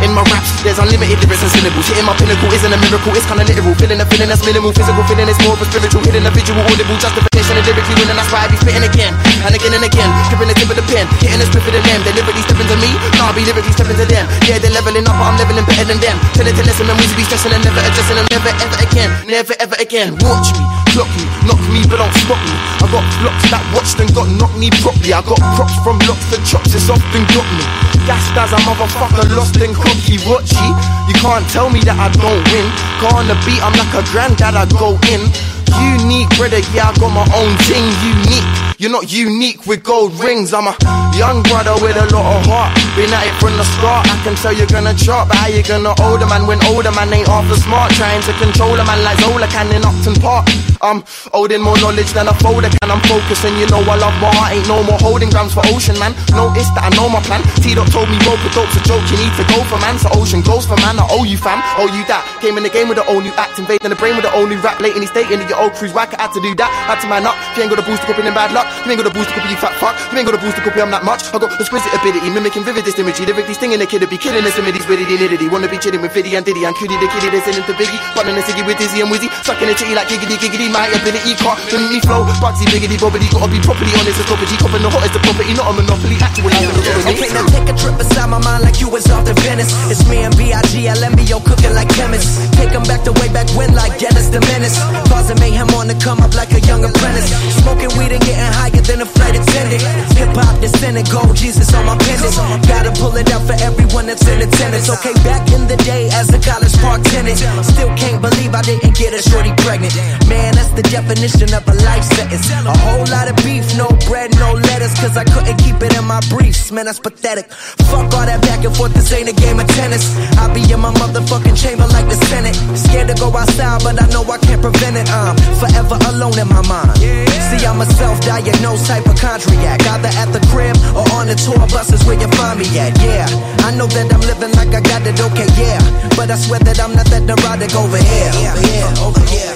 In 0.03 0.11
my 0.11 0.23
raps, 0.31 0.59
there's 0.63 0.79
unlimited 0.79 1.19
lyrics 1.23 1.43
and 1.43 1.51
syllables. 1.55 1.87
Hitting 1.87 2.07
my 2.07 2.15
pinnacle 2.19 2.51
isn't 2.51 2.71
a 2.71 2.79
miracle, 2.83 3.15
it's 3.15 3.27
kinda 3.27 3.43
literal. 3.47 3.75
Feeling 3.79 3.99
a 3.99 4.05
feeling 4.07 4.27
that's 4.27 4.43
minimal, 4.43 4.71
physical 4.75 5.03
feeling 5.07 5.27
is 5.31 5.39
more 5.43 5.55
of 5.55 5.63
a 5.63 5.67
spiritual. 5.67 6.03
Hitting 6.03 6.23
a 6.23 6.31
visual, 6.31 6.63
audible 6.67 6.99
justification 6.99 7.59
and 7.59 7.63
lyrically 7.67 7.95
winning, 7.95 8.19
that's 8.19 8.31
why 8.31 8.43
I 8.43 8.47
be 8.51 8.59
spitting 8.59 8.87
again 8.87 9.11
and 9.43 9.51
again 9.55 9.71
and 9.75 9.83
again. 9.83 10.09
Gripping 10.31 10.51
the 10.51 10.55
tip 10.55 10.71
of 10.71 10.79
the 10.79 10.85
pen, 10.91 11.07
hitting 11.19 11.39
the 11.39 11.47
split 11.47 11.63
of 11.63 11.75
the 11.75 11.81
limb. 11.83 12.03
They 12.07 12.11
lyrically 12.15 12.43
stepping 12.43 12.67
to 12.71 12.75
me, 12.79 12.91
nah, 13.19 13.31
I 13.31 13.35
be 13.35 13.43
lyrically 13.43 13.71
stepping 13.75 13.99
to 13.99 14.07
them. 14.07 14.25
Yeah, 14.47 14.63
they're 14.63 14.71
leveling 14.71 15.07
up, 15.07 15.15
but 15.19 15.27
I'm 15.27 15.35
leveling 15.35 15.67
better 15.67 15.87
than 15.91 15.99
them. 15.99 16.15
Tell 16.39 16.47
it 16.47 16.55
to 16.55 16.63
listen, 16.63 16.87
and 16.87 16.95
we 16.95 17.05
be 17.19 17.27
stressing 17.27 17.51
and 17.53 17.63
never 17.63 17.81
adjusting 17.85 18.17
and 18.17 18.29
never 18.33 18.49
ever 18.49 18.77
again, 18.81 19.11
never 19.29 19.53
ever 19.61 19.77
again. 19.77 20.17
Watch 20.25 20.49
me, 20.57 20.63
block 20.97 21.09
me, 21.13 21.25
knock 21.45 21.61
me, 21.69 21.81
but 21.85 22.01
don't 22.01 22.15
stop 22.25 22.41
me. 22.41 22.55
I 22.81 22.85
got 22.89 23.05
blocks 23.21 23.45
that 23.53 23.63
watched 23.77 23.97
and 24.01 24.09
got 24.17 24.27
knocked 24.41 24.57
me 24.57 24.73
properly. 24.81 25.13
I 25.13 25.21
got 25.21 25.39
props 25.53 25.77
from 25.85 26.01
locks 26.09 26.33
and 26.33 26.43
chops, 26.43 26.73
it's 26.73 26.89
often 26.89 27.23
got 27.31 27.47
me. 27.53 27.65
Gassed 28.09 28.35
as 28.35 28.51
a 28.51 28.59
motherfucker, 28.65 29.29
lost 29.37 29.55
and 29.61 29.77
cocky. 29.77 30.17
Watchy, 30.25 30.67
you 31.07 31.15
can't 31.21 31.45
tell 31.53 31.69
me 31.69 31.79
that 31.85 31.95
I 31.95 32.09
don't 32.17 32.41
win. 32.49 32.67
Go 32.99 33.13
on 33.13 33.29
the 33.29 33.37
beat, 33.45 33.61
I'm 33.61 33.75
like 33.77 33.93
a 33.93 34.03
granddad, 34.09 34.57
I 34.57 34.65
go 34.73 34.97
in. 35.13 35.29
Unique, 35.79 36.29
brother. 36.37 36.59
Yeah, 36.73 36.89
I 36.89 36.97
got 36.99 37.11
my 37.13 37.25
own 37.35 37.53
thing, 37.65 37.85
unique. 38.03 38.45
You're 38.77 38.91
not 38.91 39.07
unique 39.13 39.65
with 39.65 39.83
gold 39.83 40.11
rings. 40.19 40.51
I'm 40.51 40.67
a 40.67 40.75
young 41.15 41.39
brother 41.47 41.71
with 41.79 41.95
a 41.95 42.03
lot 42.11 42.25
of 42.25 42.43
heart. 42.49 42.75
Been 42.99 43.13
at 43.13 43.23
it 43.23 43.35
from 43.39 43.55
the 43.55 43.63
start. 43.63 44.03
I 44.11 44.17
can 44.27 44.35
tell 44.35 44.51
you're 44.51 44.67
gonna 44.67 44.93
chart, 44.93 45.29
but 45.29 45.37
how 45.37 45.47
you 45.47 45.63
gonna 45.63 45.95
older 46.03 46.27
man 46.27 46.47
when 46.47 46.59
older 46.67 46.91
man 46.91 47.13
ain't 47.13 47.27
half 47.27 47.47
as 47.47 47.63
smart? 47.63 47.93
Trying 47.95 48.21
to 48.27 48.33
control 48.43 48.75
a 48.75 48.83
man 48.83 48.99
like 49.07 49.17
Zola 49.23 49.47
can 49.47 49.71
in 49.71 49.85
Upton 49.85 50.19
Park. 50.19 50.49
I'm 50.83 50.99
holding 51.31 51.63
more 51.63 51.79
knowledge 51.79 52.11
than 52.11 52.27
a 52.27 52.35
folder 52.43 52.67
can. 52.67 52.91
I'm 52.91 52.99
focusing, 53.07 53.55
you 53.55 53.71
know 53.71 53.79
I 53.87 53.95
love 53.95 54.17
my 54.19 54.27
heart. 54.35 54.51
Ain't 54.51 54.67
no 54.67 54.83
more 54.83 54.99
holding 54.99 55.31
grams 55.31 55.55
for 55.55 55.63
ocean, 55.71 55.95
man. 55.95 56.11
Notice 56.35 56.67
that 56.75 56.83
I 56.83 56.91
know 56.99 57.07
my 57.07 57.23
plan. 57.23 57.39
T 57.63 57.71
dot 57.71 57.87
told 57.87 58.11
me 58.11 58.19
rope 58.27 58.43
a 58.43 58.51
dope's 58.51 58.75
a 58.75 58.83
joke. 58.83 59.05
You 59.07 59.15
need 59.15 59.31
to 59.39 59.47
go 59.47 59.63
for 59.71 59.79
man. 59.79 59.95
So 59.95 60.11
ocean 60.11 60.43
goes 60.43 60.67
for 60.67 60.75
man. 60.83 60.99
I 60.99 61.07
owe 61.07 61.23
you 61.23 61.39
fam. 61.39 61.63
Owe 61.79 61.87
you 61.87 62.03
that. 62.11 62.27
Came 62.43 62.59
in 62.59 62.67
the 62.67 62.73
game 62.73 62.91
with 62.91 62.99
the 62.99 63.07
old 63.07 63.23
new 63.23 63.31
act. 63.39 63.63
Invading 63.63 63.95
the 63.95 63.95
brain 63.95 64.19
with 64.19 64.27
the 64.27 64.33
old 64.35 64.51
new 64.51 64.59
rap. 64.59 64.83
Lately 64.83 65.07
stating 65.07 65.39
that 65.39 65.47
your 65.47 65.62
old 65.63 65.73
crew's 65.79 65.95
whack. 65.95 66.11
I 66.19 66.27
had 66.27 66.35
to 66.35 66.41
do 66.43 66.51
that. 66.59 66.69
Had 66.91 66.99
to 67.01 67.07
man 67.07 67.23
up. 67.23 67.39
You 67.55 67.63
ain't 67.63 67.71
got 67.71 67.79
a 67.79 67.87
booster 67.87 68.05
copy, 68.05 68.21
then 68.21 68.35
bad 68.35 68.51
luck. 68.51 68.67
You 68.83 68.91
ain't 68.91 68.99
got 68.99 69.07
a 69.07 69.15
booster 69.15 69.31
copy, 69.31 69.47
you 69.47 69.57
fat 69.57 69.73
fuck. 69.79 69.95
You 70.11 70.19
ain't 70.19 70.27
got 70.27 70.35
a 70.35 70.41
booster 70.43 70.59
copy, 70.59 70.83
I'm 70.83 70.91
that 70.91 71.07
much. 71.07 71.23
I 71.31 71.39
got 71.39 71.55
exquisite 71.55 71.95
ability, 71.95 72.27
mimicking 72.29 72.67
vivid 72.67 72.83
imagery. 72.99 73.25
Lyrically 73.25 73.55
stinging 73.55 73.79
the 73.79 73.87
kid 73.87 74.03
to 74.03 74.07
be 74.11 74.19
killing 74.19 74.43
similes 74.51 74.85
with 74.85 74.99
nitty 74.99 75.47
Wanna 75.49 75.71
be 75.71 75.79
chilling 75.79 76.03
with 76.03 76.11
Fiddy 76.11 76.35
and 76.35 76.43
Diddy 76.43 76.67
and 76.67 76.75
Cutie 76.75 76.99
the 76.99 77.07
kitty 77.07 77.31
that's 77.31 77.47
into 77.47 77.73
Biggie. 77.79 77.97
Button 78.13 78.35
the 78.35 78.43
ciggy 78.43 78.65
with 78.67 78.77
Dizzy 78.77 78.99
and 78.99 79.09
Wizzy. 79.09 79.31
Sucking 79.47 79.67
the 79.67 79.75
chitty 79.75 79.95
like 79.95 80.11
giggity 80.11 80.35
giggity. 80.35 80.67
My 80.67 80.91
ability 80.91 81.33
can't 81.39 81.57
limit 81.71 81.89
me 81.95 81.99
flow. 82.03 82.27
Bugsy 82.43 82.67
biggity 82.67 82.99
bobbity. 82.99 83.31
Gotta 83.31 83.47
be 83.47 83.59
properly 83.63 83.93
honest 83.95 84.19
as 84.19 84.27
property. 84.27 84.55
Copping 84.59 84.83
the 84.83 84.89
hottest 84.89 85.13
the 85.13 85.21
property, 85.23 85.53
not 85.53 85.69
a 85.69 85.73
monopoly. 85.77 86.17
Actually, 86.19 86.53
I'm 86.59 86.73
the 86.75 87.13
Okay, 87.13 87.29
now 87.31 87.45
take 87.47 87.69
a 87.69 87.75
trip 87.77 87.95
inside 87.99 88.29
my 88.29 88.41
mind 88.41 88.63
like 88.63 88.81
you 88.81 88.89
was 88.89 89.07
off 89.09 89.23
to 89.25 89.33
Venice. 89.45 89.71
It's 89.87 90.03
me 90.09 90.23
and 90.23 90.35
B.I.G. 90.35 90.73
LMBO 90.89 91.39
cooking 91.45 91.73
like 91.73 91.89
chemists. 91.93 92.41
Take 92.57 92.73
'em 92.73 92.83
back 92.83 93.03
to 93.05 93.11
way 93.21 93.29
back 93.29 93.47
when 93.55 93.73
like 93.75 93.99
Dennis 93.99 94.27
the 94.33 94.41
Menace. 94.51 94.77
Causing 95.07 95.39
mayhem 95.53 95.69
on 95.77 95.87
the 95.87 95.95
come 96.01 96.19
up 96.19 96.33
like 96.33 96.51
a 96.51 96.61
young 96.65 96.83
apprentice. 96.83 97.29
Smoking 97.61 97.93
weed 97.97 98.11
and 98.11 98.21
getting 98.25 98.53
higher 98.57 98.81
than 98.81 99.01
a 99.01 99.05
flight 99.05 99.37
attendant. 99.37 99.81
Hip 100.17 100.33
hop 100.33 100.59
descendant, 100.59 101.09
gold 101.11 101.35
Jesus 101.35 101.73
on 101.73 101.85
my 101.85 101.97
pendant. 101.97 102.33
Gotta 102.65 102.91
pull 102.97 103.15
it 103.15 103.29
out 103.31 103.45
for 103.45 103.57
everyone 103.61 104.07
that's 104.07 104.25
in 104.27 104.41
attendance. 104.41 104.89
Okay, 104.89 105.13
back 105.21 105.45
in 105.53 105.67
the 105.69 105.77
day 105.85 106.09
as 106.11 106.33
a 106.33 106.39
college 106.41 106.73
park 106.81 107.01
tenant. 107.13 107.37
Still 107.37 107.93
can't 107.95 108.21
believe 108.21 108.53
I 108.53 108.61
didn't 108.61 108.97
get 108.97 109.13
a 109.13 109.21
shorty 109.21 109.53
pregnant. 109.61 109.93
Man, 110.27 110.57
that's 110.57 110.73
the 110.73 110.83
definition 110.89 111.53
of 111.53 111.63
a 111.69 111.75
life 111.85 112.03
sentence. 112.03 112.49
A 112.49 112.75
whole 112.89 113.05
lot 113.13 113.29
of 113.29 113.37
beef, 113.45 113.65
no 113.77 113.87
bread, 114.09 114.33
no 114.41 114.53
lettuce. 114.53 114.97
Cause 114.99 115.15
I 115.17 115.23
couldn't 115.23 115.57
keep 115.61 115.77
it 115.85 115.93
in 115.93 116.05
my 116.05 116.21
briefs. 116.29 116.71
Man, 116.71 116.85
that's 116.85 116.99
pathetic. 116.99 117.51
Fuck 117.91 118.09
all 118.17 118.25
that 118.25 118.41
back 118.41 118.65
and 118.65 118.75
forth, 118.75 118.93
this 118.93 119.11
ain't 119.13 119.29
a 119.29 119.33
game 119.33 119.59
of 119.59 119.67
tennis. 119.67 120.03
I 120.37 120.51
be 120.53 120.65
in 120.65 120.79
my 120.79 120.93
motherfucking 120.93 121.57
chamber 121.61 121.85
like 121.93 122.07
the 122.09 122.17
Senate. 122.31 122.55
Scared 122.75 123.07
to 123.09 123.15
go 123.15 123.29
outside, 123.35 123.83
but 123.83 124.01
I 124.01 124.07
know 124.09 124.23
I 124.23 124.37
can't 124.39 124.61
prevent 124.61 124.97
it. 124.97 125.09
Uh. 125.09 125.32
I'm 125.33 125.57
forever 125.57 125.97
alone 126.09 126.37
in 126.37 126.47
my 126.47 126.61
mind. 126.67 126.97
See, 126.97 127.65
I'm 127.65 127.81
a 127.81 127.85
self 127.85 128.19
diagnosed 128.21 128.87
hypochondriac. 128.87 129.81
Either 129.87 130.11
at 130.21 130.29
the 130.31 130.41
crib 130.51 130.75
or 130.93 131.05
on 131.17 131.27
the 131.27 131.35
tour 131.35 131.57
buses 131.73 132.05
where 132.05 132.19
you 132.19 132.27
find 132.37 132.59
me 132.59 132.67
at. 132.77 132.93
Yeah, 133.01 133.25
I 133.65 133.73
know 133.75 133.87
that 133.87 134.13
I'm 134.13 134.21
living 134.21 134.53
like 134.53 134.73
I 134.73 134.81
got 134.81 135.05
it 135.07 135.19
okay, 135.19 135.49
yeah. 135.57 135.81
But 136.15 136.29
I 136.29 136.35
swear 136.35 136.59
that 136.61 136.79
I'm 136.79 136.93
not 136.95 137.07
that 137.09 137.23
neurotic 137.23 137.73
over 137.75 137.97
here. 137.97 138.31
Over 138.33 138.61
here, 138.61 138.89
over 139.01 139.23
here, 139.25 139.53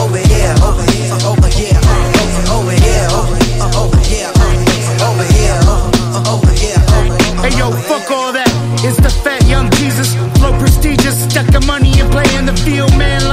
over 0.00 0.20
here, 0.24 0.54
over 1.28 1.48
here, 1.52 1.52
over 1.52 1.52
here, 1.52 1.80
over 2.48 2.72
here, 2.72 3.08
over 3.76 4.00
here, 4.08 4.30
over 4.40 4.56
here, 4.56 4.72
over 5.04 5.26
here, 5.28 5.60
over 6.32 6.52
here. 6.56 6.80
Hey 7.44 7.52
yo, 7.58 7.70
fuck 7.72 8.10
all 8.10 8.32
that. 8.32 8.48
It's 8.84 8.96
the 8.96 9.10
fat 9.10 9.44
young 9.46 9.70
Jesus. 9.80 10.14
Flow 10.38 10.52
prestigious. 10.58 11.24
Stuck 11.24 11.46
the 11.48 11.60
money 11.66 11.92
and 12.00 12.10
play 12.10 12.28
in 12.36 12.46
the 12.46 12.56
field, 12.64 12.96
man. 12.96 13.23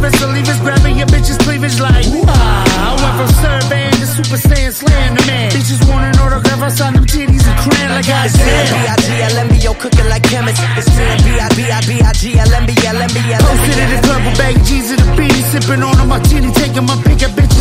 Better 0.00 0.16
believe 0.16 0.16
it, 0.16 0.18
so 0.18 0.26
leave 0.32 0.48
us 0.48 0.60
grabbing 0.60 0.96
your 0.96 1.06
bitch's 1.08 1.36
cleavage 1.44 1.78
like. 1.80 2.08
I 2.08 2.96
went 2.96 3.14
from 3.20 3.28
surveying 3.44 3.92
to 4.00 4.06
Super 4.08 4.40
Saiyan 4.40 4.72
slaying 4.72 5.12
the 5.12 5.24
man. 5.28 5.52
Bitches 5.52 5.80
want 5.88 6.08
an 6.08 6.16
autograph, 6.24 6.62
I 6.62 6.68
sign 6.72 6.94
them 6.94 7.04
titties 7.04 7.44
and 7.44 7.58
crayon 7.60 7.92
like 7.92 8.08
I 8.08 8.24
It's 8.24 8.32
me 8.40 8.48
and 8.48 8.64
said. 8.64 8.96
B.I.G. 8.96 9.08
LMBO 9.36 9.76
cooking 9.76 10.08
like 10.08 10.24
chemists. 10.24 10.64
It's 10.80 10.88
me 10.96 11.04
and 11.04 11.20
B.I.B.I.B.I.G. 11.20 12.32
LMB, 12.32 12.70
LMB, 12.80 13.18
Posted 13.44 13.76
in 13.76 13.88
the 13.92 14.00
club 14.00 14.24
with 14.24 14.38
bag 14.40 14.56
G's 14.64 14.88
and 14.88 15.04
a 15.04 15.08
beanie, 15.20 15.44
sipping 15.52 15.82
on 15.84 15.92
a 16.00 16.04
martini, 16.08 16.48
taking 16.56 16.88
my 16.88 16.96
pick 17.04 17.19
at 17.19 17.19
bitches 17.19 17.19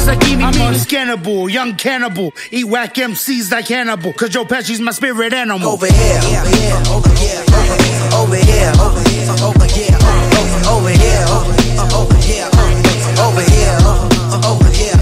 like 0.09 0.23
eeny 0.27 0.43
I'm 0.43 0.61
on 0.61 0.73
cannibal, 0.85 1.49
young 1.49 1.75
cannibal, 1.75 2.33
eat 2.51 2.65
whack 2.65 2.95
MCs 2.95 3.51
like 3.51 3.67
Hannibal, 3.67 4.11
cause 4.13 4.29
Joe 4.29 4.43
Pesci's 4.45 4.81
my 4.81 4.91
spirit 4.91 5.33
animal. 5.33 5.69
Over 5.69 5.85
here, 5.85 6.17
over 6.17 6.49
here, 6.49 6.81
over 6.89 7.13
here, 7.13 7.43
over 8.17 8.35
here, 8.35 8.71
over 8.81 9.03
here, 9.05 9.29
over 9.37 9.67
here, 9.69 9.97
over 10.67 10.89
here, 10.89 11.27
over 11.93 12.17
here, 12.17 12.49
over 13.19 13.41
here, 13.41 13.77
over 14.49 14.69
here. 14.71 14.98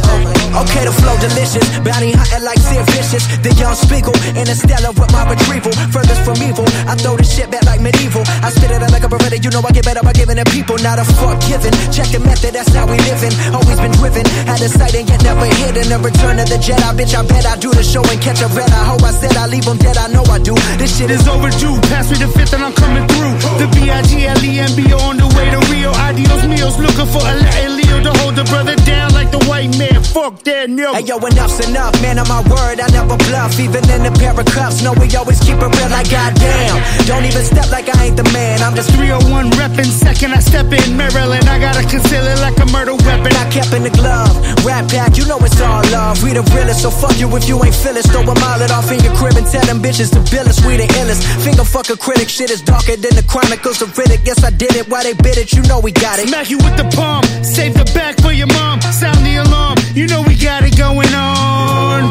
Okay, 0.58 0.90
the 0.90 0.92
flow 0.92 1.14
delicious, 1.22 1.66
bounty 1.86 2.18
hunting 2.18 2.42
like 2.42 2.58
Sid 2.58 2.82
Vicious, 2.90 3.30
the 3.46 3.54
young 3.62 3.78
Spiegel, 3.78 4.16
interstellar 4.34 4.90
with 4.98 5.12
my 5.14 5.22
retrieval, 5.30 5.70
furthest 5.94 6.26
from 6.26 6.42
evil. 6.42 6.66
I 6.90 6.98
throw 6.98 7.14
this 7.14 7.30
shit 7.30 7.54
back 7.54 7.62
like 7.70 7.78
medieval. 7.78 8.26
I 8.42 8.50
spit 8.50 8.74
it 8.74 8.82
out 8.82 8.90
like 8.90 9.06
a 9.06 9.10
beretta, 9.10 9.38
you 9.38 9.54
know 9.54 9.62
I 9.62 9.70
get 9.70 9.86
better 9.86 10.02
by 10.02 10.18
giving 10.18 10.38
it 10.42 10.50
people, 10.50 10.82
not 10.82 10.98
a 10.98 11.06
fuck 11.22 11.38
given. 11.46 11.70
Check 11.94 12.10
the 12.10 12.20
method, 12.26 12.58
that's 12.58 12.74
how 12.74 12.90
we 12.90 12.98
living. 13.06 13.34
Always 13.54 13.78
been 13.78 13.94
driven, 14.02 14.26
had 14.50 14.58
a 14.66 14.70
sight 14.70 14.98
and 14.98 15.06
yet 15.06 15.22
never 15.22 15.46
hidden. 15.46 15.94
The 15.94 16.02
return 16.02 16.42
of 16.42 16.50
the 16.50 16.58
Jedi, 16.58 16.90
bitch. 16.98 17.14
I 17.14 17.22
bet 17.22 17.46
I 17.46 17.54
do 17.62 17.70
the 17.70 17.86
show 17.86 18.02
and 18.02 18.18
catch 18.18 18.42
a 18.42 18.50
red. 18.58 18.74
I 18.74 18.82
hope 18.82 19.06
I 19.06 19.14
said 19.14 19.38
I 19.38 19.46
leave 19.46 19.70
them 19.70 19.78
dead. 19.78 19.98
I 19.98 20.10
know 20.10 20.26
I 20.26 20.42
do. 20.42 20.58
This 20.82 20.98
shit 20.98 21.14
is 21.14 21.28
overdue. 21.30 21.78
Pass 21.94 22.10
me 22.10 22.18
the 22.18 22.34
fifth 22.34 22.58
and 22.58 22.66
I'm 22.66 22.74
coming 22.74 23.06
through. 23.06 23.38
The 23.62 23.70
B-I-G-L-E-M-B-O 23.78 24.98
on 25.06 25.22
the 25.22 25.30
way 25.38 25.54
to 25.54 25.62
Rio. 25.70 25.94
Adios 25.94 26.50
mios, 26.50 26.82
looking 26.82 27.10
for 27.14 27.22
a 27.22 27.34
Latin 27.46 27.78
Leo 27.78 27.98
to 28.02 28.12
hold 28.26 28.36
the 28.36 28.46
brother 28.50 28.74
down 28.90 29.14
like 29.14 29.30
the 29.30 29.42
white 29.46 29.70
man. 29.78 30.02
Fuck 30.02 30.47
that 30.48 30.72
no. 30.72 30.96
Hey 30.96 31.04
yo, 31.04 31.20
enough's 31.20 31.60
enough, 31.68 31.92
man. 32.02 32.16
On 32.20 32.28
my 32.32 32.40
word, 32.48 32.80
I 32.80 32.88
never 32.96 33.20
bluff. 33.28 33.60
Even 33.60 33.84
in 33.92 34.08
a 34.08 34.14
pair 34.16 34.32
of 34.32 34.48
cuffs, 34.48 34.82
no, 34.82 34.96
we 34.96 35.12
always 35.20 35.40
keep 35.44 35.60
it 35.60 35.72
real. 35.76 35.92
Like 35.92 36.08
goddamn, 36.08 36.80
don't 37.04 37.28
even 37.28 37.44
step 37.44 37.68
like 37.70 37.92
I 37.92 38.08
ain't 38.08 38.18
the 38.18 38.24
man. 38.32 38.64
I'm 38.64 38.74
just 38.74 38.90
301 38.96 39.52
reppin'. 39.60 39.92
Second 39.92 40.32
I 40.34 40.40
step 40.40 40.72
in 40.72 40.96
Maryland, 40.96 41.46
I 41.52 41.60
gotta 41.60 41.84
conceal 41.84 42.24
it 42.24 42.40
like 42.40 42.56
a 42.64 42.68
murder 42.72 42.96
weapon. 42.96 43.36
I 43.36 43.46
kept 43.52 43.76
in 43.76 43.84
the 43.84 43.92
glove, 43.92 44.32
rap 44.64 44.88
pack, 44.88 45.20
you 45.20 45.28
know 45.28 45.38
it's 45.44 45.60
all 45.60 45.84
love. 45.92 46.24
We 46.24 46.32
the 46.32 46.44
realest, 46.56 46.82
so 46.82 46.90
fuck 46.90 47.20
you 47.20 47.28
if 47.36 47.48
you 47.48 47.60
ain't 47.64 47.76
feel 47.76 48.00
it. 48.00 48.08
Throw 48.08 48.24
a 48.24 48.36
mile 48.40 48.64
it 48.64 48.72
off 48.72 48.88
in 48.88 49.04
your 49.04 49.14
crib 49.20 49.36
and 49.36 49.48
tell 49.48 49.66
them 49.68 49.84
bitches 49.84 50.16
to 50.16 50.24
bill 50.32 50.48
us. 50.48 50.64
We 50.64 50.80
the 50.80 50.88
illest. 51.04 51.28
Finger 51.44 51.68
fuck 51.68 51.92
a 51.92 51.98
critic, 52.00 52.32
shit 52.32 52.52
is 52.52 52.64
darker 52.64 52.96
than 52.96 53.20
the 53.20 53.26
Chronicles 53.28 53.84
of 53.84 53.92
Riddick. 54.00 54.24
Guess 54.24 54.44
I 54.48 54.52
did 54.52 54.80
it, 54.80 54.88
why 54.88 55.04
they 55.04 55.14
bit 55.14 55.36
it? 55.36 55.52
You 55.52 55.62
know 55.68 55.84
we 55.84 55.92
got 55.92 56.20
it. 56.20 56.32
Smack 56.32 56.50
you 56.50 56.58
with 56.58 56.78
the 56.80 56.88
palm, 56.96 57.24
save 57.44 57.76
the 57.76 57.84
back 57.92 58.16
for 58.24 58.32
your 58.32 58.48
mom. 58.48 58.80
Sound 58.82 59.26
the 59.28 59.44
alarm, 59.44 59.76
you 59.94 60.08
know 60.08 60.24
we 60.24 60.37
got 60.38 60.64
it 60.64 60.78
going 60.78 61.14
on. 61.14 62.04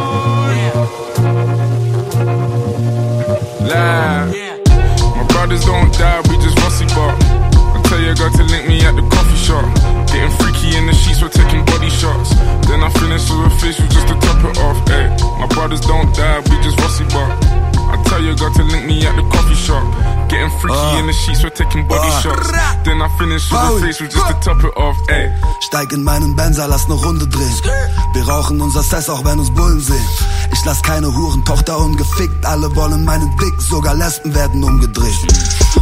Live. 3.62 4.35
My 5.16 5.27
brothers 5.28 5.65
don't 5.65 5.93
die, 5.94 6.20
we 6.28 6.36
just 6.43 6.59
rusty 6.59 6.86
bark. 6.94 7.16
I 7.23 7.82
tell 7.85 8.01
your 8.01 8.15
girl 8.15 8.31
to 8.31 8.44
link 8.44 8.66
me 8.69 8.81
at 8.82 8.94
the 8.97 9.03
coffee 9.15 9.36
shop. 9.36 9.65
Getting 10.09 10.31
freaky 10.39 10.77
in 10.77 10.86
the 10.86 10.94
sheets, 10.94 11.23
we're 11.23 11.28
taking 11.28 11.65
body 11.66 11.90
shots. 11.90 12.35
Then 12.66 12.82
I 12.82 12.90
finish 12.98 13.31
with 13.31 13.47
a 13.47 13.51
facial 13.61 13.86
just 13.89 14.09
to 14.09 14.15
top 14.20 14.44
it 14.44 14.59
off. 14.59 14.78
Ay, 14.90 15.09
my 15.39 15.47
brothers 15.47 15.81
don't 15.81 16.12
die, 16.15 16.40
we 16.40 16.57
just 16.62 16.78
rusty 16.81 17.05
bark. 17.15 17.56
Tell 18.17 18.25
your 18.25 18.35
girl 18.35 18.51
to 18.55 18.63
link 18.63 18.87
me 18.87 19.05
at 19.05 19.15
the 19.15 19.29
coffee 19.29 19.55
shop. 19.55 19.85
Getting 20.31 20.49
freaky 20.65 20.97
in 21.01 21.07
the 21.07 21.13
sheets, 21.13 21.45
we're 21.45 21.51
taking 21.51 21.87
body 21.87 22.09
shots. 22.25 22.49
Then 22.81 23.03
I 23.03 23.13
finish 23.19 23.45
with 23.53 23.61
a 23.61 23.79
facial 23.79 24.09
just 24.09 24.27
to 24.27 24.35
top 24.41 24.65
it 24.65 24.75
off. 24.75 24.97
Ay. 25.11 25.29
Steig 25.61 25.93
in 25.93 26.03
meinen 26.03 26.35
Benzer, 26.35 26.67
lass 26.67 26.89
ne 26.89 26.95
Runde 26.95 27.29
drehen. 27.29 27.53
Wir 28.15 28.27
rauchen 28.27 28.59
unser 28.63 28.83
Cess, 28.83 29.11
auch 29.11 29.23
wenn 29.27 29.39
uns 29.39 29.53
Bullen 29.53 29.81
sehen. 29.81 30.09
Ich 30.51 30.65
lass 30.65 30.83
keine 30.83 31.15
Hurentochter 31.15 31.77
ungefickt, 31.77 32.47
alle 32.47 32.75
wollen 32.75 33.05
meinen 33.05 33.37
Dick, 33.37 33.61
sogar 33.61 33.95
Lesben 33.95 34.35
werden 34.35 34.65
umgedreht. 34.65 35.21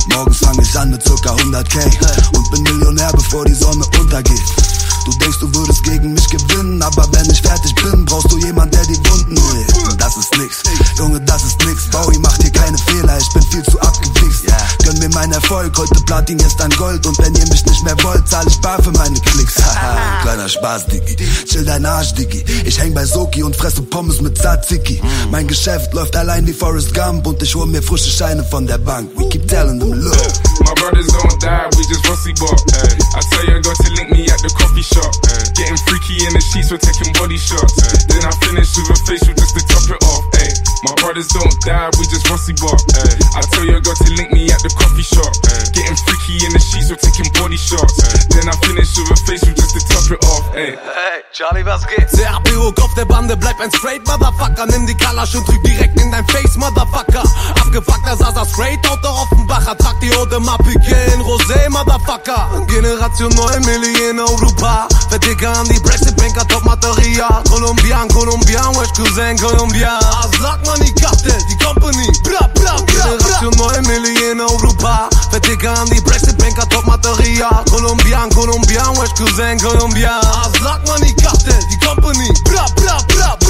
Morgens 0.09 0.39
fang 0.39 0.59
ich 0.61 0.77
an 0.77 0.90
mit 0.90 1.06
circa 1.06 1.36
100k 1.36 2.36
und 2.36 2.51
bin 2.51 2.62
Millionär, 2.65 3.12
bevor 3.12 3.44
die 3.44 3.55
Sonne 3.55 3.85
untergeht. 4.01 4.73
Du 5.05 5.12
denkst, 5.18 5.39
du 5.40 5.55
würdest 5.55 5.82
gegen 5.85 6.14
mich 6.14 6.28
gewinnen, 6.31 6.82
aber 6.82 7.06
wenn 7.12 7.28
ich 7.31 7.43
fertig 7.43 7.74
bin, 7.74 8.05
brauchst 8.06 8.32
du 8.32 8.39
jemand, 8.39 8.72
der 8.72 8.85
die 8.86 8.97
Wunden 9.10 9.36
hält. 9.36 10.01
Das 10.01 10.16
ist 10.16 10.36
nix, 10.39 10.62
Junge, 10.97 11.20
das 11.20 11.44
ist 11.44 11.59
nix. 11.64 11.90
Bowie 11.90 12.18
macht 12.18 12.40
hier 12.43 12.52
keine 12.52 12.78
Fehler, 12.78 13.18
ich 13.18 13.28
bin 13.32 13.43
viel 13.43 13.62
zu 13.64 13.78
abgewichst. 13.81 14.44
Gönn 14.85 14.98
mir 14.98 15.09
meinen 15.10 15.32
Erfolg, 15.32 15.76
heute 15.76 16.01
Platin, 16.05 16.39
gestern 16.39 16.70
Gold. 16.72 17.06
Und 17.06 17.18
wenn 17.18 17.35
ihr 17.35 17.47
mich 17.48 17.64
nicht 17.66 17.85
mehr 17.85 17.97
wollt, 18.02 18.26
zahl 18.28 18.47
ich 18.47 18.60
bar 18.60 18.82
für 18.82 18.93
meine 18.93 19.18
Klicks. 19.20 19.56
Haha, 19.64 20.22
kleiner 20.22 20.48
Spaß, 20.48 20.86
Diggi. 20.86 21.16
Chill 21.47 21.64
dein 21.64 21.85
Arsch, 21.85 22.14
Diggi. 22.14 22.44
Ich 22.64 22.81
häng 22.81 22.94
bei 22.94 23.05
Soki 23.05 23.43
und 23.43 23.55
fresse 23.56 23.82
Pommes 23.82 24.20
mit 24.20 24.39
Tzatziki. 24.39 25.02
Mein 25.31 25.47
Geschäft 25.47 25.93
läuft 25.94 26.16
allein 26.16 26.47
wie 26.47 26.52
Forrest 26.52 26.94
Gump 26.94 27.26
und 27.26 27.43
ich 27.43 27.55
hol 27.55 27.66
mir 27.66 27.82
frische 27.82 28.10
Scheine 28.10 28.44
von 28.44 28.66
der 28.66 28.78
Bank. 28.78 29.10
We 29.16 29.28
keep 29.28 29.47
telling 29.48 29.81
them, 29.81 29.93
look. 29.93 30.16
My 30.60 30.72
brothers 30.74 31.06
don't 31.09 31.43
die, 31.43 31.68
we 31.76 31.82
just 31.89 32.09
rusty. 32.09 32.32
Ay. 32.74 32.97
I 33.16 33.20
tell 33.31 33.44
your 33.47 33.60
girl 33.60 33.74
to 33.74 33.90
link 33.97 34.10
me 34.10 34.24
at 34.31 34.40
the 34.40 34.52
coffee 34.56 34.82
shop. 34.82 34.93
shot. 34.94 35.43
Getting 35.55 35.78
freaky 35.86 36.18
in 36.26 36.35
the 36.35 36.43
sheets, 36.43 36.74
we're 36.74 36.82
taking 36.82 37.14
body 37.14 37.39
shots. 37.39 37.78
Ay. 37.78 37.94
Then 38.10 38.22
I 38.26 38.32
finish 38.43 38.74
with 38.74 38.90
a 38.90 38.98
facial 39.06 39.35
just 39.39 39.55
to 39.55 39.62
top 39.70 39.86
it 39.86 40.02
off. 40.02 40.26
Ay. 40.35 40.51
My 40.82 40.94
brothers 40.98 41.31
don't 41.31 41.55
die, 41.62 41.94
we 41.94 42.05
just 42.10 42.26
rusty 42.26 42.59
bark. 42.59 42.82
Ay. 42.90 43.39
I 43.39 43.40
tell 43.55 43.62
your 43.62 43.78
girl 43.78 43.94
to 43.94 44.10
link 44.18 44.35
me 44.35 44.51
at 44.51 44.59
the 44.66 44.72
coffee 44.74 45.06
shop. 45.06 45.31
Ay. 45.47 45.70
Getting 45.70 45.94
freaky 46.02 46.43
in 46.43 46.51
the 46.51 46.59
sheets, 46.59 46.90
we're 46.90 46.98
taking 46.98 47.31
body 47.39 47.55
shots. 47.55 48.02
Then 48.35 48.51
I 48.51 48.55
finish 48.66 48.90
with 48.98 49.14
a 49.14 49.18
facial 49.22 49.55
just 49.55 49.78
to 49.78 49.81
top 49.86 50.06
it 50.10 50.20
ey. 50.59 50.74
Hey, 50.74 51.22
Charlie, 51.31 51.62
was 51.62 51.86
geht? 51.86 52.10
CAPO 52.10 52.74
auf 52.82 52.94
der 52.94 53.05
Bande, 53.05 53.36
bleib 53.36 53.59
ein 53.60 53.70
straight 53.72 54.02
Motherfucker. 54.06 54.66
Nimm 54.66 54.86
die 54.86 54.97
Kalasch 54.97 55.35
und 55.35 55.47
drück 55.47 55.62
direkt 55.62 56.01
in 56.01 56.10
dein 56.10 56.26
Face, 56.28 56.56
Motherfucker. 56.56 57.22
Abgefuckter 57.62 58.16
Sasa 58.16 58.44
straight 58.44 58.82
out 58.90 59.02
der 59.02 59.10
Offenbacher. 59.10 59.76
Trag 59.78 60.01
die 60.01 60.10
Ode 60.18 60.40
Mappike 60.40 60.97
in 61.14 61.20
Rosé, 61.22 61.68
Motherfucker. 61.70 62.66
Generation 62.66 63.31
9 63.31 63.64
Millionen 63.64 64.20
Europa. 64.20 64.89
Verticker 65.09 65.43
an 65.46 65.66
die 65.68 65.80
Brexit 65.80 66.16
Banker, 66.16 66.46
Top 66.46 66.64
Material. 66.64 67.42
Kolumbian, 67.50 68.08
Kolumbian, 68.08 68.74
West 68.76 68.94
Cousin, 68.94 69.36
Kolumbian. 69.36 69.98
Aslak 70.22 70.64
Money 70.64 70.92
Cartel, 70.92 71.38
die 71.48 71.56
Company. 71.56 72.06
Bra, 72.22 72.48
bra, 72.54 72.76
bra, 72.76 73.04
Generation 73.04 73.52
9 73.56 73.86
Millionen 73.86 74.40
Europa. 74.40 75.08
Verticker 75.30 75.78
an 75.78 75.88
die 75.90 76.00
Brexit 76.00 76.36
Banker, 76.38 76.66
Top 76.68 76.84
Material. 76.86 77.62
Kolumbian, 77.70 78.30
Kolumbian, 78.30 78.96
West 78.98 79.16
Cousin, 79.16 79.58
Kolumbian. 79.58 80.20
Aslak 80.44 80.86
Money 80.86 81.14
Cartel, 81.14 81.60
die 81.70 81.78
Company. 81.78 82.32
Bra, 82.44 82.66
bra, 82.76 82.98
bra, 83.06 83.36
bra. 83.36 83.43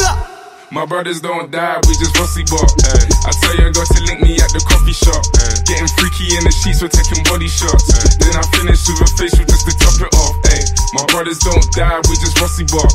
My 0.74 0.82
brothers 0.82 1.22
don't 1.22 1.54
die, 1.54 1.78
we 1.86 1.94
just 2.02 2.18
rusty 2.18 2.42
bop. 2.50 2.66
I 2.66 3.30
tell 3.30 3.54
your 3.62 3.70
girl 3.70 3.86
to 3.86 4.00
link 4.10 4.26
me 4.26 4.34
at 4.42 4.50
the 4.50 4.58
coffee 4.66 4.90
shop. 4.90 5.22
Getting 5.70 5.86
freaky 5.94 6.34
in 6.34 6.42
the 6.42 6.50
sheets, 6.50 6.82
we're 6.82 6.90
taking 6.90 7.22
body 7.30 7.46
shots. 7.46 7.94
Then 8.18 8.34
I 8.34 8.42
finish 8.58 8.82
with 8.90 9.06
a 9.06 9.08
facial 9.14 9.46
just 9.46 9.70
to 9.70 9.72
top 9.78 10.02
it 10.02 10.10
off. 10.18 10.34
Ay. 10.50 10.66
My 10.98 11.06
brothers 11.14 11.38
don't 11.46 11.62
die, 11.78 12.02
we 12.10 12.18
just 12.18 12.34
rusty 12.42 12.66
bop. 12.66 12.90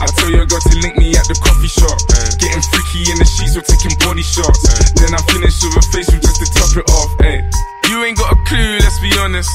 I 0.00 0.08
tell 0.16 0.32
your 0.32 0.48
girl 0.48 0.64
to 0.72 0.74
link 0.80 0.96
me 0.96 1.12
at 1.20 1.28
the 1.28 1.36
coffee 1.36 1.68
shop. 1.68 2.00
Getting 2.40 2.64
freaky 2.72 3.12
in 3.12 3.20
the 3.20 3.28
sheets, 3.28 3.52
we're 3.52 3.68
taking 3.68 3.92
body 4.00 4.24
shots. 4.24 4.64
Then 4.96 5.12
I 5.12 5.20
finish 5.28 5.52
with 5.60 5.76
a 5.76 5.84
facial 5.92 6.16
just 6.24 6.40
to 6.40 6.48
top 6.48 6.80
it 6.80 6.88
off. 6.88 7.12
Ay. 7.28 7.44
You 7.92 8.08
ain't 8.08 8.16
got 8.16 8.32
a 8.32 8.40
clue, 8.48 8.80
let's 8.80 8.96
be 9.04 9.12
honest. 9.20 9.52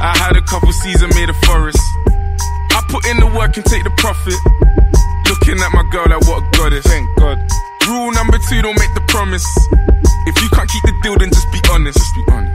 I 0.00 0.16
had 0.16 0.40
a 0.40 0.44
couple 0.48 0.72
seasons 0.72 1.12
made 1.12 1.28
a 1.28 1.36
forest. 1.44 1.84
I 2.72 2.80
put 2.88 3.04
in 3.12 3.20
the 3.20 3.28
work 3.36 3.60
and 3.60 3.66
take 3.68 3.84
the 3.84 3.92
profit. 4.00 4.40
Looking 5.34 5.58
at 5.58 5.72
my 5.72 5.82
girl 5.90 6.06
like 6.06 6.22
what 6.28 6.44
a 6.44 6.56
goddess. 6.56 6.86
Thank 6.86 7.08
God. 7.18 7.36
Rule 7.88 8.12
number 8.12 8.38
two, 8.48 8.62
don't 8.62 8.78
make 8.78 8.94
the 8.94 9.02
promise. 9.08 9.44
If 10.30 10.40
you 10.40 10.48
can't 10.50 10.70
keep 10.70 10.82
the 10.84 10.94
deal, 11.02 11.18
then 11.18 11.30
just 11.30 11.50
be 11.50 11.58
honest. 11.72 11.98
Just 11.98 12.14
be 12.14 12.22
honest. 12.30 12.53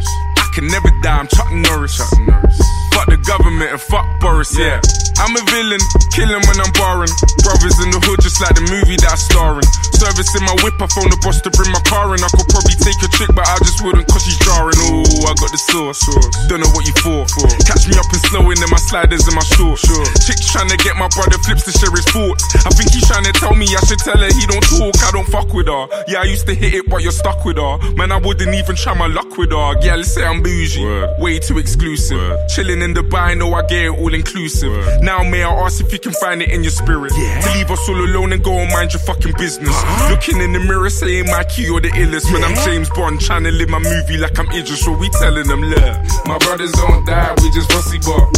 I 0.50 0.52
can 0.52 0.68
never 0.68 0.90
die, 1.04 1.20
I'm 1.20 1.28
Chuck 1.28 1.52
Norris. 1.52 1.98
Chuck 1.98 2.10
Norris. 2.26 2.58
Fuck 2.90 3.06
the 3.06 3.22
government 3.22 3.70
and 3.70 3.80
fuck 3.80 4.04
Boris, 4.20 4.58
yeah. 4.58 4.82
I'm 5.22 5.36
a 5.36 5.44
villain, 5.52 5.84
killing 6.16 6.42
when 6.48 6.58
I'm 6.58 6.74
barring. 6.74 7.12
Brothers 7.46 7.78
in 7.84 7.92
the 7.94 8.02
hood, 8.02 8.24
just 8.24 8.42
like 8.42 8.56
the 8.56 8.66
movie 8.66 8.98
that 9.04 9.14
I'm 9.14 9.20
starring. 9.20 9.68
Servicing 10.00 10.48
my 10.48 10.56
whip, 10.64 10.80
I 10.80 10.88
phone 10.90 11.12
the 11.12 11.20
boss 11.20 11.44
to 11.44 11.52
bring 11.52 11.70
my 11.76 11.84
car 11.86 12.16
in. 12.16 12.24
I 12.24 12.32
could 12.32 12.48
probably 12.50 12.76
take 12.80 12.98
a 13.04 13.10
trick, 13.12 13.30
but 13.36 13.44
I 13.46 13.60
just 13.62 13.84
wouldn't 13.84 14.08
cause 14.08 14.24
she's 14.24 14.40
jarring. 14.42 14.80
Ooh, 14.90 15.28
I 15.28 15.36
got 15.36 15.52
the 15.52 15.60
sauce. 15.60 16.02
Don't 16.48 16.64
know 16.64 16.72
what 16.72 16.88
you 16.88 16.96
for. 17.04 17.28
Catch 17.68 17.92
me 17.92 18.00
up 18.00 18.08
and 18.10 18.24
slow 18.32 18.48
in 18.48 18.58
my 18.64 18.80
sliders 18.80 19.28
and 19.28 19.36
my 19.36 19.44
shorts. 19.44 19.84
Chick's 20.24 20.48
trying 20.50 20.72
to 20.72 20.80
get 20.80 20.96
my 20.96 21.12
brother 21.12 21.36
flips 21.44 21.68
to 21.68 21.76
share 21.76 21.92
his 21.92 22.08
thoughts. 22.10 22.48
I 22.64 22.72
think 22.72 22.96
he's 22.96 23.04
trying 23.06 23.28
to 23.28 23.36
tell 23.36 23.54
me 23.54 23.68
I 23.76 23.84
should 23.84 24.00
tell 24.00 24.18
her 24.18 24.32
he 24.32 24.44
don't 24.48 24.64
talk, 24.64 24.96
I 25.04 25.12
don't 25.12 25.28
fuck 25.28 25.52
with 25.52 25.68
her. 25.68 25.84
Yeah, 26.08 26.24
I 26.24 26.32
used 26.32 26.48
to 26.48 26.56
hit 26.56 26.74
it, 26.74 26.88
but 26.88 27.04
you're 27.04 27.16
stuck 27.16 27.44
with 27.44 27.60
her. 27.60 27.76
Man, 28.00 28.16
I 28.16 28.24
wouldn't 28.24 28.56
even 28.56 28.76
try 28.80 28.96
my 28.96 29.12
luck 29.12 29.36
with 29.36 29.52
her. 29.52 29.76
Yeah, 29.84 30.00
let's 30.00 30.16
say 30.16 30.24
I'm 30.24 30.39
bougie. 30.42 30.84
Way 31.20 31.40
too 31.40 31.58
exclusive. 31.58 32.20
Chilling 32.50 32.82
in 32.82 32.94
Dubai, 32.94 33.38
know 33.38 33.54
I 33.54 33.62
get 33.62 33.86
it 33.86 33.90
all 33.90 34.14
inclusive. 34.14 35.02
Now, 35.02 35.24
may 35.24 35.44
I 35.44 35.52
ask 35.66 35.84
if 35.84 35.92
you 35.92 36.00
can 36.00 36.14
find 36.14 36.42
it 36.42 36.50
in 36.50 36.64
your 36.64 36.72
spirit? 36.72 37.12
To 37.12 37.50
leave 37.56 37.72
us 37.72 37.88
all 37.90 38.00
alone 38.00 38.34
and 38.34 38.44
go 38.44 38.54
and 38.54 38.72
mind 38.72 38.94
your 38.94 39.02
fucking 39.02 39.34
business. 39.38 39.76
Looking 40.10 40.42
in 40.42 40.54
the 40.54 40.60
mirror, 40.60 40.90
saying 40.90 41.28
Mikey, 41.28 41.64
you're 41.64 41.82
the 41.82 41.90
illest. 41.90 42.32
When 42.32 42.44
I'm 42.44 42.56
James 42.66 42.90
Bond, 42.90 43.22
trying 43.22 43.44
to 43.44 43.52
live 43.52 43.70
my 43.70 43.80
movie 43.80 44.18
like 44.18 44.38
I'm 44.40 44.50
Idris, 44.52 44.84
so 44.84 44.92
we 44.98 45.10
telling 45.10 45.48
them, 45.48 45.62
look. 45.62 45.94
My 46.26 46.38
brothers 46.40 46.72
don't 46.74 47.06
die, 47.06 47.34
we 47.42 47.52
just 47.52 47.72
rusty 47.74 48.00
bop. 48.00 48.30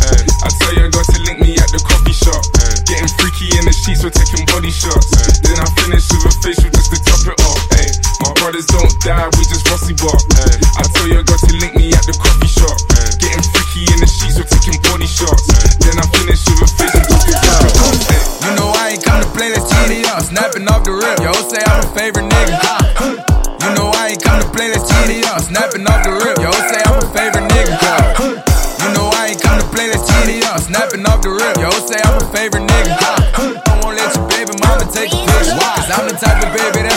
I 0.44 0.50
tell 0.60 0.74
your 0.76 0.90
girl 0.90 1.04
to 1.04 1.20
link 1.24 1.40
me 1.40 1.54
at 1.58 1.70
the 1.72 1.82
coffee 1.84 2.14
shop. 2.14 2.42
Getting 2.88 3.12
freaky 3.20 3.48
in 3.58 3.66
the 3.66 3.74
sheets, 3.74 4.04
we're 4.04 4.12
taking 4.12 4.46
body 4.48 4.72
shots. 4.72 5.10
Then 5.42 5.58
I 5.60 5.68
finish 5.80 6.06
with 6.12 6.28
a 6.28 6.34
facial 6.44 6.70
just 6.72 6.92
to 6.92 6.98
top 7.04 7.34
it 7.34 7.40
off. 7.42 7.71
My 8.22 8.32
brothers 8.40 8.68
don't 8.68 8.92
die, 9.02 9.28
we 9.38 9.44
just 9.50 9.68
rusty 9.70 9.94
bop. 9.98 10.18
I 10.78 10.84
tell 10.96 11.08
your 11.08 11.24
girl 11.24 11.40
to 11.40 11.54
link 11.58 11.74
me 11.76 11.94
at 11.94 12.06
the 12.06 12.16
coffee 12.18 12.48
shop. 12.48 12.76
Getting 13.18 13.44
freaky 13.52 13.88
in 13.92 14.00
the 14.02 14.10
sheets, 14.10 14.38
we're 14.38 14.50
taking 14.50 14.78
body 14.86 15.08
shots. 15.08 15.48
Then 15.82 15.98
I 15.98 16.06
finish 16.16 16.46
with 16.48 16.64
a 16.64 16.70
just 16.70 16.96
it 16.96 17.08
off. 17.12 17.28
Ay. 17.32 18.32
You 18.42 18.52
know 18.58 18.70
I 18.74 18.94
ain't 18.94 19.04
come 19.04 19.22
to 19.22 19.30
play, 19.34 19.50
let's 19.54 19.72
up. 19.72 20.22
Snapping 20.22 20.68
off 20.68 20.84
the 20.84 20.94
rip. 20.94 21.20
Yo, 21.22 21.32
say 21.48 21.62
I'm 21.62 21.82
a 21.82 21.88
favorite 21.94 22.28
nigga. 22.28 22.58
You 23.62 23.70
know 23.78 23.94
I 23.94 24.14
ain't 24.14 24.24
come 24.24 24.42
to 24.42 24.48
play, 24.50 24.70
let's 24.70 24.90
up. 24.90 25.42
Snapping 25.42 25.86
off 25.88 26.02
the 26.04 26.12
rip. 26.12 26.38
Yo, 26.42 26.52
say 26.52 26.82
I'm 26.84 26.98
a 26.98 27.06
favorite 27.14 27.48
nigga. 27.48 27.78
You 28.82 28.90
know 28.98 29.10
I 29.14 29.30
ain't 29.32 29.42
come 29.42 29.62
to 29.62 29.68
play, 29.70 29.88
let's 29.88 30.10
up. 30.10 30.60
Snapping 30.60 31.06
off 31.06 31.22
the 31.22 31.30
rip. 31.30 31.58
Yo, 31.62 31.70
say 31.86 32.02
I'm 32.02 32.18
a 32.18 32.26
favorite 32.34 32.66
nigga. 32.66 32.98
I 32.98 33.80
won't 33.82 33.96
let 33.98 34.10
your 34.16 34.28
baby 34.28 34.54
mama 34.60 34.86
take 34.92 35.14
a 35.14 35.20
picture. 35.22 35.54
Cause 35.54 35.90
I'm 35.94 36.10
the 36.10 36.16
type 36.18 36.42
of 36.42 36.50
baby 36.52 36.82
that's 36.84 36.91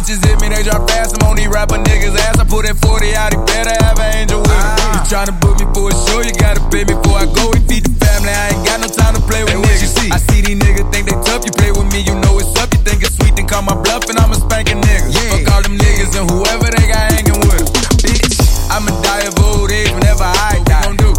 bitches 0.00 0.24
hit 0.24 0.40
me, 0.40 0.48
they 0.48 0.64
drop 0.64 0.88
fast. 0.88 1.12
I'm 1.20 1.28
on 1.28 1.36
these 1.36 1.48
rapper 1.48 1.76
niggas' 1.76 2.16
ass. 2.16 2.40
I 2.40 2.44
put 2.48 2.64
that 2.64 2.80
40 2.80 3.12
out, 3.20 3.36
he 3.36 3.38
better 3.44 3.76
have 3.84 4.00
an 4.00 4.24
angel 4.24 4.40
with 4.40 4.48
him. 4.48 4.96
You 4.96 5.00
tryna 5.04 5.36
book 5.36 5.60
me 5.60 5.68
for 5.76 5.92
a 5.92 5.94
show, 6.08 6.24
you 6.24 6.32
gotta 6.40 6.64
pay 6.72 6.88
me 6.88 6.96
before 6.96 7.20
I 7.20 7.28
go. 7.28 7.52
We 7.52 7.60
feed 7.68 7.84
the 7.84 7.92
family, 8.00 8.32
I 8.32 8.56
ain't 8.56 8.64
got 8.64 8.80
no 8.80 8.88
time 8.88 9.12
to 9.12 9.22
play 9.28 9.44
with 9.44 9.60
niggas. 9.60 9.92
See? 9.92 10.08
I 10.08 10.16
see 10.16 10.40
these 10.40 10.56
niggas 10.56 10.88
think 10.88 11.04
they 11.04 11.16
tough, 11.28 11.44
you 11.44 11.52
play 11.52 11.70
with 11.76 11.92
me, 11.92 12.00
you 12.00 12.16
know 12.16 12.40
it's 12.40 12.56
up. 12.56 12.72
You 12.72 12.80
think 12.80 13.04
it's 13.04 13.12
sweet, 13.20 13.36
then 13.36 13.44
call 13.44 13.60
my 13.60 13.76
bluff, 13.76 14.08
and 14.08 14.16
I'm 14.16 14.32
a 14.32 14.38
spanking 14.40 14.80
nigga. 14.80 15.12
Fuck 15.36 15.52
all 15.52 15.62
them 15.62 15.76
niggas 15.76 16.16
and 16.16 16.24
whoever 16.32 16.68
they 16.72 16.84
got 16.88 17.04
hanging 17.12 17.40
with. 17.44 17.68
Bitch, 18.00 18.40
I'ma 18.72 18.96
die 19.04 19.28
of 19.28 19.36
old 19.44 19.68
age 19.68 19.92
whenever 19.92 20.24
I 20.24 20.64
die. 20.64 20.88
What 20.88 20.96
do? 20.96 21.12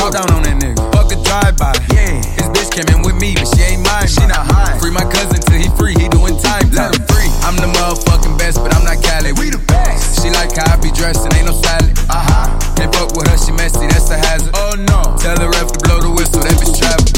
Walk 0.00 0.10
down 0.16 0.28
on 0.32 0.48
that 0.48 0.56
nigga. 0.56 0.80
Fuck 0.96 1.12
a 1.12 1.20
drive-by. 1.20 1.76
Yeah. 1.92 2.16
His 2.40 2.48
bitch 2.48 2.72
came 2.72 2.88
in 2.96 3.04
with 3.04 3.20
me, 3.20 3.36
but 3.36 3.44
she 3.52 3.76
ain't 3.76 3.84
mine. 3.84 4.08
She 4.08 4.24
not 4.24 4.40
high. 4.40 4.80
Free 4.80 4.90
my 4.90 5.04
cousin 5.04 5.36
till 5.44 5.60
he 5.60 5.68
free, 5.76 5.92
he 6.00 6.08
doing 6.08 6.40
time. 6.40 6.72
Let 6.72 6.96
him. 6.96 7.11
I'm 7.42 7.56
the 7.58 7.66
motherfucking 7.66 8.38
best, 8.38 8.62
but 8.62 8.74
I'm 8.74 8.84
not 8.84 9.02
Cali. 9.02 9.32
We 9.34 9.50
the 9.50 9.58
best. 9.66 10.22
She 10.22 10.30
like 10.30 10.54
how 10.54 10.70
I 10.70 10.76
be 10.78 10.94
dressed 10.94 11.26
and 11.26 11.34
ain't 11.34 11.50
no 11.50 11.54
salad. 11.58 11.90
Uh 12.06 12.22
huh. 12.22 12.46
Can't 12.78 12.94
fuck 12.94 13.14
with 13.18 13.26
her, 13.26 13.38
she 13.38 13.50
messy, 13.52 13.86
that's 13.90 14.10
a 14.10 14.18
hazard. 14.18 14.54
Oh 14.54 14.78
no. 14.78 15.18
Tell 15.18 15.34
the 15.34 15.50
ref 15.50 15.74
to 15.74 15.78
blow 15.82 15.98
the 15.98 16.10
whistle, 16.14 16.38
that 16.38 16.54
bitch 16.62 16.78
trapping. 16.78 17.10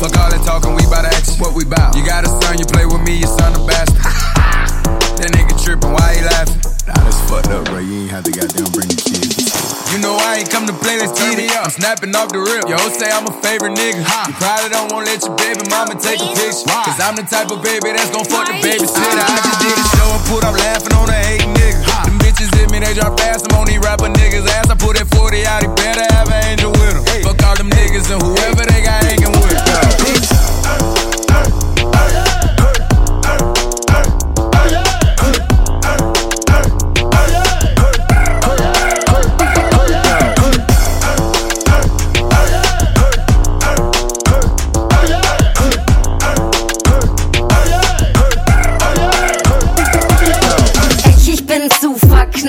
Fuck 0.00 0.16
all 0.16 0.32
that 0.32 0.42
talking, 0.48 0.72
we 0.74 0.82
bout 0.88 1.04
action. 1.04 1.36
What 1.36 1.52
we 1.52 1.64
bout? 1.64 1.94
You 1.94 2.04
got 2.04 2.24
a 2.24 2.30
son, 2.40 2.58
you 2.58 2.64
play 2.64 2.86
with 2.88 3.04
me, 3.04 3.20
your 3.20 3.32
son 3.36 3.52
a 3.52 3.60
bastard. 3.68 4.00
that 5.20 5.28
nigga 5.36 5.60
tripping, 5.60 5.92
why 5.92 6.16
he 6.16 6.24
laughing? 6.24 6.60
Nah, 6.88 7.04
that's 7.04 7.20
fucked 7.28 7.52
up, 7.52 7.68
bro. 7.68 7.78
You 7.78 8.08
ain't 8.08 8.10
have 8.10 8.24
to 8.24 8.32
goddamn 8.32 8.72
bring 8.72 8.88
the 8.88 8.96
kids. 8.96 9.81
You 9.92 10.00
know 10.00 10.16
I 10.16 10.40
ain't 10.40 10.48
come 10.48 10.64
to 10.64 10.72
play, 10.72 10.96
let's 10.96 11.12
tear 11.12 11.36
it. 11.36 11.52
I'm 11.52 11.68
snapping 11.68 12.16
off 12.16 12.32
the 12.32 12.40
rip. 12.40 12.64
Yo, 12.64 12.80
say 12.96 13.12
I'm 13.12 13.28
a 13.28 13.34
favorite 13.44 13.76
nigga. 13.76 14.00
You 14.00 14.32
probably 14.40 14.72
don't 14.72 14.88
wanna 14.88 15.04
let 15.04 15.20
your 15.20 15.36
baby 15.36 15.68
mama 15.68 16.00
take 16.00 16.16
a 16.16 16.32
picture. 16.32 16.64
Cause 16.64 16.96
I'm 16.96 17.12
the 17.12 17.28
type 17.28 17.52
of 17.52 17.60
baby 17.60 17.92
that's 17.92 18.08
gon' 18.08 18.24
fuck 18.24 18.48
the 18.48 18.56
babysitter. 18.64 19.20
Ah. 19.20 19.36
I 19.36 19.36
just 19.44 19.60
did 19.60 19.76
a 19.76 19.84
show 19.92 20.08
and 20.08 20.24
put 20.32 20.48
up 20.48 20.56
laughing 20.56 20.96
on 20.96 21.12
the 21.12 21.18
hate 21.20 21.44
nigga. 21.44 22.08
Them 22.08 22.16
bitches 22.24 22.48
hit 22.56 22.72
me, 22.72 22.80
they 22.80 22.96
drop 22.96 23.20
fast. 23.20 23.44
I'm 23.52 23.60
on 23.60 23.68
these 23.68 23.84
rapper 23.84 24.08
niggas' 24.08 24.48
ass. 24.48 24.72
I 24.72 24.80
put 24.80 24.96
that 24.96 25.12
40 25.12 25.44
out, 25.44 25.60
he 25.60 25.68
better 25.76 26.08
have 26.08 26.32
an 26.32 26.40
angel 26.40 26.72
with 26.72 26.96
him. 26.96 27.28
Fuck 27.28 27.44
all 27.44 27.56
them 27.60 27.68
niggas 27.68 28.08
and 28.08 28.24
whoever 28.24 28.64
they 28.64 28.80
got 28.80 29.04
hanging 29.04 29.36
with. 29.44 29.60
Ich 30.08 31.61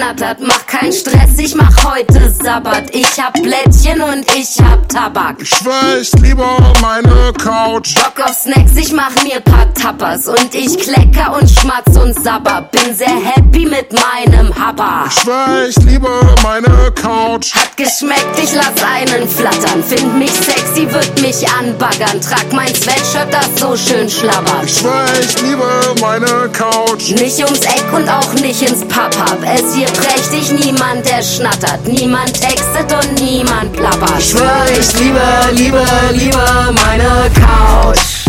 verknattert, 0.03 0.37
mach 0.45 0.65
keinen 0.65 0.91
Stress, 0.91 1.37
ich 1.37 1.55
mach 1.55 1.83
heute 1.83 2.29
Sabbat. 2.29 2.93
Ich 2.93 3.19
hab 3.21 3.33
Blättchen 3.33 4.01
und 4.01 4.25
ich 4.35 4.59
hab 4.61 4.87
Tabak. 4.89 5.37
Schweiß 5.45 6.13
lieber 6.21 6.57
meine 6.81 7.33
Couch. 7.41 7.95
Bock 7.95 8.25
auf 8.25 8.35
Snacks, 8.35 8.75
ich 8.75 8.91
mach 8.91 9.11
mir 9.23 9.39
paar 9.39 9.73
Tappers 9.73 10.27
und 10.27 10.53
ich 10.53 10.77
klecker 10.77 11.37
und 11.39 11.49
schmatz 11.49 11.97
und 11.97 12.21
sabber. 12.21 12.67
Bin 12.71 12.95
sehr 12.95 13.07
happy 13.07 13.65
mit 13.65 13.91
meinem 13.93 14.53
Happer. 14.55 15.09
Schweiß 15.09 15.75
lieber 15.85 16.35
meine 16.43 16.91
Couch. 16.91 17.53
Hat 17.55 17.75
geschmeckt, 17.77 18.37
ich 18.41 18.53
lass 18.53 18.83
einen 18.83 19.27
flattern. 19.27 19.83
Find 19.83 20.17
mich 20.17 20.31
sexy, 20.31 20.91
würd 20.91 21.21
mich 21.21 21.47
anbaggern. 21.49 22.19
Trag 22.21 22.51
mein 22.51 22.73
Sweatshirt, 22.73 23.31
das 23.31 23.49
so 23.59 23.75
schön 23.75 24.09
schlabbert. 24.09 24.69
Schweiß 24.69 25.41
lieber 25.43 25.95
meine 26.01 26.49
Couch. 26.49 27.11
Nicht 27.11 27.43
ums 27.43 27.61
Eck 27.61 27.85
und 27.93 28.09
auch 28.09 28.33
nicht 28.33 28.61
ins 28.61 28.81
Pub-Hub. 28.81 29.39
Es 29.43 29.75
hier 29.75 29.92
prächtig, 29.93 30.51
niemand 30.51 31.05
der 31.07 31.21
schnattert. 31.21 31.87
Niemand 31.87 32.33
textet 32.33 32.91
und 32.91 33.21
niemand 33.21 33.73
plappert. 33.73 34.19
Ich 34.19 34.29
schwör, 34.29 34.65
ich 34.79 34.93
liebe, 34.99 35.21
liebe, 35.51 35.85
liebe 36.13 36.73
meine 36.73 37.29
Couch. 37.33 38.27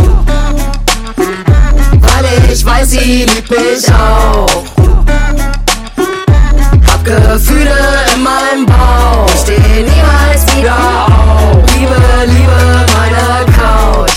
Weil 2.01 2.53
ich 2.53 2.65
weiß, 2.65 2.91
sie 2.91 3.25
liebt 3.25 3.51
mich 3.51 3.89
auch. 3.93 4.65
Hab 6.87 7.05
Gefühle 7.05 7.77
in 8.15 8.23
meinem 8.23 8.67
Bauch. 8.67 9.29
Steh 9.43 9.59
niemals 9.59 10.57
wieder 10.57 10.77
auf. 11.07 11.75
Liebe, 11.75 12.01
liebe 12.27 12.87
meine 12.97 13.53
Couch. 13.53 14.14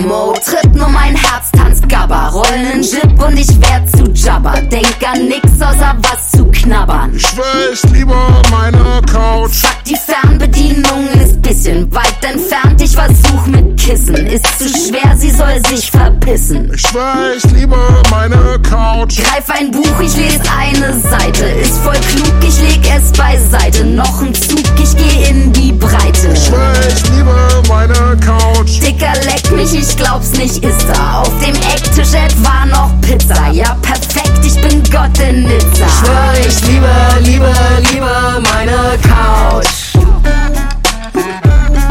Slow-Mo 0.00 0.34
tritt 0.44 0.74
nur 0.74 0.88
mein 0.88 1.14
Herz, 1.14 1.50
tanzt 1.52 1.88
Gabba, 1.88 2.28
rollen 2.28 2.82
Jip 2.82 3.22
und 3.22 3.38
ich 3.38 3.48
werd 3.60 3.90
zu 3.90 4.10
Jabba. 4.12 4.60
Denk 4.60 4.96
an 5.06 5.28
nix 5.28 5.46
außer 5.60 5.96
was 6.02 6.30
zu 6.30 6.44
knabbern. 6.46 7.12
Ich 7.14 7.36
weiß 7.36 7.84
lieber 7.92 8.42
meine 8.50 9.00
Couch. 9.10 9.56
Fuck, 9.56 9.84
die 9.84 9.96
Fernbedienung 9.96 11.08
ist 11.22 11.40
bisschen 11.50 11.92
weit 11.92 12.24
entfernt. 12.24 12.80
Ich 12.80 12.94
versuch 12.94 13.46
mit 13.46 13.76
Kissen, 13.76 14.14
ist 14.26 14.46
zu 14.58 14.68
schwer, 14.68 15.16
sie 15.16 15.30
soll 15.30 15.60
sich 15.68 15.90
verpissen. 15.90 16.70
Ich 16.74 16.94
weiß 16.94 17.42
lieber 17.54 18.02
meine 18.10 18.58
Couch. 18.62 19.16
Greif 19.16 19.50
ein 19.50 19.70
Buch, 19.72 20.00
ich 20.00 20.16
lese 20.16 20.40
eine 20.56 20.98
Seite. 21.00 21.44
Ist 21.44 21.78
voll 21.78 21.98
klug, 22.12 22.34
ich 22.46 22.60
leg 22.60 22.80
es 22.96 23.10
beiseite. 23.12 23.84
Noch 23.84 24.22
ein 24.22 24.32
Zug, 24.32 24.62
ich 24.80 24.96
geh 24.96 25.28
in 25.28 25.52
die 25.52 25.72
Breite. 25.72 26.28
Ich 26.32 26.52
weiß 26.52 27.02
lieber 27.16 27.62
meine 27.68 28.16
Couch. 28.24 28.80
Dicker, 28.80 29.12
leck 29.24 29.50
mich, 29.50 29.74
ich 29.74 29.89
glaub's 29.96 30.32
nicht, 30.32 30.64
ist 30.64 30.86
da. 30.88 31.20
Auf 31.20 31.30
dem 31.40 31.54
Ecktisch 31.54 32.14
etwa 32.14 32.66
noch 32.66 32.90
Pizza. 33.00 33.50
Ja, 33.52 33.76
perfekt, 33.82 34.44
ich 34.44 34.60
bin 34.60 34.82
Gott 34.90 35.18
in 35.18 35.44
Nizza. 35.44 35.86
Schwör, 35.88 36.46
ich 36.46 36.60
liebe, 36.66 36.88
liebe, 37.20 37.52
liebe 37.92 38.40
meine 38.42 38.98
Couch. 39.02 39.94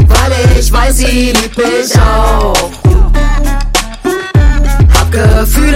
Weil 0.06 0.32
ich 0.58 0.72
weiß, 0.72 0.98
sie 0.98 1.32
liebt 1.32 1.56
mich 1.56 1.94
auch. 2.00 2.70
Hab 4.94 5.10
Gefühle 5.10 5.69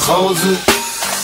nach 0.00 0.08
Hause. 0.08 0.56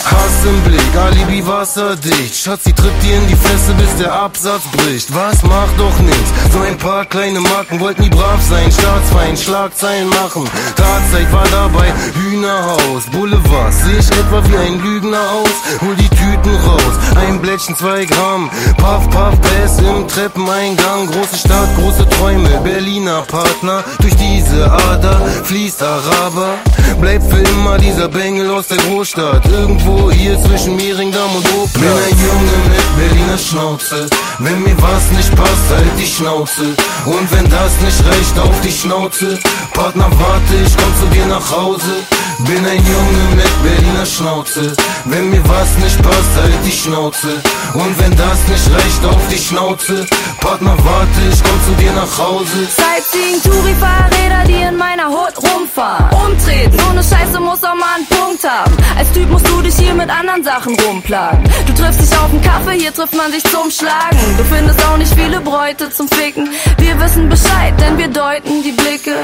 Hass 0.05 0.45
im 0.45 0.61
Blick, 0.61 0.95
Alibi 0.95 1.45
wasserdicht. 1.45 2.35
Schatz, 2.35 2.63
sie 2.63 2.71
tritt 2.71 2.93
dir 3.03 3.17
in 3.17 3.27
die 3.27 3.35
Fresse, 3.35 3.73
bis 3.73 3.93
der 3.97 4.13
Absatz 4.13 4.61
bricht. 4.71 5.13
Was 5.13 5.43
macht 5.43 5.77
doch 5.77 5.99
nichts? 5.99 6.31
So 6.53 6.59
ein 6.59 6.77
paar 6.77 7.03
kleine 7.05 7.41
Marken 7.41 7.79
wollten 7.81 8.03
nie 8.03 8.09
brav 8.09 8.41
sein. 8.41 8.71
Staatsfeind, 8.71 9.37
Schlagzeilen 9.37 10.07
machen. 10.09 10.49
Tatzeit 10.77 11.31
war 11.33 11.43
dabei, 11.51 11.93
Hühnerhaus, 12.13 13.03
Boulevard. 13.11 13.73
Seh 13.73 13.97
ich 13.99 14.09
etwa 14.11 14.41
wie 14.47 14.57
ein 14.57 14.81
Lügner 14.81 15.29
aus? 15.29 15.81
Hol 15.81 15.95
die 15.95 16.09
Tüten 16.09 16.55
raus, 16.65 16.95
ein 17.15 17.41
Blättchen, 17.41 17.75
zwei 17.75 18.05
Gramm. 18.05 18.49
Puff, 18.77 19.09
puff, 19.09 19.35
Bass 19.41 19.79
im 19.79 20.07
Treppeneingang. 20.07 21.07
Große 21.07 21.37
Stadt, 21.37 21.75
große 21.75 22.07
Träume, 22.11 22.49
Berliner 22.63 23.23
Partner. 23.23 23.83
Durch 23.99 24.15
diese 24.15 24.71
Ader 24.71 25.19
fließt 25.43 25.83
Araber. 25.83 26.53
Bleibt 26.99 27.31
für 27.31 27.39
immer 27.39 27.77
dieser 27.77 28.07
Bengel 28.07 28.49
aus 28.49 28.67
der 28.67 28.77
Großstadt. 28.77 29.45
Irgendwo 29.45 30.09
hier 30.11 30.39
zwischen 30.41 30.75
Mehringdamm 30.75 31.35
und 31.35 31.45
Opel. 31.53 31.79
Bin 31.79 31.89
ein 31.89 32.17
Junge 32.17 32.57
mit 32.69 32.97
Berliner 32.97 33.37
Schnauze. 33.37 34.07
Wenn 34.39 34.63
mir 34.63 34.75
was 34.81 35.11
nicht 35.11 35.35
passt, 35.35 35.69
halt 35.69 35.91
die 35.99 36.07
Schnauze. 36.07 36.63
Und 37.05 37.31
wenn 37.31 37.47
das 37.49 37.71
nicht 37.81 38.03
reicht, 38.03 38.39
auf 38.39 38.61
die 38.61 38.71
Schnauze. 38.71 39.37
Partner, 39.73 40.09
warte, 40.17 40.55
ich 40.65 40.75
komm 40.75 40.93
zu 40.99 41.05
dir 41.13 41.25
nach 41.27 41.51
Hause. 41.51 42.03
Bin 42.39 42.65
ein 42.65 42.83
Junge 42.85 43.35
mit 43.35 43.63
Berliner 43.63 44.05
Schnauze. 44.05 44.73
Wenn 45.05 45.29
mir 45.29 45.43
was 45.47 45.77
nicht 45.83 46.01
passt, 46.01 46.35
halt 46.41 46.65
die 46.65 46.71
Schnauze. 46.71 47.29
Und 47.73 47.99
wenn 47.99 48.15
das 48.15 48.47
nicht 48.47 48.73
reicht, 48.73 49.05
auf 49.05 49.21
die 49.31 49.37
Schnauze. 49.37 50.05
Partner, 50.39 50.75
warte, 50.83 51.21
ich 51.31 51.43
komm 51.43 51.59
zu 51.65 51.71
dir 51.81 51.91
nach 51.93 52.17
Hause. 52.17 52.65
Sightseeing, 52.65 53.41
Touri-Fahrräder, 53.43 54.43
die 54.47 54.61
in 54.67 54.77
meiner 54.77 55.07
Hut 55.07 55.33
rumfahren. 55.37 56.09
Umtreten, 56.25 56.77
ohne 56.89 57.03
Scheiße 57.03 57.39
muss 57.39 57.63
auch 57.63 57.75
mal 57.75 57.95
einen 57.95 58.07
Punkt 58.07 58.43
haben. 58.47 58.75
Als 58.97 59.11
Typ 59.11 59.29
musst 59.29 59.47
du 59.47 59.61
dich 59.61 59.75
hier 59.75 59.93
mit 59.93 60.09
anderen 60.09 60.43
Sachen 60.43 60.79
rumplagen. 60.79 61.43
Du 61.65 61.73
triffst 61.73 62.01
dich 62.01 62.17
auf 62.17 62.29
einen 62.31 62.41
Kaffee, 62.41 62.79
hier 62.79 62.93
trifft 62.93 63.15
man 63.15 63.31
sich 63.31 63.43
zum 63.43 63.69
Schlagen. 63.71 64.19
Du 64.37 64.43
findest 64.43 64.85
auch 64.85 64.97
nicht 64.97 65.13
viele 65.13 65.41
Bräute 65.41 65.89
zum 65.89 66.07
Ficken. 66.07 66.49
Wir 66.77 66.99
wissen 66.99 67.29
Bescheid, 67.29 67.73
denn 67.79 67.97
wir 67.97 68.07
deuten 68.07 68.63
die 68.63 68.71
Blicke. 68.71 69.15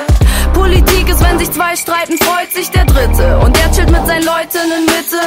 Politik 0.53 1.09
ist, 1.09 1.21
wenn 1.21 1.39
sich 1.39 1.51
zwei 1.51 1.75
streiten, 1.75 2.17
freut 2.17 2.51
sich 2.53 2.69
der 2.69 2.85
Dritte. 2.85 3.37
Und 3.39 3.55
der 3.55 3.71
chillt 3.71 3.91
mit 3.91 4.05
seinen 4.07 4.23
Leuten 4.23 4.63
in 4.77 4.85
Mitte. 4.85 5.21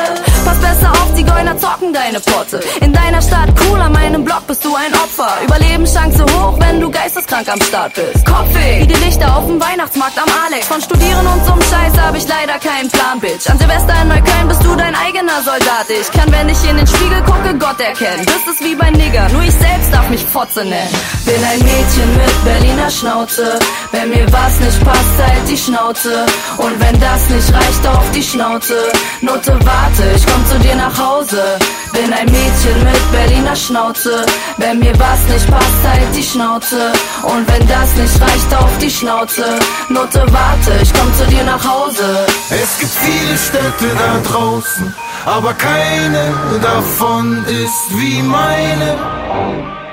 Pass 0.44 0.58
besser 0.58 0.90
auf, 0.92 1.14
Zigeuner 1.14 1.56
zocken 1.58 1.92
deine 1.92 2.20
Potte. 2.20 2.60
In 2.80 2.92
deiner 2.92 3.20
Stadt 3.20 3.50
cool, 3.62 3.80
an 3.80 3.92
meinem 3.92 4.24
Block 4.24 4.46
bist 4.46 4.64
du 4.64 4.74
ein 4.74 4.92
Opfer. 4.94 5.30
Überlebenschance 5.44 6.24
hoch, 6.24 6.56
wenn 6.58 6.80
du 6.80 6.90
geisteskrank 6.90 7.48
am 7.48 7.60
Start 7.60 7.94
bist. 7.94 8.24
Kopfweh, 8.24 8.80
wie 8.80 8.86
die 8.86 9.04
Lichter 9.04 9.36
auf 9.36 9.46
dem 9.46 9.60
Weihnachtsmarkt 9.60 10.18
am 10.18 10.28
Alex. 10.46 10.66
Von 10.66 10.80
Studieren 10.80 11.26
und 11.26 11.44
zum 11.44 11.60
Scheiß 11.60 11.92
hab 12.00 12.16
ich 12.16 12.26
leider 12.28 12.58
keinen 12.58 12.88
Plan, 12.90 13.20
Bitch. 13.20 13.48
An 13.50 13.58
Silvester 13.58 13.94
in 14.02 14.08
Neukölln 14.08 14.48
bist 14.48 14.64
du 14.64 14.74
dein 14.76 14.94
eigener 14.94 15.42
Soldat. 15.44 15.86
Ich 15.88 16.10
kann, 16.12 16.30
wenn 16.32 16.48
ich 16.48 16.62
in 16.68 16.76
den 16.76 16.86
Spiegel 16.86 17.20
gucke, 17.22 17.54
Gott 17.58 17.80
erkennen. 17.80 18.24
Das 18.26 18.54
ist 18.54 18.64
wie 18.64 18.74
bei 18.74 18.90
Nigger, 18.90 19.28
nur 19.30 19.42
ich 19.42 19.54
selbst 19.54 19.92
darf 19.92 20.08
mich 20.08 20.24
Fotze 20.24 20.64
nennen. 20.64 20.94
Bin 21.24 21.42
ein 21.44 21.58
Mädchen 21.58 22.16
mit 22.16 22.44
Berliner 22.44 22.90
Schnauze. 22.90 23.58
Wenn 23.92 24.08
mir 24.10 24.26
was 24.32 24.60
nicht 24.60 24.84
passt, 24.84 25.15
halt 25.18 25.48
die 25.48 25.56
Schnauze. 25.56 26.26
Und 26.58 26.80
wenn 26.80 26.98
das 27.00 27.28
nicht 27.28 27.52
reicht, 27.52 27.86
auf 27.86 28.10
die 28.12 28.22
Schnauze. 28.22 28.76
Note, 29.20 29.58
warte, 29.64 30.04
ich 30.14 30.26
komm 30.26 30.46
zu 30.46 30.58
dir 30.58 30.76
nach 30.76 30.96
Hause. 30.98 31.58
Bin 31.92 32.12
ein 32.12 32.26
Mädchen 32.26 32.84
mit 32.84 33.12
Berliner 33.12 33.56
Schnauze. 33.56 34.24
Wenn 34.58 34.78
mir 34.78 34.92
was 34.98 35.20
nicht 35.28 35.50
passt, 35.50 35.82
halt 35.88 36.14
die 36.14 36.22
Schnauze. 36.22 36.92
Und 37.22 37.46
wenn 37.50 37.66
das 37.66 37.94
nicht 37.96 38.20
reicht, 38.20 38.54
auf 38.54 38.78
die 38.78 38.90
Schnauze. 38.90 39.44
Note, 39.88 40.24
warte, 40.30 40.72
ich 40.82 40.92
komm 40.92 41.12
zu 41.14 41.26
dir 41.26 41.44
nach 41.44 41.64
Hause. 41.64 42.26
Es 42.50 42.78
gibt 42.78 42.92
viele 42.92 43.36
Städte 43.36 43.94
da 43.94 44.30
draußen, 44.30 44.94
aber 45.24 45.54
keine 45.54 46.32
davon 46.62 47.44
ist 47.46 47.98
wie 47.98 48.22
meine. 48.22 49.85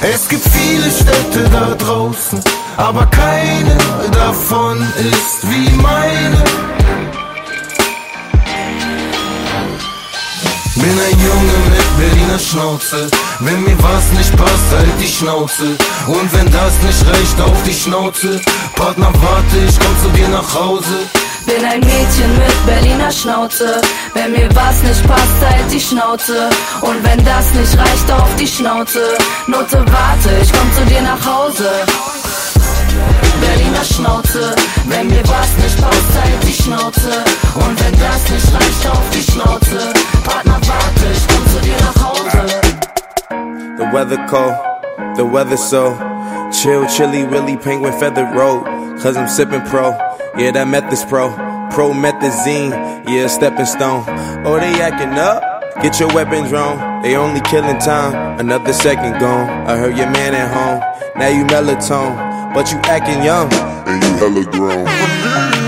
Es 0.00 0.28
gibt 0.28 0.44
viele 0.48 0.90
Städte 0.92 1.50
da 1.50 1.74
draußen, 1.74 2.40
aber 2.76 3.04
keine 3.06 3.76
davon 4.12 4.80
ist 4.96 5.50
wie 5.50 5.70
meine. 5.70 6.44
Bin 10.76 10.98
ein 11.00 11.18
Junge 11.18 11.58
mit 11.70 11.98
Berliner 11.98 12.38
Schnauze. 12.38 13.10
Wenn 13.40 13.64
mir 13.64 13.76
was 13.82 14.12
nicht 14.12 14.36
passt, 14.36 14.70
halt 14.70 15.00
die 15.00 15.08
Schnauze. 15.08 15.76
Und 16.06 16.32
wenn 16.32 16.48
das 16.52 16.80
nicht 16.84 17.04
reicht, 17.04 17.40
auf 17.40 17.62
die 17.64 17.74
Schnauze. 17.74 18.40
Partner, 18.76 19.10
warte, 19.14 19.58
ich 19.68 19.78
komm 19.80 19.96
zu 20.00 20.16
dir 20.16 20.28
nach 20.28 20.54
Hause. 20.54 21.08
Bin 21.48 21.64
ein 21.64 21.80
Mädchen 21.80 22.30
mit 22.36 22.66
Berliner 22.66 23.10
Schnauze. 23.10 23.80
Wenn 24.12 24.32
mir 24.32 24.50
was 24.54 24.82
nicht 24.82 25.02
passt, 25.08 25.40
halt 25.40 25.72
die 25.72 25.80
Schnauze. 25.80 26.50
Und 26.82 27.02
wenn 27.02 27.24
das 27.24 27.54
nicht 27.54 27.78
reicht, 27.78 28.12
auf 28.12 28.28
die 28.38 28.46
Schnauze. 28.46 29.16
Note, 29.46 29.78
warte, 29.78 30.30
ich 30.42 30.52
komm 30.52 30.70
zu 30.74 30.84
dir 30.84 31.00
nach 31.00 31.24
Hause. 31.24 31.70
Berliner 33.40 33.84
Schnauze. 33.84 34.54
Wenn 34.88 35.06
mir 35.06 35.22
was 35.24 35.50
nicht 35.62 35.80
passt, 35.80 36.12
halt 36.22 36.42
die 36.46 36.52
Schnauze. 36.52 37.24
Und 37.54 37.82
wenn 37.82 37.98
das 37.98 38.28
nicht 38.28 38.54
reicht, 38.54 38.86
auf 38.90 39.08
die 39.14 39.32
Schnauze. 39.32 39.92
Partner, 40.24 40.60
warte, 40.68 41.06
ich 41.16 41.26
komm 41.28 41.46
zu 41.48 41.60
dir 41.60 41.76
nach 41.80 41.98
Hause. 42.04 42.44
The 43.78 43.84
weather 43.90 44.18
cold, 44.26 44.54
the 45.16 45.24
weather 45.24 45.56
so 45.56 45.96
chill, 46.52 46.84
chilly, 46.88 47.24
willy, 47.24 47.56
penguin 47.56 47.94
feathered 47.94 48.34
road. 48.34 48.66
Cause 49.00 49.16
I'm 49.16 49.28
sipping 49.28 49.62
pro, 49.62 49.96
yeah, 50.38 50.52
that 50.52 50.68
meth 50.68 50.92
is 50.92 51.04
pro. 51.04 51.30
Pro 51.70 51.92
methazine, 51.92 52.70
yeah, 53.08 53.26
stepping 53.26 53.66
stone. 53.66 54.04
Oh, 54.46 54.58
they 54.58 54.80
acting 54.80 55.18
up? 55.18 55.42
Get 55.82 56.00
your 56.00 56.12
weapons 56.14 56.50
wrong. 56.50 57.02
They 57.02 57.16
only 57.16 57.40
killing 57.42 57.78
time, 57.78 58.40
another 58.40 58.72
second 58.72 59.20
gone. 59.20 59.48
I 59.68 59.76
heard 59.76 59.96
your 59.96 60.10
man 60.10 60.34
at 60.34 60.48
home, 60.50 60.80
now 61.20 61.28
you 61.28 61.44
melatonin, 61.44 62.54
but 62.54 62.70
you 62.72 62.78
acting 62.84 63.22
young. 63.22 63.52
And 63.86 64.02
you 64.02 64.10
hella 64.18 64.44
grown. 64.50 65.67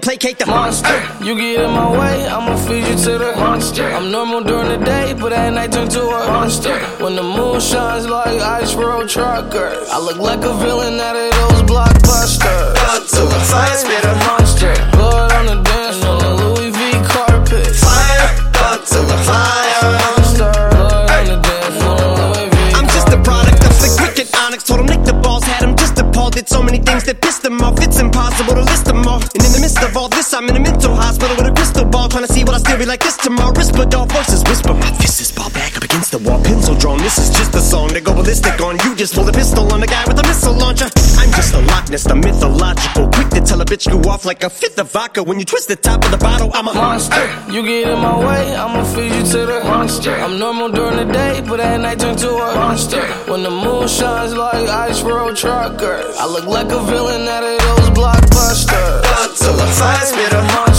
placate 0.00 0.38
the 0.38 0.46
Monster, 0.46 0.98
you 1.22 1.36
get 1.36 1.60
in 1.64 1.70
my 1.70 1.90
way, 1.90 2.26
I'ma 2.26 2.56
feed 2.56 2.86
you 2.88 2.96
to 3.04 3.18
the 3.18 3.36
monster. 3.36 3.84
I'm 3.84 4.10
normal 4.10 4.42
during 4.42 4.68
the 4.68 4.84
day, 4.84 5.14
but 5.14 5.32
at 5.32 5.52
night 5.52 5.72
turn 5.72 5.88
to 5.88 6.00
a 6.00 6.26
monster. 6.26 6.76
When 7.02 7.14
the 7.16 7.22
moon 7.22 7.60
shines 7.60 8.06
like 8.06 8.40
ice 8.40 8.74
road 8.74 9.08
truckers, 9.08 9.88
I 9.90 9.98
look 9.98 10.16
like 10.16 10.42
a 10.44 10.54
villain 10.54 10.79
just 39.00 39.14
pull 39.14 39.26
a 39.26 39.32
pistol 39.32 39.72
on 39.72 39.80
the 39.80 39.86
guy 39.86 40.04
with 40.06 40.18
a 40.18 40.22
missile 40.24 40.52
launcher. 40.52 40.84
I'm 41.16 41.32
just 41.32 41.54
a 41.54 41.60
Loch 41.72 41.88
Ness, 41.88 42.04
the 42.04 42.14
mythological. 42.14 43.08
Quick 43.08 43.30
to 43.30 43.40
tell 43.40 43.58
a 43.62 43.64
bitch 43.64 43.88
you 43.88 43.98
off 44.10 44.26
like 44.26 44.42
a 44.42 44.50
fifth 44.50 44.78
of 44.78 44.92
vodka. 44.92 45.22
When 45.22 45.38
you 45.38 45.46
twist 45.46 45.68
the 45.68 45.76
top 45.76 46.04
of 46.04 46.10
the 46.10 46.18
bottle, 46.18 46.50
I'm 46.52 46.68
a 46.68 46.74
monster. 46.74 47.24
You 47.50 47.62
get 47.62 47.88
in 47.88 47.98
my 47.98 48.18
way, 48.18 48.54
I'ma 48.54 48.84
feed 48.92 49.10
you 49.10 49.22
to 49.22 49.46
the 49.46 49.64
monster. 49.64 50.12
I'm 50.12 50.38
normal 50.38 50.68
during 50.68 50.98
the 50.98 51.10
day, 51.10 51.40
but 51.48 51.60
at 51.60 51.80
night 51.80 51.98
turn 51.98 52.14
to 52.16 52.28
a 52.28 52.54
monster. 52.54 53.00
When 53.30 53.42
the 53.42 53.50
moon 53.50 53.88
shines 53.88 54.34
like 54.34 54.68
ice 54.68 55.00
road 55.00 55.34
truckers, 55.34 56.14
I 56.18 56.26
look 56.26 56.44
like 56.44 56.70
a 56.70 56.82
villain 56.84 57.26
out 57.26 57.42
of 57.42 57.58
those 57.58 57.88
blockbusters. 57.96 59.00
The 59.40 59.66
fire, 59.80 60.04
spit 60.04 60.32
a 60.32 60.42
monster. 60.42 60.69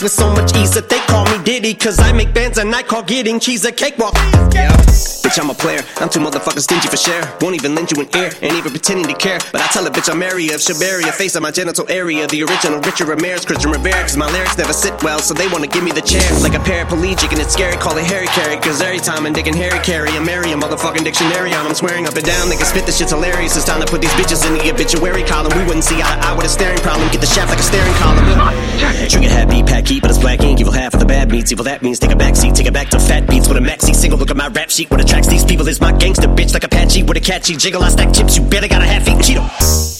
With 0.00 0.12
so 0.12 0.30
much 0.30 0.56
ease 0.56 0.70
that 0.74 0.88
they 0.88 1.00
call 1.00 1.24
me 1.24 1.42
Diddy. 1.42 1.74
Cause 1.74 1.98
I 1.98 2.12
make 2.12 2.32
bands 2.32 2.58
and 2.58 2.72
I 2.72 2.84
call 2.84 3.02
getting 3.02 3.40
cheese 3.40 3.64
a 3.64 3.72
cakewalk. 3.72 4.14
Bitch, 5.28 5.44
I'm 5.44 5.50
a 5.50 5.60
player. 5.60 5.84
I'm 6.00 6.08
too 6.08 6.24
motherfucking 6.24 6.64
stingy 6.64 6.88
for 6.88 6.96
share. 6.96 7.20
Won't 7.42 7.52
even 7.52 7.74
lend 7.74 7.92
you 7.92 8.00
an 8.00 8.08
ear, 8.16 8.32
ain't 8.40 8.56
even 8.56 8.72
pretending 8.72 9.04
to 9.12 9.12
care. 9.12 9.36
But 9.52 9.60
I 9.60 9.66
tell 9.68 9.84
a 9.86 9.90
bitch 9.90 10.08
I'm 10.08 10.18
Mary 10.18 10.48
of 10.56 10.60
Shabaria, 10.64 11.12
face 11.12 11.36
on 11.36 11.42
my 11.42 11.50
genital 11.50 11.84
area. 11.92 12.26
The 12.26 12.48
original 12.48 12.80
Richard 12.80 13.08
Ramirez, 13.12 13.44
Christian 13.44 13.70
Rivera. 13.70 14.00
Cause 14.08 14.16
my 14.16 14.24
lyrics 14.32 14.56
never 14.56 14.72
sit 14.72 14.96
well, 15.04 15.18
so 15.18 15.34
they 15.34 15.46
wanna 15.52 15.66
give 15.66 15.84
me 15.84 15.92
the 15.92 16.00
chair. 16.00 16.24
Like 16.40 16.56
a 16.56 16.64
paraplegic, 16.64 17.28
and 17.28 17.44
it's 17.44 17.52
scary, 17.52 17.76
call 17.76 17.98
it 17.98 18.08
Harry 18.08 18.26
Carry. 18.28 18.56
Cause 18.56 18.80
every 18.80 19.00
time 19.00 19.26
I'm 19.26 19.34
digging 19.34 19.52
Harry 19.52 19.78
Carry, 19.84 20.08
I'm 20.16 20.24
Mary, 20.24 20.52
a 20.52 20.56
motherfucking 20.56 21.04
dictionary 21.04 21.52
on. 21.52 21.66
I'm 21.66 21.74
swearing 21.74 22.06
up 22.06 22.16
and 22.16 22.24
down, 22.24 22.48
they 22.48 22.56
can 22.56 22.64
spit 22.64 22.86
this 22.86 22.96
shit's 22.96 23.12
hilarious. 23.12 23.54
It's 23.54 23.66
time 23.66 23.84
to 23.84 23.86
put 23.86 24.00
these 24.00 24.16
bitches 24.16 24.48
in 24.48 24.56
the 24.56 24.72
obituary 24.72 25.24
column. 25.24 25.52
We 25.58 25.64
wouldn't 25.68 25.84
see 25.84 26.00
eye 26.00 26.08
to 26.08 26.24
eye 26.24 26.34
with 26.34 26.46
a 26.46 26.48
staring 26.48 26.80
problem. 26.80 27.04
Get 27.12 27.20
the 27.20 27.28
shaft 27.28 27.50
like 27.50 27.60
a 27.60 27.68
staring 27.68 27.92
column. 28.00 28.24
Trigger 29.12 29.28
happy, 29.28 29.62
pack 29.62 29.84
but 30.00 30.08
it's 30.08 30.18
black 30.18 30.40
ink. 30.40 30.60
Evil 30.60 30.72
half 30.72 30.94
of 30.94 31.00
the 31.00 31.06
bad 31.06 31.30
meats. 31.30 31.52
Evil 31.52 31.64
that 31.64 31.82
means 31.82 31.98
take 31.98 32.12
a 32.12 32.16
back 32.16 32.34
seat, 32.34 32.54
take 32.54 32.66
it 32.66 32.72
back 32.72 32.88
to 32.88 32.98
fat 32.98 33.28
beats 33.28 33.46
with 33.46 33.58
a 33.58 33.60
maxi 33.60 33.94
single. 33.94 34.18
Look 34.18 34.30
at 34.30 34.36
my 34.36 34.48
rap 34.48 34.70
sheet. 34.70 34.90
What 34.90 35.00
these 35.26 35.44
people 35.44 35.66
is 35.68 35.80
my 35.80 35.92
gangster 35.92 36.28
bitch 36.28 36.52
like 36.54 36.64
Apache 36.64 37.02
with 37.02 37.16
a 37.16 37.20
catchy 37.20 37.56
jiggle. 37.56 37.82
I 37.82 37.88
stack 37.88 38.12
chips, 38.12 38.36
you 38.36 38.44
better 38.44 38.68
got 38.68 38.82
a 38.82 38.86
half 38.86 39.08
eat 39.08 39.16
Cheeto. 39.16 39.97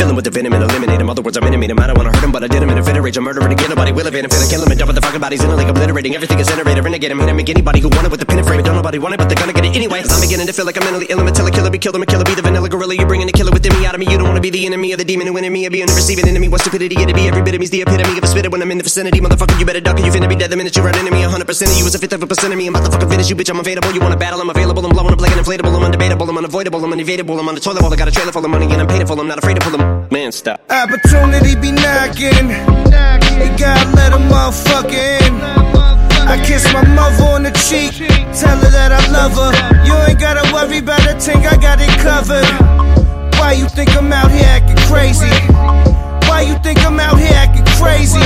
Filling 0.00 0.16
with 0.16 0.24
the 0.24 0.30
venom 0.30 0.54
and 0.54 0.64
eliminate 0.64 0.98
him. 0.98 1.10
Other 1.10 1.20
words, 1.20 1.36
I'm 1.36 1.44
intimate 1.44 1.68
him. 1.68 1.78
I 1.78 1.86
don't 1.88 1.98
wanna 1.98 2.08
hurt 2.08 2.24
him, 2.24 2.32
but 2.32 2.42
I 2.42 2.48
did 2.48 2.62
him 2.62 2.70
in 2.70 2.78
a 2.78 2.82
fit 2.82 2.96
of 2.96 3.04
rage. 3.04 3.18
I'm 3.18 3.24
murdering 3.24 3.52
again. 3.52 3.68
Nobody 3.68 3.92
will 3.92 4.06
evade 4.06 4.24
him. 4.24 4.30
Finna 4.30 4.48
kill 4.48 4.62
him 4.64 4.70
and 4.72 4.80
dump 4.80 4.94
the 4.96 5.00
fucking 5.02 5.20
bodies 5.20 5.44
in 5.44 5.50
a 5.50 5.54
lake, 5.54 5.68
obliterating 5.68 6.14
everything 6.14 6.40
is 6.40 6.48
generated. 6.48 6.82
Renegade 6.82 7.10
him, 7.10 7.20
hit 7.20 7.28
him, 7.28 7.36
make 7.36 7.50
anybody 7.50 7.80
who 7.80 7.90
wanted 7.90 8.10
with 8.10 8.18
the 8.18 8.24
pin 8.24 8.38
and 8.38 8.46
frame. 8.48 8.62
Don't 8.64 8.76
nobody 8.76 8.98
want 8.98 9.12
it, 9.12 9.18
but 9.18 9.28
they're 9.28 9.36
gonna 9.36 9.52
get 9.52 9.66
it 9.66 9.76
anyway. 9.76 10.00
I'm 10.00 10.20
beginning 10.24 10.46
to 10.46 10.54
feel 10.54 10.64
like 10.64 10.80
I'm 10.80 10.84
mentally 10.88 11.04
ill. 11.10 11.20
I'm 11.20 11.28
a 11.28 11.32
killer 11.32 11.50
killer, 11.50 11.68
be 11.68 11.76
killed. 11.76 11.96
I'm 11.96 12.02
a 12.02 12.06
killer, 12.06 12.24
be 12.24 12.32
the 12.32 12.40
vanilla 12.40 12.70
gorilla. 12.70 12.94
You're 12.96 13.06
bringing 13.12 13.26
the 13.26 13.36
killer 13.36 13.52
within 13.52 13.76
me 13.76 13.84
out 13.84 13.92
of 13.92 14.00
me. 14.00 14.08
You 14.08 14.16
don't 14.16 14.26
wanna 14.26 14.40
be 14.40 14.48
the 14.48 14.64
enemy 14.64 14.92
of 14.92 14.98
the 14.98 15.04
demon 15.04 15.26
who 15.26 15.34
me. 15.36 15.66
Or 15.66 15.70
being 15.70 15.84
the 15.84 15.92
receiving 15.92 16.26
enemy. 16.26 16.48
What 16.48 16.62
stupidity 16.62 16.96
it'd 16.96 17.14
be. 17.14 17.28
Every 17.28 17.42
bit 17.42 17.52
of 17.52 17.60
me's 17.60 17.68
the 17.68 17.82
epitome 17.82 18.16
of 18.16 18.24
a 18.24 18.26
spitter 18.26 18.48
when 18.48 18.62
I'm 18.62 18.72
in 18.72 18.78
the 18.78 18.88
vicinity. 18.88 19.20
Motherfucker, 19.20 19.60
you 19.60 19.66
better 19.66 19.84
duck 19.84 20.00
or 20.00 20.02
you 20.02 20.12
finna 20.12 20.30
be 20.30 20.36
dead 20.36 20.48
the 20.48 20.56
minute 20.56 20.74
you 20.76 20.82
run 20.82 20.96
into 20.96 21.12
me. 21.12 21.28
100% 21.28 21.44
of 21.44 21.76
you 21.76 21.84
is 21.84 21.94
a 21.94 21.98
fifth 21.98 22.14
of 22.14 22.22
a 22.22 22.26
percent 22.26 22.54
of 22.54 22.58
me. 22.58 22.68
I'm 22.68 22.74
about 22.74 22.88
to 22.88 22.92
fucking 22.96 23.10
finish 23.10 23.28
you, 23.28 23.36
bitch. 23.36 23.52
I'm 23.52 23.60
available. 23.60 23.92
You 23.92 24.00
wanna 24.00 24.16
battle? 24.16 24.40
I'm 24.40 24.48
available. 24.48 24.80
I'm 24.80 24.96
blowing 24.96 25.12
up 25.12 25.20
like 25.20 25.36
an 25.36 25.44
inflatable. 25.44 25.76
I'm 25.76 25.92
undebatable. 25.92 26.26
I'm 26.26 26.38
unavoidable. 26.38 26.82
I'm 26.82 26.92
unevadable. 26.96 27.38
I'm 27.38 27.48
on 27.52 27.54
the 27.54 27.60
toilet 27.60 27.82
bowl. 27.82 27.92
I 27.92 27.96
got 27.96 28.08
a 28.08 28.10
trailer 28.10 28.32
full 28.32 28.44
of 28.44 28.50
money 28.50 28.64
and 28.64 28.80
I'm 28.80 28.88
paid. 28.88 29.02
I'm 29.02 29.28
not 29.28 29.36
afraid 29.36 29.58
to 29.58 29.60
pull 29.60 29.76
them. 29.76 29.89
Man, 30.10 30.30
stop. 30.32 30.60
Opportunity 30.70 31.54
be 31.56 31.72
knocking. 31.72 32.50
You 33.40 33.48
gotta 33.58 33.90
let 33.96 34.12
a 34.12 34.20
motherfucker 34.30 34.92
in. 34.92 35.34
I 36.28 36.40
kiss 36.46 36.64
my 36.72 36.86
mother 36.94 37.24
on 37.24 37.42
the 37.42 37.50
cheek, 37.66 37.98
tell 38.38 38.56
her 38.58 38.70
that 38.70 38.92
I 38.92 39.02
love 39.10 39.34
her. 39.34 39.50
You 39.84 39.94
ain't 40.06 40.20
gotta 40.20 40.46
worry 40.54 40.78
about 40.78 41.04
a 41.06 41.18
thing, 41.18 41.44
I 41.44 41.56
got 41.56 41.80
it 41.80 41.90
covered. 41.98 42.46
Why 43.38 43.52
you 43.52 43.68
think 43.68 43.90
I'm 43.96 44.12
out 44.12 44.30
here 44.30 44.46
acting 44.46 44.76
crazy? 44.86 45.26
Why 46.28 46.42
you 46.42 46.56
think 46.62 46.84
I'm 46.84 47.00
out 47.00 47.18
here 47.18 47.32
acting 47.34 47.66
crazy? 47.80 48.20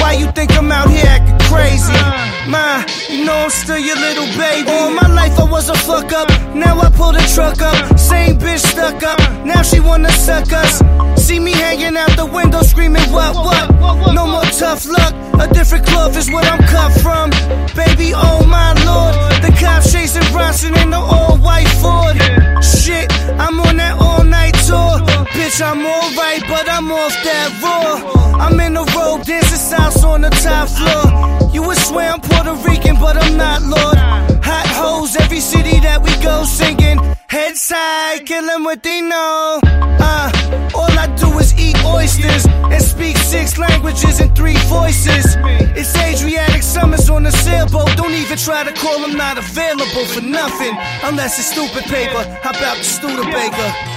Why 0.00 0.16
you 0.18 0.30
think 0.32 0.56
I'm 0.56 0.72
out 0.72 0.90
here 0.90 1.06
acting 1.06 1.38
crazy? 1.46 2.33
Ma, 2.48 2.84
you 3.08 3.24
know 3.24 3.34
I'm 3.34 3.50
still 3.50 3.78
your 3.78 3.96
little 3.96 4.26
baby. 4.36 4.68
All 4.68 4.90
my 4.90 5.08
life 5.08 5.38
I 5.38 5.44
was 5.44 5.68
a 5.70 5.74
fuck 5.74 6.12
up. 6.12 6.28
Now 6.54 6.78
I 6.78 6.90
pull 6.90 7.12
the 7.12 7.24
truck 7.34 7.62
up. 7.62 7.98
Same 7.98 8.38
bitch 8.38 8.60
stuck 8.60 9.02
up. 9.02 9.18
Now 9.44 9.62
she 9.62 9.80
wanna 9.80 10.12
suck 10.12 10.52
us. 10.52 10.82
See 11.16 11.40
me 11.40 11.52
hanging 11.52 11.96
out 11.96 12.14
the 12.16 12.26
window 12.26 12.60
screaming, 12.60 13.10
what, 13.10 13.34
what? 13.34 14.12
No 14.12 14.26
more 14.26 14.44
tough 14.44 14.86
luck. 14.86 15.14
A 15.40 15.52
different 15.54 15.86
cloth 15.86 16.16
is 16.16 16.30
what 16.30 16.44
I'm 16.44 16.60
cut 16.68 16.92
from. 17.00 17.30
Baby, 17.74 18.12
oh 18.14 18.44
my 18.46 18.72
lord. 18.84 19.14
The 19.42 19.56
cops 19.58 19.92
chasing 19.92 20.30
Bronson 20.32 20.76
in 20.76 20.90
the 20.90 20.98
all 20.98 21.38
white 21.38 21.68
Ford. 21.80 22.16
Shit, 22.62 23.10
I'm 23.40 23.58
on 23.60 23.76
that 23.78 23.96
all 23.98 24.22
night 24.22 24.54
tour. 24.66 25.13
Bitch, 25.32 25.60
I'm 25.62 25.84
alright, 25.84 26.42
but 26.48 26.68
I'm 26.68 26.90
off 26.92 27.14
that 27.24 27.48
raw. 27.62 28.38
I'm 28.38 28.58
in 28.60 28.74
the 28.74 28.84
road 28.96 29.24
dancing 29.24 29.58
salsa 29.58 30.04
on 30.04 30.22
the 30.22 30.30
top 30.30 30.68
floor. 30.68 31.50
You 31.52 31.62
would 31.62 31.78
swear 31.78 32.10
I'm 32.10 32.20
Puerto 32.20 32.54
Rican, 32.68 32.96
but 33.00 33.16
I'm 33.16 33.36
not, 33.36 33.62
Lord. 33.62 33.96
Hot 34.44 34.66
hoes, 34.66 35.16
every 35.16 35.40
city 35.40 35.80
that 35.80 36.02
we 36.02 36.10
go 36.22 36.44
singing. 36.44 36.98
Head 37.28 37.56
side, 37.56 38.26
kill 38.26 38.48
'em 38.50 38.64
what 38.64 38.82
they 38.82 39.00
know. 39.00 39.60
Uh, 39.64 40.30
all 40.74 40.98
I 40.98 41.06
do 41.16 41.38
is 41.38 41.54
eat 41.58 41.76
oysters 41.84 42.44
and 42.46 42.82
speak 42.82 43.16
six 43.16 43.58
languages 43.58 44.20
and 44.20 44.34
three 44.36 44.58
voices. 44.68 45.36
It's 45.78 45.96
Adriatic 45.96 46.62
summers 46.62 47.08
on 47.10 47.24
the 47.24 47.32
sailboat. 47.32 47.96
Don't 47.96 48.12
even 48.12 48.38
try 48.38 48.62
to 48.62 48.72
call 48.72 49.00
them 49.00 49.16
not 49.16 49.38
available 49.38 50.06
for 50.06 50.20
nothing. 50.22 50.76
Unless 51.02 51.38
it's 51.38 51.50
stupid 51.50 51.84
paper. 51.84 52.22
How 52.42 52.50
about 52.50 52.76
the 52.78 52.84
Studebaker? 52.84 53.93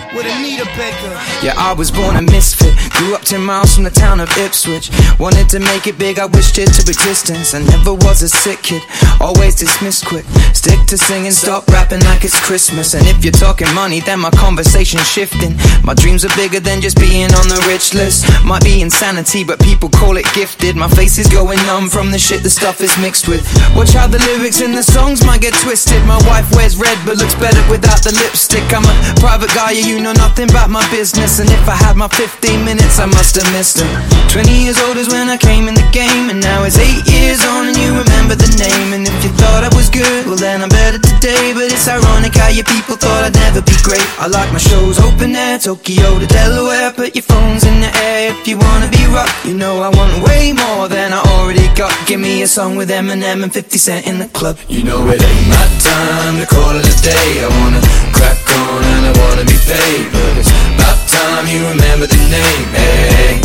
Yeah, 1.43 1.53
I 1.57 1.73
was 1.73 1.91
born 1.91 2.15
a 2.15 2.21
misfit. 2.21 2.73
Grew 2.97 3.13
up 3.13 3.21
10 3.21 3.41
miles 3.41 3.75
from 3.75 3.83
the 3.83 3.91
town 3.91 4.19
of 4.19 4.29
Ipswich. 4.37 4.89
Wanted 5.19 5.49
to 5.49 5.59
make 5.59 5.85
it 5.85 5.97
big, 5.99 6.17
I 6.19 6.25
wished 6.25 6.57
it 6.57 6.73
to 6.73 6.81
existence. 6.81 7.53
I 7.53 7.59
never 7.59 7.93
was 7.93 8.23
a 8.23 8.29
sick 8.29 8.63
kid, 8.63 8.81
always 9.21 9.55
dismissed 9.55 10.05
quick. 10.05 10.25
Stick 10.53 10.79
to 10.87 10.97
singing, 10.97 11.31
stop 11.31 11.67
rapping 11.67 12.01
like 12.01 12.23
it's 12.23 12.39
Christmas. 12.39 12.95
And 12.95 13.05
if 13.05 13.23
you're 13.23 13.35
talking 13.35 13.71
money, 13.73 13.99
then 13.99 14.19
my 14.19 14.31
conversation's 14.31 15.07
shifting. 15.07 15.55
My 15.83 15.93
dreams 15.93 16.25
are 16.25 16.35
bigger 16.35 16.59
than 16.59 16.81
just 16.81 16.97
being 16.97 17.29
on 17.37 17.47
the 17.47 17.63
rich 17.67 17.93
list. 17.93 18.25
Might 18.43 18.63
be 18.63 18.81
insanity, 18.81 19.43
but 19.43 19.59
people 19.59 19.89
call 19.89 20.17
it 20.17 20.25
gifted. 20.33 20.75
My 20.75 20.89
face 20.89 21.17
is 21.17 21.27
going 21.27 21.59
numb 21.69 21.89
from 21.89 22.11
the 22.11 22.19
shit 22.19 22.41
the 22.41 22.49
stuff 22.49 22.81
is 22.81 22.97
mixed 22.97 23.27
with. 23.27 23.45
Watch 23.75 23.93
how 23.93 24.07
the 24.07 24.19
lyrics 24.19 24.61
in 24.61 24.71
the 24.71 24.83
songs 24.83 25.23
might 25.25 25.41
get 25.41 25.53
twisted. 25.61 26.03
My 26.05 26.17
wife 26.27 26.49
wears 26.55 26.77
red, 26.77 26.97
but 27.05 27.17
looks 27.17 27.35
better 27.35 27.61
without 27.69 28.01
the 28.01 28.13
lipstick. 28.17 28.65
I'm 28.73 28.85
a 28.85 29.19
private 29.19 29.53
guy, 29.53 29.71
you 29.71 30.01
know 30.01 30.06
nothing 30.13 30.49
about 30.49 30.69
my 30.69 30.85
business. 30.91 31.39
And 31.39 31.49
if 31.49 31.67
I 31.67 31.75
had 31.75 31.95
my 31.95 32.07
15 32.07 32.63
minutes, 32.63 32.99
I 32.99 33.05
must 33.05 33.35
have 33.35 33.49
missed 33.51 33.77
them. 33.77 33.89
20 34.29 34.51
years 34.51 34.79
old 34.85 34.97
is 34.97 35.07
when 35.09 35.29
I 35.29 35.37
came 35.37 35.67
in 35.67 35.75
the 35.75 35.87
game, 35.91 36.29
and 36.29 36.39
now 36.41 36.63
it's 36.63 36.77
8 36.77 37.07
years 37.07 37.41
on, 37.45 37.67
and 37.67 37.77
you 37.77 37.95
remember 37.95 38.35
the 38.35 38.51
name. 38.59 38.93
And 38.93 39.07
if 39.07 39.17
you 39.23 39.31
thought 39.39 39.63
I 39.63 39.71
was 39.75 39.89
good, 39.89 40.27
well, 40.27 40.37
then 40.37 40.61
I'm 40.61 40.69
better 40.69 40.99
today. 40.99 41.53
But 41.53 41.71
it's 41.71 41.87
ironic 41.87 42.35
how 42.35 42.49
your 42.49 42.65
people 42.65 42.95
thought 42.95 43.23
I'd 43.23 43.35
never 43.35 43.61
be 43.61 43.75
great. 43.83 44.03
I 44.19 44.27
like 44.27 44.51
my 44.51 44.59
shows 44.59 44.99
open 44.99 45.35
air, 45.35 45.57
Tokyo 45.57 46.19
to 46.19 46.27
Delaware. 46.27 46.91
Put 46.91 47.15
your 47.15 47.23
phones 47.23 47.63
in 47.63 47.81
the 47.81 47.91
air 48.03 48.31
if 48.35 48.47
you 48.47 48.57
wanna 48.57 48.89
be 48.89 49.03
rock. 49.09 49.29
You 49.45 49.55
know 49.55 49.81
I 49.81 49.89
want 49.89 50.23
way 50.23 50.53
more 50.53 50.87
than 50.87 51.13
I 51.13 51.21
already 51.37 51.67
got. 51.75 51.93
Give 52.05 52.19
me 52.19 52.41
a 52.43 52.47
song 52.47 52.75
with 52.75 52.89
Eminem 52.89 53.43
and 53.43 53.53
50 53.53 53.77
Cent 53.77 54.07
in 54.07 54.19
the 54.19 54.27
club. 54.29 54.57
You 54.67 54.83
know 54.83 55.01
it 55.07 55.21
ain't 55.21 55.47
my 55.47 55.65
time 55.79 56.35
to 56.39 56.45
call 56.45 56.75
it 56.75 56.85
a 56.85 56.95
day. 57.01 57.45
I 57.45 57.49
wanna 57.59 57.81
crack 58.11 58.37
on 58.59 58.83
and 58.83 59.03
I 59.07 59.13
wanna 59.21 59.45
be 59.45 59.57
paid, 59.65 59.86
but 60.11 60.33
it's 60.37 60.51
about 60.75 60.99
time 61.07 61.47
you 61.47 61.63
remember 61.63 62.07
the 62.07 62.21
name. 62.27 62.67
Hey, 62.75 63.39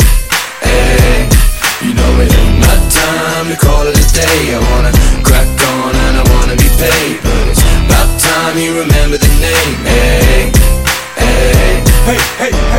hey. 0.67 1.29
You 1.83 1.93
know 1.95 2.11
it 2.19 2.31
ain't 2.35 2.59
my 2.59 2.75
time 2.91 3.47
to 3.47 3.55
call 3.55 3.87
it 3.87 3.95
a 3.95 4.05
day. 4.11 4.55
I 4.55 4.59
wanna 4.71 4.91
crack 5.23 5.47
on 5.47 5.95
and 5.95 6.15
I 6.19 6.23
wanna 6.35 6.55
be 6.59 6.69
paid, 6.75 7.23
but 7.23 7.43
it's 7.47 7.63
about 7.85 8.09
time 8.19 8.57
you 8.57 8.71
remember 8.83 9.17
the 9.17 9.33
name. 9.39 9.75
Hey, 9.87 10.51
hey, 11.15 11.83
hey, 12.07 12.19
hey, 12.39 12.51
hey. 12.51 12.72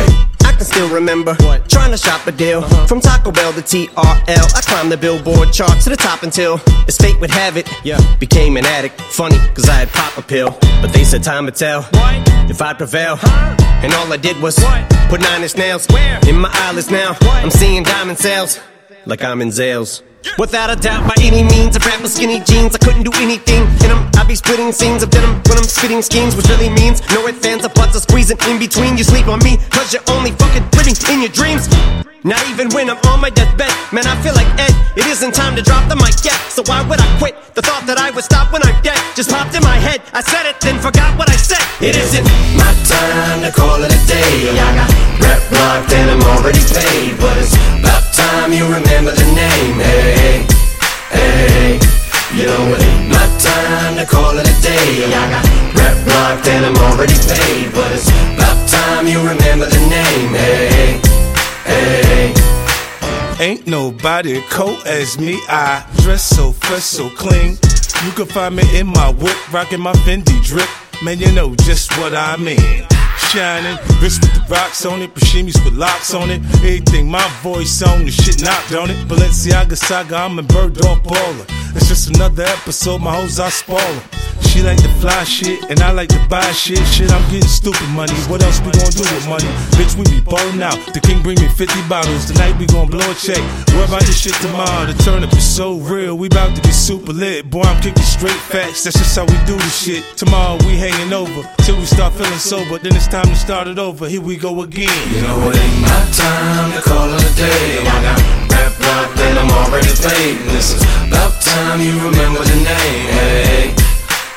Still 0.75 0.93
remember 0.93 1.35
what? 1.39 1.69
trying 1.69 1.89
to 1.89 1.97
shop 1.97 2.27
a 2.27 2.33
deal 2.33 2.61
from 2.85 2.99
Taco 2.99 3.31
Bell 3.31 3.53
to 3.53 3.61
TRL. 3.61 4.55
I 4.57 4.61
climbed 4.61 4.91
the 4.91 4.97
Billboard 4.97 5.53
chart 5.53 5.79
to 5.83 5.89
the 5.89 5.95
top 5.95 6.23
until, 6.23 6.59
as 6.85 6.97
fate 6.97 7.17
would 7.21 7.31
have 7.31 7.55
it, 7.55 7.69
yeah, 7.85 7.97
became 8.17 8.57
an 8.57 8.65
addict. 8.65 8.99
Funny, 8.99 9.37
cause 9.53 9.69
I 9.69 9.75
had 9.75 9.89
pop 9.89 10.17
a 10.17 10.21
pill, 10.21 10.57
but 10.81 10.87
they 10.87 11.05
said 11.05 11.23
time 11.23 11.45
would 11.45 11.55
tell 11.55 11.87
if 12.49 12.61
I'd 12.61 12.77
prevail. 12.77 13.17
And 13.83 13.93
all 13.93 14.11
I 14.11 14.17
did 14.17 14.37
was 14.41 14.55
put 15.07 15.21
nine 15.21 15.43
inch 15.43 15.55
nails 15.55 15.87
in 16.27 16.37
my 16.37 16.49
eyelids 16.51 16.91
now. 16.91 17.15
I'm 17.21 17.51
seeing 17.51 17.83
diamond 17.83 18.17
sales 18.17 18.59
like 19.05 19.23
I'm 19.23 19.41
in 19.41 19.49
Zales. 19.49 20.01
Without 20.37 20.69
a 20.69 20.75
doubt, 20.75 21.05
by 21.07 21.15
any 21.21 21.43
means, 21.43 21.77
I 21.77 21.85
rap 21.85 22.01
was 22.01 22.13
skinny 22.13 22.41
jeans, 22.41 22.73
I 22.75 22.79
couldn't 22.79 23.03
do 23.03 23.13
anything 23.21 23.61
in 23.85 23.89
them. 23.93 24.09
I'd 24.17 24.27
be 24.27 24.35
splitting 24.35 24.71
scenes 24.71 25.03
of 25.03 25.09
denim 25.09 25.37
when 25.45 25.57
I'm 25.57 25.69
spitting 25.69 26.01
schemes, 26.01 26.35
which 26.35 26.49
really 26.49 26.69
means 26.69 26.99
no 27.13 27.23
fans, 27.31 27.63
or 27.63 27.69
buts 27.69 27.95
are 27.95 28.01
squeezing 28.01 28.37
in 28.49 28.59
between. 28.59 28.97
You 28.97 29.03
sleep 29.03 29.27
on 29.27 29.39
me, 29.39 29.57
cause 29.69 29.93
you're 29.93 30.03
only 30.09 30.31
fucking 30.31 30.65
living 30.75 30.97
in 31.13 31.21
your 31.21 31.31
dreams. 31.31 31.69
Not 32.25 32.41
even 32.49 32.73
when 32.73 32.89
I'm 32.89 32.97
on 33.13 33.21
my 33.21 33.29
deathbed, 33.29 33.69
man, 33.93 34.07
I 34.07 34.17
feel 34.25 34.33
like 34.33 34.49
Ed. 34.57 34.73
It 34.97 35.05
isn't 35.05 35.33
time 35.35 35.55
to 35.55 35.61
drop 35.61 35.87
the 35.87 35.95
mic 35.95 36.17
yet, 36.25 36.41
so 36.49 36.63
why 36.65 36.81
would 36.81 36.99
I 36.99 37.05
quit? 37.19 37.37
The 37.53 37.61
thought 37.61 37.85
that 37.85 38.01
I 38.01 38.09
would 38.09 38.23
stop 38.23 38.51
when 38.51 38.65
I'm 38.65 38.73
dead 38.81 38.97
just 39.15 39.29
popped 39.29 39.53
in 39.53 39.61
my 39.61 39.77
head. 39.77 40.01
I 40.11 40.21
said 40.25 40.49
it, 40.49 40.59
then 40.59 40.81
forgot 40.81 41.13
what 41.19 41.29
I 41.29 41.37
said. 41.37 41.61
It 41.85 41.95
isn't 41.95 42.25
my 42.57 42.73
time 42.89 43.45
to 43.45 43.51
call 43.53 43.77
it 43.85 43.93
a 43.93 44.01
day. 44.09 44.57
I 44.57 44.69
got 44.73 44.89
rep 45.21 45.41
blocked 45.53 45.93
and 45.93 46.17
I'm 46.17 46.23
already 46.33 46.65
paid, 46.73 47.13
but 47.21 47.37
it's 47.37 47.53
about 47.77 48.09
time 48.17 48.53
you 48.57 48.65
remember 48.65 49.11
the 49.13 49.27
name. 49.35 49.77
Hey, 49.77 50.14
hey. 50.15 51.79
You 52.35 52.45
know 52.47 52.75
it 52.75 52.81
ain't 52.83 53.07
my 53.09 53.25
time 53.39 53.95
to 53.95 54.05
call 54.05 54.37
it 54.37 54.43
a 54.43 54.61
day. 54.61 55.05
I 55.07 55.23
got 55.31 55.45
rep 55.79 55.97
locked 56.07 56.47
and 56.47 56.65
I'm 56.65 56.75
already 56.91 57.15
paid, 57.31 57.71
but 57.73 57.89
it's 57.93 58.09
about 58.09 58.67
time 58.67 59.07
you 59.07 59.19
remember 59.19 59.65
the 59.65 59.79
name. 59.87 60.31
Hey, 60.35 60.99
hey. 61.63 62.33
Ain't 63.39 63.67
nobody 63.67 64.41
cold 64.49 64.85
as 64.85 65.17
me. 65.17 65.39
I 65.47 65.85
dress 66.01 66.23
so 66.23 66.51
fresh, 66.51 66.83
so 66.83 67.09
clean. 67.09 67.57
You 68.03 68.11
can 68.11 68.25
find 68.25 68.55
me 68.55 68.63
in 68.77 68.87
my 68.87 69.11
whip, 69.11 69.53
rocking 69.53 69.79
my 69.79 69.93
Fendi 70.03 70.43
drip. 70.43 70.69
man, 71.03 71.17
you 71.19 71.31
know 71.31 71.55
just 71.55 71.97
what 71.97 72.13
I 72.13 72.35
mean 72.35 72.85
shining. 73.17 73.77
Wrist 74.01 74.21
with 74.21 74.33
the 74.33 74.45
rocks 74.49 74.85
on 74.85 75.01
it, 75.01 75.13
Pashimis 75.13 75.63
with 75.63 75.73
locks 75.73 76.13
on 76.13 76.29
it. 76.29 76.41
Everything 76.55 77.09
my 77.09 77.27
voice 77.41 77.81
on, 77.81 78.05
the 78.05 78.11
shit 78.11 78.41
knocked 78.41 78.73
on 78.73 78.89
it. 78.89 78.97
Balenciaga 79.07 79.77
saga, 79.77 80.17
I'm 80.17 80.39
a 80.39 80.43
bird 80.43 80.75
dog 80.75 81.03
baller. 81.03 81.45
It's 81.75 81.87
just 81.87 82.15
another 82.15 82.43
episode, 82.43 83.01
my 83.01 83.15
hoes 83.15 83.39
are 83.39 83.51
spoiler. 83.51 84.01
She 84.55 84.61
like 84.61 84.81
to 84.83 84.89
fly 85.03 85.23
shit, 85.25 85.69
and 85.69 85.81
I 85.81 85.91
like 85.91 86.07
to 86.09 86.27
buy 86.29 86.49
shit. 86.53 86.79
Shit, 86.87 87.11
I'm 87.11 87.21
getting 87.29 87.47
stupid 87.47 87.89
money. 87.89 88.13
What 88.31 88.41
else 88.41 88.59
we 88.61 88.71
gonna 88.71 88.91
do 88.91 89.03
with 89.03 89.27
money? 89.27 89.51
Bitch, 89.75 89.95
we 89.99 90.03
be 90.07 90.21
ballin' 90.21 90.63
out. 90.63 90.79
The 90.93 91.01
king 91.01 91.21
bring 91.21 91.39
me 91.41 91.49
50 91.49 91.75
bottles. 91.89 92.25
Tonight 92.25 92.57
we 92.57 92.65
gon' 92.65 92.87
blow 92.87 93.03
a 93.03 93.15
check. 93.15 93.43
Where 93.75 93.83
about 93.83 94.07
this 94.07 94.17
shit 94.17 94.33
tomorrow? 94.35 94.85
The 94.85 94.95
turnip 95.03 95.33
is 95.33 95.43
so 95.43 95.75
real. 95.79 96.17
We 96.17 96.29
bout 96.29 96.55
to 96.55 96.61
be 96.61 96.71
super 96.71 97.11
lit. 97.11 97.49
Boy, 97.49 97.63
I'm 97.63 97.81
kicking 97.81 98.03
straight 98.03 98.39
facts. 98.47 98.83
That's 98.85 98.97
just 98.97 99.15
how 99.15 99.25
we 99.25 99.35
do 99.45 99.57
this 99.57 99.83
shit. 99.83 100.03
Tomorrow 100.15 100.57
we 100.65 100.77
hanging 100.77 101.11
over 101.11 101.43
till 101.63 101.75
we 101.75 101.85
start 101.85 102.13
feeling 102.13 102.39
sober. 102.39 102.79
Then 102.79 102.95
it's 102.95 103.04
time 103.07 103.25
to 103.25 103.35
start 103.35 103.67
it 103.67 103.77
over. 103.77 104.07
Here 104.07 104.21
we 104.21 104.37
go 104.37 104.61
again. 104.61 104.89
You 105.13 105.21
know 105.21 105.49
it 105.49 105.57
ain't 105.57 105.81
my 105.81 106.09
time 106.11 106.71
to 106.73 106.81
call 106.81 107.09
it 107.13 107.21
a 107.21 107.35
day. 107.35 107.79
I 107.81 108.01
got 108.01 108.51
rap 108.51 108.73
up 108.95 109.17
and 109.17 109.39
I'm 109.39 109.51
already 109.51 109.93
paid. 110.01 110.37
This 110.51 110.73
is 110.75 110.81
about 111.07 111.41
time 111.41 111.81
you 111.81 111.93
remember 111.93 112.43
the 112.43 112.55
name. 112.55 113.07
Hey, 113.13 113.75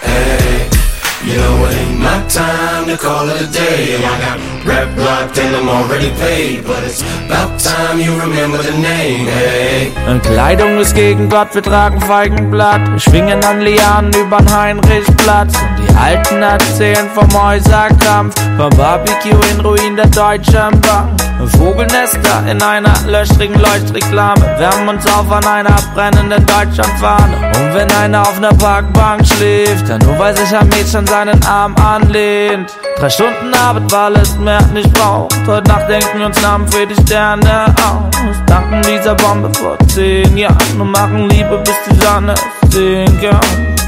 hey. 0.02 0.77
You 1.26 1.34
know 1.34 1.66
it 1.66 1.74
ain't 1.74 1.98
my 1.98 2.22
time 2.28 2.86
to 2.86 2.96
call 2.96 3.28
it 3.28 3.42
a 3.42 3.50
day. 3.50 3.96
I 3.96 4.20
got 4.22 4.38
rap 4.64 4.94
blocked 4.94 5.38
and 5.38 5.56
I'm 5.56 5.68
already 5.68 6.10
paid. 6.10 6.64
But 6.64 6.84
it's 6.84 7.02
about 7.26 7.58
time 7.58 7.98
you 7.98 8.14
remember 8.20 8.58
the 8.58 8.78
name. 8.78 9.26
Hey. 9.26 9.92
Und 10.08 10.22
Kleidung 10.22 10.78
ist 10.78 10.94
gegen 10.94 11.28
Gott, 11.28 11.54
wir 11.54 11.62
tragen 11.62 12.00
Feigenblatt. 12.00 13.02
Schwingen 13.02 13.42
an 13.44 13.60
Lianen 13.60 14.12
übern 14.12 14.48
Heinrichsplatz. 14.48 15.54
Die 15.78 15.94
Alten 15.96 16.40
erzählen 16.40 17.10
vom 17.12 17.28
Häuserkampf. 17.34 18.36
Vom 18.56 18.70
Barbecue 18.70 19.40
in 19.50 19.60
Ruin 19.60 19.96
der 19.96 20.06
Deutschen 20.06 20.80
Bank. 20.80 21.20
Vogelnester 21.56 22.44
in 22.50 22.62
einer 22.62 22.94
löchrigen 23.06 23.58
Leuchtreklame. 23.60 24.40
Wärmen 24.58 24.88
uns 24.88 25.06
auf 25.06 25.30
an 25.30 25.44
einer 25.44 25.76
brennenden 25.94 26.44
Deutschlandfahne. 26.46 27.36
Und 27.58 27.74
wenn 27.74 27.90
einer 27.92 28.22
auf 28.22 28.38
ner 28.40 28.54
Parkbank 28.54 29.26
schläft, 29.26 29.88
dann 29.88 30.00
nur 30.00 30.18
weil 30.18 30.36
sich 30.36 30.56
ein 30.56 30.68
Mädchen 30.68 31.07
seinen 31.08 31.42
Arm 31.44 31.74
anlehnt. 31.76 32.70
Drei 32.98 33.10
Stunden 33.10 33.54
Arbeit, 33.54 33.90
weil 33.90 34.16
es 34.16 34.36
mehr 34.36 34.60
nicht 34.74 34.92
braucht. 34.92 35.34
Heute 35.46 35.68
Nacht 35.68 35.88
denken 35.88 36.18
wir 36.18 36.26
uns 36.26 36.40
Namen 36.42 36.68
für 36.68 36.86
die 36.86 37.00
Sterne 37.02 37.74
aus. 37.76 38.36
Danken 38.46 38.82
dieser 38.82 39.14
Bombe 39.14 39.50
vor 39.54 39.78
zehn 39.88 40.36
Jahren 40.36 40.80
und 40.80 40.90
machen 40.90 41.28
Liebe, 41.30 41.58
bis 41.64 41.74
die 41.88 42.04
Sonne 42.04 42.34
sinkt. 42.70 43.24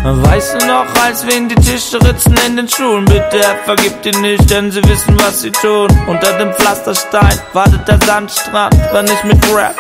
Weißt 0.03 0.55
du 0.55 0.67
noch, 0.67 0.87
als 1.05 1.27
wir 1.27 1.37
in 1.37 1.49
die 1.49 1.57
Tische 1.57 2.01
ritzen 2.03 2.35
in 2.47 2.57
den 2.57 2.69
Schulen? 2.69 3.05
Bitte 3.05 3.45
vergib 3.65 4.01
dir 4.03 4.17
nicht, 4.19 4.51
denn 4.51 4.71
sie 4.71 4.83
wissen, 4.85 5.15
was 5.19 5.43
sie 5.43 5.51
tun. 5.51 5.89
Unter 6.07 6.33
dem 6.39 6.53
Pflasterstein 6.55 7.39
wartet 7.53 7.87
der 7.87 7.99
Sandstrand, 8.07 8.75
war 8.93 9.03
nicht 9.03 9.25
mit 9.25 9.39
Rap 9.55 9.75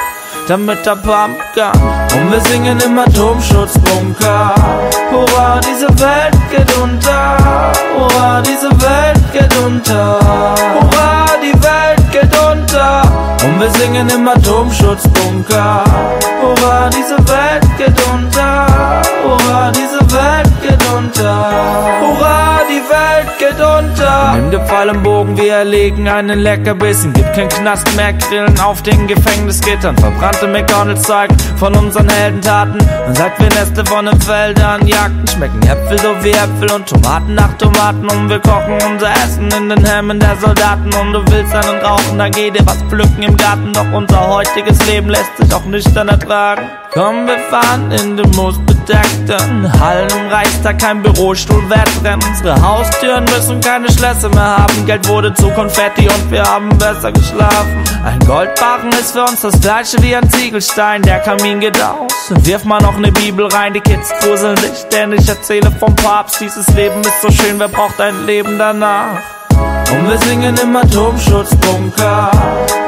damit 0.50 0.84
er 0.84 0.96
pumpen 0.96 1.36
kann. 1.54 1.80
Und 2.12 2.32
wir 2.32 2.40
singen 2.40 2.76
im 2.80 2.98
Atomschutzbunker. 2.98 4.54
Hurra, 5.12 5.60
diese 5.60 5.88
Welt 6.00 6.36
geht 6.50 6.76
unter. 6.76 7.36
Hurra, 7.96 8.42
diese 8.42 8.68
Welt 8.68 9.32
geht 9.32 9.56
unter. 9.64 10.18
Hurra, 10.74 11.26
die 11.40 11.54
Welt 11.62 12.10
geht 12.10 12.36
unter. 12.50 13.02
Und 13.44 13.60
wir 13.60 13.70
singen 13.78 14.08
im 14.08 14.26
Atomschutzbunker. 14.26 15.84
Hurra, 16.42 16.90
diese 16.90 17.16
Welt 17.28 17.66
geht 17.78 17.98
unter. 18.12 18.66
Hurra, 19.22 19.70
diese 19.70 20.00
Welt 20.12 20.50
geht 20.62 20.82
unter. 20.92 21.36
Hurra, 22.00 22.60
die 22.68 22.69
geht 23.40 23.58
unter. 23.58 24.34
Nimm 24.34 24.50
den 24.50 24.60
Pfeil 24.66 24.90
im 24.90 25.02
Bogen, 25.02 25.36
wir 25.36 25.54
erlegen 25.54 26.06
einen 26.08 26.40
Leckerbissen. 26.40 27.12
Gibt 27.14 27.32
kein 27.32 27.48
Knast 27.48 27.96
mehr, 27.96 28.12
Grillen 28.12 28.60
auf 28.60 28.82
den 28.82 29.08
Gefängnisgittern. 29.08 29.96
Verbrannte 29.96 30.46
McDonalds 30.46 31.02
zeigen 31.02 31.36
von 31.56 31.74
unseren 31.74 32.08
Heldentaten. 32.08 32.78
Und 33.06 33.16
seit 33.16 33.38
wir 33.40 33.48
Neste 33.48 33.84
von 33.86 34.06
den 34.06 34.20
Feldern 34.20 34.86
jagten, 34.86 35.26
schmecken 35.26 35.62
Äpfel 35.62 35.98
so 35.98 36.14
wie 36.22 36.30
Äpfel 36.30 36.70
und 36.70 36.86
Tomaten 36.86 37.34
nach 37.34 37.56
Tomaten. 37.56 38.08
Und 38.08 38.28
wir 38.28 38.40
kochen 38.40 38.78
unser 38.86 39.10
Essen 39.10 39.48
in 39.56 39.70
den 39.70 39.84
Hemmen 39.84 40.20
der 40.20 40.36
Soldaten. 40.36 40.92
Und 41.00 41.12
du 41.14 41.24
willst 41.32 41.54
einen 41.54 41.80
rauchen, 41.80 42.18
dann 42.18 42.30
geh 42.32 42.50
dir 42.50 42.64
was 42.66 42.82
pflücken 42.88 43.22
im 43.22 43.36
Garten. 43.36 43.72
Doch 43.72 43.90
unser 43.92 44.28
heutiges 44.28 44.84
Leben 44.86 45.08
lässt 45.08 45.36
sich 45.38 45.52
auch 45.54 45.64
nüchtern 45.64 46.08
ertragen. 46.08 46.68
Komm, 46.92 47.26
wir 47.26 47.38
fahren 47.50 47.90
in 47.90 48.16
den 48.18 48.30
moosbedeckten 48.80 49.80
Hallen 49.80 50.08
im 50.10 50.28
Reichstag, 50.28 50.78
kein 50.78 51.02
Bürostuhl 51.02 51.68
wettrennen. 51.68 52.20
Unsere 52.28 52.60
Haustüren 52.60 53.24
müssen 53.24 53.60
keine 53.60 53.90
Schlösser 53.90 54.28
mehr 54.30 54.58
haben. 54.58 54.86
Geld 54.86 55.06
wurde 55.08 55.32
zu 55.34 55.50
Konfetti 55.50 56.08
und 56.08 56.30
wir 56.30 56.42
haben 56.42 56.68
besser 56.78 57.12
geschlafen. 57.12 57.84
Ein 58.04 58.18
Goldbarren 58.20 58.90
ist 58.90 59.12
für 59.12 59.22
uns 59.22 59.42
das 59.42 59.60
gleiche 59.60 60.02
wie 60.02 60.14
ein 60.14 60.28
Ziegelstein. 60.30 61.02
Der 61.02 61.20
Kamin 61.20 61.60
geht 61.60 61.80
aus. 61.82 62.12
Wirf 62.44 62.64
mal 62.64 62.80
noch 62.80 62.96
ne 62.98 63.12
Bibel 63.12 63.46
rein, 63.46 63.74
die 63.74 63.80
Kids 63.80 64.10
gruseln 64.20 64.56
sich, 64.56 64.84
denn 64.92 65.12
ich 65.12 65.28
erzähle 65.28 65.70
vom 65.78 65.94
Papst. 65.96 66.40
Dieses 66.40 66.66
Leben 66.68 67.00
ist 67.00 67.22
so 67.22 67.30
schön, 67.30 67.58
wer 67.58 67.68
braucht 67.68 68.00
ein 68.00 68.26
Leben 68.26 68.58
danach? 68.58 69.39
Und 69.92 70.08
wir 70.08 70.18
singen 70.18 70.56
im 70.62 70.76
Atomschutzbunker. 70.76 72.30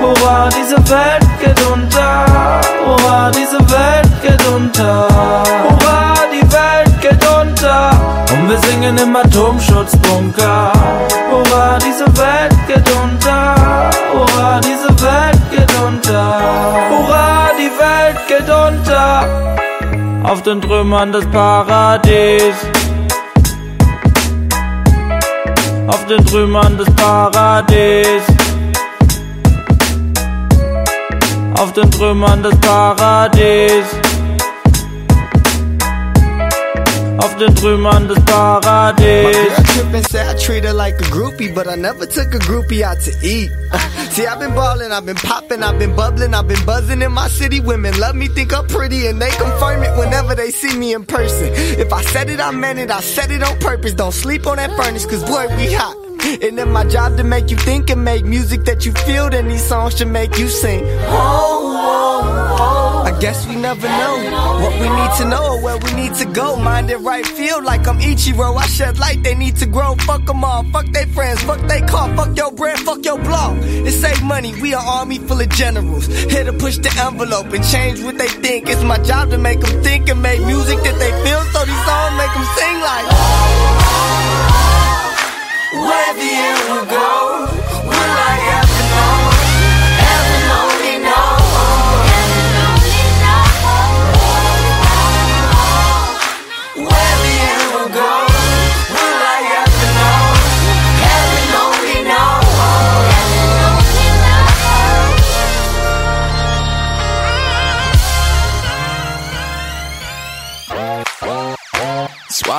Hurra, 0.00 0.48
diese 0.48 0.76
Welt 0.90 1.26
geht 1.40 1.60
unter. 1.72 2.26
Hurra, 2.86 3.30
diese 3.30 3.58
Welt 3.58 4.22
geht 4.22 4.46
unter. 4.46 5.08
Hurra, 5.64 6.14
die 6.32 6.42
Welt 6.52 7.00
geht 7.00 7.24
unter. 7.40 7.90
Und 8.32 8.48
wir 8.48 8.58
singen 8.58 8.96
im 8.98 9.16
Atomschutzbunker. 9.16 10.72
Hurra, 11.30 11.78
diese 11.78 12.06
Welt 12.16 12.56
geht 12.66 12.88
unter. 13.02 13.54
Hurra, 14.12 14.60
diese 14.60 14.88
Welt 15.02 15.40
geht 15.50 15.72
unter. 15.86 16.38
Hurra, 16.90 17.50
die 17.58 17.70
Welt 17.78 18.18
geht 18.28 18.48
unter. 18.48 20.28
Auf 20.30 20.42
den 20.42 20.60
Trümmern 20.60 21.12
des 21.12 21.26
Paradies. 21.26 22.54
Auf 25.92 26.06
den 26.06 26.24
Trümmern 26.24 26.78
des 26.78 26.90
Paradies. 26.94 28.22
Auf 31.58 31.72
den 31.72 31.90
Trümmern 31.90 32.42
des 32.42 32.56
Paradies. 32.60 33.84
Auf 37.22 37.36
den 37.36 37.54
Trümmern 37.54 38.08
des 38.08 38.18
Paradies. 38.24 39.24
My 39.24 39.32
girl 39.32 39.64
trippin' 39.64 40.04
said 40.04 40.26
I 40.26 40.38
treat 40.38 40.64
her 40.64 40.72
like 40.72 40.94
a 40.94 41.04
groupie, 41.04 41.54
but 41.54 41.68
I 41.68 41.76
never 41.76 42.04
took 42.04 42.34
a 42.34 42.38
groupie 42.38 42.82
out 42.82 42.98
to 43.02 43.12
eat. 43.22 43.50
See, 44.10 44.26
I've 44.26 44.40
been 44.40 44.54
ballin', 44.54 44.90
I've 44.90 45.06
been 45.06 45.16
poppin', 45.16 45.62
I've 45.62 45.78
been 45.78 45.94
bubblin', 45.94 46.34
I've 46.34 46.48
been 46.48 46.64
buzzin' 46.66 47.00
in 47.00 47.12
my 47.12 47.28
city. 47.28 47.60
Women 47.60 47.98
love 48.00 48.16
me, 48.16 48.26
think 48.26 48.52
I'm 48.52 48.66
pretty, 48.66 49.06
and 49.06 49.22
they 49.22 49.30
confirm 49.30 49.84
it 49.84 49.96
whenever 49.96 50.34
they 50.34 50.50
see 50.50 50.76
me 50.76 50.94
in 50.94 51.04
person. 51.06 51.50
If 51.78 51.92
I 51.92 52.02
said 52.02 52.28
it, 52.28 52.40
I 52.40 52.50
meant 52.50 52.80
it, 52.80 52.90
I 52.90 53.00
said 53.00 53.30
it 53.30 53.42
on 53.42 53.56
purpose. 53.60 53.92
Don't 53.94 54.12
sleep 54.12 54.46
on 54.48 54.56
that 54.56 54.70
furnace, 54.76 55.06
cause 55.06 55.22
boy, 55.22 55.46
we 55.56 55.72
hot. 55.72 55.96
And 56.42 56.58
then 56.58 56.72
my 56.72 56.84
job 56.84 57.16
to 57.18 57.24
make 57.24 57.50
you 57.50 57.56
think 57.56 57.90
and 57.90 58.04
make 58.04 58.24
music 58.24 58.64
that 58.64 58.84
you 58.84 58.92
feel, 58.92 59.30
then 59.30 59.48
these 59.48 59.64
songs 59.64 59.96
should 59.96 60.08
make 60.08 60.38
you 60.38 60.48
sing. 60.48 60.84
I 60.84 62.51
guess 63.22 63.46
we 63.46 63.54
never 63.54 63.86
know 63.86 64.16
what 64.62 64.74
we 64.82 64.88
need 64.98 65.12
to 65.16 65.24
know 65.24 65.54
or 65.54 65.62
where 65.62 65.78
we 65.78 65.92
need 65.92 66.12
to 66.12 66.24
go. 66.24 66.56
Mind 66.56 66.90
it 66.90 66.96
right, 66.96 67.24
feel 67.24 67.62
like 67.62 67.86
I'm 67.86 68.00
Ichiro. 68.00 68.56
I 68.56 68.66
shed 68.66 68.98
light, 68.98 69.22
they 69.22 69.36
need 69.36 69.54
to 69.58 69.66
grow. 69.66 69.94
Fuck 69.94 70.26
them 70.26 70.42
all, 70.42 70.64
fuck 70.72 70.86
they 70.86 71.04
friends, 71.04 71.40
fuck 71.44 71.60
they 71.68 71.80
car, 71.82 72.12
fuck 72.16 72.36
your 72.36 72.50
brand, 72.50 72.80
fuck 72.80 73.04
your 73.04 73.20
blog. 73.20 73.58
It 73.62 73.92
save 73.92 74.20
money, 74.24 74.60
we 74.60 74.74
an 74.74 74.80
army 74.84 75.20
full 75.20 75.40
of 75.40 75.48
generals. 75.50 76.08
Here 76.32 76.42
to 76.42 76.52
push 76.52 76.78
the 76.78 76.90
envelope 76.98 77.46
and 77.52 77.64
change 77.64 78.02
what 78.02 78.18
they 78.18 78.26
think. 78.26 78.68
It's 78.68 78.82
my 78.82 78.98
job 78.98 79.30
to 79.30 79.38
make 79.38 79.60
them 79.60 79.84
think 79.84 80.08
and 80.08 80.20
make 80.20 80.40
music 80.40 80.78
that 80.82 80.98
they 80.98 81.12
feel, 81.22 81.42
so 81.54 81.64
these 81.64 81.84
songs 81.86 82.14
make 82.18 82.32
them 82.34 82.46
sing 82.58 82.76
like. 82.90 83.06
Where 85.86 86.14
the 86.20 86.30
end 86.48 86.60
will 86.70 86.86
go, 86.90 87.46
will 87.86 88.14
I 88.34 88.41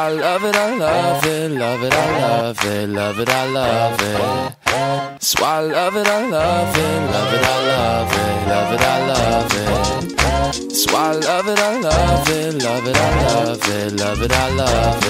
I 0.04 0.10
love 0.10 0.44
it, 0.44 0.54
I 0.54 0.76
love 0.76 1.24
it, 1.26 1.50
love 1.52 1.82
it, 1.82 1.94
I 1.94 2.20
love 2.20 2.66
it, 2.66 2.90
love 2.90 3.20
it, 3.22 3.30
I 3.30 3.48
love 3.48 4.02
it. 4.02 5.24
So 5.24 5.46
I 5.46 5.62
love 5.62 5.96
it, 5.96 6.06
I 6.06 6.28
love 6.28 6.76
it, 6.76 7.10
love 7.14 7.34
it, 7.34 7.42
I 7.42 7.58
love 7.72 8.12
it, 8.12 8.48
love 8.50 8.74
it, 8.74 8.82
I 8.82 9.00
love 9.08 9.54
it. 9.54 10.76
So 10.76 10.94
I 10.94 11.14
love 11.14 11.48
it, 11.48 11.58
I 11.58 11.80
love 11.80 12.30
it, 12.30 12.64
love 12.64 12.86
it, 12.86 12.98
I 12.98 13.12
love 13.24 13.70
it, 13.70 13.94
love 13.94 14.22
it, 14.22 14.32
I 14.34 14.50
love 14.52 15.04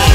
it. 0.00 0.05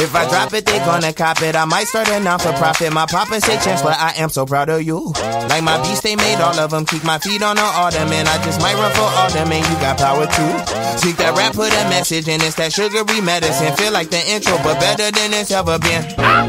If 0.00 0.14
I 0.14 0.28
drop 0.28 0.52
it, 0.54 0.64
they 0.64 0.78
gonna 0.80 1.12
cop 1.12 1.42
it. 1.42 1.56
I 1.56 1.64
might 1.64 1.86
start 1.88 2.08
a 2.08 2.20
non 2.20 2.38
for 2.38 2.52
profit. 2.54 2.92
My 2.92 3.06
papa 3.06 3.40
say 3.40 3.58
chance, 3.60 3.82
but 3.82 3.96
I 3.98 4.14
am 4.16 4.30
so 4.30 4.46
proud 4.46 4.68
of 4.68 4.82
you. 4.82 5.12
Like 5.50 5.62
my 5.62 5.76
beast, 5.82 6.02
they 6.02 6.16
made 6.16 6.40
all 6.40 6.58
of 6.58 6.70
them. 6.70 6.86
Keep 6.86 7.04
my 7.04 7.18
feet 7.18 7.42
on 7.42 7.56
the 7.56 7.62
ottoman. 7.62 8.26
I 8.26 8.36
just 8.44 8.60
might 8.60 8.74
run 8.74 8.92
for 8.92 9.08
alderman. 9.20 9.58
You 9.58 9.76
got 9.82 9.98
power 9.98 10.26
too. 10.26 10.52
Seek 10.98 11.16
that 11.18 11.36
rap, 11.36 11.54
put 11.54 11.70
a 11.70 11.84
message 11.90 12.28
in. 12.28 12.40
It's 12.40 12.54
that 12.56 12.72
sugary 12.72 13.20
medicine. 13.20 13.74
Feel 13.76 13.92
like 13.92 14.10
the 14.10 14.22
intro, 14.30 14.56
but 14.64 14.80
better 14.80 15.10
than 15.10 15.34
it's 15.34 15.50
ever 15.50 15.78
been. 15.78 16.02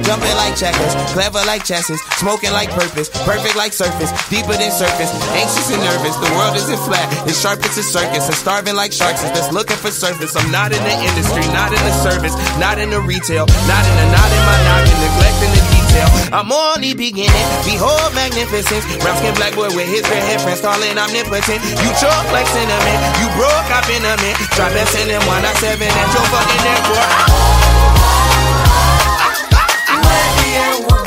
Jumping 0.06 0.36
like 0.40 0.56
checkers, 0.56 0.94
clever 1.14 1.42
like 1.46 1.66
chesses, 1.66 2.00
smoking 2.18 2.52
like 2.54 2.70
purpose, 2.72 3.10
perfect 3.26 3.56
like 3.58 3.74
surface, 3.74 4.10
deeper 4.30 4.56
than 4.56 4.72
surface. 4.72 5.12
Anxious 5.36 5.70
and 5.74 5.82
nervous, 5.84 6.16
the 6.18 6.32
world 6.38 6.56
isn't 6.56 6.82
flat. 6.86 7.06
It's 7.28 7.42
sharp, 7.42 7.60
it's 7.66 7.78
a 7.78 7.84
circus. 7.84 8.26
And 8.30 8.38
starving 8.38 8.76
like 8.76 8.92
sharks 8.92 9.24
is 9.24 9.32
just 9.32 9.52
looking 9.52 9.78
for 9.78 9.92
surface. 9.92 10.36
I'm 10.36 10.52
not 10.52 10.72
in 10.72 10.82
the 10.82 10.96
industry, 10.98 11.46
not 11.54 11.74
in 11.74 11.82
the 11.84 11.96
service, 12.02 12.34
not 12.58 12.80
in 12.80 12.90
the 12.90 13.02
retail, 13.10 13.50
not 13.66 13.82
in 13.90 13.96
the 13.98 14.06
not 14.14 14.30
in 14.30 14.42
my 14.46 14.58
knocking, 14.70 15.00
neglecting 15.02 15.50
the 15.58 15.64
detail. 15.74 16.06
I'm 16.30 16.54
only 16.54 16.94
beginning. 16.94 17.48
Behold 17.66 18.14
magnificence. 18.14 18.86
Brown 19.02 19.18
skin 19.18 19.34
black 19.34 19.58
boy 19.58 19.74
with 19.74 19.90
his 19.90 20.06
red 20.06 20.22
hair 20.22 20.38
friends, 20.38 20.62
calling 20.62 20.94
omnipotent. 20.94 21.58
You 21.82 21.90
choke 21.98 22.30
like 22.30 22.46
cinnamon, 22.46 22.98
you 23.18 23.28
broke 23.34 23.70
up 23.74 23.90
in 23.90 24.06
a 24.06 24.14
mint. 24.22 24.38
Drop 24.54 24.70
that 24.78 24.86
cinnamon 24.94 25.26
one 25.26 25.42
at 25.42 25.58
seven 25.58 25.90
at 25.90 26.10
your 26.14 26.26
fucking 26.30 26.64
airport. 26.70 27.10
Why 30.06 30.22
you 30.46 30.99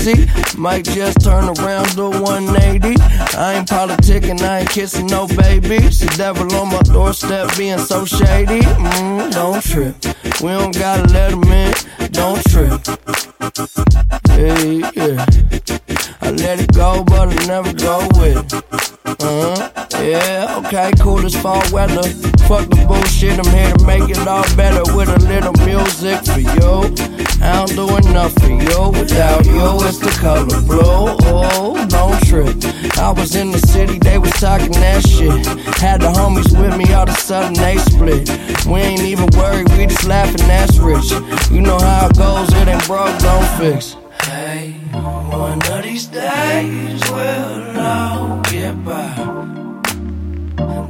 crazy. 0.00 0.26
Might 0.56 0.84
just 0.84 1.20
turn 1.20 1.44
around 1.44 1.88
to 1.96 2.10
180. 2.10 3.00
I 3.36 3.54
ain't 3.54 3.68
politicking, 3.68 4.40
I 4.42 4.60
ain't 4.60 4.70
kissing 4.70 5.06
no 5.06 5.26
babies. 5.26 6.00
The 6.00 6.14
devil 6.16 6.52
on 6.54 6.68
my 6.68 6.80
doorstep 6.82 7.56
being 7.56 7.78
so 7.78 8.04
shady. 8.04 8.60
Mm, 8.60 9.32
don't 9.32 9.62
trip. 9.62 9.96
We 10.40 10.48
don't 10.48 10.76
gotta 10.76 11.12
let 11.12 11.32
him 11.32 11.44
in. 11.44 11.74
Don't 12.12 12.42
trip. 12.48 12.80
Hey, 14.30 14.78
yeah. 14.94 15.24
I 16.22 16.30
let 16.30 16.60
it 16.60 16.72
go, 16.72 17.04
but 17.04 17.28
I 17.28 17.46
never 17.46 17.72
go 17.72 18.06
with 18.18 18.52
it. 18.52 18.89
Uh-huh. 19.04 19.70
Yeah, 20.00 20.62
okay, 20.64 20.92
cool 21.00 21.24
as 21.26 21.34
fall 21.34 21.62
weather. 21.72 22.02
Fuck 22.48 22.68
the 22.70 22.84
bullshit, 22.88 23.38
I'm 23.38 23.52
here 23.52 23.72
to 23.72 23.84
make 23.84 24.08
it 24.08 24.26
all 24.26 24.44
better 24.56 24.82
with 24.96 25.08
a 25.08 25.18
little 25.28 25.52
music 25.64 26.24
for 26.24 26.40
you. 26.40 27.20
I 27.42 27.64
don't 27.64 27.74
do 27.74 27.84
enough 27.96 28.32
for 28.34 28.48
you. 28.48 28.90
Without 28.90 29.44
you, 29.46 29.86
it's 29.86 29.98
the 29.98 30.10
color 30.20 30.46
blue. 30.62 30.80
Oh, 30.82 31.86
don't 31.88 32.20
trip. 32.24 32.56
I 32.98 33.10
was 33.12 33.34
in 33.34 33.50
the 33.50 33.58
city, 33.58 33.98
they 33.98 34.18
was 34.18 34.32
talking 34.32 34.72
that 34.72 35.06
shit. 35.06 35.46
Had 35.78 36.02
the 36.02 36.08
homies 36.08 36.52
with 36.58 36.76
me, 36.76 36.92
all 36.92 37.04
of 37.04 37.10
a 37.10 37.12
sudden 37.12 37.54
they 37.54 37.76
split. 37.78 38.28
We 38.66 38.80
ain't 38.80 39.02
even 39.02 39.28
worried, 39.36 39.68
we 39.72 39.86
just 39.86 40.06
laughing, 40.06 40.46
that's 40.46 40.78
rich. 40.78 41.10
You 41.50 41.60
know 41.62 41.78
how 41.78 42.08
it 42.08 42.16
goes, 42.16 42.48
it 42.54 42.68
ain't 42.68 42.86
broke, 42.86 43.18
don't 43.20 43.48
fix. 43.58 43.96
Hey, 44.24 44.69
one 44.92 45.62
of 45.72 45.82
these 45.82 46.06
days 46.06 47.00
we'll 47.10 47.80
all 47.80 48.40
get 48.42 48.84
by. 48.84 49.14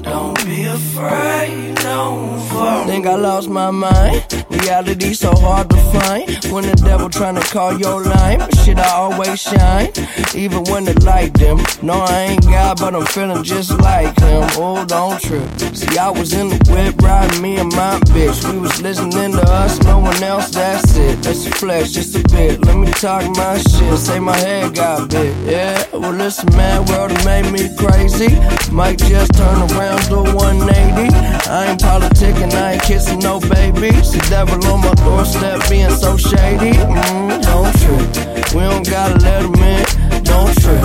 Don't 0.02 0.39
be 0.50 0.64
afraid, 0.64 1.76
don't 1.76 2.40
fall. 2.48 2.84
Think 2.86 3.06
I 3.06 3.14
lost 3.14 3.48
my 3.48 3.70
mind. 3.70 4.44
Reality 4.50 5.14
so 5.14 5.30
hard 5.36 5.70
to 5.70 5.76
find. 5.94 6.26
When 6.52 6.64
the 6.64 6.74
devil 6.84 7.08
tryna 7.08 7.44
call 7.52 7.78
your 7.78 8.02
line, 8.02 8.38
but 8.40 8.54
shit, 8.58 8.78
I 8.78 8.90
always 9.04 9.40
shine. 9.40 9.90
Even 10.34 10.64
when 10.64 10.84
the 10.84 10.96
light 11.04 11.32
dim. 11.34 11.58
No, 11.82 11.94
I 11.94 12.16
ain't 12.30 12.44
God, 12.44 12.78
but 12.80 12.94
I'm 12.96 13.06
feeling 13.06 13.44
just 13.44 13.70
like 13.78 14.18
him. 14.18 14.42
Oh, 14.58 14.84
don't 14.84 15.20
trip. 15.22 15.48
See, 15.74 15.96
I 15.96 16.10
was 16.10 16.32
in 16.32 16.48
the 16.48 16.58
whip 16.70 17.00
riding 17.00 17.40
me 17.40 17.58
and 17.58 17.72
my 17.74 18.00
bitch. 18.12 18.38
We 18.50 18.58
was 18.58 18.82
listening 18.82 19.32
to 19.32 19.44
us, 19.62 19.78
no 19.84 20.00
one 20.00 20.22
else, 20.22 20.50
that's 20.50 20.96
it. 20.96 21.22
That's 21.22 21.46
a 21.46 21.50
flesh, 21.52 21.92
just 21.92 22.16
a 22.16 22.22
bit. 22.34 22.64
Let 22.64 22.76
me 22.76 22.90
talk 22.90 23.24
my 23.36 23.58
shit. 23.58 23.98
Say 23.98 24.18
my 24.18 24.36
head 24.36 24.74
got 24.74 25.10
big. 25.10 25.32
Yeah, 25.46 25.84
well, 25.92 26.12
listen, 26.12 26.48
mad 26.56 26.88
world 26.88 27.12
made 27.24 27.50
me 27.52 27.70
crazy. 27.76 28.30
Might 28.72 28.98
just 28.98 29.32
turn 29.34 29.58
around 29.70 30.02
to 30.10 30.39
180. 30.40 31.14
I 31.50 31.70
ain't 31.70 31.80
politicking, 31.80 32.52
I 32.54 32.72
ain't 32.72 32.82
kissing 32.82 33.20
no 33.20 33.40
babies. 33.40 34.12
The 34.12 34.24
devil 34.30 34.56
on 34.72 34.80
my 34.80 34.94
doorstep 35.04 35.68
being 35.68 35.90
so 35.90 36.16
shady. 36.16 36.72
Mm, 36.72 37.42
don't 37.44 37.72
trip. 37.80 38.54
We 38.54 38.62
don't 38.62 38.88
gotta 38.88 39.18
let 39.20 39.44
him 39.44 39.54
in. 39.54 39.84
Don't 40.24 40.52
trip. 40.62 40.80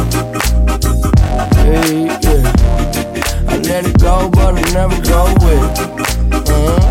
Hey, 1.56 2.06
yeah. 2.23 2.52
I 3.48 3.57
let 3.57 3.86
it 3.86 3.98
go, 3.99 4.30
but 4.30 4.56
I 4.56 4.61
never 4.73 4.99
go 5.02 5.34
with 5.45 5.80
it. 5.80 6.85